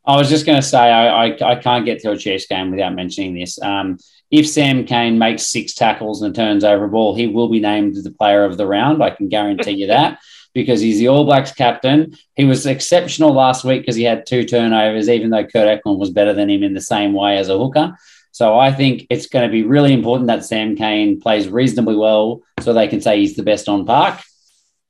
I 0.05 0.17
was 0.17 0.29
just 0.29 0.47
going 0.47 0.61
to 0.61 0.67
say 0.67 0.79
I, 0.79 1.27
I, 1.27 1.53
I, 1.53 1.55
can't 1.57 1.85
get 1.85 2.01
to 2.01 2.13
a 2.13 2.17
Chiefs 2.17 2.47
game 2.47 2.71
without 2.71 2.95
mentioning 2.95 3.35
this. 3.35 3.61
Um, 3.61 3.99
if 4.31 4.49
Sam 4.49 4.85
Cane 4.85 5.19
makes 5.19 5.43
six 5.43 5.75
tackles 5.75 6.23
and 6.23 6.35
turns 6.35 6.65
over 6.65 6.85
a 6.85 6.89
ball, 6.89 7.15
he 7.15 7.27
will 7.27 7.49
be 7.49 7.61
named 7.61 7.97
the 7.97 8.11
player 8.11 8.45
of 8.45 8.57
the 8.57 8.67
round. 8.67 9.03
I 9.03 9.11
can 9.11 9.29
guarantee 9.29 9.73
you 9.73 9.87
that 9.89 10.19
because 10.59 10.81
he's 10.81 10.99
the 10.99 11.07
All 11.07 11.25
Blacks 11.25 11.53
captain. 11.53 12.17
He 12.35 12.45
was 12.45 12.67
exceptional 12.67 13.33
last 13.33 13.63
week 13.65 13.83
because 13.83 13.95
he 13.95 14.03
had 14.03 14.27
two 14.27 14.45
turnovers, 14.45 15.09
even 15.09 15.31
though 15.31 15.45
Kurt 15.45 15.69
Eklund 15.69 16.01
was 16.01 16.11
better 16.11 16.35
than 16.35 16.51
him 16.51 16.65
in 16.65 16.75
the 16.75 16.81
same 16.81 17.13
way 17.13 17.39
as 17.39 17.49
a 17.49 17.57
hooker. 17.57 17.97
So 18.33 18.59
I 18.59 18.73
think 18.73 19.07
it's 19.09 19.29
going 19.29 19.47
to 19.47 19.53
be 19.53 19.63
really 19.63 19.93
important 19.93 20.27
that 20.27 20.45
Sam 20.45 20.75
Cane 20.75 21.21
plays 21.21 21.47
reasonably 21.49 21.95
well 21.95 22.43
so 22.61 22.73
they 22.73 22.89
can 22.89 23.01
say 23.01 23.21
he's 23.21 23.37
the 23.37 23.45
best 23.45 23.69
on 23.69 23.87
park. 23.87 24.21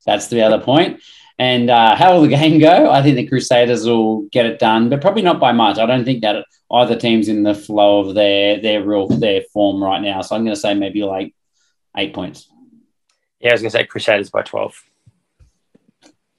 That's 0.06 0.28
the 0.28 0.40
other 0.40 0.58
point. 0.58 1.02
And 1.38 1.68
uh, 1.68 1.94
how 1.96 2.14
will 2.14 2.22
the 2.22 2.28
game 2.38 2.58
go? 2.58 2.90
I 2.90 3.02
think 3.02 3.16
the 3.16 3.28
Crusaders 3.28 3.86
will 3.86 4.22
get 4.32 4.46
it 4.46 4.58
done, 4.58 4.88
but 4.88 5.02
probably 5.02 5.22
not 5.22 5.38
by 5.38 5.52
much. 5.52 5.78
I 5.78 5.84
don't 5.84 6.06
think 6.06 6.22
that 6.22 6.46
either 6.72 6.96
team's 6.96 7.28
in 7.28 7.42
the 7.42 7.54
flow 7.54 8.00
of 8.00 8.14
their 8.14 8.58
their 8.60 8.82
real 8.82 9.06
their 9.06 9.42
form 9.52 9.84
right 9.84 10.00
now. 10.00 10.22
So 10.22 10.34
I'm 10.34 10.44
going 10.44 10.54
to 10.54 10.60
say 10.60 10.72
maybe 10.72 11.02
like 11.02 11.34
eight 11.94 12.14
points. 12.14 12.48
Yeah, 13.38 13.50
I 13.50 13.52
was 13.52 13.60
going 13.60 13.70
to 13.70 13.78
say 13.78 13.84
Crusaders 13.84 14.30
by 14.30 14.42
twelve. 14.42 14.82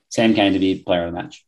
Sam 0.09 0.33
Cane 0.33 0.53
to 0.53 0.59
be 0.59 0.79
player 0.79 1.05
of 1.05 1.13
the 1.13 1.21
match. 1.21 1.45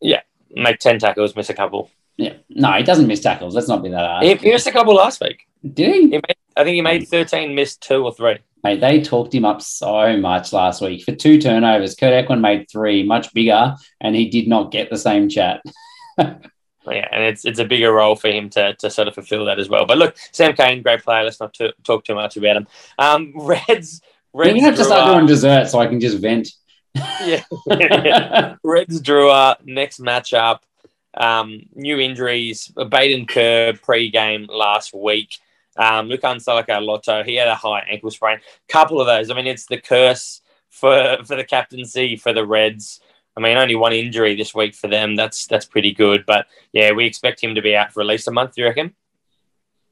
Yeah, 0.00 0.20
make 0.50 0.78
10 0.78 0.98
tackles, 0.98 1.34
miss 1.34 1.50
a 1.50 1.54
couple. 1.54 1.90
Yeah, 2.16 2.34
no, 2.48 2.72
he 2.72 2.82
doesn't 2.82 3.06
miss 3.06 3.20
tackles. 3.20 3.54
Let's 3.54 3.68
not 3.68 3.82
be 3.82 3.90
that 3.90 4.06
hard. 4.06 4.24
He, 4.24 4.34
he 4.34 4.50
missed 4.52 4.66
a 4.66 4.72
couple 4.72 4.94
last 4.94 5.20
week. 5.20 5.46
Did 5.62 5.94
he? 5.94 6.00
he 6.02 6.08
made, 6.08 6.36
I 6.56 6.64
think 6.64 6.74
he 6.74 6.82
made 6.82 7.08
13, 7.08 7.54
missed 7.54 7.82
two 7.82 8.04
or 8.04 8.14
three. 8.14 8.38
Mate, 8.64 8.80
they 8.80 9.00
talked 9.02 9.34
him 9.34 9.44
up 9.44 9.62
so 9.62 10.16
much 10.16 10.52
last 10.52 10.80
week 10.80 11.04
for 11.04 11.14
two 11.14 11.40
turnovers. 11.40 11.94
Kurt 11.94 12.12
Eklund 12.12 12.42
made 12.42 12.70
three, 12.70 13.02
much 13.02 13.32
bigger, 13.34 13.76
and 14.00 14.14
he 14.14 14.28
did 14.28 14.48
not 14.48 14.72
get 14.72 14.90
the 14.90 14.98
same 14.98 15.28
chat. 15.28 15.62
Yeah, 16.88 17.08
and 17.10 17.24
it's 17.24 17.44
it's 17.44 17.58
a 17.58 17.64
bigger 17.64 17.92
role 17.92 18.16
for 18.16 18.28
him 18.28 18.48
to, 18.50 18.74
to 18.74 18.90
sort 18.90 19.08
of 19.08 19.14
fulfill 19.14 19.44
that 19.46 19.58
as 19.58 19.68
well. 19.68 19.86
But 19.86 19.98
look, 19.98 20.16
Sam 20.32 20.54
Cane, 20.54 20.82
great 20.82 21.02
player. 21.02 21.24
Let's 21.24 21.40
not 21.40 21.54
t- 21.54 21.72
talk 21.82 22.04
too 22.04 22.14
much 22.14 22.36
about 22.36 22.56
him. 22.56 22.66
Um, 22.98 23.32
Reds, 23.34 24.00
Reds. 24.32 24.56
You 24.56 24.62
have 24.62 24.76
to 24.76 24.84
start 24.84 25.12
doing 25.12 25.26
dessert 25.26 25.68
so 25.68 25.80
I 25.80 25.86
can 25.86 26.00
just 26.00 26.18
vent. 26.18 26.48
Yeah, 27.24 27.42
Reds 28.64 29.00
Drua 29.00 29.32
our 29.32 29.56
next 29.64 30.00
matchup. 30.00 30.60
Um, 31.16 31.62
new 31.74 31.98
injuries. 31.98 32.72
Baden 32.90 33.26
Kerr 33.26 33.72
pre-game 33.82 34.46
last 34.50 34.94
week. 34.94 35.38
Um, 35.76 36.08
Lukhan 36.08 36.36
Salakaia-Loto, 36.36 37.22
he 37.22 37.36
had 37.36 37.48
a 37.48 37.54
high 37.54 37.80
ankle 37.88 38.10
sprain. 38.10 38.38
Couple 38.68 39.00
of 39.00 39.06
those. 39.06 39.30
I 39.30 39.34
mean, 39.34 39.46
it's 39.46 39.66
the 39.66 39.80
curse 39.80 40.40
for 40.70 41.18
for 41.24 41.36
the 41.36 41.44
captaincy 41.44 42.16
for 42.16 42.32
the 42.32 42.46
Reds. 42.46 43.00
I 43.36 43.40
mean, 43.40 43.58
only 43.58 43.74
one 43.74 43.92
injury 43.92 44.34
this 44.34 44.54
week 44.54 44.74
for 44.74 44.88
them. 44.88 45.16
That's 45.16 45.46
that's 45.46 45.66
pretty 45.66 45.92
good. 45.92 46.24
But 46.26 46.46
yeah, 46.72 46.92
we 46.92 47.04
expect 47.06 47.42
him 47.42 47.54
to 47.54 47.62
be 47.62 47.76
out 47.76 47.92
for 47.92 48.00
at 48.00 48.06
least 48.06 48.28
a 48.28 48.32
month. 48.32 48.54
Do 48.54 48.62
you 48.62 48.68
reckon? 48.68 48.94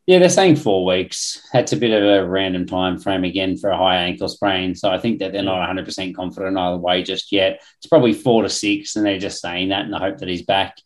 Yeah, 0.07 0.19
they're 0.19 0.29
saying 0.29 0.57
four 0.57 0.85
weeks. 0.85 1.49
That's 1.53 1.73
a 1.73 1.79
bit 1.79 1.91
of 1.91 2.03
a 2.03 2.29
random 2.29 2.67
time 2.67 2.99
frame 2.99 3.25
again 3.25 3.57
for 3.57 3.71
a 3.71 3.77
high 3.77 3.97
ankle 3.97 4.29
sprain. 4.29 4.75
So 4.75 4.91
I 4.91 4.99
think 4.99 5.21
that 5.21 5.33
they're 5.33 5.43
not 5.43 5.67
100% 5.67 6.15
confident 6.15 6.59
either 6.59 6.77
way 6.77 7.03
just 7.03 7.33
yet. 7.33 7.63
It's 7.79 7.87
probably 7.87 8.13
four 8.13 8.43
to 8.43 8.51
six, 8.51 8.97
and 8.97 9.07
they're 9.07 9.19
just 9.19 9.41
saying 9.41 9.71
that 9.71 9.87
in 9.87 9.91
the 9.91 9.99
hope 9.99 10.19
that 10.19 10.29
he's 10.29 10.43
back. 10.43 10.77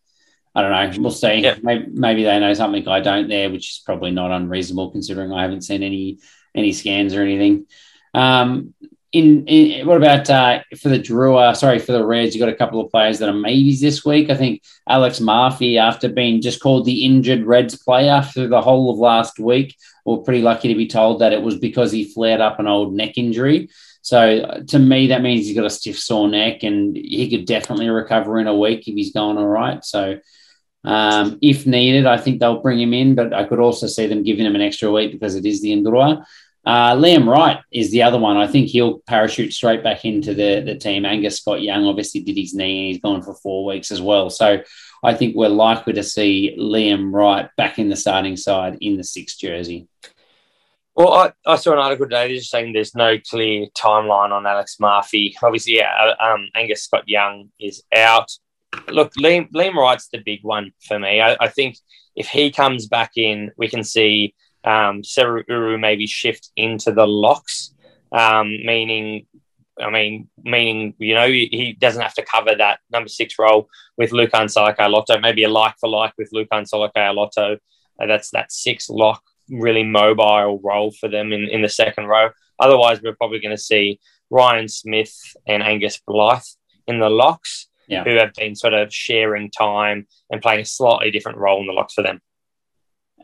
I 0.54 0.62
don't 0.62 0.70
know. 0.70 1.02
We'll 1.02 1.10
see. 1.10 1.38
Yeah. 1.38 1.56
Maybe, 1.62 1.86
maybe 1.92 2.24
they 2.24 2.38
know 2.38 2.54
something 2.54 2.86
I 2.86 3.00
don't 3.00 3.28
there, 3.28 3.50
which 3.50 3.70
is 3.70 3.82
probably 3.84 4.12
not 4.12 4.30
unreasonable 4.30 4.90
considering 4.92 5.32
I 5.32 5.42
haven't 5.42 5.62
seen 5.62 5.82
any 5.82 6.18
any 6.54 6.72
scans 6.72 7.14
or 7.14 7.22
anything. 7.22 7.66
Um, 8.14 8.74
in, 9.12 9.46
in 9.46 9.86
what 9.86 9.96
about 9.96 10.28
uh, 10.28 10.60
for 10.80 10.90
the 10.90 10.98
Drua? 10.98 11.56
Sorry, 11.56 11.78
for 11.78 11.92
the 11.92 12.04
Reds, 12.04 12.34
you 12.34 12.40
got 12.40 12.50
a 12.50 12.56
couple 12.56 12.80
of 12.80 12.90
players 12.90 13.18
that 13.18 13.28
are 13.28 13.34
maybes 13.34 13.80
this 13.80 14.04
week. 14.04 14.28
I 14.28 14.34
think 14.34 14.62
Alex 14.86 15.20
Murphy, 15.20 15.78
after 15.78 16.08
being 16.08 16.42
just 16.42 16.60
called 16.60 16.84
the 16.84 17.04
injured 17.04 17.44
Reds 17.44 17.76
player 17.76 18.22
through 18.22 18.48
the 18.48 18.60
whole 18.60 18.92
of 18.92 18.98
last 18.98 19.38
week, 19.38 19.76
we're 20.04 20.18
pretty 20.18 20.42
lucky 20.42 20.68
to 20.68 20.74
be 20.74 20.86
told 20.86 21.20
that 21.20 21.32
it 21.32 21.42
was 21.42 21.56
because 21.56 21.90
he 21.90 22.04
flared 22.04 22.40
up 22.40 22.58
an 22.58 22.66
old 22.66 22.92
neck 22.92 23.16
injury. 23.16 23.70
So 24.02 24.40
uh, 24.40 24.60
to 24.68 24.78
me, 24.78 25.08
that 25.08 25.22
means 25.22 25.46
he's 25.46 25.56
got 25.56 25.66
a 25.66 25.70
stiff 25.70 25.98
sore 25.98 26.28
neck, 26.28 26.62
and 26.62 26.94
he 26.94 27.30
could 27.30 27.46
definitely 27.46 27.88
recover 27.88 28.38
in 28.38 28.46
a 28.46 28.56
week 28.56 28.88
if 28.88 28.94
he's 28.94 29.12
going 29.12 29.38
all 29.38 29.46
right. 29.46 29.84
So. 29.84 30.18
Um, 30.84 31.38
if 31.42 31.66
needed, 31.66 32.06
I 32.06 32.16
think 32.16 32.38
they'll 32.38 32.62
bring 32.62 32.80
him 32.80 32.94
in, 32.94 33.16
but 33.16 33.34
I 33.34 33.44
could 33.44 33.58
also 33.58 33.88
see 33.88 34.06
them 34.06 34.22
giving 34.22 34.46
him 34.46 34.54
an 34.54 34.62
extra 34.62 34.90
week 34.90 35.10
because 35.10 35.34
it 35.34 35.44
is 35.44 35.60
the 35.60 35.72
Indura. 35.72 36.24
Uh, 36.68 36.94
Liam 36.94 37.26
Wright 37.26 37.60
is 37.72 37.90
the 37.90 38.02
other 38.02 38.18
one. 38.18 38.36
I 38.36 38.46
think 38.46 38.68
he'll 38.68 38.98
parachute 39.06 39.54
straight 39.54 39.82
back 39.82 40.04
into 40.04 40.34
the, 40.34 40.60
the 40.60 40.74
team. 40.74 41.06
Angus 41.06 41.38
Scott 41.38 41.62
Young 41.62 41.86
obviously 41.86 42.20
did 42.20 42.36
his 42.36 42.52
knee 42.52 42.80
and 42.80 42.86
he's 42.88 43.00
gone 43.00 43.22
for 43.22 43.34
four 43.36 43.64
weeks 43.64 43.90
as 43.90 44.02
well. 44.02 44.28
So 44.28 44.58
I 45.02 45.14
think 45.14 45.34
we're 45.34 45.48
likely 45.48 45.94
to 45.94 46.02
see 46.02 46.54
Liam 46.60 47.10
Wright 47.10 47.48
back 47.56 47.78
in 47.78 47.88
the 47.88 47.96
starting 47.96 48.36
side 48.36 48.76
in 48.82 48.98
the 48.98 49.02
sixth 49.02 49.38
jersey. 49.38 49.88
Well, 50.94 51.14
I, 51.14 51.32
I 51.46 51.56
saw 51.56 51.72
an 51.72 51.78
article 51.78 52.04
today 52.04 52.36
just 52.36 52.50
saying 52.50 52.74
there's 52.74 52.94
no 52.94 53.16
clear 53.18 53.68
timeline 53.68 54.32
on 54.32 54.46
Alex 54.46 54.76
Murphy. 54.78 55.34
Obviously, 55.42 55.76
yeah, 55.76 55.90
uh, 55.98 56.22
um, 56.22 56.48
Angus 56.54 56.82
Scott 56.82 57.04
Young 57.06 57.48
is 57.58 57.82
out. 57.96 58.30
Look, 58.88 59.14
Liam, 59.14 59.50
Liam 59.52 59.72
Wright's 59.72 60.08
the 60.08 60.18
big 60.18 60.40
one 60.42 60.72
for 60.86 60.98
me. 60.98 61.22
I, 61.22 61.34
I 61.40 61.48
think 61.48 61.78
if 62.14 62.28
he 62.28 62.50
comes 62.50 62.88
back 62.88 63.12
in, 63.16 63.52
we 63.56 63.68
can 63.68 63.84
see 63.84 64.34
um, 64.68 65.00
Seru 65.02 65.80
maybe 65.80 66.06
shift 66.06 66.50
into 66.54 66.92
the 66.92 67.06
locks, 67.06 67.74
um, 68.12 68.48
meaning, 68.48 69.26
I 69.80 69.88
mean, 69.90 70.28
meaning 70.44 70.94
you 70.98 71.14
know 71.14 71.26
he 71.26 71.74
doesn't 71.78 72.02
have 72.02 72.14
to 72.14 72.24
cover 72.24 72.54
that 72.54 72.80
number 72.92 73.08
six 73.08 73.38
role 73.38 73.68
with 73.96 74.10
Lukhan 74.10 74.46
Salakaia-Loto, 74.54 75.20
maybe 75.20 75.44
a 75.44 75.48
like 75.48 75.74
for 75.80 75.88
like 75.88 76.12
with 76.18 76.30
Lukhan 76.34 76.68
Salakaia-Loto. 76.68 77.56
Uh, 78.00 78.06
that's 78.06 78.30
that 78.32 78.52
six 78.52 78.90
lock, 78.90 79.22
really 79.48 79.84
mobile 79.84 80.60
role 80.62 80.92
for 81.00 81.08
them 81.08 81.32
in, 81.32 81.48
in 81.48 81.62
the 81.62 81.68
second 81.68 82.06
row. 82.06 82.28
Otherwise, 82.60 83.00
we're 83.02 83.16
probably 83.16 83.40
going 83.40 83.56
to 83.56 83.62
see 83.62 83.98
Ryan 84.28 84.68
Smith 84.68 85.16
and 85.46 85.62
Angus 85.62 86.00
Blythe 86.06 86.42
in 86.86 87.00
the 87.00 87.08
locks. 87.08 87.68
Yeah. 87.88 88.04
Who 88.04 88.16
have 88.16 88.34
been 88.34 88.54
sort 88.54 88.74
of 88.74 88.92
sharing 88.92 89.50
time 89.50 90.06
and 90.30 90.42
playing 90.42 90.60
a 90.60 90.64
slightly 90.66 91.10
different 91.10 91.38
role 91.38 91.58
in 91.62 91.66
the 91.66 91.72
locks 91.72 91.94
for 91.94 92.02
them. 92.02 92.20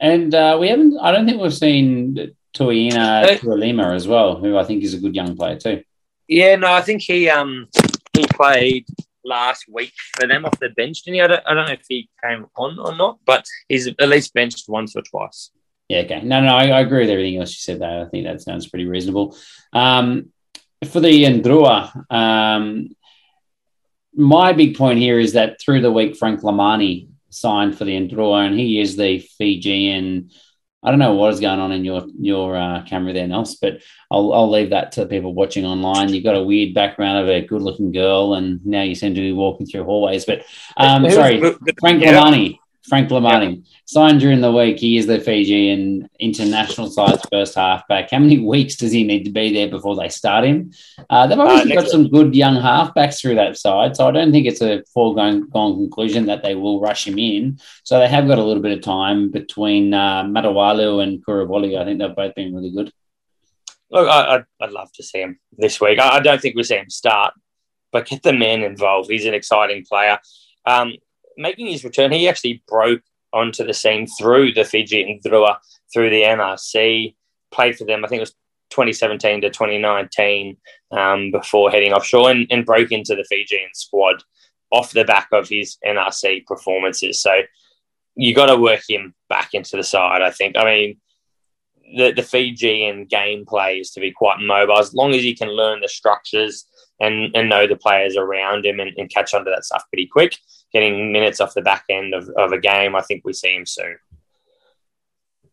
And 0.00 0.34
uh, 0.34 0.58
we 0.60 0.68
haven't, 0.68 0.98
I 1.00 1.12
don't 1.12 1.26
think 1.26 1.40
we've 1.40 1.54
seen 1.54 2.34
Tuina 2.54 3.42
Uh, 3.42 3.94
as 3.94 4.08
well, 4.08 4.36
who 4.36 4.56
I 4.56 4.64
think 4.64 4.82
is 4.82 4.94
a 4.94 4.98
good 4.98 5.14
young 5.14 5.36
player 5.36 5.56
too. 5.56 5.82
Yeah, 6.28 6.56
no, 6.56 6.72
I 6.72 6.80
think 6.80 7.02
he 7.02 7.28
um 7.28 7.68
he 8.12 8.26
played 8.26 8.86
last 9.24 9.64
week 9.68 9.92
for 10.14 10.26
them 10.26 10.44
off 10.44 10.58
the 10.60 10.70
bench, 10.70 11.02
didn't 11.02 11.14
he? 11.16 11.20
I 11.20 11.26
don't, 11.26 11.42
I 11.46 11.54
don't 11.54 11.66
know 11.66 11.72
if 11.72 11.84
he 11.88 12.08
came 12.22 12.46
on 12.56 12.78
or 12.78 12.96
not, 12.96 13.18
but 13.24 13.44
he's 13.68 13.86
at 13.86 14.08
least 14.08 14.34
benched 14.34 14.68
once 14.68 14.94
or 14.96 15.02
twice. 15.02 15.50
Yeah, 15.88 16.00
okay. 16.00 16.22
No, 16.22 16.40
no, 16.40 16.54
I, 16.54 16.68
I 16.68 16.80
agree 16.80 17.00
with 17.00 17.10
everything 17.10 17.38
else 17.38 17.50
you 17.50 17.58
said 17.58 17.80
there. 17.80 18.06
I 18.06 18.08
think 18.08 18.24
that 18.24 18.40
sounds 18.40 18.68
pretty 18.68 18.86
reasonable. 18.86 19.36
Um, 19.72 20.30
for 20.86 21.00
the 21.00 21.24
Ndrua, 21.24 22.10
um, 22.10 22.94
my 24.14 24.52
big 24.52 24.76
point 24.76 24.98
here 24.98 25.18
is 25.18 25.32
that 25.32 25.60
through 25.60 25.80
the 25.80 25.92
week, 25.92 26.16
Frank 26.16 26.40
Lomani 26.40 27.08
signed 27.34 27.76
for 27.76 27.84
the 27.84 27.92
Ndrua, 27.92 28.46
and 28.46 28.58
he 28.58 28.80
is 28.80 28.96
the 28.96 29.18
Fijian. 29.18 30.30
I 30.82 30.90
don't 30.90 30.98
know 30.98 31.14
what 31.14 31.32
is 31.32 31.40
going 31.40 31.60
on 31.60 31.72
in 31.72 31.84
your 31.84 32.06
your 32.18 32.56
uh, 32.56 32.82
camera 32.84 33.12
there, 33.12 33.26
Nels, 33.26 33.56
but 33.56 33.82
I'll, 34.10 34.32
I'll 34.34 34.50
leave 34.50 34.70
that 34.70 34.92
to 34.92 35.00
the 35.00 35.06
people 35.06 35.34
watching 35.34 35.64
online. 35.64 36.12
You've 36.12 36.24
got 36.24 36.36
a 36.36 36.42
weird 36.42 36.74
background 36.74 37.18
of 37.18 37.28
a 37.28 37.46
good 37.46 37.62
looking 37.62 37.90
girl, 37.90 38.34
and 38.34 38.64
now 38.66 38.82
you 38.82 38.94
seem 38.94 39.14
to 39.14 39.20
be 39.20 39.32
walking 39.32 39.66
through 39.66 39.84
hallways. 39.84 40.26
But 40.26 40.44
um, 40.76 41.08
sorry, 41.10 41.40
Frank 41.80 42.02
yeah. 42.02 42.63
Frank 42.88 43.08
Lomani 43.08 43.64
signed 43.86 44.20
during 44.20 44.42
the 44.42 44.52
week. 44.52 44.78
He 44.78 44.98
is 44.98 45.06
the 45.06 45.18
Fijian 45.18 46.08
international 46.20 46.90
side's 46.90 47.22
first 47.32 47.54
halfback. 47.54 48.10
How 48.10 48.18
many 48.18 48.38
weeks 48.38 48.76
does 48.76 48.92
he 48.92 49.04
need 49.04 49.24
to 49.24 49.30
be 49.30 49.54
there 49.54 49.68
before 49.68 49.96
they 49.96 50.10
start 50.10 50.44
him? 50.44 50.72
Uh, 51.08 51.26
they've 51.26 51.38
obviously 51.38 51.70
next 51.70 51.84
got 51.84 51.90
some 51.90 52.08
good 52.08 52.34
young 52.34 52.56
halfbacks 52.56 53.20
through 53.20 53.36
that 53.36 53.56
side, 53.56 53.96
so 53.96 54.06
I 54.06 54.10
don't 54.10 54.32
think 54.32 54.46
it's 54.46 54.60
a 54.60 54.84
foregone 54.92 55.48
gone 55.48 55.76
conclusion 55.76 56.26
that 56.26 56.42
they 56.42 56.54
will 56.54 56.80
rush 56.80 57.06
him 57.06 57.18
in. 57.18 57.58
So 57.84 57.98
they 57.98 58.08
have 58.08 58.26
got 58.26 58.38
a 58.38 58.44
little 58.44 58.62
bit 58.62 58.76
of 58.76 58.84
time 58.84 59.30
between 59.30 59.94
uh, 59.94 60.24
Matawalu 60.24 61.02
and 61.02 61.24
Kuruvoli. 61.24 61.80
I 61.80 61.84
think 61.84 61.98
they've 61.98 62.14
both 62.14 62.34
been 62.34 62.54
really 62.54 62.70
good. 62.70 62.92
Look, 63.90 64.08
I, 64.08 64.34
I'd, 64.34 64.44
I'd 64.60 64.72
love 64.72 64.92
to 64.92 65.02
see 65.02 65.20
him 65.20 65.38
this 65.56 65.80
week. 65.80 65.98
I, 65.98 66.16
I 66.16 66.20
don't 66.20 66.40
think 66.40 66.54
we 66.54 66.64
see 66.64 66.76
him 66.76 66.90
start, 66.90 67.32
but 67.92 68.06
get 68.06 68.22
the 68.22 68.32
man 68.34 68.62
involved. 68.62 69.10
He's 69.10 69.24
an 69.24 69.34
exciting 69.34 69.86
player. 69.88 70.18
Um, 70.66 70.94
making 71.36 71.66
his 71.66 71.84
return, 71.84 72.12
he 72.12 72.28
actually 72.28 72.62
broke 72.68 73.02
onto 73.32 73.64
the 73.64 73.74
scene 73.74 74.06
through 74.18 74.52
the 74.52 74.64
Fijian 74.64 75.20
Drua, 75.24 75.56
through 75.92 76.10
the 76.10 76.22
NRC, 76.22 77.14
played 77.50 77.76
for 77.76 77.84
them, 77.84 78.04
I 78.04 78.08
think 78.08 78.18
it 78.18 78.22
was 78.22 78.36
2017 78.70 79.42
to 79.42 79.50
2019 79.50 80.56
um, 80.90 81.30
before 81.30 81.70
heading 81.70 81.92
offshore 81.92 82.30
and, 82.30 82.46
and 82.50 82.66
broke 82.66 82.92
into 82.92 83.14
the 83.14 83.24
Fijian 83.24 83.68
squad 83.72 84.22
off 84.70 84.92
the 84.92 85.04
back 85.04 85.28
of 85.32 85.48
his 85.48 85.78
NRC 85.86 86.44
performances. 86.46 87.22
So 87.22 87.42
you 88.16 88.34
got 88.34 88.46
to 88.46 88.56
work 88.56 88.82
him 88.88 89.14
back 89.28 89.50
into 89.54 89.76
the 89.76 89.84
side, 89.84 90.22
I 90.22 90.30
think. 90.30 90.56
I 90.56 90.64
mean, 90.64 91.00
the, 91.96 92.12
the 92.12 92.22
Fijian 92.22 93.06
gameplay 93.06 93.80
is 93.80 93.90
to 93.92 94.00
be 94.00 94.10
quite 94.10 94.40
mobile 94.40 94.78
as 94.78 94.94
long 94.94 95.14
as 95.14 95.22
he 95.22 95.34
can 95.34 95.48
learn 95.48 95.80
the 95.80 95.88
structures 95.88 96.66
and, 97.00 97.34
and 97.36 97.48
know 97.48 97.66
the 97.66 97.76
players 97.76 98.16
around 98.16 98.66
him 98.66 98.80
and, 98.80 98.90
and 98.96 99.10
catch 99.10 99.34
on 99.34 99.44
to 99.44 99.50
that 99.50 99.64
stuff 99.64 99.84
pretty 99.90 100.06
quick. 100.06 100.36
Getting 100.74 101.12
minutes 101.12 101.40
off 101.40 101.54
the 101.54 101.62
back 101.62 101.84
end 101.88 102.12
of, 102.12 102.28
of 102.36 102.52
a 102.52 102.58
game, 102.58 102.94
I 102.94 103.00
think 103.00 103.22
we 103.24 103.32
see 103.32 103.54
him 103.54 103.64
soon. 103.64 103.96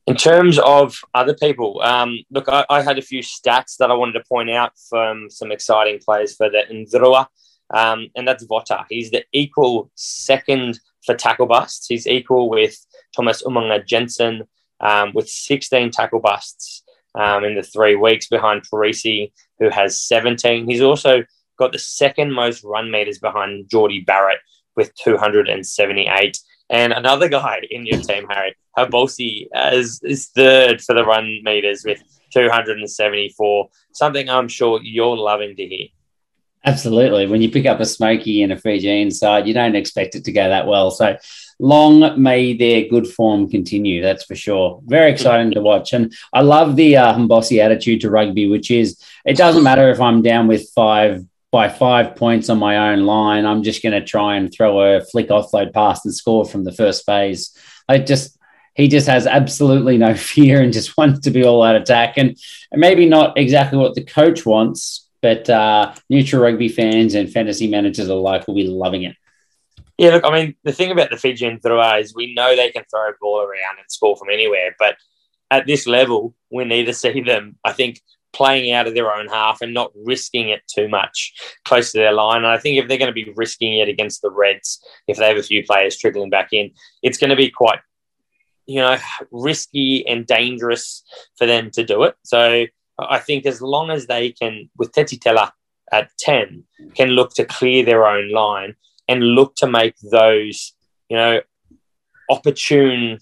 In 0.07 0.15
terms 0.15 0.59
of 0.59 0.99
other 1.13 1.36
people, 1.36 1.80
um, 1.84 2.17
look, 2.32 2.49
I, 2.49 2.65
I 2.69 2.82
had 2.82 2.97
a 2.97 3.03
few 3.03 3.22
stats 3.22 3.78
that 3.78 3.91
I 3.91 3.93
wanted 3.93 4.13
to 4.13 4.24
point 4.28 4.49
out 4.49 4.74
from 4.89 5.30
some 5.30 5.51
exciting 5.51 5.99
players 6.03 6.36
for 6.36 6.49
the 6.49 6.63
Ndrua, 6.69 7.28
um, 7.74 8.07
and 8.15 8.28
that's 8.28 8.43
Vota. 8.43 8.86
He's 8.89 9.11
the 9.11 9.24
equal 9.32 9.91
second 9.95 10.80
for 11.05 11.15
tackle 11.15 11.45
busts. 11.45 11.88
He's 11.88 12.07
equal 12.07 12.49
with 12.49 12.76
Thomas 13.15 13.43
Umaga-Jensen 13.43 14.43
um, 14.82 15.11
with 15.13 15.30
16 15.30 15.91
tackle 15.91 16.19
busts 16.19 16.84
um, 17.15 17.43
in 17.43 17.55
the 17.55 17.63
three 17.63 17.95
weeks 17.95 18.28
behind 18.28 18.63
Parisi, 18.63 19.32
who 19.59 19.69
has 19.69 20.01
17. 20.01 20.67
He's 20.67 20.82
also 20.82 21.24
got 21.57 21.72
the 21.72 21.80
second 21.80 22.34
most 22.34 22.63
run 22.63 22.91
meters 22.91 23.19
behind 23.19 23.69
Jordie 23.69 24.01
Barrett 24.01 24.39
with 24.76 24.93
278. 24.95 26.38
And 26.69 26.93
another 26.93 27.28
guy 27.28 27.59
in 27.69 27.86
your 27.86 27.99
team, 27.99 28.26
Harry, 28.30 28.55
Habosi, 28.78 29.47
is, 29.74 29.99
is 30.03 30.28
third 30.28 30.82
for 30.82 30.95
the 30.95 31.03
run 31.03 31.41
meters 31.43 31.84
with 31.86 32.01
274. 32.34 33.69
Something 33.93 34.30
I'm 34.30 34.47
sure 34.47 34.80
you're 34.82 35.17
loving 35.17 35.55
to 35.57 35.65
hear. 35.65 35.88
Absolutely. 36.63 37.26
When 37.26 37.41
you 37.41 37.49
pick 37.49 37.65
up 37.65 37.80
a 37.80 37.86
Smoky 37.86 38.43
and 38.43 38.53
a 38.53 38.57
Fijian 38.57 39.09
side, 39.09 39.47
you 39.47 39.53
don't 39.53 39.76
expect 39.76 40.13
it 40.13 40.24
to 40.26 40.32
go 40.32 40.47
that 40.47 40.67
well. 40.67 40.91
So 40.91 41.17
long 41.59 42.22
may 42.22 42.55
their 42.55 42.88
good 42.88 43.07
form 43.07 43.49
continue. 43.49 44.01
That's 44.01 44.26
for 44.26 44.36
sure. 44.36 44.80
Very 44.86 45.11
exciting 45.11 45.51
to 45.51 45.61
watch, 45.61 45.93
and 45.93 46.13
I 46.34 46.41
love 46.41 46.76
the 46.76 46.97
uh, 46.97 47.17
attitude 47.17 48.01
to 48.01 48.11
rugby, 48.11 48.47
which 48.47 48.69
is 48.69 49.01
it 49.26 49.38
doesn't 49.38 49.63
matter 49.63 49.89
if 49.89 49.99
I'm 49.99 50.22
down 50.22 50.47
with 50.47 50.69
five 50.76 51.26
by 51.52 51.68
five 51.68 52.16
points 52.16 52.49
on 52.49 52.58
my 52.58 52.91
own 52.91 53.06
line. 53.06 53.45
I'm 53.45 53.64
just 53.64 53.84
going 53.84 53.99
to 53.99 54.06
try 54.06 54.38
and 54.38 54.52
throw 54.52 54.80
a 54.80 55.02
flick 55.02 55.28
offload 55.28 55.74
pass 55.74 56.06
and 56.06 56.16
score 56.16 56.45
from 56.45 56.64
the 56.64 56.72
first 56.72 57.06
phase. 57.06 57.56
I 57.89 57.99
just 57.99 58.38
he 58.74 58.88
just 58.88 59.08
has 59.08 59.28
absolutely 59.28 59.97
no 59.97 60.14
fear 60.16 60.62
and 60.62 60.72
just 60.72 60.97
wants 60.97 61.20
to 61.22 61.32
be 61.32 61.43
all 61.43 61.64
out 61.64 61.76
attack, 61.76 62.18
and, 62.18 62.38
and 62.72 62.80
maybe 62.80 63.08
not 63.08 63.38
exactly 63.38 63.78
what 63.78 63.95
the 63.95 64.04
coach 64.04 64.45
wants, 64.45 65.10
but 65.22 65.49
uh, 65.49 65.93
neutral 66.10 66.41
rugby 66.41 66.70
fans 66.70 67.14
and 67.14 67.32
fantasy 67.32 67.68
managers 67.68 68.08
alike 68.08 68.47
will 68.47 68.56
be 68.56 68.68
loving 68.68 69.04
it. 69.04 69.16
Yeah, 69.97 70.12
look, 70.12 70.26
I 70.26 70.32
mean, 70.32 70.56
the 70.64 70.72
thing 70.72 70.89
about 70.89 71.12
the 71.12 71.18
Fijian 71.18 71.60
thrower 71.60 71.99
is 71.99 72.16
we 72.16 72.34
know 72.34 72.56
they 72.56 72.72
can 72.72 72.84
throw 72.89 73.10
a 73.10 73.14
ball 73.22 73.41
around 73.41 73.78
and 73.78 73.86
score 73.89 74.18
from 74.18 74.30
anywhere, 74.30 74.76
but 74.80 74.95
at 75.52 75.68
this 75.68 75.86
level, 75.86 76.34
we 76.49 76.64
need 76.64 76.86
to 76.86 76.93
see 76.93 77.22
them, 77.22 77.58
I 77.64 77.74
think, 77.74 78.02
playing 78.34 78.72
out 78.72 78.88
of 78.88 78.94
their 78.94 79.14
own 79.14 79.28
half 79.28 79.62
and 79.62 79.74
not 79.74 79.92
risking 79.96 80.50
it 80.50 80.62
too 80.68 80.88
much 80.88 81.34
close 81.66 81.92
to 81.92 81.98
their 81.98 82.14
line. 82.14 82.38
And 82.38 82.48
I 82.48 82.58
think 82.58 82.78
if 82.78 82.88
they're 82.88 82.98
going 82.98 83.14
to 83.14 83.14
be 83.14 83.32
risking 83.36 83.78
it 83.78 83.90
against 83.90 84.22
the 84.22 84.32
Reds, 84.32 84.84
if 85.08 85.18
they 85.18 85.28
have 85.28 85.38
a 85.38 85.44
few 85.44 85.64
players 85.66 85.98
trickling 85.98 86.30
back 86.30 86.50
in, 86.52 86.72
it's 87.04 87.18
going 87.18 87.30
to 87.30 87.36
be 87.36 87.50
quite, 87.50 87.80
you 88.66 88.80
know, 88.80 88.98
risky 89.32 90.08
and 90.08 90.26
dangerous 90.26 91.04
for 91.38 91.46
them 91.46 91.72
to 91.72 91.84
do 91.84 92.04
it. 92.04 92.16
So 92.24 92.66
I 93.00 93.20
think 93.20 93.46
as 93.46 93.62
long 93.62 93.90
as 93.90 94.08
they 94.08 94.32
can, 94.32 94.70
with 94.78 94.92
Teti 94.92 95.20
Tela 95.20 95.54
at 95.92 96.10
10, 96.20 96.64
can 96.96 97.10
look 97.10 97.34
to 97.36 97.46
clear 97.46 97.84
their 97.84 98.08
own 98.08 98.32
line 98.32 98.76
and 99.08 99.24
look 99.24 99.56
to 99.56 99.68
make 99.68 99.96
those, 100.12 100.74
you 101.10 101.18
know, 101.18 101.42
opportune 102.30 103.20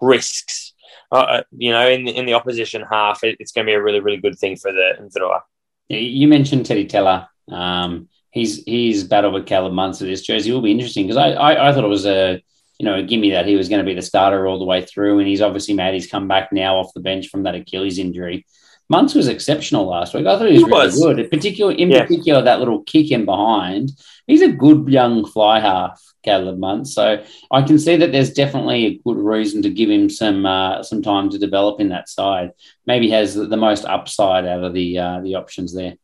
risks, 0.00 0.71
uh, 1.12 1.16
uh 1.16 1.42
you 1.56 1.70
know, 1.70 1.88
in, 1.88 2.08
in 2.08 2.26
the 2.26 2.34
opposition 2.34 2.82
half, 2.90 3.22
it, 3.22 3.36
it's 3.38 3.52
going 3.52 3.66
to 3.66 3.70
be 3.70 3.74
a 3.74 3.82
really, 3.82 4.00
really 4.00 4.16
good 4.16 4.38
thing 4.38 4.56
for 4.56 4.72
the 4.72 4.94
Ndrua. 5.00 5.40
You 5.88 6.26
mentioned 6.26 6.66
Teti 6.66 6.88
Tela. 6.88 7.28
Um, 7.50 8.08
he's 8.30 8.62
he's 8.64 9.04
battled 9.04 9.34
with 9.34 9.46
Caleb 9.46 9.78
at 9.78 9.98
this 9.98 10.22
jersey. 10.22 10.50
Will 10.50 10.62
be 10.62 10.72
interesting 10.72 11.06
because 11.06 11.18
I, 11.18 11.32
I, 11.32 11.68
I 11.68 11.72
thought 11.72 11.84
it 11.84 11.88
was 11.88 12.06
a 12.06 12.42
you 12.78 12.86
know 12.86 12.96
a 12.96 13.02
gimme 13.02 13.30
that 13.30 13.46
he 13.46 13.56
was 13.56 13.68
going 13.68 13.80
to 13.80 13.88
be 13.88 13.94
the 13.94 14.02
starter 14.02 14.46
all 14.46 14.58
the 14.58 14.64
way 14.64 14.84
through, 14.84 15.18
and 15.18 15.28
he's 15.28 15.42
obviously 15.42 15.74
made 15.74 15.94
his 15.94 16.08
comeback 16.08 16.52
now 16.52 16.76
off 16.76 16.94
the 16.94 17.00
bench 17.00 17.28
from 17.28 17.44
that 17.44 17.54
Achilles 17.54 17.98
injury. 17.98 18.46
Muntz 18.92 19.14
was 19.14 19.26
exceptional 19.26 19.86
last 19.86 20.12
week. 20.12 20.26
I 20.26 20.36
thought 20.36 20.48
he 20.48 20.52
was, 20.52 20.64
he 20.64 20.66
really 20.66 20.86
was. 20.86 21.00
good. 21.00 21.18
In 21.18 21.30
particular, 21.30 21.72
in 21.72 21.90
yeah. 21.90 22.02
particular, 22.02 22.42
that 22.42 22.58
little 22.58 22.82
kick 22.82 23.10
in 23.10 23.24
behind. 23.24 23.90
He's 24.26 24.42
a 24.42 24.52
good 24.52 24.86
young 24.86 25.24
fly 25.24 25.60
half, 25.60 25.98
Caleb 26.22 26.58
Muntz. 26.58 26.92
So 26.92 27.24
I 27.50 27.62
can 27.62 27.78
see 27.78 27.96
that 27.96 28.12
there's 28.12 28.34
definitely 28.34 28.84
a 28.84 28.98
good 28.98 29.16
reason 29.16 29.62
to 29.62 29.70
give 29.70 29.88
him 29.88 30.10
some 30.10 30.44
uh, 30.44 30.82
some 30.82 31.00
time 31.00 31.30
to 31.30 31.38
develop 31.38 31.80
in 31.80 31.88
that 31.88 32.10
side. 32.10 32.50
Maybe 32.86 33.08
has 33.08 33.34
the 33.34 33.56
most 33.56 33.86
upside 33.86 34.44
out 34.44 34.62
of 34.62 34.74
the 34.74 34.98
uh, 34.98 35.20
the 35.22 35.36
options 35.36 35.74
there. 35.74 35.94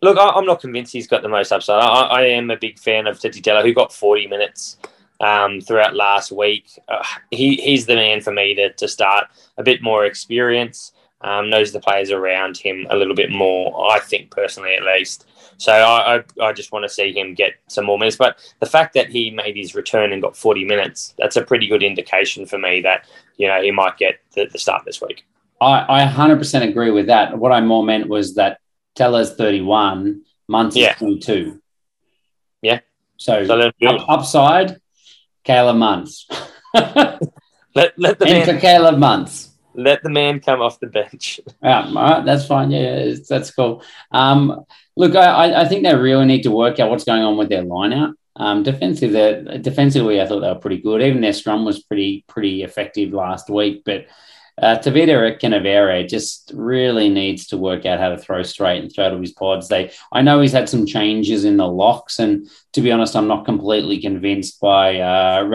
Look, 0.00 0.16
I, 0.16 0.38
am 0.38 0.46
not 0.46 0.60
convinced 0.60 0.92
he's 0.92 1.08
got 1.08 1.22
the 1.22 1.28
most 1.28 1.50
upside. 1.50 1.82
I, 1.82 2.02
I 2.02 2.22
am 2.26 2.52
a 2.52 2.56
big 2.56 2.78
fan 2.78 3.08
of 3.08 3.18
Teti 3.18 3.42
Tela, 3.42 3.64
who 3.64 3.74
got 3.74 3.92
40 3.92 4.28
minutes 4.28 4.76
um, 5.20 5.60
throughout 5.60 5.96
last 5.96 6.30
week. 6.30 6.70
Uh, 6.86 7.02
he, 7.32 7.56
he's 7.56 7.86
the 7.86 7.96
man 7.96 8.20
for 8.20 8.32
me 8.32 8.54
to, 8.54 8.72
to 8.74 8.86
start. 8.86 9.26
A 9.56 9.64
bit 9.64 9.82
more 9.82 10.04
experience 10.04 10.92
um, 11.20 11.50
knows 11.50 11.72
the 11.72 11.80
players 11.80 12.10
around 12.10 12.56
him 12.56 12.86
a 12.90 12.96
little 12.96 13.14
bit 13.14 13.30
more, 13.30 13.90
I 13.90 14.00
think 14.00 14.30
personally 14.30 14.74
at 14.74 14.84
least. 14.84 15.26
So 15.58 15.72
I, 15.72 16.16
I, 16.16 16.24
I, 16.42 16.52
just 16.52 16.70
want 16.70 16.84
to 16.84 16.88
see 16.88 17.12
him 17.12 17.34
get 17.34 17.54
some 17.68 17.86
more 17.86 17.98
minutes. 17.98 18.16
But 18.16 18.38
the 18.60 18.66
fact 18.66 18.92
that 18.94 19.08
he 19.08 19.30
made 19.30 19.56
his 19.56 19.74
return 19.74 20.12
and 20.12 20.20
got 20.20 20.36
40 20.36 20.64
minutes, 20.64 21.14
that's 21.16 21.36
a 21.36 21.42
pretty 21.42 21.66
good 21.66 21.82
indication 21.82 22.44
for 22.44 22.58
me 22.58 22.82
that, 22.82 23.06
you 23.38 23.48
know, 23.48 23.62
he 23.62 23.70
might 23.70 23.96
get 23.96 24.20
the, 24.34 24.46
the 24.52 24.58
start 24.58 24.84
this 24.84 25.00
week. 25.00 25.24
I, 25.60 26.02
I 26.02 26.06
100% 26.06 26.68
agree 26.68 26.90
with 26.90 27.06
that. 27.06 27.38
What 27.38 27.52
I 27.52 27.62
more 27.62 27.82
meant 27.82 28.08
was 28.08 28.34
that 28.34 28.60
Tela's 28.94 29.32
31, 29.34 30.22
Muntz 30.48 30.76
yeah. 30.76 30.94
22. 30.94 31.60
Yeah. 32.60 32.80
So, 33.16 33.46
so 33.46 33.72
up, 33.86 34.08
upside, 34.08 34.80
Caleb 35.42 35.76
Muntz. 35.76 36.28
let, 36.74 37.98
let 37.98 38.18
the 38.18 38.26
Enter 38.26 38.52
man- 38.52 38.60
Caleb 38.60 38.98
Muntz 38.98 39.55
let 39.76 40.02
the 40.02 40.10
man 40.10 40.40
come 40.40 40.60
off 40.60 40.80
the 40.80 40.86
bench. 40.86 41.40
Yeah, 41.62 41.86
all 41.86 41.94
right, 41.94 42.24
that's 42.24 42.46
fine. 42.46 42.70
Yeah, 42.70 43.14
that's 43.28 43.50
cool. 43.50 43.82
Um, 44.10 44.64
look, 44.96 45.14
I, 45.14 45.62
I 45.62 45.68
think 45.68 45.82
they 45.82 45.94
really 45.94 46.26
need 46.26 46.42
to 46.42 46.50
work 46.50 46.80
out 46.80 46.90
what's 46.90 47.04
going 47.04 47.22
on 47.22 47.36
with 47.36 47.48
their 47.48 47.62
lineout. 47.62 48.14
Um, 48.36 48.62
defensively, 48.62 49.58
defensively, 49.60 50.20
I 50.20 50.26
thought 50.26 50.40
they 50.40 50.48
were 50.48 50.56
pretty 50.56 50.78
good. 50.78 51.02
Even 51.02 51.22
their 51.22 51.32
scrum 51.32 51.64
was 51.64 51.82
pretty 51.82 52.24
pretty 52.28 52.62
effective 52.62 53.12
last 53.12 53.48
week. 53.48 53.82
But 53.84 54.06
uh, 54.60 54.76
Tevita 54.78 55.38
Ikanivere 55.38 56.08
just 56.08 56.50
really 56.54 57.10
needs 57.10 57.46
to 57.48 57.58
work 57.58 57.84
out 57.84 58.00
how 58.00 58.08
to 58.08 58.16
throw 58.16 58.42
straight 58.42 58.82
and 58.82 58.90
throw 58.90 59.10
to 59.10 59.20
his 59.20 59.32
pods. 59.32 59.68
They, 59.68 59.90
I 60.12 60.22
know 60.22 60.40
he's 60.40 60.52
had 60.52 60.68
some 60.68 60.86
changes 60.86 61.44
in 61.44 61.58
the 61.58 61.68
locks, 61.68 62.18
and 62.18 62.48
to 62.72 62.80
be 62.80 62.90
honest, 62.90 63.16
I'm 63.16 63.28
not 63.28 63.44
completely 63.44 64.00
convinced 64.00 64.58
by 64.60 65.00
uh, 65.00 65.46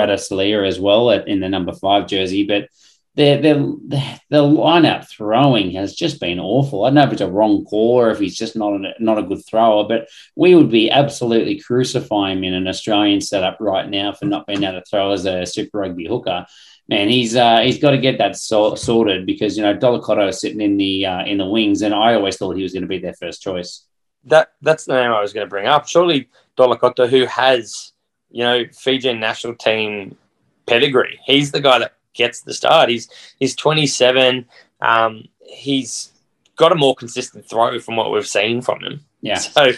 as 0.64 0.80
well 0.80 1.12
at, 1.12 1.28
in 1.28 1.40
the 1.40 1.50
number 1.50 1.74
five 1.74 2.08
jersey, 2.08 2.46
but 2.46 2.70
their 3.16 3.42
their 3.42 3.56
the 3.56 4.42
lineup 4.42 5.08
throwing 5.08 5.72
has 5.72 5.94
just 5.96 6.20
been 6.20 6.40
awful. 6.40 6.86
I 6.86 6.90
don't 6.90 6.96
know 6.96 7.04
if 7.04 7.12
it's 7.12 7.22
a 7.22 7.30
wrong 7.30 7.66
call 7.66 8.00
or 8.00 8.12
if 8.12 8.20
he's 8.20 8.38
just 8.38 8.56
not 8.56 8.74
a, 8.74 8.94
not 9.00 9.18
a 9.18 9.24
good 9.24 9.46
thrower, 9.46 9.86
but 9.86 10.08
we 10.36 10.56
would 10.56 10.72
be 10.72 10.90
absolutely 10.90 11.60
crucifying 11.60 12.38
him 12.38 12.44
in 12.46 12.54
an 12.54 12.68
Australian 12.68 13.20
setup 13.20 13.58
right 13.60 13.90
now 13.90 14.14
for 14.14 14.26
not 14.26 14.48
being 14.48 14.64
able 14.64 14.80
to 14.80 14.86
throw 14.86 15.12
as 15.12 15.26
a 15.26 15.46
Super 15.46 15.80
Rugby 15.80 16.08
hooker. 16.08 16.46
Man, 16.88 17.10
he's 17.10 17.36
uh, 17.36 17.60
he's 17.60 17.80
got 17.80 17.92
to 17.92 17.98
get 17.98 18.18
that 18.20 18.38
so- 18.38 18.76
sorted 18.76 19.26
because 19.26 19.58
you 19.58 19.64
know 19.64 19.76
Dolokoto 19.76 20.30
is 20.30 20.40
sitting 20.40 20.62
in 20.62 20.78
the 20.78 21.06
uh, 21.06 21.26
in 21.26 21.38
the 21.38 21.46
wings, 21.46 21.82
and 21.82 21.94
I 21.94 22.14
always 22.14 22.38
thought 22.38 22.56
he 22.56 22.64
was 22.64 22.74
going 22.74 22.84
to 22.84 22.88
be 22.88 23.00
their 23.00 23.14
first 23.14 23.42
choice. 23.42 23.86
That 24.24 24.54
that's 24.62 24.86
the 24.86 24.94
name 24.94 25.12
I 25.12 25.22
was 25.22 25.34
going 25.34 25.46
to 25.46 25.50
bring 25.50 25.68
up. 25.68 25.88
Surely 25.88 26.30
Dolokoto, 26.58 27.10
who 27.10 27.26
has 27.26 27.92
you 28.30 28.44
know 28.44 28.64
Fijian 28.74 29.20
national 29.20 29.56
team 29.56 30.18
pedigree, 30.66 31.20
he's 31.26 31.52
the 31.52 31.62
guy 31.62 31.80
that 31.80 31.96
gets 32.14 32.42
the 32.42 32.54
start. 32.54 32.90
He's 32.90 33.10
he's 33.40 33.56
27. 33.56 34.46
Um, 34.82 35.26
he's 35.42 36.12
got 36.56 36.72
a 36.72 36.76
more 36.76 36.96
consistent 36.96 37.50
throw 37.50 37.80
from 37.80 37.96
what 37.96 38.12
we've 38.12 38.28
seen 38.28 38.62
from 38.62 38.84
him. 38.84 39.06
Yeah. 39.22 39.40
So 39.52 39.72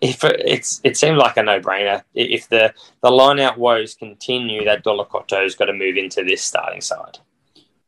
if 0.00 0.22
it, 0.22 0.40
it's 0.44 0.80
it 0.84 0.96
seems 0.96 1.18
like 1.18 1.36
a 1.36 1.42
no 1.42 1.60
brainer. 1.60 2.02
If 2.14 2.48
the 2.48 2.72
the 3.02 3.10
line 3.10 3.40
out 3.40 3.58
woes 3.58 3.94
continue, 3.94 4.64
that 4.64 4.84
Dolokoto's 4.84 5.56
got 5.56 5.66
to 5.66 5.72
move 5.72 5.96
into 5.96 6.22
this 6.22 6.42
starting 6.42 6.80
side. 6.80 7.18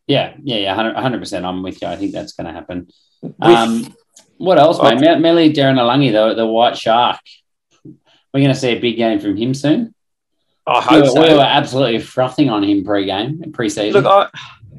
Yeah, 0.06 0.34
yeah, 0.42 0.56
yeah, 0.56 0.74
hundred 0.74 1.20
percent. 1.20 1.46
I'm 1.46 1.62
with 1.62 1.80
you. 1.80 1.88
I 1.88 1.96
think 1.96 2.12
that's 2.12 2.32
going 2.32 2.48
to 2.48 2.52
happen. 2.52 2.88
Um, 3.40 3.94
what 4.38 4.58
else, 4.58 4.82
mate? 4.82 5.06
Oh, 5.06 5.18
Meli 5.18 5.52
Derenalagi, 5.52 6.10
the 6.10 6.34
the 6.34 6.46
White 6.46 6.76
Shark. 6.76 7.20
We're 7.84 8.40
going 8.40 8.54
to 8.54 8.58
see 8.58 8.70
a 8.70 8.80
big 8.80 8.96
game 8.96 9.20
from 9.20 9.36
him 9.36 9.54
soon. 9.54 9.94
We 10.90 11.00
were, 11.00 11.06
so. 11.08 11.20
we 11.20 11.34
were 11.34 11.40
absolutely 11.40 11.98
frothing 11.98 12.48
on 12.48 12.62
him 12.62 12.84
pre-game, 12.84 13.52
pre-season. 13.52 14.02
Look, 14.02 14.06
I, 14.06 14.28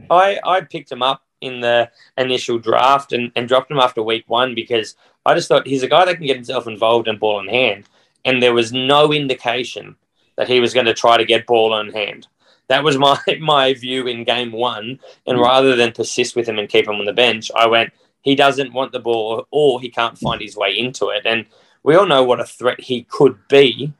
I, 0.09 0.39
I 0.43 0.61
picked 0.61 0.91
him 0.91 1.03
up 1.03 1.23
in 1.41 1.59
the 1.59 1.89
initial 2.17 2.59
draft 2.59 3.11
and, 3.11 3.31
and 3.35 3.47
dropped 3.47 3.69
him 3.69 3.79
after 3.79 4.01
week 4.01 4.23
one 4.27 4.55
because 4.55 4.95
I 5.25 5.33
just 5.33 5.47
thought 5.47 5.67
he's 5.67 5.83
a 5.83 5.89
guy 5.89 6.05
that 6.05 6.15
can 6.15 6.25
get 6.25 6.37
himself 6.37 6.67
involved 6.67 7.07
in 7.07 7.17
ball 7.17 7.41
in 7.41 7.47
hand, 7.47 7.85
and 8.23 8.41
there 8.41 8.53
was 8.53 8.71
no 8.71 9.11
indication 9.11 9.95
that 10.37 10.47
he 10.47 10.59
was 10.59 10.73
going 10.73 10.85
to 10.85 10.93
try 10.93 11.17
to 11.17 11.25
get 11.25 11.45
ball 11.45 11.77
in 11.79 11.91
hand. 11.91 12.27
That 12.69 12.83
was 12.83 12.97
my 12.97 13.19
my 13.41 13.73
view 13.73 14.07
in 14.07 14.23
game 14.23 14.51
one, 14.51 14.99
and 15.27 15.37
mm. 15.37 15.43
rather 15.43 15.75
than 15.75 15.91
persist 15.91 16.35
with 16.35 16.47
him 16.47 16.57
and 16.57 16.69
keep 16.69 16.87
him 16.87 16.95
on 16.95 17.05
the 17.05 17.13
bench, 17.13 17.51
I 17.55 17.67
went 17.67 17.91
he 18.21 18.35
doesn't 18.35 18.73
want 18.73 18.91
the 18.91 18.99
ball 18.99 19.47
or 19.49 19.81
he 19.81 19.89
can't 19.89 20.17
find 20.17 20.41
his 20.41 20.55
way 20.55 20.77
into 20.77 21.09
it, 21.09 21.25
and 21.25 21.45
we 21.83 21.95
all 21.95 22.05
know 22.05 22.23
what 22.23 22.39
a 22.39 22.45
threat 22.45 22.79
he 22.79 23.03
could 23.03 23.35
be 23.49 23.91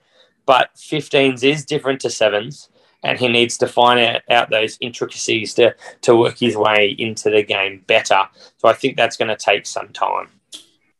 but 0.45 0.71
15s 0.75 1.43
is 1.43 1.65
different 1.65 2.01
to 2.01 2.09
sevens, 2.09 2.69
and 3.03 3.19
he 3.19 3.27
needs 3.27 3.57
to 3.57 3.67
find 3.67 3.99
out, 3.99 4.21
out 4.29 4.49
those 4.49 4.77
intricacies 4.81 5.53
to, 5.55 5.75
to 6.01 6.15
work 6.15 6.37
his 6.37 6.55
way 6.55 6.95
into 6.97 7.29
the 7.29 7.43
game 7.43 7.83
better. 7.87 8.21
So 8.57 8.67
I 8.67 8.73
think 8.73 8.97
that's 8.97 9.17
going 9.17 9.29
to 9.29 9.35
take 9.35 9.65
some 9.65 9.89
time. 9.89 10.29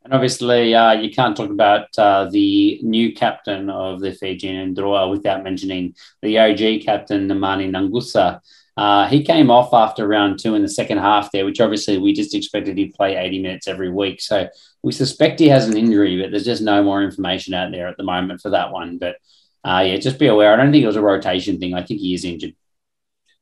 And 0.04 0.14
obviously, 0.14 0.74
uh, 0.74 0.94
you 0.94 1.12
can't 1.12 1.38
talk 1.38 1.52
about 1.52 1.88
uh, 1.98 2.28
the 2.32 2.80
new 2.82 3.14
captain 3.14 3.70
of 3.70 4.00
the 4.00 4.14
Fijian 4.14 4.74
Ndrua 4.74 5.12
without 5.12 5.44
mentioning 5.44 5.96
the 6.24 6.40
OG 6.40 6.84
captain, 6.84 7.28
Nemani 7.28 7.70
Nagusa. 7.70 8.42
Uh, 8.78 9.08
he 9.08 9.24
came 9.24 9.52
off 9.52 9.74
after 9.74 10.08
round 10.08 10.40
two 10.40 10.56
in 10.56 10.64
the 10.64 10.70
second 10.70 10.98
half 10.98 11.32
there, 11.32 11.46
which 11.46 11.62
obviously 11.62 12.00
we 12.00 12.14
just 12.14 12.34
expected 12.34 12.78
he'd 12.78 12.96
play 12.96 13.16
80 13.16 13.42
minutes 13.42 13.68
every 13.68 13.92
week. 13.92 14.22
So 14.22 14.48
we 14.82 14.92
suspect 14.92 15.40
he 15.40 15.50
has 15.50 15.68
an 15.68 15.78
injury, 15.78 16.20
but 16.20 16.32
there's 16.32 16.46
just 16.46 16.64
no 16.64 16.82
more 16.82 17.04
information 17.04 17.54
out 17.54 17.72
there 17.72 17.88
at 17.88 17.98
the 17.98 18.04
moment 18.04 18.42
for 18.42 18.50
that 18.50 18.72
one. 18.72 18.98
But 18.98 19.18
uh, 19.64 19.84
yeah, 19.86 19.98
just 19.98 20.20
be 20.20 20.28
aware. 20.28 20.54
I 20.54 20.56
don't 20.56 20.72
think 20.72 20.84
it 20.84 20.88
was 20.88 20.96
a 20.96 21.02
rotation 21.02 21.60
thing. 21.60 21.74
I 21.74 21.84
think 21.84 22.00
he 22.00 22.14
is 22.14 22.26
injured. 22.26 22.56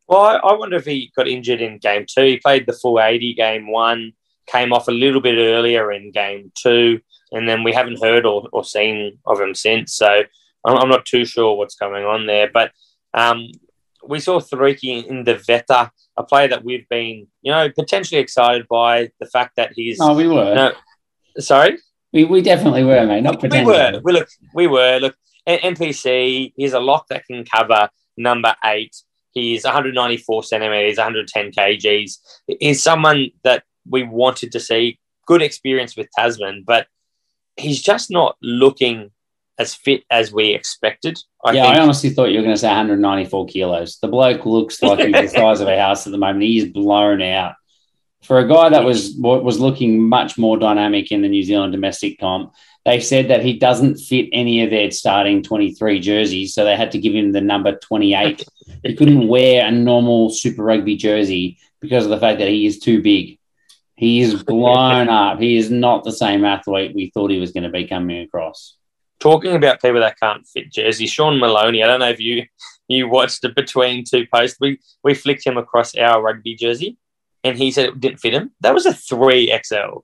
Well, 0.07 0.21
I, 0.21 0.35
I 0.35 0.53
wonder 0.53 0.75
if 0.75 0.85
he 0.85 1.11
got 1.15 1.27
injured 1.27 1.61
in 1.61 1.77
game 1.77 2.05
two. 2.07 2.23
He 2.23 2.37
played 2.37 2.65
the 2.65 2.73
full 2.73 2.99
80 2.99 3.35
game 3.35 3.71
one, 3.71 4.13
came 4.47 4.73
off 4.73 4.87
a 4.87 4.91
little 4.91 5.21
bit 5.21 5.37
earlier 5.37 5.91
in 5.91 6.11
game 6.11 6.51
two, 6.55 6.99
and 7.31 7.47
then 7.47 7.63
we 7.63 7.73
haven't 7.73 8.01
heard 8.01 8.25
or, 8.25 8.47
or 8.51 8.63
seen 8.63 9.19
of 9.25 9.39
him 9.39 9.53
since. 9.53 9.93
So 9.93 10.23
I'm, 10.65 10.77
I'm 10.77 10.89
not 10.89 11.05
too 11.05 11.25
sure 11.25 11.55
what's 11.55 11.75
going 11.75 12.05
on 12.05 12.25
there. 12.25 12.49
But 12.51 12.71
um, 13.13 13.47
we 14.05 14.19
saw 14.19 14.39
Cirikidaveta, 14.39 15.91
a 16.17 16.23
player 16.23 16.47
that 16.49 16.63
we've 16.63 16.89
been, 16.89 17.27
you 17.41 17.51
know, 17.51 17.69
potentially 17.69 18.19
excited 18.19 18.67
by 18.67 19.11
the 19.19 19.27
fact 19.27 19.55
that 19.55 19.71
he's. 19.75 19.99
Oh, 20.01 20.15
we 20.15 20.27
were. 20.27 20.55
No, 20.55 20.71
sorry. 21.37 21.77
We, 22.11 22.25
we 22.25 22.41
definitely 22.41 22.83
were, 22.83 23.05
mate. 23.05 23.21
Not 23.21 23.41
we 23.41 23.63
were. 23.63 24.01
We 24.03 24.13
look. 24.13 24.27
We 24.55 24.67
were. 24.67 24.97
Look, 24.99 25.15
NPC. 25.57 26.53
He's 26.55 26.73
a 26.73 26.79
lock 26.79 27.07
that 27.09 27.25
can 27.25 27.43
cover 27.43 27.89
number 28.17 28.55
eight. 28.65 28.95
He's 29.31 29.63
194 29.63 30.43
centimeters, 30.43 30.97
110 30.97 31.51
kgs. 31.51 32.17
He's 32.59 32.83
someone 32.83 33.29
that 33.43 33.63
we 33.87 34.03
wanted 34.03 34.51
to 34.53 34.59
see. 34.59 34.99
Good 35.25 35.41
experience 35.41 35.95
with 35.95 36.07
Tasman, 36.17 36.63
but 36.65 36.87
he's 37.55 37.81
just 37.81 38.09
not 38.09 38.35
looking 38.41 39.11
as 39.59 39.75
fit 39.75 40.03
as 40.09 40.31
we 40.31 40.55
expected. 40.55 41.19
I 41.43 41.51
yeah, 41.51 41.63
think. 41.63 41.75
I 41.75 41.79
honestly 41.81 42.09
thought 42.09 42.31
you 42.31 42.37
were 42.37 42.43
going 42.43 42.55
to 42.55 42.59
say 42.59 42.67
194 42.67 43.45
kilos. 43.47 43.99
The 44.01 44.07
bloke 44.07 44.45
looks 44.45 44.81
like 44.81 44.99
he's 44.99 45.11
the 45.11 45.27
size 45.39 45.59
of 45.59 45.67
a 45.67 45.77
house 45.77 46.07
at 46.07 46.11
the 46.11 46.17
moment. 46.17 46.43
He's 46.43 46.65
blown 46.65 47.21
out. 47.21 47.55
For 48.23 48.39
a 48.39 48.47
guy 48.47 48.69
that 48.69 48.83
was 48.83 49.15
was 49.17 49.59
looking 49.59 50.01
much 50.09 50.37
more 50.37 50.57
dynamic 50.57 51.11
in 51.11 51.21
the 51.21 51.29
New 51.29 51.43
Zealand 51.43 51.71
domestic 51.71 52.19
comp, 52.19 52.53
they 52.89 52.99
said 52.99 53.27
that 53.27 53.45
he 53.45 53.53
doesn't 53.53 53.97
fit 53.97 54.29
any 54.33 54.63
of 54.63 54.71
their 54.71 54.89
starting 54.89 55.43
23 55.43 55.99
jerseys, 55.99 56.55
so 56.55 56.65
they 56.65 56.75
had 56.75 56.91
to 56.91 56.97
give 56.97 57.13
him 57.13 57.31
the 57.31 57.39
number 57.39 57.77
28. 57.77 58.43
he 58.83 58.95
couldn't 58.95 59.27
wear 59.27 59.67
a 59.67 59.71
normal 59.71 60.31
Super 60.31 60.63
Rugby 60.63 60.95
jersey 60.95 61.59
because 61.81 62.05
of 62.05 62.09
the 62.09 62.19
fact 62.19 62.39
that 62.39 62.47
he 62.47 62.65
is 62.65 62.79
too 62.79 63.03
big. 63.03 63.37
He 63.93 64.21
is 64.21 64.43
blown 64.51 65.07
up. 65.07 65.39
He 65.39 65.55
is 65.55 65.69
not 65.69 66.03
the 66.03 66.11
same 66.11 66.43
athlete 66.43 66.95
we 66.95 67.11
thought 67.11 67.29
he 67.29 67.39
was 67.39 67.51
going 67.51 67.65
to 67.65 67.69
be 67.69 67.85
coming 67.85 68.23
across. 68.23 68.75
Talking 69.19 69.55
about 69.55 69.83
people 69.83 69.99
that 69.99 70.19
can't 70.19 70.47
fit 70.47 70.71
jerseys, 70.71 71.11
Sean 71.11 71.37
Maloney. 71.39 71.83
I 71.83 71.87
don't 71.87 71.99
know 71.99 72.09
if 72.09 72.19
you 72.19 72.45
you 72.87 73.07
watched 73.07 73.43
it 73.43 73.53
between 73.53 74.03
two 74.03 74.25
posts. 74.33 74.57
We 74.59 74.79
we 75.03 75.13
flicked 75.13 75.45
him 75.45 75.57
across 75.57 75.95
our 75.95 76.23
rugby 76.23 76.55
jersey, 76.55 76.97
and 77.43 77.55
he 77.55 77.69
said 77.69 77.85
it 77.85 77.99
didn't 77.99 78.21
fit 78.21 78.33
him. 78.33 78.51
That 78.61 78.73
was 78.73 78.87
a 78.87 78.93
three 78.93 79.55
XL. 79.63 79.99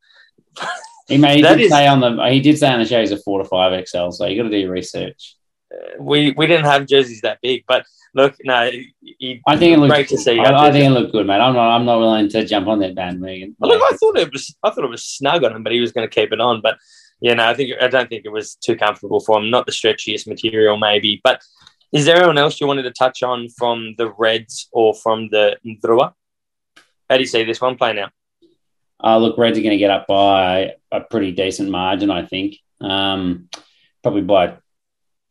He 1.08 1.18
made 1.18 1.38
he 1.38 1.42
That 1.44 1.58
did 1.58 1.66
is- 1.66 1.72
say 1.72 1.88
on 1.88 2.00
the 2.00 2.30
he 2.30 2.40
did 2.40 2.58
say 2.58 2.70
on 2.72 2.80
the 2.80 2.86
show 2.86 3.00
he's 3.00 3.12
a 3.12 3.18
four 3.18 3.42
to 3.42 3.48
five 3.48 3.72
XL, 3.88 4.10
so 4.12 4.26
you 4.26 4.38
got 4.38 4.50
to 4.50 4.50
do 4.50 4.58
your 4.58 4.72
research. 4.72 5.36
Uh, 5.74 6.02
we 6.02 6.32
we 6.32 6.48
didn't 6.48 6.66
have 6.66 6.86
jerseys 6.88 7.22
that 7.22 7.40
big, 7.42 7.64
but 7.68 7.86
look, 8.14 8.36
no, 8.44 8.70
he, 9.02 9.42
I 9.48 9.58
think 9.58 9.76
it 9.76 9.80
looked 9.80 9.92
great 9.94 10.08
to 10.10 10.18
see. 10.18 10.40
I, 10.40 10.68
I 10.68 10.72
think 10.72 10.86
it 10.86 10.90
looked 10.92 11.12
good, 11.12 11.28
mate. 11.28 11.40
I'm 11.40 11.54
not 11.54 11.76
I'm 11.76 11.86
not 11.86 12.00
willing 12.00 12.30
to 12.30 12.46
jump 12.46 12.68
on 12.68 12.80
that 12.80 12.96
bandwagon. 12.96 13.56
Look, 13.60 13.82
I 13.82 13.96
thought 13.98 14.18
it 14.18 14.32
was 14.32 14.56
I 14.64 14.70
thought 14.72 14.84
it 14.84 14.90
was 14.90 15.04
snug 15.04 15.44
on 15.44 15.56
him, 15.56 15.64
but 15.64 15.74
he 15.74 15.80
was 15.80 15.92
going 15.92 16.08
to 16.08 16.14
keep 16.14 16.32
it 16.32 16.42
on. 16.42 16.62
But 16.62 16.78
yeah, 17.22 17.36
no, 17.36 17.48
I 17.48 17.54
think 17.54 17.72
I 17.80 17.88
don't 17.88 18.10
think 18.10 18.26
it 18.26 18.32
was 18.32 18.56
too 18.56 18.76
comfortable 18.76 19.20
for 19.20 19.40
him. 19.40 19.50
Not 19.50 19.66
the 19.66 19.72
stretchiest 19.72 20.28
material, 20.28 20.78
maybe. 20.78 21.22
But 21.24 21.42
is 21.94 22.06
there 22.06 22.18
anyone 22.18 22.38
else 22.38 22.60
you 22.60 22.68
wanted 22.68 22.84
to 22.84 22.92
touch 22.92 23.24
on 23.24 23.48
from 23.50 23.96
the 23.98 24.12
Reds 24.18 24.68
or 24.72 24.94
from 24.94 25.30
the 25.30 25.58
Ndrua? 25.66 26.14
How 27.10 27.18
do 27.18 27.22
you 27.22 27.28
see 27.28 27.44
this 27.44 27.62
one 27.62 27.78
play 27.78 27.94
now? 27.94 28.10
Uh, 29.04 29.18
look, 29.18 29.38
Reds 29.38 29.58
are 29.58 29.62
going 29.62 29.72
to 29.72 29.78
get 29.78 29.92
up 29.92 30.08
by 30.08 30.74
a 30.92 31.02
pretty 31.02 31.32
decent 31.32 31.70
margin, 31.70 32.10
I 32.10 32.26
think. 32.26 32.58
Um, 32.82 33.50
probably 34.02 34.22
by 34.22 34.58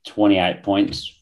28 0.06 0.62
points. 0.62 1.14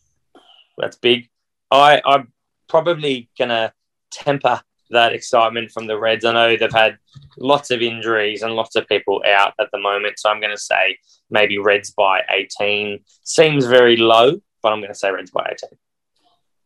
That's 0.79 0.97
big. 0.97 1.29
I 1.71 2.03
I'm 2.05 2.33
probably 2.69 3.31
gonna 3.39 3.73
temper 4.11 4.61
that 4.93 5.13
excitement 5.13 5.71
from 5.71 5.87
the 5.87 5.99
Reds. 5.99 6.25
I 6.25 6.33
know 6.33 6.57
they've 6.57 6.73
had 6.73 6.99
lots 7.39 7.71
of 7.71 7.83
injuries 7.83 8.43
and 8.43 8.55
lots 8.55 8.77
of 8.77 8.87
people 8.87 9.23
out 9.27 9.55
at 9.59 9.69
the 9.73 9.79
moment, 9.79 10.19
so 10.19 10.31
I'm 10.31 10.41
going 10.41 10.55
to 10.55 10.61
say 10.61 10.99
maybe 11.31 11.59
Reds 11.59 11.91
by 11.91 12.21
18. 12.31 13.01
Seems 13.25 13.65
very 13.65 13.97
low, 13.97 14.41
but 14.63 14.73
I'm 14.73 14.81
going 14.81 14.93
to 14.93 14.99
say 14.99 15.11
Reds 15.11 15.31
by 15.31 15.51
18. 15.51 15.79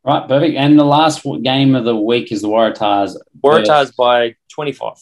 Right, 0.05 0.29
perfect. 0.29 0.57
And 0.57 0.79
the 0.79 0.85
last 0.85 1.25
game 1.43 1.75
of 1.75 1.85
the 1.85 1.97
week 1.97 2.31
is 2.31 2.43
the 2.43 2.49
Waratahs. 2.49 3.17
Waratahs 3.43 3.95
by 3.97 4.35
25. 4.53 4.95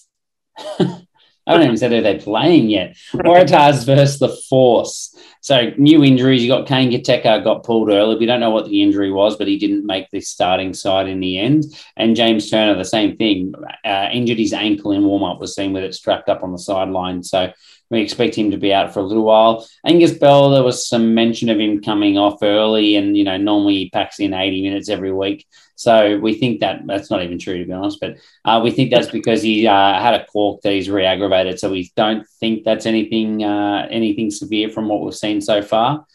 I 1.47 1.53
haven't 1.53 1.67
even 1.67 1.77
said 1.77 1.93
who 1.93 2.01
they're 2.01 2.19
playing 2.19 2.71
yet. 2.71 2.97
Waratahs 3.13 3.85
versus 3.85 4.19
the 4.19 4.35
Force. 4.49 5.15
So 5.43 5.73
new 5.77 6.03
injuries. 6.03 6.43
You 6.43 6.49
got 6.49 6.67
Kane 6.67 6.91
Gateka 6.91 7.45
got 7.45 7.65
pulled 7.65 7.91
early. 7.91 8.17
We 8.17 8.25
don't 8.25 8.41
know 8.41 8.51
what 8.51 8.65
the 8.65 8.83
injury 8.83 9.13
was, 9.13 9.37
but 9.37 9.47
he 9.47 9.59
didn't 9.59 9.85
make 9.85 10.09
the 10.11 10.23
starting 10.23 10.73
side 10.73 11.07
in 11.07 11.21
the 11.21 11.39
end. 11.39 11.65
And 11.99 12.17
James 12.17 12.49
Turner, 12.49 12.79
the 12.79 12.85
same 12.85 13.19
thing, 13.19 13.53
uh, 13.85 14.09
injured 14.11 14.39
his 14.39 14.55
ankle 14.55 14.93
in 14.93 15.05
warm 15.05 15.23
up. 15.23 15.39
Was 15.39 15.55
seen 15.55 15.75
with 15.75 15.85
it 15.85 15.95
strapped 15.95 16.31
up 16.31 16.43
on 16.43 16.53
the 16.53 16.59
sideline. 16.59 17.23
So 17.23 17.53
we 17.95 18.03
expect 18.03 18.35
him 18.35 18.51
to 18.51 18.59
be 18.59 18.73
out 18.73 18.93
for 18.93 19.01
a 19.01 19.05
little 19.05 19.25
while. 19.25 19.67
Angus 19.87 20.13
Bell, 20.13 20.51
there 20.51 20.63
was 20.63 20.89
some 20.89 21.15
mention 21.15 21.49
of 21.49 21.59
him 21.59 21.81
coming 21.81 22.19
off 22.19 22.43
early, 22.43 22.97
and 22.97 23.17
you 23.17 23.25
know 23.25 23.37
normally 23.37 23.75
he 23.75 23.91
packs 23.91 24.21
in 24.21 24.35
eighty 24.35 24.63
minutes 24.63 24.89
every 24.89 25.13
week. 25.13 25.47
So 25.77 26.19
we 26.19 26.35
think 26.35 26.61
that 26.61 26.87
that's 26.87 27.11
not 27.11 27.23
even 27.23 27.39
true 27.39 27.59
to 27.59 27.65
be 27.65 27.73
honest, 27.73 27.99
but 28.01 28.17
uh, 28.45 28.61
we 28.63 28.71
think 28.71 28.91
that's 28.91 29.11
because 29.11 29.43
he 29.43 29.67
uh, 29.67 30.01
had 30.01 30.15
a 30.15 30.27
cork 30.27 30.61
that 30.63 30.73
he's 30.73 30.91
re-aggravated. 30.91 31.59
So 31.59 31.71
we 31.71 31.91
don't 31.97 32.27
think 32.41 32.65
that's 32.65 32.87
anything 32.87 33.43
uh, 33.43 33.87
anything 33.91 34.31
severe 34.31 34.69
from 34.69 34.89
what 34.89 35.03
we've 35.03 35.15
seen 35.15 35.41
so 35.41 35.63
far. 35.63 36.07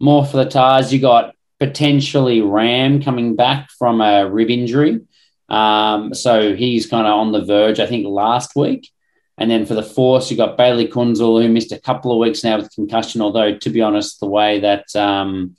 More 0.00 0.24
for 0.24 0.36
the 0.36 0.50
Tars, 0.50 0.92
you 0.92 1.00
got 1.00 1.34
potentially 1.58 2.40
Ram 2.40 3.02
coming 3.02 3.36
back 3.36 3.70
from 3.78 4.00
a 4.00 4.28
rib 4.28 4.50
injury. 4.50 5.00
Um, 5.48 6.14
so 6.14 6.54
he's 6.54 6.86
kind 6.86 7.06
of 7.06 7.14
on 7.14 7.32
the 7.32 7.44
verge, 7.44 7.80
I 7.80 7.86
think, 7.86 8.06
last 8.06 8.54
week. 8.54 8.90
And 9.38 9.50
then 9.50 9.64
for 9.66 9.74
the 9.74 9.82
Force, 9.82 10.30
you've 10.30 10.38
got 10.38 10.56
Bayley 10.56 10.88
Kuenzle, 10.88 11.42
who 11.42 11.48
missed 11.48 11.72
a 11.72 11.80
couple 11.80 12.10
of 12.10 12.18
weeks 12.18 12.42
now 12.42 12.56
with 12.56 12.74
concussion. 12.74 13.20
Although, 13.20 13.56
to 13.56 13.70
be 13.70 13.80
honest, 13.80 14.18
the 14.20 14.26
way 14.26 14.58
that 14.60 14.94
um, 14.96 15.56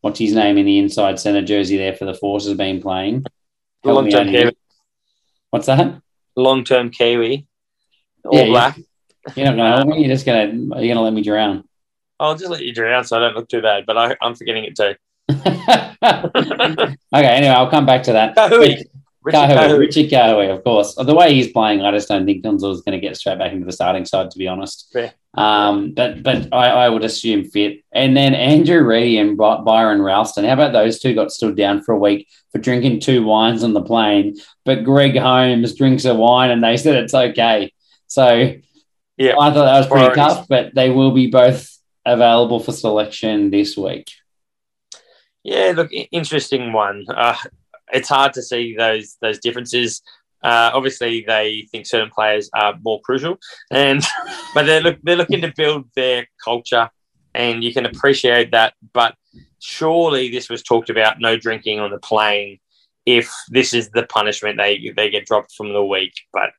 what's 0.00 0.18
his 0.18 0.34
name 0.34 0.58
in 0.58 0.66
the 0.66 0.78
inside 0.78 1.20
centre 1.20 1.42
jersey 1.42 1.76
there 1.76 1.94
for 1.94 2.04
the 2.04 2.14
Force 2.14 2.46
has 2.46 2.56
been 2.56 2.82
playing. 2.82 3.24
Long 3.84 4.10
term. 4.10 4.28
Kiwi. 4.28 4.56
What's 5.50 5.66
that? 5.66 6.00
Long 6.36 6.64
term 6.64 6.90
Kiwi. 6.90 7.46
All 8.24 8.38
Yeah, 8.38 8.46
black. 8.46 8.78
You're 9.36 9.46
not 9.46 9.56
going 9.56 9.70
to 9.70 9.76
help 9.76 9.88
me. 9.88 10.00
You're 10.00 10.14
just 10.14 10.26
going 10.26 10.50
to 10.50 10.56
you're 10.56 10.94
going 10.94 10.96
to 10.96 11.02
let 11.02 11.12
me 11.12 11.22
drown. 11.22 11.64
I'll 12.18 12.36
just 12.36 12.50
let 12.50 12.62
you 12.62 12.72
drown 12.74 13.04
so 13.04 13.16
I 13.16 13.20
don't 13.20 13.34
look 13.34 13.48
too 13.48 13.62
bad, 13.62 13.86
but 13.86 13.96
I, 13.96 14.16
I'm 14.20 14.34
forgetting 14.34 14.64
it 14.64 14.76
too. 14.76 14.94
okay. 15.30 16.96
Anyway, 17.12 17.52
I'll 17.52 17.70
come 17.70 17.86
back 17.86 18.02
to 18.04 18.12
that. 18.12 18.36
Kahui. 18.36 18.84
Richard 19.24 19.38
Kahui, 19.38 19.56
Kahui. 19.56 19.78
Richard 19.78 20.10
Kahui, 20.10 20.54
of 20.56 20.64
course. 20.64 20.94
The 20.94 21.14
way 21.14 21.34
he's 21.34 21.52
playing, 21.52 21.82
I 21.82 21.90
just 21.92 22.08
don't 22.08 22.26
think 22.26 22.42
Gonzalo 22.42 22.72
is 22.72 22.80
going 22.82 23.00
to 23.00 23.06
get 23.06 23.16
straight 23.16 23.38
back 23.38 23.52
into 23.52 23.64
the 23.66 23.72
starting 23.72 24.04
side, 24.04 24.30
to 24.30 24.38
be 24.38 24.48
honest. 24.48 24.88
Fair. 24.92 25.12
Um, 25.34 25.92
but 25.92 26.22
but 26.22 26.52
I, 26.52 26.68
I 26.68 26.88
would 26.88 27.04
assume 27.04 27.44
fit. 27.44 27.82
And 27.92 28.16
then 28.16 28.34
Andrew 28.34 28.82
Ready 28.82 29.18
and 29.18 29.36
Byron 29.36 30.02
Ralston. 30.02 30.44
How 30.44 30.52
about 30.54 30.72
those 30.72 30.98
two 30.98 31.14
got 31.14 31.32
stood 31.32 31.56
down 31.56 31.82
for 31.82 31.92
a 31.94 31.98
week 31.98 32.28
for 32.50 32.58
drinking 32.58 33.00
two 33.00 33.24
wines 33.24 33.62
on 33.64 33.72
the 33.72 33.82
plane? 33.82 34.34
But 34.64 34.84
Greg 34.84 35.16
Holmes 35.16 35.74
drinks 35.74 36.04
a 36.04 36.14
wine 36.14 36.50
and 36.50 36.62
they 36.62 36.76
said 36.76 36.96
it's 36.96 37.14
okay. 37.14 37.72
So 38.08 38.52
Yeah. 39.16 39.38
I 39.38 39.52
thought 39.54 39.64
that 39.64 39.78
was 39.78 39.86
pretty 39.86 40.10
Priorities. 40.10 40.36
tough, 40.36 40.48
but 40.48 40.74
they 40.74 40.90
will 40.90 41.12
be 41.12 41.28
both 41.28 41.66
available 42.04 42.60
for 42.60 42.72
selection 42.72 43.50
this 43.50 43.76
week. 43.76 44.10
Yeah, 45.44 45.72
look, 45.74 45.90
interesting 46.12 46.72
one. 46.72 47.04
Uh, 47.08 47.36
it's 47.92 48.08
hard 48.08 48.32
to 48.34 48.42
see 48.42 48.74
those 48.76 49.16
those 49.20 49.38
differences. 49.38 50.02
Uh, 50.42 50.70
obviously, 50.74 51.24
they 51.26 51.68
think 51.70 51.86
certain 51.86 52.10
players 52.10 52.50
are 52.54 52.74
more 52.82 53.00
crucial, 53.02 53.38
and 53.70 54.02
but 54.54 54.64
they're 54.64 54.80
look 54.80 54.98
they're 55.02 55.16
looking 55.16 55.42
to 55.42 55.52
build 55.56 55.84
their 55.94 56.26
culture, 56.42 56.90
and 57.34 57.62
you 57.62 57.72
can 57.72 57.86
appreciate 57.86 58.50
that. 58.52 58.74
But 58.92 59.14
surely 59.60 60.30
this 60.30 60.48
was 60.48 60.62
talked 60.62 60.90
about: 60.90 61.20
no 61.20 61.36
drinking 61.36 61.80
on 61.80 61.90
the 61.90 61.98
plane. 61.98 62.58
If 63.04 63.32
this 63.48 63.74
is 63.74 63.90
the 63.90 64.04
punishment, 64.04 64.58
they 64.58 64.92
they 64.96 65.10
get 65.10 65.26
dropped 65.26 65.52
from 65.52 65.72
the 65.72 65.84
week. 65.84 66.14
But 66.32 66.50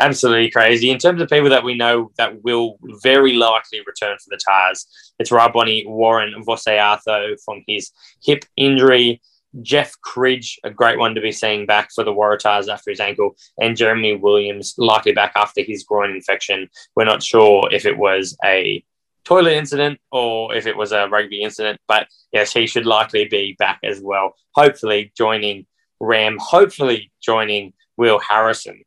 absolutely 0.00 0.50
crazy. 0.50 0.90
In 0.90 0.98
terms 0.98 1.20
of 1.20 1.28
people 1.28 1.50
that 1.50 1.64
we 1.64 1.74
know 1.74 2.10
that 2.18 2.42
will 2.42 2.78
very 3.02 3.34
likely 3.34 3.80
return 3.86 4.16
for 4.18 4.30
the 4.30 4.40
Tars, 4.44 4.86
it's 5.18 5.30
Raboni 5.30 5.86
Warren 5.86 6.34
Vosayaco 6.46 7.36
from 7.44 7.62
his 7.66 7.90
hip 8.22 8.44
injury. 8.56 9.20
Jeff 9.60 10.00
Cridge, 10.00 10.58
a 10.64 10.70
great 10.70 10.98
one 10.98 11.14
to 11.14 11.20
be 11.20 11.32
seeing 11.32 11.66
back 11.66 11.90
for 11.94 12.04
the 12.04 12.12
Waratahs 12.12 12.72
after 12.72 12.90
his 12.90 13.00
ankle, 13.00 13.36
and 13.60 13.76
Jeremy 13.76 14.16
Williams 14.16 14.74
likely 14.78 15.12
back 15.12 15.32
after 15.36 15.62
his 15.62 15.84
groin 15.84 16.10
infection. 16.10 16.68
We're 16.96 17.04
not 17.04 17.22
sure 17.22 17.68
if 17.70 17.84
it 17.84 17.98
was 17.98 18.36
a 18.44 18.82
toilet 19.24 19.52
incident 19.52 20.00
or 20.10 20.54
if 20.54 20.66
it 20.66 20.76
was 20.76 20.92
a 20.92 21.08
rugby 21.08 21.42
incident, 21.42 21.80
but 21.86 22.08
yes, 22.32 22.52
he 22.52 22.66
should 22.66 22.86
likely 22.86 23.26
be 23.26 23.54
back 23.58 23.80
as 23.84 24.00
well. 24.00 24.34
Hopefully 24.54 25.12
joining 25.16 25.66
Ram, 26.00 26.38
hopefully 26.40 27.12
joining 27.22 27.74
Will 27.96 28.18
Harrison 28.18 28.82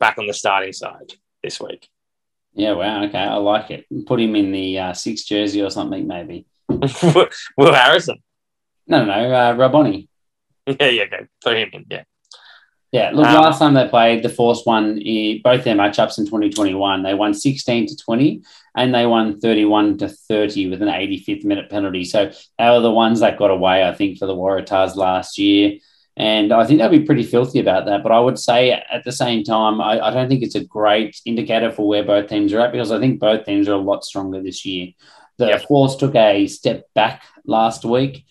back 0.00 0.18
on 0.18 0.26
the 0.26 0.34
starting 0.34 0.72
side 0.72 1.12
this 1.42 1.60
week. 1.60 1.88
Yeah, 2.54 2.72
wow. 2.72 3.04
Okay, 3.04 3.18
I 3.18 3.36
like 3.36 3.70
it. 3.70 3.86
Put 4.06 4.20
him 4.20 4.34
in 4.34 4.50
the 4.50 4.78
uh, 4.78 4.92
six 4.92 5.24
jersey 5.24 5.62
or 5.62 5.70
something, 5.70 6.06
maybe. 6.06 6.46
Will 6.68 7.72
Harrison. 7.72 8.18
No, 8.88 9.04
no, 9.04 9.28
no. 9.28 9.34
Uh, 9.34 9.54
Raboni. 9.54 10.08
Yeah, 10.80 10.88
yeah, 10.88 11.06
go. 11.06 11.26
Put 11.42 11.56
him 11.56 11.70
in. 11.72 11.86
Yeah. 11.90 12.02
Yeah, 12.92 13.10
look, 13.12 13.26
Um, 13.26 13.42
last 13.42 13.58
time 13.58 13.74
they 13.74 13.86
played, 13.88 14.22
the 14.22 14.30
Force 14.30 14.62
won 14.64 15.00
eh, 15.04 15.38
both 15.44 15.64
their 15.64 15.74
matchups 15.74 16.18
in 16.18 16.24
2021. 16.24 17.02
They 17.02 17.14
won 17.14 17.34
16 17.34 17.86
to 17.86 17.96
20 17.96 18.42
and 18.74 18.94
they 18.94 19.04
won 19.04 19.40
31 19.40 19.98
to 19.98 20.08
30 20.08 20.70
with 20.70 20.80
an 20.80 20.88
85th 20.88 21.44
minute 21.44 21.68
penalty. 21.68 22.04
So 22.04 22.30
they 22.58 22.70
were 22.70 22.80
the 22.80 22.90
ones 22.90 23.20
that 23.20 23.38
got 23.38 23.50
away, 23.50 23.84
I 23.86 23.94
think, 23.94 24.18
for 24.18 24.26
the 24.26 24.34
Waratahs 24.34 24.96
last 24.96 25.38
year. 25.38 25.78
And 26.16 26.50
I 26.50 26.66
think 26.66 26.80
they'll 26.80 26.88
be 26.88 27.00
pretty 27.04 27.24
filthy 27.24 27.60
about 27.60 27.84
that. 27.86 28.02
But 28.02 28.12
I 28.12 28.20
would 28.20 28.38
say 28.38 28.72
at 28.72 29.04
the 29.04 29.12
same 29.12 29.44
time, 29.44 29.80
I, 29.80 30.00
I 30.00 30.10
don't 30.10 30.28
think 30.28 30.42
it's 30.42 30.54
a 30.54 30.64
great 30.64 31.20
indicator 31.26 31.70
for 31.70 31.86
where 31.86 32.04
both 32.04 32.28
teams 32.28 32.52
are 32.52 32.60
at 32.60 32.72
because 32.72 32.90
I 32.90 32.98
think 32.98 33.20
both 33.20 33.44
teams 33.44 33.68
are 33.68 33.74
a 33.74 33.78
lot 33.78 34.04
stronger 34.04 34.42
this 34.42 34.64
year. 34.64 34.92
The 35.36 35.48
yep. 35.48 35.62
Force 35.68 35.94
took 35.94 36.14
a 36.14 36.46
step 36.46 36.86
back 36.94 37.22
last 37.44 37.84
week 37.84 38.24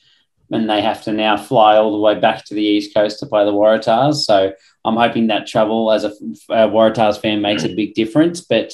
and 0.52 0.70
they 0.70 0.82
have 0.82 1.04
to 1.04 1.12
now 1.12 1.38
fly 1.38 1.76
all 1.76 1.92
the 1.92 1.98
way 1.98 2.20
back 2.20 2.46
to 2.46 2.54
the 2.54 2.64
East 2.64 2.94
Coast 2.94 3.20
to 3.20 3.26
play 3.26 3.44
the 3.46 3.54
Waratahs. 3.54 4.16
So 4.16 4.54
I'm 4.86 4.96
hoping 4.96 5.28
that 5.28 5.48
travel 5.48 5.92
as 5.92 6.04
a, 6.06 6.10
a 6.50 6.68
Waratahs 6.70 7.22
fan 7.22 7.42
makes 7.42 7.64
a 7.64 7.76
big 7.76 7.94
difference. 7.94 8.42
But 8.42 8.74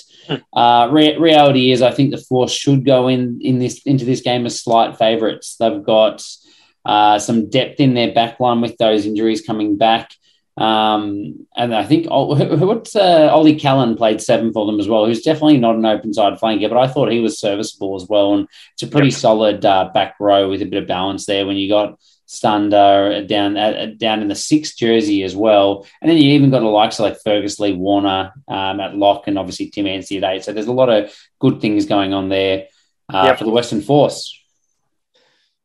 uh, 0.54 0.90
re- 0.92 1.18
reality 1.18 1.72
is, 1.72 1.82
I 1.82 1.92
think 1.92 2.12
the 2.12 2.18
Force 2.18 2.52
should 2.52 2.86
go 2.86 3.08
in 3.08 3.40
in 3.42 3.60
this 3.60 3.82
into 3.84 4.06
this 4.06 4.22
game 4.22 4.46
as 4.46 4.62
slight 4.62 4.98
favourites. 4.98 5.56
They've 5.60 5.84
got 5.84 6.24
uh, 6.86 7.18
some 7.18 7.50
depth 7.50 7.80
in 7.80 7.94
their 7.94 8.14
back 8.14 8.40
line 8.40 8.62
with 8.62 8.78
those 8.78 9.06
injuries 9.06 9.42
coming 9.42 9.78
back. 9.78 10.12
Um, 10.56 11.48
and 11.56 11.74
I 11.74 11.84
think 11.84 12.08
what's 12.10 12.96
uh, 12.96 13.30
Ollie 13.32 13.56
Callan 13.56 13.96
played 13.96 14.22
seven 14.22 14.54
for 14.54 14.66
them 14.66 14.80
as 14.80 14.88
well, 14.88 15.06
who's 15.06 15.24
definitely 15.24 15.58
not 15.58 15.76
an 15.76 15.86
open 15.86 16.14
side 16.14 16.40
flanker, 16.40 16.70
but 16.70 16.78
I 16.78 16.88
thought 16.88 17.12
he 17.12 17.20
was 17.20 17.40
serviceable 17.40 17.96
as 17.96 18.08
well. 18.08 18.36
And 18.36 18.48
it's 18.74 18.84
a 18.84 18.88
pretty 18.88 19.10
yep. 19.10 19.18
solid 19.18 19.66
uh, 19.66 19.90
back 19.94 20.16
row 20.20 20.50
with 20.50 20.62
a 20.62 20.66
bit 20.66 20.82
of 20.82 20.88
balance 20.88 21.26
there 21.26 21.46
when 21.46 21.58
you 21.58 21.70
got 21.70 22.00
Stander 22.26 23.26
down 23.28 23.58
uh, 23.58 23.92
down 23.98 24.22
in 24.22 24.28
the 24.28 24.36
sixth 24.36 24.78
jersey 24.78 25.24
as 25.24 25.36
well. 25.36 25.86
And 26.02 26.10
then 26.10 26.18
you 26.18 26.32
even 26.32 26.50
got 26.50 26.62
the 26.62 26.66
likes 26.66 26.98
of 26.98 27.04
like 27.04 27.22
Fergus 27.24 27.60
Lee 27.60 27.74
Warner 27.74 28.34
um, 28.48 28.80
at 28.80 28.96
lock 28.96 29.28
and 29.28 29.38
obviously 29.38 29.70
Tim 29.70 29.86
Anstey 29.86 30.18
at 30.18 30.24
eight. 30.24 30.44
So 30.44 30.52
there's 30.52 30.68
a 30.68 30.72
lot 30.72 30.90
of 30.90 31.14
good 31.40 31.62
things 31.62 31.86
going 31.86 32.14
on 32.14 32.30
there 32.30 32.68
uh, 33.14 33.26
yep. 33.26 33.38
for 33.38 33.44
the 33.44 33.52
Western 33.52 33.82
Force. 33.82 34.40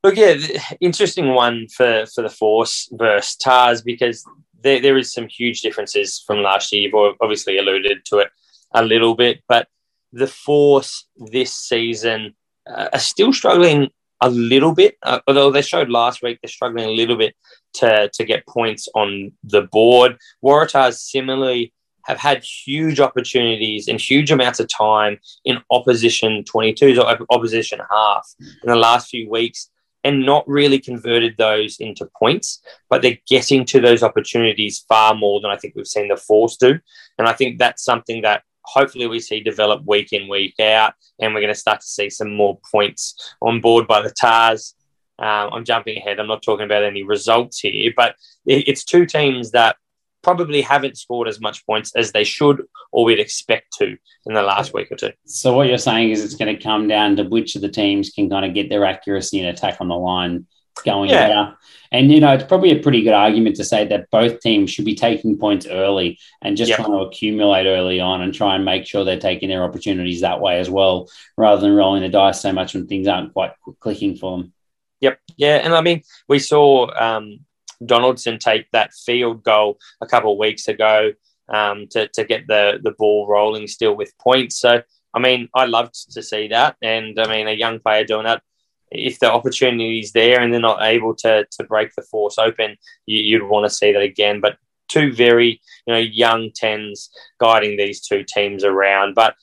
Look, 0.05 0.17
yeah, 0.17 0.37
interesting 0.81 1.33
one 1.35 1.69
for, 1.69 2.05
for 2.15 2.23
the 2.23 2.29
Force 2.29 2.89
versus 2.93 3.37
Tahs 3.37 3.83
because 3.83 4.25
there, 4.63 4.81
there 4.81 4.99
is 4.99 5.13
some 5.13 5.29
huge 5.29 5.61
differences 5.61 6.23
from 6.27 6.43
last 6.43 6.73
year. 6.73 6.89
You've 6.89 7.17
obviously 7.21 7.59
alluded 7.59 8.05
to 8.07 8.19
it 8.19 8.31
a 8.73 8.83
little 8.83 9.15
bit, 9.15 9.43
but 9.49 9.69
the 10.13 10.27
Force 10.27 11.07
this 11.17 11.55
season 11.55 12.35
uh, 12.69 12.89
are 12.93 12.99
still 12.99 13.33
struggling 13.33 13.91
a 14.21 14.31
little 14.31 14.75
bit. 14.75 14.97
Uh, 15.03 15.21
although 15.27 15.51
they 15.51 15.63
showed 15.63 15.91
last 15.91 16.23
week, 16.23 16.39
they're 16.43 16.49
struggling 16.49 16.87
a 16.87 16.93
little 16.93 17.17
bit 17.17 17.35
to, 17.75 18.11
to 18.13 18.25
get 18.25 18.47
points 18.47 18.89
on 18.95 19.33
the 19.45 19.63
board. 19.63 20.17
Waratahs 20.45 20.95
similarly 20.95 21.73
have 22.07 22.19
had 22.19 22.43
huge 22.43 23.01
opportunities 23.01 23.87
and 23.87 24.01
huge 24.01 24.31
amounts 24.31 24.61
of 24.61 24.69
time 24.69 25.19
in 25.45 25.59
opposition 25.71 26.43
22s 26.43 26.99
or 26.99 27.27
opposition 27.31 27.81
half 27.91 28.27
in 28.41 28.71
the 28.71 28.77
last 28.77 29.11
few 29.11 29.29
weeks 29.31 29.71
and 30.05 30.25
not 30.25 30.47
really 30.49 30.79
converted 30.79 31.35
those 31.39 31.77
into 31.81 32.09
points, 32.19 32.63
but 32.89 33.03
they're 33.03 33.19
getting 33.29 33.65
to 33.67 33.81
those 33.81 34.03
opportunities 34.03 34.85
far 34.89 35.15
more 35.15 35.41
than 35.41 35.51
I 35.51 35.57
think 35.57 35.75
we've 35.75 35.87
seen 35.87 36.09
the 36.09 36.17
Force 36.17 36.57
do. 36.57 36.79
And 37.19 37.29
I 37.29 37.33
think 37.33 37.59
that's 37.59 37.85
something 37.85 38.23
that 38.23 38.43
hopefully 38.65 39.07
we 39.07 39.19
see 39.19 39.41
develop 39.41 39.83
week 39.87 40.13
in, 40.13 40.29
week 40.29 40.55
out, 40.61 40.95
and 41.19 41.35
we're 41.35 41.41
going 41.41 41.53
to 41.53 41.59
start 41.59 41.81
to 41.81 41.87
see 41.87 42.11
some 42.11 42.35
more 42.35 42.59
points 42.71 43.35
on 43.41 43.61
board 43.61 43.87
by 43.87 44.03
the 44.03 44.11
Tahs. 44.11 44.75
Um, 45.19 45.51
I'm 45.53 45.65
jumping 45.65 45.97
ahead. 45.97 46.21
I'm 46.21 46.29
not 46.29 46.43
talking 46.43 46.67
about 46.67 46.85
any 46.85 47.03
results 47.03 47.59
here, 47.59 47.93
but 47.97 48.15
it's 48.47 48.85
two 48.85 49.05
teams 49.05 49.51
that 49.51 49.77
probably 50.23 50.61
haven't 50.61 50.99
scored 50.99 51.29
as 51.29 51.41
much 51.41 51.65
points 51.67 51.95
as 51.95 52.13
they 52.13 52.25
should 52.25 52.65
or 52.93 53.05
we'd 53.05 53.21
expect 53.21 53.73
to 53.79 53.97
in 54.27 54.35
the 54.35 54.43
last 54.43 54.75
week 54.75 54.91
or 54.91 54.97
two. 54.97 55.13
So 55.27 55.55
what 55.55 55.69
you're 55.69 55.79
saying 55.79 56.11
is 56.11 56.25
it's 56.25 56.35
going 56.35 56.55
to 56.55 56.63
come 56.63 56.89
down 56.89 57.17
to 57.17 57.25
which 57.25 57.55
of 57.57 57.63
the 57.63 57.69
teams 57.69 58.11
can 58.11 58.29
kind 58.29 58.45
of 58.45 58.55
get 58.55 58.69
their 58.69 58.85
accuracy 58.85 59.41
and 59.41 59.49
attack 59.49 59.81
on 59.81 59.89
the 59.89 59.97
line 59.97 60.47
going 60.85 61.11
yeah. 61.11 61.29
better. 61.29 61.57
And 61.91 62.13
you 62.13 62.21
know, 62.21 62.33
it's 62.33 62.45
probably 62.45 62.71
a 62.71 62.83
pretty 62.83 63.03
good 63.03 63.15
argument 63.15 63.57
to 63.57 63.65
say 63.65 63.87
that 63.87 64.11
both 64.11 64.41
teams 64.41 64.71
should 64.71 64.85
be 64.85 64.95
taking 64.95 65.39
points 65.39 65.67
early 65.67 66.19
and 66.43 66.57
just 66.57 66.69
yep. 66.69 66.79
trying 66.79 66.93
to 66.93 67.07
accumulate 67.07 67.67
early 67.67 67.99
on 67.99 68.21
and 68.21 68.35
try 68.35 68.55
and 68.55 68.65
make 68.65 68.87
sure 68.87 69.05
they're 69.05 69.19
taking 69.19 69.49
their 69.49 69.65
opportunities 69.65 70.21
that 70.21 70.41
way 70.41 70.59
as 70.59 70.69
well, 70.69 71.09
rather 71.37 71.61
than 71.61 71.75
rolling 71.75 72.03
the 72.03 72.09
dice 72.09 72.41
so 72.41 72.53
much 72.53 72.75
when 72.75 72.87
things 72.87 73.09
aren't 73.09 73.33
quite 73.33 73.53
clicking 73.81 74.17
for 74.17 74.37
them. 74.37 74.53
Yep. 75.01 75.19
Yeah. 75.37 75.57
And 75.57 75.75
I 75.75 75.81
mean, 75.81 76.03
we 76.29 76.39
saw 76.39 76.91
um, 76.95 77.41
Donaldson 77.85 78.39
take 78.39 78.71
that 78.73 78.93
field 78.93 79.43
goal 79.43 79.79
a 80.01 80.07
couple 80.07 80.33
of 80.33 80.39
weeks 80.39 80.69
ago 80.69 81.13
um, 81.49 81.87
to, 81.91 82.09
to 82.09 82.25
get 82.25 82.47
the, 82.47 82.81
the 82.83 82.93
ball 82.93 83.27
rolling 83.29 83.67
still 83.67 83.95
with 83.95 84.17
points. 84.19 84.59
So, 84.61 84.83
I 85.15 85.19
mean, 85.19 85.49
I 85.55 85.67
loved 85.67 86.13
to 86.13 86.23
see 86.23 86.49
that. 86.49 86.77
And 86.83 87.19
I 87.19 87.29
mean, 87.29 87.49
a 87.49 87.53
young 87.53 87.81
player 87.81 88.05
doing 88.05 88.25
that, 88.25 88.43
if 88.91 89.19
the 89.19 89.31
opportunity 89.31 90.01
is 90.01 90.13
there 90.13 90.41
and 90.41 90.53
they're 90.53 90.61
not 90.61 90.83
able 90.83 91.15
to, 91.17 91.47
to 91.51 91.65
break 91.65 91.95
the 91.95 92.03
force 92.03 92.39
open, 92.39 92.77
you, 93.07 93.41
would 93.41 93.49
want 93.49 93.67
to 93.67 93.75
see 93.75 93.93
that 93.93 94.03
again. 94.03 94.41
But 94.41 94.57
two 94.89 95.13
very 95.13 95.61
you 95.87 95.95
know 95.95 96.01
young 96.01 96.51
tens 96.55 97.11
guiding 97.39 97.77
these 97.77 98.01
two 98.01 98.25
teams 98.25 98.65
around. 98.65 99.15
But 99.15 99.35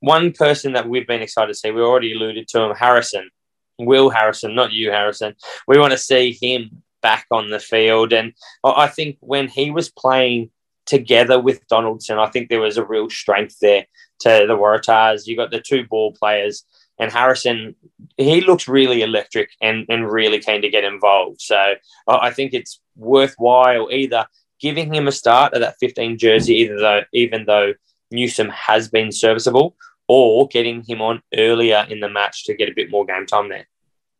one 0.00 0.32
person 0.32 0.74
that 0.74 0.88
we've 0.88 1.06
been 1.06 1.22
excited 1.22 1.48
to 1.48 1.54
see, 1.54 1.70
we 1.70 1.80
already 1.80 2.14
alluded 2.14 2.46
to 2.48 2.60
him, 2.60 2.76
Harrison, 2.76 3.30
Will 3.78 4.10
Harrison, 4.10 4.54
not 4.54 4.72
you, 4.72 4.90
Harrison. 4.90 5.34
We 5.66 5.78
want 5.78 5.92
to 5.92 5.98
see 5.98 6.36
him 6.40 6.82
back 7.04 7.26
on 7.30 7.50
the 7.50 7.60
field. 7.60 8.14
And 8.14 8.32
I 8.64 8.88
think 8.88 9.18
when 9.20 9.46
he 9.46 9.70
was 9.70 9.90
playing 9.90 10.50
together 10.86 11.38
with 11.38 11.66
Donaldson, 11.68 12.18
I 12.18 12.30
think 12.30 12.48
there 12.48 12.62
was 12.62 12.78
a 12.78 12.84
real 12.84 13.10
strength 13.10 13.58
there 13.60 13.84
to 14.20 14.46
the 14.48 14.56
Waratahs. 14.56 15.26
You 15.26 15.36
got 15.36 15.50
the 15.50 15.60
two 15.60 15.84
ball 15.84 16.12
players, 16.12 16.64
and 16.98 17.12
Harrison, 17.12 17.76
he 18.16 18.40
looks 18.40 18.66
really 18.66 19.02
electric 19.02 19.50
and, 19.60 19.84
and 19.90 20.10
really 20.10 20.40
keen 20.40 20.62
to 20.62 20.70
get 20.70 20.84
involved. 20.84 21.42
So 21.42 21.74
I 22.08 22.30
think 22.30 22.54
it's 22.54 22.80
worthwhile 22.96 23.88
either 23.90 24.26
giving 24.60 24.94
him 24.94 25.06
a 25.06 25.12
start 25.12 25.52
at 25.52 25.60
that 25.60 25.76
15 25.80 26.16
jersey, 26.16 26.54
either 26.54 26.78
though, 26.78 27.02
even 27.12 27.44
though 27.44 27.74
Newsome 28.10 28.48
has 28.48 28.88
been 28.88 29.12
serviceable, 29.12 29.76
or 30.08 30.48
getting 30.48 30.82
him 30.82 31.02
on 31.02 31.20
earlier 31.36 31.86
in 31.90 32.00
the 32.00 32.08
match 32.08 32.44
to 32.44 32.54
get 32.54 32.70
a 32.70 32.74
bit 32.74 32.90
more 32.90 33.04
game 33.04 33.26
time 33.26 33.50
there. 33.50 33.66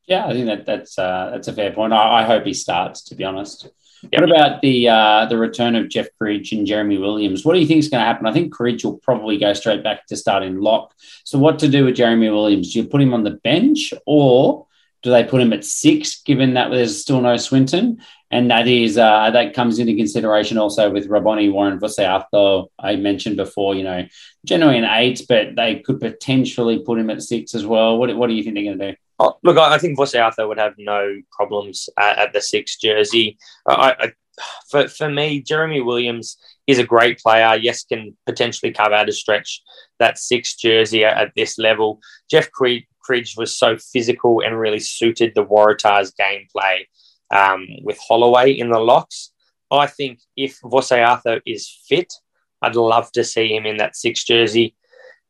Yeah, 0.07 0.27
I 0.27 0.33
think 0.33 0.47
that 0.47 0.67
that's 0.67 0.99
uh, 0.99 1.31
that's 1.33 1.49
a 1.49 1.53
fair 1.53 1.73
point. 1.73 1.93
I, 1.93 2.21
I, 2.21 2.25
hope 2.25 2.45
he 2.45 2.53
starts. 2.53 3.03
To 3.05 3.15
be 3.15 3.25
honest, 3.25 3.69
yep. 4.03 4.21
what 4.21 4.31
about 4.31 4.61
the 4.61 4.89
uh, 4.89 5.27
the 5.27 5.39
return 5.39 5.75
of 5.77 5.89
Jeff 5.89 6.09
Cridge 6.19 6.53
and 6.53 6.67
Jeremy 6.67 6.99
Williams? 6.99 7.45
What 7.45 7.55
do 7.55 7.61
you 7.61 7.67
think 7.67 7.79
is 7.79 7.89
going 7.89 8.03
to 8.03 8.07
happen? 8.07 8.27
I 8.27 8.33
think 8.33 8.53
Cridge 8.53 8.85
will 8.85 8.99
probably 8.99 9.39
go 9.39 9.55
straight 9.55 9.83
back 9.83 10.07
to 10.07 10.17
starting 10.17 10.61
lock. 10.61 10.95
So, 11.25 11.39
what 11.39 11.59
to 11.61 11.69
do 11.69 11.87
with 11.87 11.97
Jeremy 11.97 12.29
Williams? 12.29 12.73
Do 12.73 12.81
you 12.81 12.87
put 12.87 13.01
him 13.01 13.15
on 13.15 13.25
the 13.25 13.31
bench, 13.31 13.95
or 14.05 14.67
do 15.03 15.11
they 15.11 15.25
put 15.25 15.41
him 15.41 15.55
at 15.55 15.65
six? 15.65 16.21
Given 16.23 16.53
that 16.55 16.71
there's 16.71 17.01
still 17.01 17.23
no 17.23 17.39
Swinton, 17.39 18.03
and 18.31 18.51
that 18.51 18.69
is 18.69 18.99
uh, 18.99 19.31
that 19.31 19.55
comes 19.55 19.79
into 19.79 19.95
consideration 19.95 20.59
also 20.59 20.91
with 20.91 21.09
Raboni 21.09 21.51
Warren 21.51 21.81
Vosayaco. 21.81 22.67
I 22.79 22.97
mentioned 22.97 23.39
before, 23.39 23.75
you 23.75 23.85
know, 23.85 24.07
generally 24.45 24.77
an 24.77 24.85
eight, 24.85 25.23
but 25.31 25.57
they 25.57 25.79
could 25.79 25.99
potentially 25.99 26.81
put 26.81 26.99
him 26.99 27.09
at 27.09 27.23
six 27.23 27.55
as 27.55 27.65
well. 27.65 27.97
What 27.97 28.15
what 28.17 28.27
do 28.27 28.35
you 28.35 28.43
think 28.43 28.57
they're 28.57 28.65
going 28.65 28.79
to 28.79 28.93
do? 28.93 28.97
Oh, 29.19 29.39
look, 29.43 29.57
I 29.57 29.79
think 29.79 29.99
Vosayaco 29.99 30.49
would 30.49 30.59
have 30.59 30.75
no 30.77 31.21
problems 31.31 31.89
at, 31.99 32.19
at 32.19 32.33
the 32.33 32.41
six 32.41 32.77
jersey. 32.77 33.39
I, 33.67 33.95
I, 33.99 34.13
for, 34.69 34.89
for 34.89 35.09
me, 35.09 35.41
Jeremy 35.41 35.81
Williams 35.81 36.37
is 36.67 36.79
a 36.79 36.85
great 36.85 37.19
player. 37.19 37.57
Yes, 37.57 37.85
can 37.85 38.17
potentially 38.27 38.73
cover 38.73 38.95
out 38.95 39.09
a 39.09 39.13
stretch 39.13 39.63
that 40.01 40.19
six 40.19 40.57
jersey 40.57 41.05
at, 41.05 41.17
at 41.17 41.33
this 41.37 41.59
level. 41.59 42.01
Jeff 42.29 42.51
Creed, 42.51 42.87
Cridge 43.01 43.35
was 43.37 43.57
so 43.57 43.77
physical 43.77 44.41
and 44.41 44.59
really 44.59 44.81
suited 44.81 45.33
the 45.35 45.45
Waratahs 45.45 46.13
gameplay 46.19 46.87
um, 47.31 47.67
with 47.83 47.99
Holloway 47.99 48.53
in 48.53 48.71
the 48.71 48.81
locks. 48.81 49.31
I 49.71 49.87
think 49.87 50.21
if 50.37 50.61
Vosayaco 50.61 51.41
is 51.47 51.69
fit, 51.89 52.13
I'd 52.63 52.77
love 52.77 53.13
to 53.13 53.25
see 53.25 53.55
him 53.55 53.67
in 53.67 53.77
that 53.79 53.97
six 53.97 54.25
jersey. 54.25 54.75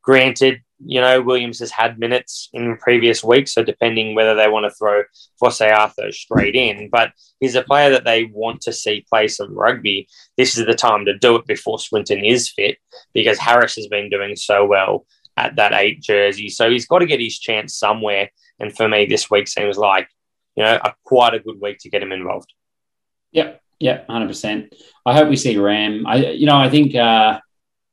Granted, 0.05 0.61
you 0.85 1.01
know, 1.01 1.23
Williams 1.23 1.61
has 1.61 1.71
had 1.71 1.99
minutes 1.99 2.51
in 2.53 2.77
previous 2.77 3.25
weeks, 3.25 3.55
so 3.55 3.65
depending 3.65 4.15
whether 4.15 4.35
they 4.35 4.49
want 4.49 4.65
to 4.65 4.77
throw 4.77 5.03
Vosayaco 5.43 6.13
straight 6.13 6.55
in, 6.55 6.91
but 6.91 7.13
he's 7.41 7.55
a 7.55 7.63
player 7.63 7.91
that 7.91 8.05
they 8.05 8.25
want 8.25 8.61
to 8.63 8.73
see 8.73 9.07
play 9.09 9.29
some 9.29 9.57
rugby. 9.57 10.09
This 10.37 10.59
is 10.59 10.67
the 10.67 10.75
time 10.75 11.07
to 11.07 11.17
do 11.19 11.37
it 11.37 11.47
before 11.47 11.79
Swinton 11.79 12.25
is 12.25 12.51
fit 12.51 12.79
because 13.15 13.39
Harris 13.39 13.77
has 13.77 13.87
been 13.87 14.11
doing 14.11 14.37
so 14.37 14.67
well 14.67 15.07
at 15.37 15.57
that 15.57 15.73
eight 15.73 16.03
jersey. 16.03 16.49
So 16.49 16.71
he's 16.71 16.87
got 16.87 16.99
to 16.99 17.07
get 17.07 17.21
his 17.21 17.39
chance 17.39 17.75
somewhere. 17.75 18.31
And 18.61 18.75
for 18.77 18.89
me, 18.89 19.07
this 19.07 19.31
week 19.31 19.49
seems 19.49 19.79
like, 19.79 20.09
you 20.55 20.65
know, 20.65 20.79
a, 20.83 20.95
quite 21.05 21.35
a 21.35 21.41
good 21.41 21.61
week 21.61 21.79
to 21.81 21.91
get 21.91 22.03
him 22.03 22.13
involved. 22.13 22.53
Yep. 23.33 23.61
Yep. 23.81 24.09
100%. 24.09 24.73
I 25.07 25.15
hope 25.15 25.29
we 25.29 25.37
see 25.37 25.57
Ram. 25.57 26.07
I, 26.07 26.17
you 26.17 26.47
know, 26.47 26.57
I 26.57 26.69
think, 26.69 26.95
uh, 26.95 27.41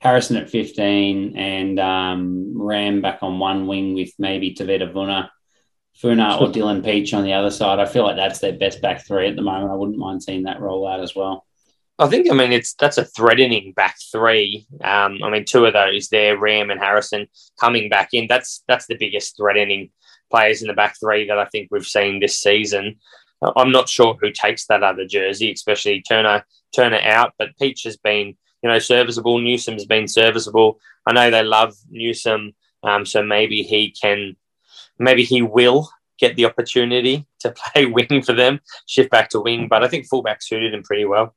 Harrison 0.01 0.37
at 0.37 0.49
15 0.49 1.37
and 1.37 1.79
um, 1.79 2.53
Ram 2.59 3.01
back 3.01 3.19
on 3.21 3.37
one 3.37 3.67
wing 3.67 3.93
with 3.93 4.11
maybe 4.17 4.55
Tevita 4.55 4.91
Vuna, 4.91 5.31
Funa 5.95 6.37
or 6.39 6.47
Dylan 6.47 6.81
Pietsch 6.81 7.15
on 7.15 7.23
the 7.23 7.33
other 7.33 7.51
side. 7.51 7.79
I 7.79 7.85
feel 7.85 8.03
like 8.03 8.15
that's 8.15 8.39
their 8.39 8.57
best 8.57 8.81
back 8.81 9.05
three 9.05 9.27
at 9.27 9.35
the 9.35 9.43
moment. 9.43 9.71
I 9.71 9.75
wouldn't 9.75 9.99
mind 9.99 10.23
seeing 10.23 10.43
that 10.43 10.59
roll 10.59 10.87
out 10.87 11.01
as 11.01 11.15
well. 11.15 11.45
I 11.99 12.07
think, 12.07 12.31
I 12.31 12.33
mean, 12.33 12.51
it's 12.51 12.73
that's 12.73 12.97
a 12.97 13.05
threatening 13.05 13.73
back 13.73 13.95
three. 14.11 14.65
Um, 14.83 15.19
I 15.23 15.29
mean, 15.29 15.45
two 15.45 15.65
of 15.65 15.73
those 15.73 16.09
there, 16.09 16.35
Ram 16.35 16.71
and 16.71 16.79
Harrison, 16.79 17.27
coming 17.59 17.87
back 17.87 18.09
in. 18.13 18.25
That's 18.27 18.63
that's 18.67 18.87
the 18.87 18.97
biggest 18.97 19.37
threatening 19.37 19.91
players 20.31 20.63
in 20.63 20.67
the 20.67 20.73
back 20.73 20.95
three 20.99 21.27
that 21.27 21.37
I 21.37 21.45
think 21.45 21.67
we've 21.69 21.85
seen 21.85 22.19
this 22.19 22.39
season. 22.39 22.95
I'm 23.55 23.71
not 23.71 23.87
sure 23.87 24.17
who 24.19 24.31
takes 24.31 24.65
that 24.65 24.81
other 24.81 25.05
jersey, 25.05 25.51
especially 25.51 26.01
Turner 26.01 26.43
Turner 26.73 27.01
out. 27.03 27.33
But 27.37 27.57
Peach 27.59 27.83
has 27.83 27.97
been, 27.97 28.35
you 28.61 28.69
know, 28.69 28.79
serviceable. 28.79 29.39
Newsome's 29.39 29.85
been 29.85 30.07
serviceable. 30.07 30.79
I 31.05 31.13
know 31.13 31.31
they 31.31 31.43
love 31.43 31.75
Newsome, 31.89 32.53
um, 32.83 33.05
so 33.05 33.23
maybe 33.23 33.63
he 33.63 33.91
can, 33.91 34.35
maybe 34.99 35.23
he 35.23 35.41
will 35.41 35.89
get 36.19 36.35
the 36.35 36.45
opportunity 36.45 37.25
to 37.39 37.51
play 37.73 37.85
wing 37.85 38.21
for 38.21 38.33
them, 38.33 38.59
shift 38.87 39.09
back 39.09 39.29
to 39.29 39.41
wing. 39.41 39.67
But 39.67 39.83
I 39.83 39.87
think 39.87 40.07
fullback 40.07 40.41
suited 40.41 40.73
him 40.73 40.83
pretty 40.83 41.05
well. 41.05 41.35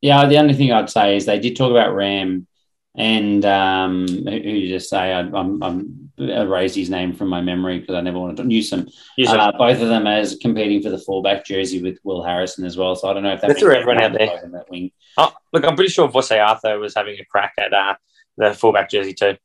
Yeah, 0.00 0.26
the 0.26 0.38
only 0.38 0.54
thing 0.54 0.72
I'd 0.72 0.90
say 0.90 1.16
is 1.16 1.26
they 1.26 1.38
did 1.38 1.56
talk 1.56 1.70
about 1.70 1.94
Ram 1.94 2.46
and 2.94 3.44
um, 3.44 4.06
who 4.06 4.68
just 4.68 4.90
say? 4.90 5.12
I, 5.12 5.20
I'm, 5.20 5.62
I'm 5.62 6.10
I 6.18 6.42
raised 6.42 6.76
his 6.76 6.90
name 6.90 7.14
from 7.14 7.28
my 7.28 7.40
memory 7.40 7.80
because 7.80 7.94
I 7.94 8.00
never 8.02 8.18
wanted 8.18 8.36
to 8.36 8.44
Newsome. 8.44 8.88
Newsome. 9.16 9.40
Uh, 9.40 9.52
both 9.52 9.80
of 9.80 9.88
them 9.88 10.06
as 10.06 10.36
competing 10.40 10.82
for 10.82 10.90
the 10.90 10.98
fullback 10.98 11.44
jersey 11.44 11.82
with 11.82 11.98
Will 12.04 12.22
Harrison 12.22 12.64
as 12.64 12.76
well. 12.76 12.94
So 12.94 13.08
I 13.08 13.14
don't 13.14 13.22
know 13.22 13.32
if 13.32 13.40
that's 13.40 13.62
everyone 13.62 14.02
out 14.02 14.12
there. 14.12 14.26
That 14.52 14.70
wing. 14.70 14.90
Oh, 15.16 15.32
look, 15.52 15.64
I'm 15.64 15.74
pretty 15.74 15.90
sure 15.90 16.08
Vosayaco 16.08 16.78
was 16.78 16.94
having 16.94 17.18
a 17.18 17.24
crack 17.24 17.54
at 17.58 17.72
uh, 17.72 17.94
the 18.36 18.52
fullback 18.52 18.90
jersey 18.90 19.14
too. 19.14 19.36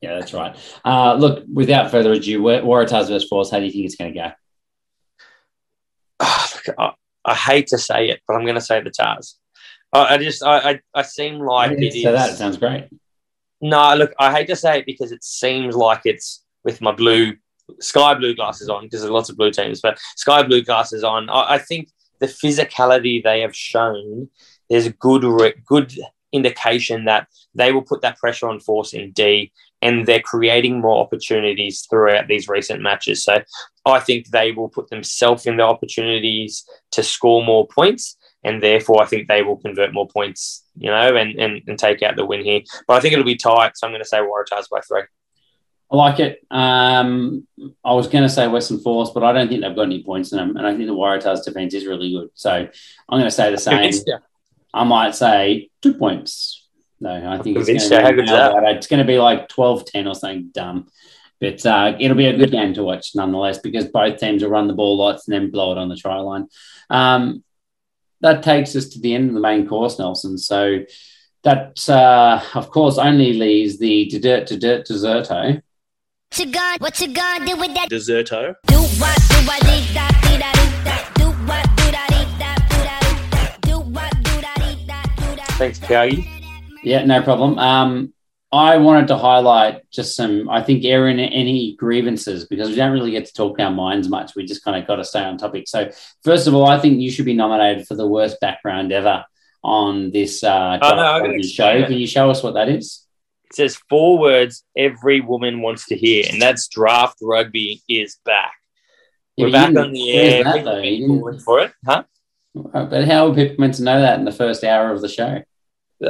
Yeah, 0.00 0.18
that's 0.18 0.34
right. 0.34 0.56
Uh, 0.84 1.14
look, 1.14 1.44
without 1.52 1.90
further 1.90 2.12
ado, 2.12 2.40
Waratahs 2.40 3.08
versus 3.08 3.28
Force, 3.28 3.50
how 3.50 3.58
do 3.58 3.66
you 3.66 3.72
think 3.72 3.86
it's 3.86 3.96
going 3.96 4.12
to 4.12 4.18
go? 4.18 4.32
Oh, 6.20 6.48
look, 6.54 6.76
I, 6.78 6.92
I, 7.24 7.34
hate 7.34 7.68
to 7.68 7.78
say 7.78 8.10
it, 8.10 8.20
but 8.26 8.34
I'm 8.34 8.42
going 8.42 8.56
to 8.56 8.60
say 8.60 8.80
the 8.82 8.90
Tars. 8.90 9.38
I, 9.92 10.14
I 10.14 10.18
just, 10.18 10.42
I, 10.42 10.70
I, 10.70 10.80
I 10.94 11.02
seem 11.02 11.38
like 11.40 11.72
it 11.72 11.94
is. 11.94 12.02
So 12.02 12.12
that 12.12 12.36
sounds 12.36 12.56
great. 12.56 12.88
No, 13.60 13.94
look, 13.94 14.12
I 14.18 14.32
hate 14.32 14.48
to 14.48 14.56
say 14.56 14.80
it 14.80 14.86
because 14.86 15.12
it 15.12 15.24
seems 15.24 15.74
like 15.74 16.02
it's 16.04 16.44
with 16.64 16.80
my 16.80 16.92
blue, 16.92 17.34
sky 17.80 18.14
blue 18.14 18.34
glasses 18.34 18.68
on 18.68 18.84
because 18.84 19.00
there's 19.00 19.10
lots 19.10 19.30
of 19.30 19.36
blue 19.36 19.50
teams, 19.50 19.80
but 19.80 19.98
sky 20.16 20.42
blue 20.42 20.62
glasses 20.62 21.02
on. 21.04 21.30
I, 21.30 21.54
I 21.54 21.58
think 21.58 21.90
the 22.20 22.26
physicality 22.26 23.22
they 23.22 23.40
have 23.40 23.56
shown, 23.56 24.28
there's 24.68 24.86
a 24.86 24.92
good, 24.92 25.22
good 25.64 25.94
indication 26.32 27.06
that 27.06 27.28
they 27.54 27.72
will 27.72 27.82
put 27.82 28.02
that 28.02 28.18
pressure 28.18 28.48
on 28.48 28.60
Force 28.60 28.92
in 28.92 29.12
D 29.12 29.52
and 29.82 30.06
they're 30.06 30.20
creating 30.20 30.80
more 30.80 31.02
opportunities 31.02 31.86
throughout 31.88 32.28
these 32.28 32.48
recent 32.48 32.82
matches. 32.82 33.24
So 33.24 33.42
I 33.84 34.00
think 34.00 34.28
they 34.28 34.52
will 34.52 34.68
put 34.68 34.90
themselves 34.90 35.46
in 35.46 35.56
the 35.56 35.62
opportunities 35.62 36.64
to 36.92 37.02
score 37.02 37.44
more 37.44 37.66
points 37.68 38.16
and 38.46 38.62
therefore 38.62 39.02
I 39.02 39.06
think 39.06 39.26
they 39.26 39.42
will 39.42 39.56
convert 39.56 39.92
more 39.92 40.06
points, 40.06 40.64
you 40.78 40.88
know, 40.88 41.16
and, 41.16 41.34
and, 41.38 41.62
and 41.66 41.78
take 41.78 42.00
out 42.02 42.14
the 42.14 42.24
win 42.24 42.44
here. 42.44 42.62
But 42.86 42.94
I 42.94 43.00
think 43.00 43.12
it'll 43.12 43.24
be 43.24 43.36
tight, 43.36 43.76
so 43.76 43.86
I'm 43.86 43.92
going 43.92 44.02
to 44.02 44.08
say 44.08 44.18
Waratahs 44.18 44.70
by 44.70 44.80
three. 44.80 45.02
I 45.90 45.96
like 45.96 46.20
it. 46.20 46.44
Um, 46.50 47.46
I 47.84 47.92
was 47.92 48.06
going 48.06 48.22
to 48.22 48.28
say 48.28 48.46
Western 48.46 48.78
Force, 48.78 49.10
but 49.10 49.24
I 49.24 49.32
don't 49.32 49.48
think 49.48 49.62
they've 49.62 49.74
got 49.74 49.82
any 49.82 50.04
points 50.04 50.30
in 50.30 50.38
them, 50.38 50.56
and 50.56 50.64
I 50.64 50.76
think 50.76 50.86
the 50.86 50.94
Waratahs 50.94 51.44
defense 51.44 51.74
is 51.74 51.86
really 51.86 52.12
good. 52.12 52.30
So 52.34 52.52
I'm 52.52 52.70
going 53.18 53.24
to 53.24 53.30
say 53.30 53.50
the 53.50 53.58
same. 53.58 53.92
I 54.72 54.84
might 54.84 55.16
say 55.16 55.70
two 55.82 55.94
points. 55.94 56.68
No, 57.00 57.10
I 57.10 57.42
think 57.42 57.58
it's 57.58 57.66
going, 57.66 57.80
to 57.80 58.22
be, 58.22 58.30
it's 58.30 58.86
going 58.86 59.00
to 59.00 59.04
be 59.04 59.18
like 59.18 59.48
12-10 59.48 60.08
or 60.08 60.14
something 60.14 60.50
dumb. 60.52 60.86
But 61.40 61.64
uh, 61.66 61.96
it'll 62.00 62.16
be 62.16 62.26
a 62.26 62.36
good 62.36 62.50
game 62.50 62.72
to 62.74 62.84
watch 62.84 63.14
nonetheless 63.14 63.58
because 63.58 63.86
both 63.86 64.18
teams 64.18 64.42
will 64.42 64.50
run 64.50 64.68
the 64.68 64.72
ball 64.72 64.96
lots 64.96 65.28
and 65.28 65.34
then 65.34 65.50
blow 65.50 65.72
it 65.72 65.78
on 65.78 65.88
the 65.88 65.96
try 65.96 66.16
line. 66.16 66.48
Um, 66.88 67.44
that 68.20 68.42
takes 68.42 68.74
us 68.76 68.88
to 68.90 69.00
the 69.00 69.14
end 69.14 69.28
of 69.28 69.34
the 69.34 69.40
main 69.40 69.66
course, 69.66 69.98
Nelson. 69.98 70.38
So 70.38 70.80
that, 71.42 71.88
uh, 71.88 72.40
of 72.54 72.70
course, 72.70 72.98
only 72.98 73.34
leaves 73.34 73.78
the 73.78 74.06
dessert 74.06 74.46
to 74.48 74.56
dirt 74.56 74.86
deserto. 74.86 75.62
What 76.30 76.38
you 76.38 76.52
gonna, 76.52 76.78
what 76.78 77.00
you 77.00 77.08
gonna 77.14 77.46
do 77.46 77.56
with 77.56 77.74
that 77.74 77.88
deserto? 77.88 78.54
Do 78.66 78.76
what, 78.76 79.16
do 79.28 79.36
what, 79.46 79.60
do 79.60 79.94
that, 79.94 80.12
do 80.24 80.38
that, 80.38 81.12
do 81.14 81.26
what, 81.46 81.76
do 81.76 81.90
that, 81.92 83.58
do 83.62 83.78
what, 83.78 84.10
do 84.24 84.40
that, 84.40 85.16
do 85.16 85.36
that. 85.36 85.54
Thanks, 85.58 85.78
Cargie. 85.78 86.28
Yeah, 86.82 87.04
no 87.04 87.22
problem. 87.22 87.58
Um, 87.58 88.12
I 88.52 88.76
wanted 88.78 89.08
to 89.08 89.16
highlight 89.16 89.90
just 89.90 90.14
some, 90.14 90.48
I 90.48 90.62
think, 90.62 90.84
Aaron, 90.84 91.18
any 91.18 91.74
grievances 91.76 92.46
because 92.46 92.68
we 92.68 92.76
don't 92.76 92.92
really 92.92 93.10
get 93.10 93.26
to 93.26 93.32
talk 93.32 93.58
our 93.58 93.72
minds 93.72 94.08
much. 94.08 94.36
We 94.36 94.46
just 94.46 94.62
kind 94.62 94.80
of 94.80 94.86
got 94.86 94.96
to 94.96 95.04
stay 95.04 95.20
on 95.20 95.36
topic. 95.36 95.66
So, 95.66 95.90
first 96.22 96.46
of 96.46 96.54
all, 96.54 96.66
I 96.66 96.78
think 96.78 97.00
you 97.00 97.10
should 97.10 97.24
be 97.24 97.34
nominated 97.34 97.86
for 97.88 97.96
the 97.96 98.06
worst 98.06 98.38
background 98.40 98.92
ever 98.92 99.24
on 99.64 100.12
this 100.12 100.44
uh, 100.44 100.78
oh, 100.80 100.94
no, 100.94 101.42
show. 101.42 101.84
Can 101.84 101.94
you 101.94 102.06
show 102.06 102.30
us 102.30 102.42
what 102.42 102.54
that 102.54 102.68
is? 102.68 103.04
It 103.50 103.56
says 103.56 103.80
four 103.88 104.18
words 104.18 104.64
every 104.76 105.20
woman 105.20 105.60
wants 105.60 105.86
to 105.86 105.96
hear, 105.96 106.24
and 106.30 106.40
that's 106.40 106.68
draft 106.68 107.18
rugby 107.20 107.82
is 107.88 108.18
back. 108.24 108.52
We're 109.36 109.52
back 109.52 109.76
on 109.76 109.92
the 109.92 110.12
air. 110.12 110.44
That, 110.44 111.42
for 111.44 111.60
it, 111.60 111.72
huh? 111.84 112.04
But 112.54 113.04
how 113.04 113.28
are 113.28 113.34
people 113.34 113.56
meant 113.58 113.74
to 113.74 113.82
know 113.82 114.00
that 114.00 114.18
in 114.18 114.24
the 114.24 114.32
first 114.32 114.64
hour 114.64 114.92
of 114.92 115.02
the 115.02 115.08
show? 115.08 115.42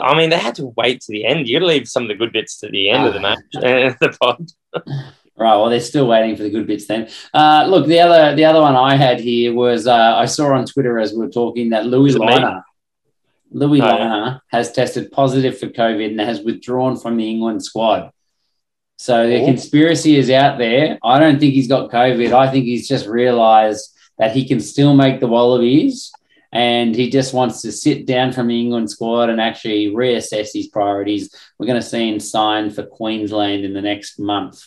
I 0.01 0.17
mean, 0.17 0.31
they 0.31 0.39
had 0.39 0.57
to 0.57 0.73
wait 0.77 1.01
to 1.03 1.13
the 1.13 1.25
end. 1.25 1.47
You 1.47 1.59
got 1.59 1.61
to 1.61 1.67
leave 1.67 1.89
some 1.89 2.05
of 2.05 2.09
the 2.09 2.15
good 2.15 2.33
bits 2.33 2.59
to 2.61 2.69
the 2.69 2.91
end 2.91 3.07
of 3.07 3.15
the 3.15 3.21
match 3.21 3.39
and 3.55 3.97
the 4.01 4.17
pod. 4.21 4.51
Right. 5.39 5.55
Well, 5.55 5.69
they're 5.69 5.81
still 5.81 6.09
waiting 6.09 6.35
for 6.35 6.43
the 6.43 6.51
good 6.51 6.67
bits 6.67 6.87
then. 6.87 7.09
Uh, 7.35 7.67
look, 7.69 7.87
the 7.87 8.01
other 8.01 8.35
the 8.35 8.45
other 8.47 8.61
one 8.61 8.75
I 8.75 8.97
had 8.97 9.21
here 9.21 9.53
was 9.53 9.87
uh, 9.87 10.17
I 10.17 10.25
saw 10.25 10.55
on 10.55 10.65
Twitter 10.65 10.99
as 10.99 11.13
we 11.13 11.19
were 11.19 11.31
talking 11.31 11.71
that 11.71 11.87
Louis 11.87 12.15
Lynagh, 12.15 12.63
Louis 13.51 13.81
oh, 13.83 13.87
yeah. 13.87 14.39
has 14.49 14.73
tested 14.73 15.13
positive 15.13 15.59
for 15.59 15.67
COVID 15.67 16.11
and 16.11 16.21
has 16.21 16.41
withdrawn 16.41 16.97
from 16.97 17.17
the 17.19 17.29
England 17.29 17.63
squad. 17.63 18.11
So 18.97 19.29
the 19.29 19.43
oh. 19.43 19.45
conspiracy 19.45 20.17
is 20.17 20.31
out 20.31 20.59
there. 20.59 20.99
I 21.05 21.19
don't 21.19 21.39
think 21.39 21.53
he's 21.53 21.69
got 21.69 21.91
COVID. 21.91 22.33
I 22.33 22.51
think 22.51 22.65
he's 22.65 22.89
just 22.89 23.07
realised 23.07 23.95
that 24.19 24.33
he 24.33 24.49
can 24.49 24.61
still 24.61 24.95
make 24.95 25.21
the 25.21 25.27
Wallabies 25.27 26.13
and 26.53 26.95
he 26.95 27.11
just 27.11 27.35
wants 27.35 27.63
to 27.63 27.73
sit 27.73 28.07
down 28.07 28.33
from 28.33 28.49
the 28.49 28.61
England 28.61 28.91
squad 28.91 29.31
and 29.31 29.41
actually 29.41 29.87
reassess 29.89 30.51
his 30.53 30.69
priorities. 30.69 31.35
We're 31.59 31.67
going 31.67 31.81
to 31.81 31.87
see 31.87 32.09
him 32.09 32.21
sign 32.21 32.71
for 32.71 32.85
Queensland 32.85 33.65
in 33.65 33.75
the 33.75 33.83
next 33.83 34.19
month. 34.19 34.63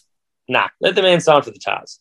Nah, 0.47 0.67
let 0.81 0.95
the 0.95 1.01
man 1.01 1.21
sign 1.21 1.41
for 1.41 1.51
the 1.51 1.59
Tars. 1.59 1.99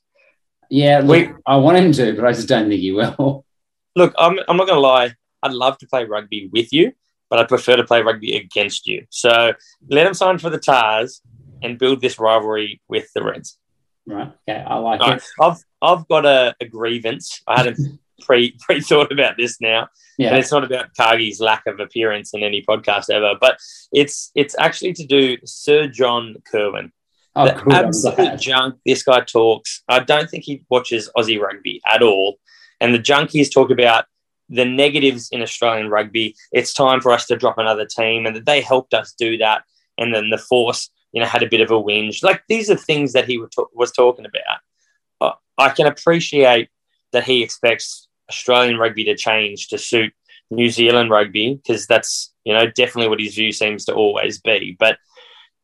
Yeah, 0.70 1.00
look, 1.00 1.28
we, 1.28 1.34
I 1.46 1.56
want 1.56 1.78
him 1.78 1.92
to, 1.92 2.14
but 2.14 2.26
I 2.26 2.32
just 2.32 2.48
don't 2.48 2.68
think 2.68 2.80
he 2.80 2.92
will. 2.92 3.44
Look, 3.96 4.14
I'm, 4.16 4.38
I'm 4.46 4.56
not 4.56 4.68
going 4.68 4.76
to 4.76 4.80
lie. 4.80 5.14
I'd 5.42 5.52
love 5.52 5.76
to 5.78 5.88
play 5.88 6.04
rugby 6.04 6.48
with 6.52 6.72
you, 6.72 6.92
but 7.30 7.40
I 7.40 7.44
prefer 7.44 7.74
to 7.74 7.84
play 7.84 8.00
rugby 8.02 8.36
against 8.36 8.86
you. 8.86 9.06
So 9.10 9.54
let 9.88 10.06
him 10.06 10.14
sign 10.14 10.38
for 10.38 10.50
the 10.50 10.58
Tars 10.58 11.20
and 11.62 11.78
build 11.78 12.00
this 12.00 12.18
rivalry 12.18 12.80
with 12.86 13.10
the 13.12 13.24
Reds. 13.24 13.58
Right. 14.06 14.32
Okay. 14.48 14.60
I 14.60 14.76
like 14.76 15.00
All 15.00 15.08
it. 15.08 15.10
Right. 15.10 15.22
I've 15.40 15.64
I've 15.82 16.08
got 16.08 16.24
a, 16.24 16.54
a 16.60 16.66
grievance. 16.66 17.42
I 17.46 17.58
hadn't 17.58 17.98
pre 18.20 18.56
pre 18.60 18.80
thought 18.88 19.12
about 19.12 19.36
this 19.36 19.60
now. 19.60 19.88
Yeah. 20.16 20.30
And 20.30 20.38
it's 20.38 20.52
not 20.52 20.64
about 20.64 20.94
Cargie's 20.98 21.40
lack 21.40 21.66
of 21.66 21.80
appearance 21.80 22.34
in 22.34 22.42
any 22.42 22.62
podcast 22.62 23.10
ever, 23.10 23.34
but 23.40 23.58
it's 23.92 24.30
it's 24.34 24.56
actually 24.58 24.92
to 24.94 25.06
do 25.06 25.36
Sir 25.44 25.86
John 25.86 26.36
Kirwan. 26.52 26.92
Oh, 27.36 27.44
the 27.46 27.52
cool. 27.52 27.72
absolute 27.72 28.40
junk 28.40 28.76
this 28.84 29.02
guy 29.02 29.20
talks. 29.20 29.82
I 29.88 30.00
don't 30.00 30.28
think 30.28 30.44
he 30.44 30.64
watches 30.68 31.10
Aussie 31.16 31.40
rugby 31.40 31.80
at 31.86 32.02
all. 32.02 32.38
And 32.80 32.92
the 32.92 32.98
junk 32.98 33.30
he's 33.30 33.50
talked 33.50 33.70
about 33.70 34.06
the 34.48 34.64
negatives 34.64 35.28
in 35.30 35.42
Australian 35.42 35.90
rugby. 35.90 36.34
It's 36.52 36.72
time 36.72 37.00
for 37.00 37.12
us 37.12 37.26
to 37.26 37.36
drop 37.36 37.58
another 37.58 37.86
team, 37.86 38.26
and 38.26 38.34
that 38.34 38.46
they 38.46 38.60
helped 38.60 38.94
us 38.94 39.14
do 39.16 39.36
that. 39.38 39.62
And 39.98 40.14
then 40.14 40.30
the 40.30 40.38
force, 40.38 40.90
you 41.12 41.20
know, 41.20 41.26
had 41.26 41.42
a 41.42 41.48
bit 41.48 41.60
of 41.60 41.70
a 41.70 41.74
whinge. 41.74 42.22
Like 42.22 42.42
these 42.48 42.70
are 42.70 42.76
things 42.76 43.12
that 43.12 43.26
he 43.26 43.38
was 43.74 43.92
talking 43.92 44.26
about. 44.26 44.60
I 45.58 45.70
can 45.70 45.86
appreciate 45.86 46.70
that 47.12 47.24
he 47.24 47.42
expects 47.42 48.07
Australian 48.30 48.78
rugby 48.78 49.04
to 49.04 49.16
change 49.16 49.68
to 49.68 49.78
suit 49.78 50.12
New 50.50 50.70
Zealand 50.70 51.10
rugby 51.10 51.54
because 51.54 51.86
that's 51.86 52.32
you 52.44 52.52
know 52.54 52.66
definitely 52.66 53.08
what 53.08 53.20
his 53.20 53.34
view 53.34 53.52
seems 53.52 53.84
to 53.86 53.94
always 53.94 54.40
be. 54.40 54.76
But 54.78 54.98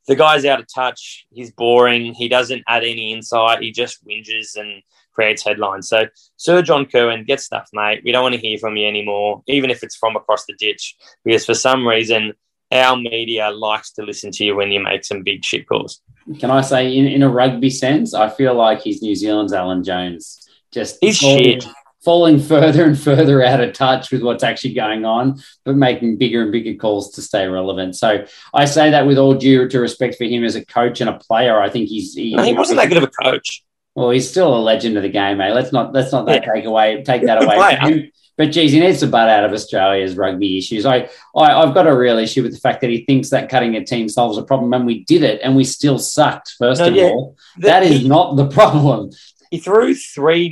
the 0.07 0.17
guy's 0.17 0.45
out 0.45 0.61
of 0.61 0.67
touch. 0.73 1.27
He's 1.33 1.51
boring. 1.51 2.13
He 2.15 2.29
doesn't 2.29 2.65
add 2.69 2.85
any 2.85 3.13
insight. 3.13 3.63
He 3.63 3.73
just 3.73 4.05
whinges 4.07 4.57
and 4.57 4.83
creates 5.13 5.45
headlines. 5.45 5.89
So 5.89 6.07
Sir 6.37 6.61
John 6.61 6.87
Kirwan, 6.87 7.25
get 7.25 7.41
stuff, 7.41 7.69
mate. 7.73 8.03
We 8.05 8.13
don't 8.13 8.23
want 8.23 8.35
to 8.35 8.41
hear 8.41 8.59
from 8.59 8.77
you 8.77 8.87
anymore, 8.87 9.43
even 9.47 9.71
if 9.71 9.83
it's 9.83 9.97
from 9.97 10.17
across 10.17 10.45
the 10.45 10.55
ditch, 10.59 10.97
because 11.25 11.47
for 11.47 11.55
some 11.55 11.87
reason 11.87 12.35
our 12.73 12.97
media 12.97 13.51
likes 13.51 13.93
to 13.93 14.03
listen 14.03 14.33
to 14.33 14.45
you 14.45 14.57
when 14.57 14.73
you 14.73 14.81
make 14.81 15.05
some 15.05 15.23
big 15.23 15.45
shit 15.45 15.69
calls. 15.69 16.01
Can 16.39 16.51
I 16.51 16.61
say, 16.63 16.97
in, 16.97 17.07
in 17.07 17.23
a 17.23 17.29
rugby 17.29 17.71
sense, 17.71 18.15
I 18.15 18.29
feel 18.29 18.55
like 18.55 18.81
he's 18.81 19.03
New 19.03 19.15
Zealand's 19.15 19.53
Alan 19.53 19.85
Jones. 19.85 20.49
Just 20.73 20.99
he's 21.01 21.17
shit 21.17 21.65
falling 22.05 22.39
further 22.41 22.85
and 22.85 22.99
further 22.99 23.43
out 23.45 23.61
of 23.61 23.73
touch 23.73 24.11
with 24.11 24.23
what's 24.23 24.45
actually 24.45 24.75
going 24.75 25.05
on, 25.05 25.41
but 25.65 25.77
making 25.77 26.19
bigger 26.19 26.43
and 26.43 26.53
bigger 26.53 26.75
calls 26.75 27.13
to 27.13 27.23
stay 27.23 27.47
relevant. 27.47 27.97
So 27.97 28.25
I 28.53 28.65
say 28.67 28.91
that 28.91 29.07
with 29.07 29.19
all 29.19 29.35
due 29.35 29.69
to 29.69 29.81
respect 29.81 30.17
for 30.17 30.25
him 30.25 30.45
as 30.45 30.55
a 30.55 30.65
coach 30.65 31.01
and 31.01 31.11
a 31.11 31.19
player. 31.19 31.61
I 31.61 31.69
think 31.69 31.89
he's 31.89 32.15
he, 32.15 32.37
he 32.43 32.55
wasn't 32.55 32.79
that 32.81 32.89
good 32.89 32.99
of 32.99 33.05
a 33.05 33.23
coach. 33.23 33.63
Well, 33.95 34.11
he's 34.11 34.29
still 34.29 34.57
a 34.57 34.59
legend 34.59 34.97
of 34.97 35.05
the 35.05 35.09
game, 35.09 35.39
mate. 35.39 35.53
Let's 35.53 35.73
not 35.73 35.93
let's 35.93 36.13
not 36.13 36.27
that 36.27 36.45
yeah. 36.45 36.53
take 36.53 36.65
away 36.65 37.03
take 37.03 37.23
that 37.23 37.43
away. 37.43 38.11
But 38.37 38.51
geez, 38.51 38.73
he 38.73 38.81
needs 38.81 38.99
to 38.99 39.07
butt 39.07 39.29
out 39.29 39.45
of 39.45 39.53
Australia's 39.53 40.17
rugby 40.17 40.59
issues. 40.59 40.85
I, 40.85 41.09
I 41.37 41.65
have 41.65 41.73
got 41.73 41.87
a 41.87 41.97
real 41.97 42.19
issue 42.19 42.43
with 42.43 42.51
the 42.53 42.59
fact 42.59 42.81
that 42.81 42.91
he 42.91 43.05
thinks 43.05 43.31
that 43.31 43.49
cutting 43.49 43.77
a 43.77 43.85
team 43.85 44.09
solves 44.09 44.37
a 44.39 44.43
problem, 44.43 44.75
and 44.75 44.85
we 44.85 45.05
did 45.05 45.23
it, 45.23 45.41
and 45.45 45.55
we 45.55 45.63
still 45.63 46.01
sucked. 46.01 46.53
First 46.59 46.81
no, 46.81 46.89
of 46.89 46.97
yeah. 46.97 47.05
all, 47.05 47.37
the, 47.57 47.69
that 47.69 47.85
is 47.85 48.01
he, 48.01 48.09
not 48.09 48.35
the 48.35 48.49
problem 48.49 49.13
he 49.55 49.61
threw 49.61 49.95
three 49.95 50.49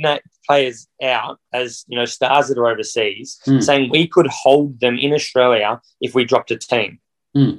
players 0.47 0.87
out 1.03 1.39
as 1.53 1.85
you 1.87 1.97
know 1.97 2.05
stars 2.05 2.47
that 2.49 2.57
are 2.57 2.67
overseas, 2.67 3.39
Hmm. 3.45 3.59
saying 3.59 3.89
we 3.91 4.07
could 4.07 4.27
hold 4.27 4.79
them 4.79 4.97
in 4.97 5.13
Australia 5.13 5.81
if 6.01 6.13
we 6.15 6.25
dropped 6.25 6.51
a 6.51 6.57
team. 6.57 6.99
Hmm. 7.35 7.51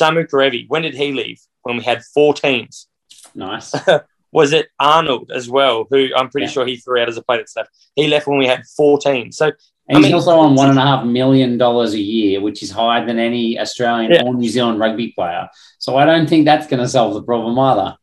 Samu 0.00 0.26
Kerevi, 0.30 0.66
when 0.68 0.82
did 0.82 0.94
he 0.94 1.12
leave? 1.12 1.40
When 1.62 1.76
we 1.76 1.82
had 1.84 2.02
four 2.14 2.34
teams. 2.34 2.86
Nice. 3.34 3.74
Was 4.32 4.52
it 4.52 4.68
Arnold 4.78 5.30
as 5.34 5.48
well, 5.48 5.86
who 5.90 6.08
I'm 6.14 6.28
pretty 6.28 6.46
Yeah. 6.46 6.52
sure 6.52 6.66
he 6.66 6.76
threw 6.76 7.00
out 7.00 7.08
as 7.08 7.16
a 7.16 7.22
player 7.22 7.38
that's 7.40 7.56
left? 7.56 7.70
He 7.96 8.06
left 8.08 8.26
when 8.26 8.38
we 8.38 8.46
had 8.46 8.62
four 8.76 8.98
teams. 8.98 9.36
So 9.38 9.46
And 9.88 9.96
I 9.96 9.96
he's 9.96 10.04
mean- 10.06 10.14
also 10.14 10.38
on 10.38 10.54
one 10.54 10.68
and 10.70 10.78
a 10.78 10.82
half 10.82 11.04
million 11.04 11.56
dollars 11.58 11.94
a 11.94 12.00
year, 12.00 12.40
which 12.40 12.62
is 12.62 12.70
higher 12.70 13.04
than 13.06 13.18
any 13.18 13.58
Australian 13.58 14.12
Yeah. 14.12 14.22
or 14.24 14.34
New 14.34 14.48
Zealand 14.48 14.78
rugby 14.78 15.08
player. 15.12 15.48
So 15.78 15.96
I 15.96 16.04
don't 16.04 16.28
think 16.28 16.44
that's 16.44 16.66
going 16.66 16.80
to 16.82 16.88
solve 16.88 17.14
the 17.14 17.22
problem 17.22 17.58
either. 17.58 17.96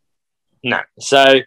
No. 0.63 0.79
So 0.99 1.41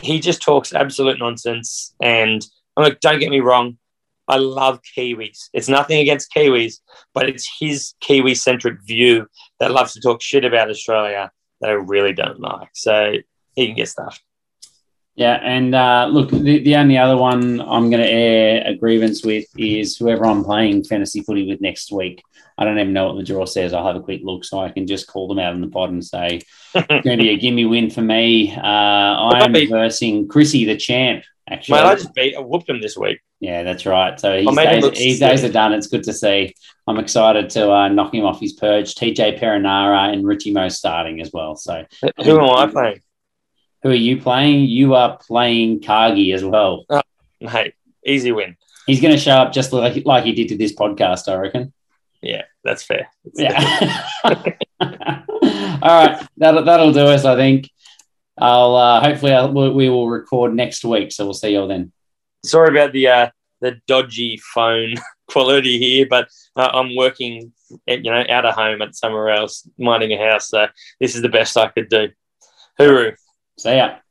he 0.00 0.20
just 0.20 0.42
talks 0.42 0.72
absolute 0.72 1.18
nonsense. 1.18 1.94
And 2.00 2.44
I'm 2.76 2.84
like, 2.84 3.00
don't 3.00 3.20
get 3.20 3.30
me 3.30 3.40
wrong. 3.40 3.78
I 4.26 4.36
love 4.36 4.80
Kiwis. 4.96 5.50
It's 5.52 5.68
nothing 5.68 5.98
against 5.98 6.32
Kiwis, 6.32 6.80
but 7.12 7.28
it's 7.28 7.48
his 7.60 7.94
Kiwi 8.00 8.34
centric 8.34 8.78
view 8.82 9.26
that 9.60 9.70
loves 9.70 9.92
to 9.94 10.00
talk 10.00 10.22
shit 10.22 10.44
about 10.44 10.70
Australia 10.70 11.30
that 11.60 11.70
I 11.70 11.74
really 11.74 12.12
don't 12.12 12.40
like. 12.40 12.70
So 12.72 13.14
he 13.54 13.66
can 13.66 13.76
get 13.76 13.88
stuffed. 13.88 14.22
Yeah, 15.16 15.34
and 15.34 15.74
uh, 15.74 16.08
look, 16.10 16.30
the, 16.30 16.58
the 16.58 16.74
only 16.74 16.98
other 16.98 17.16
one 17.16 17.60
I'm 17.60 17.88
going 17.88 18.02
to 18.02 18.08
air 18.08 18.64
a 18.66 18.74
grievance 18.74 19.24
with 19.24 19.46
is 19.56 19.96
whoever 19.96 20.26
I'm 20.26 20.42
playing 20.42 20.84
fantasy 20.84 21.22
footy 21.22 21.46
with 21.48 21.60
next 21.60 21.92
week. 21.92 22.22
I 22.58 22.64
don't 22.64 22.78
even 22.78 22.92
know 22.92 23.06
what 23.06 23.16
the 23.16 23.24
draw 23.24 23.46
says. 23.46 23.72
I'll 23.72 23.86
have 23.86 23.96
a 23.96 24.00
quick 24.02 24.22
look 24.24 24.44
so 24.44 24.58
I 24.58 24.70
can 24.70 24.86
just 24.86 25.06
call 25.06 25.28
them 25.28 25.38
out 25.38 25.54
in 25.54 25.60
the 25.60 25.68
pod 25.68 25.90
and 25.90 26.04
say, 26.04 26.40
it's 26.74 27.04
going 27.04 27.18
to 27.18 27.22
be 27.22 27.30
a 27.30 27.36
gimme 27.36 27.64
win 27.64 27.90
for 27.90 28.02
me. 28.02 28.54
Uh, 28.54 28.60
I'm 28.60 29.52
Might 29.52 29.52
be. 29.52 29.66
versing 29.66 30.26
Chrissy, 30.26 30.64
the 30.64 30.76
champ, 30.76 31.24
actually. 31.48 31.78
Mate, 31.80 31.86
I 31.86 31.94
just 31.94 32.14
beat, 32.14 32.36
I 32.36 32.40
whooped 32.40 32.68
him 32.68 32.80
this 32.80 32.96
week. 32.96 33.20
Yeah, 33.38 33.62
that's 33.62 33.86
right. 33.86 34.18
So 34.18 34.38
his, 34.38 34.58
I 34.58 34.80
days, 34.80 34.98
his 34.98 35.18
days 35.20 35.44
are 35.44 35.52
done. 35.52 35.74
It's 35.74 35.86
good 35.86 36.04
to 36.04 36.12
see. 36.12 36.54
I'm 36.86 36.98
excited 36.98 37.50
to 37.50 37.70
uh, 37.70 37.88
knock 37.88 38.14
him 38.14 38.24
off 38.24 38.40
his 38.40 38.54
purge. 38.54 38.94
TJ 38.94 39.38
Perenara 39.38 40.12
and 40.12 40.26
Richie 40.26 40.52
Mo 40.52 40.68
starting 40.68 41.20
as 41.20 41.30
well. 41.32 41.54
So 41.56 41.84
Who 42.24 42.40
am 42.40 42.50
I 42.50 42.66
playing? 42.66 43.00
Who 43.84 43.90
are 43.90 43.94
you 43.94 44.20
playing? 44.20 44.64
You 44.64 44.94
are 44.94 45.18
playing 45.18 45.82
Cargie 45.82 46.32
as 46.32 46.42
well. 46.42 46.86
Hey, 47.38 47.74
easy 48.04 48.32
win. 48.32 48.56
He's 48.86 49.02
going 49.02 49.12
to 49.12 49.20
show 49.20 49.32
up 49.36 49.52
just 49.52 49.74
like, 49.74 50.04
like 50.06 50.24
he 50.24 50.32
did 50.32 50.48
to 50.48 50.56
this 50.56 50.74
podcast, 50.74 51.30
I 51.30 51.36
reckon. 51.36 51.72
Yeah, 52.22 52.44
that's 52.64 52.82
fair. 52.82 53.10
Yeah. 53.34 54.08
All 54.24 56.06
right, 56.06 56.26
that'll 56.38 56.64
that'll 56.64 56.92
do 56.92 57.00
us. 57.00 57.26
I 57.26 57.36
think. 57.36 57.70
I'll 58.38 58.74
uh, 58.74 59.02
hopefully 59.02 59.32
I'll, 59.32 59.52
we 59.52 59.68
we 59.68 59.90
will 59.90 60.08
record 60.08 60.54
next 60.54 60.82
week, 60.82 61.12
so 61.12 61.26
we'll 61.26 61.34
see 61.34 61.52
you 61.52 61.60
all 61.60 61.68
then. 61.68 61.92
Sorry 62.42 62.70
about 62.70 62.92
the 62.92 63.06
uh, 63.08 63.30
the 63.60 63.80
dodgy 63.86 64.40
phone 64.54 64.94
quality 65.28 65.78
here, 65.78 66.06
but 66.08 66.28
uh, 66.56 66.70
I'm 66.72 66.96
working, 66.96 67.52
at, 67.86 68.02
you 68.02 68.10
know, 68.10 68.24
out 68.28 68.46
of 68.46 68.54
home 68.54 68.80
at 68.80 68.96
somewhere 68.96 69.28
else, 69.28 69.68
minding 69.78 70.12
a 70.12 70.30
house. 70.30 70.48
So 70.48 70.66
this 71.00 71.14
is 71.14 71.20
the 71.22 71.28
best 71.28 71.56
I 71.58 71.68
could 71.68 71.90
do. 71.90 72.08
Hooroo. 72.80 73.14
See 73.56 73.76
ya. 73.76 74.03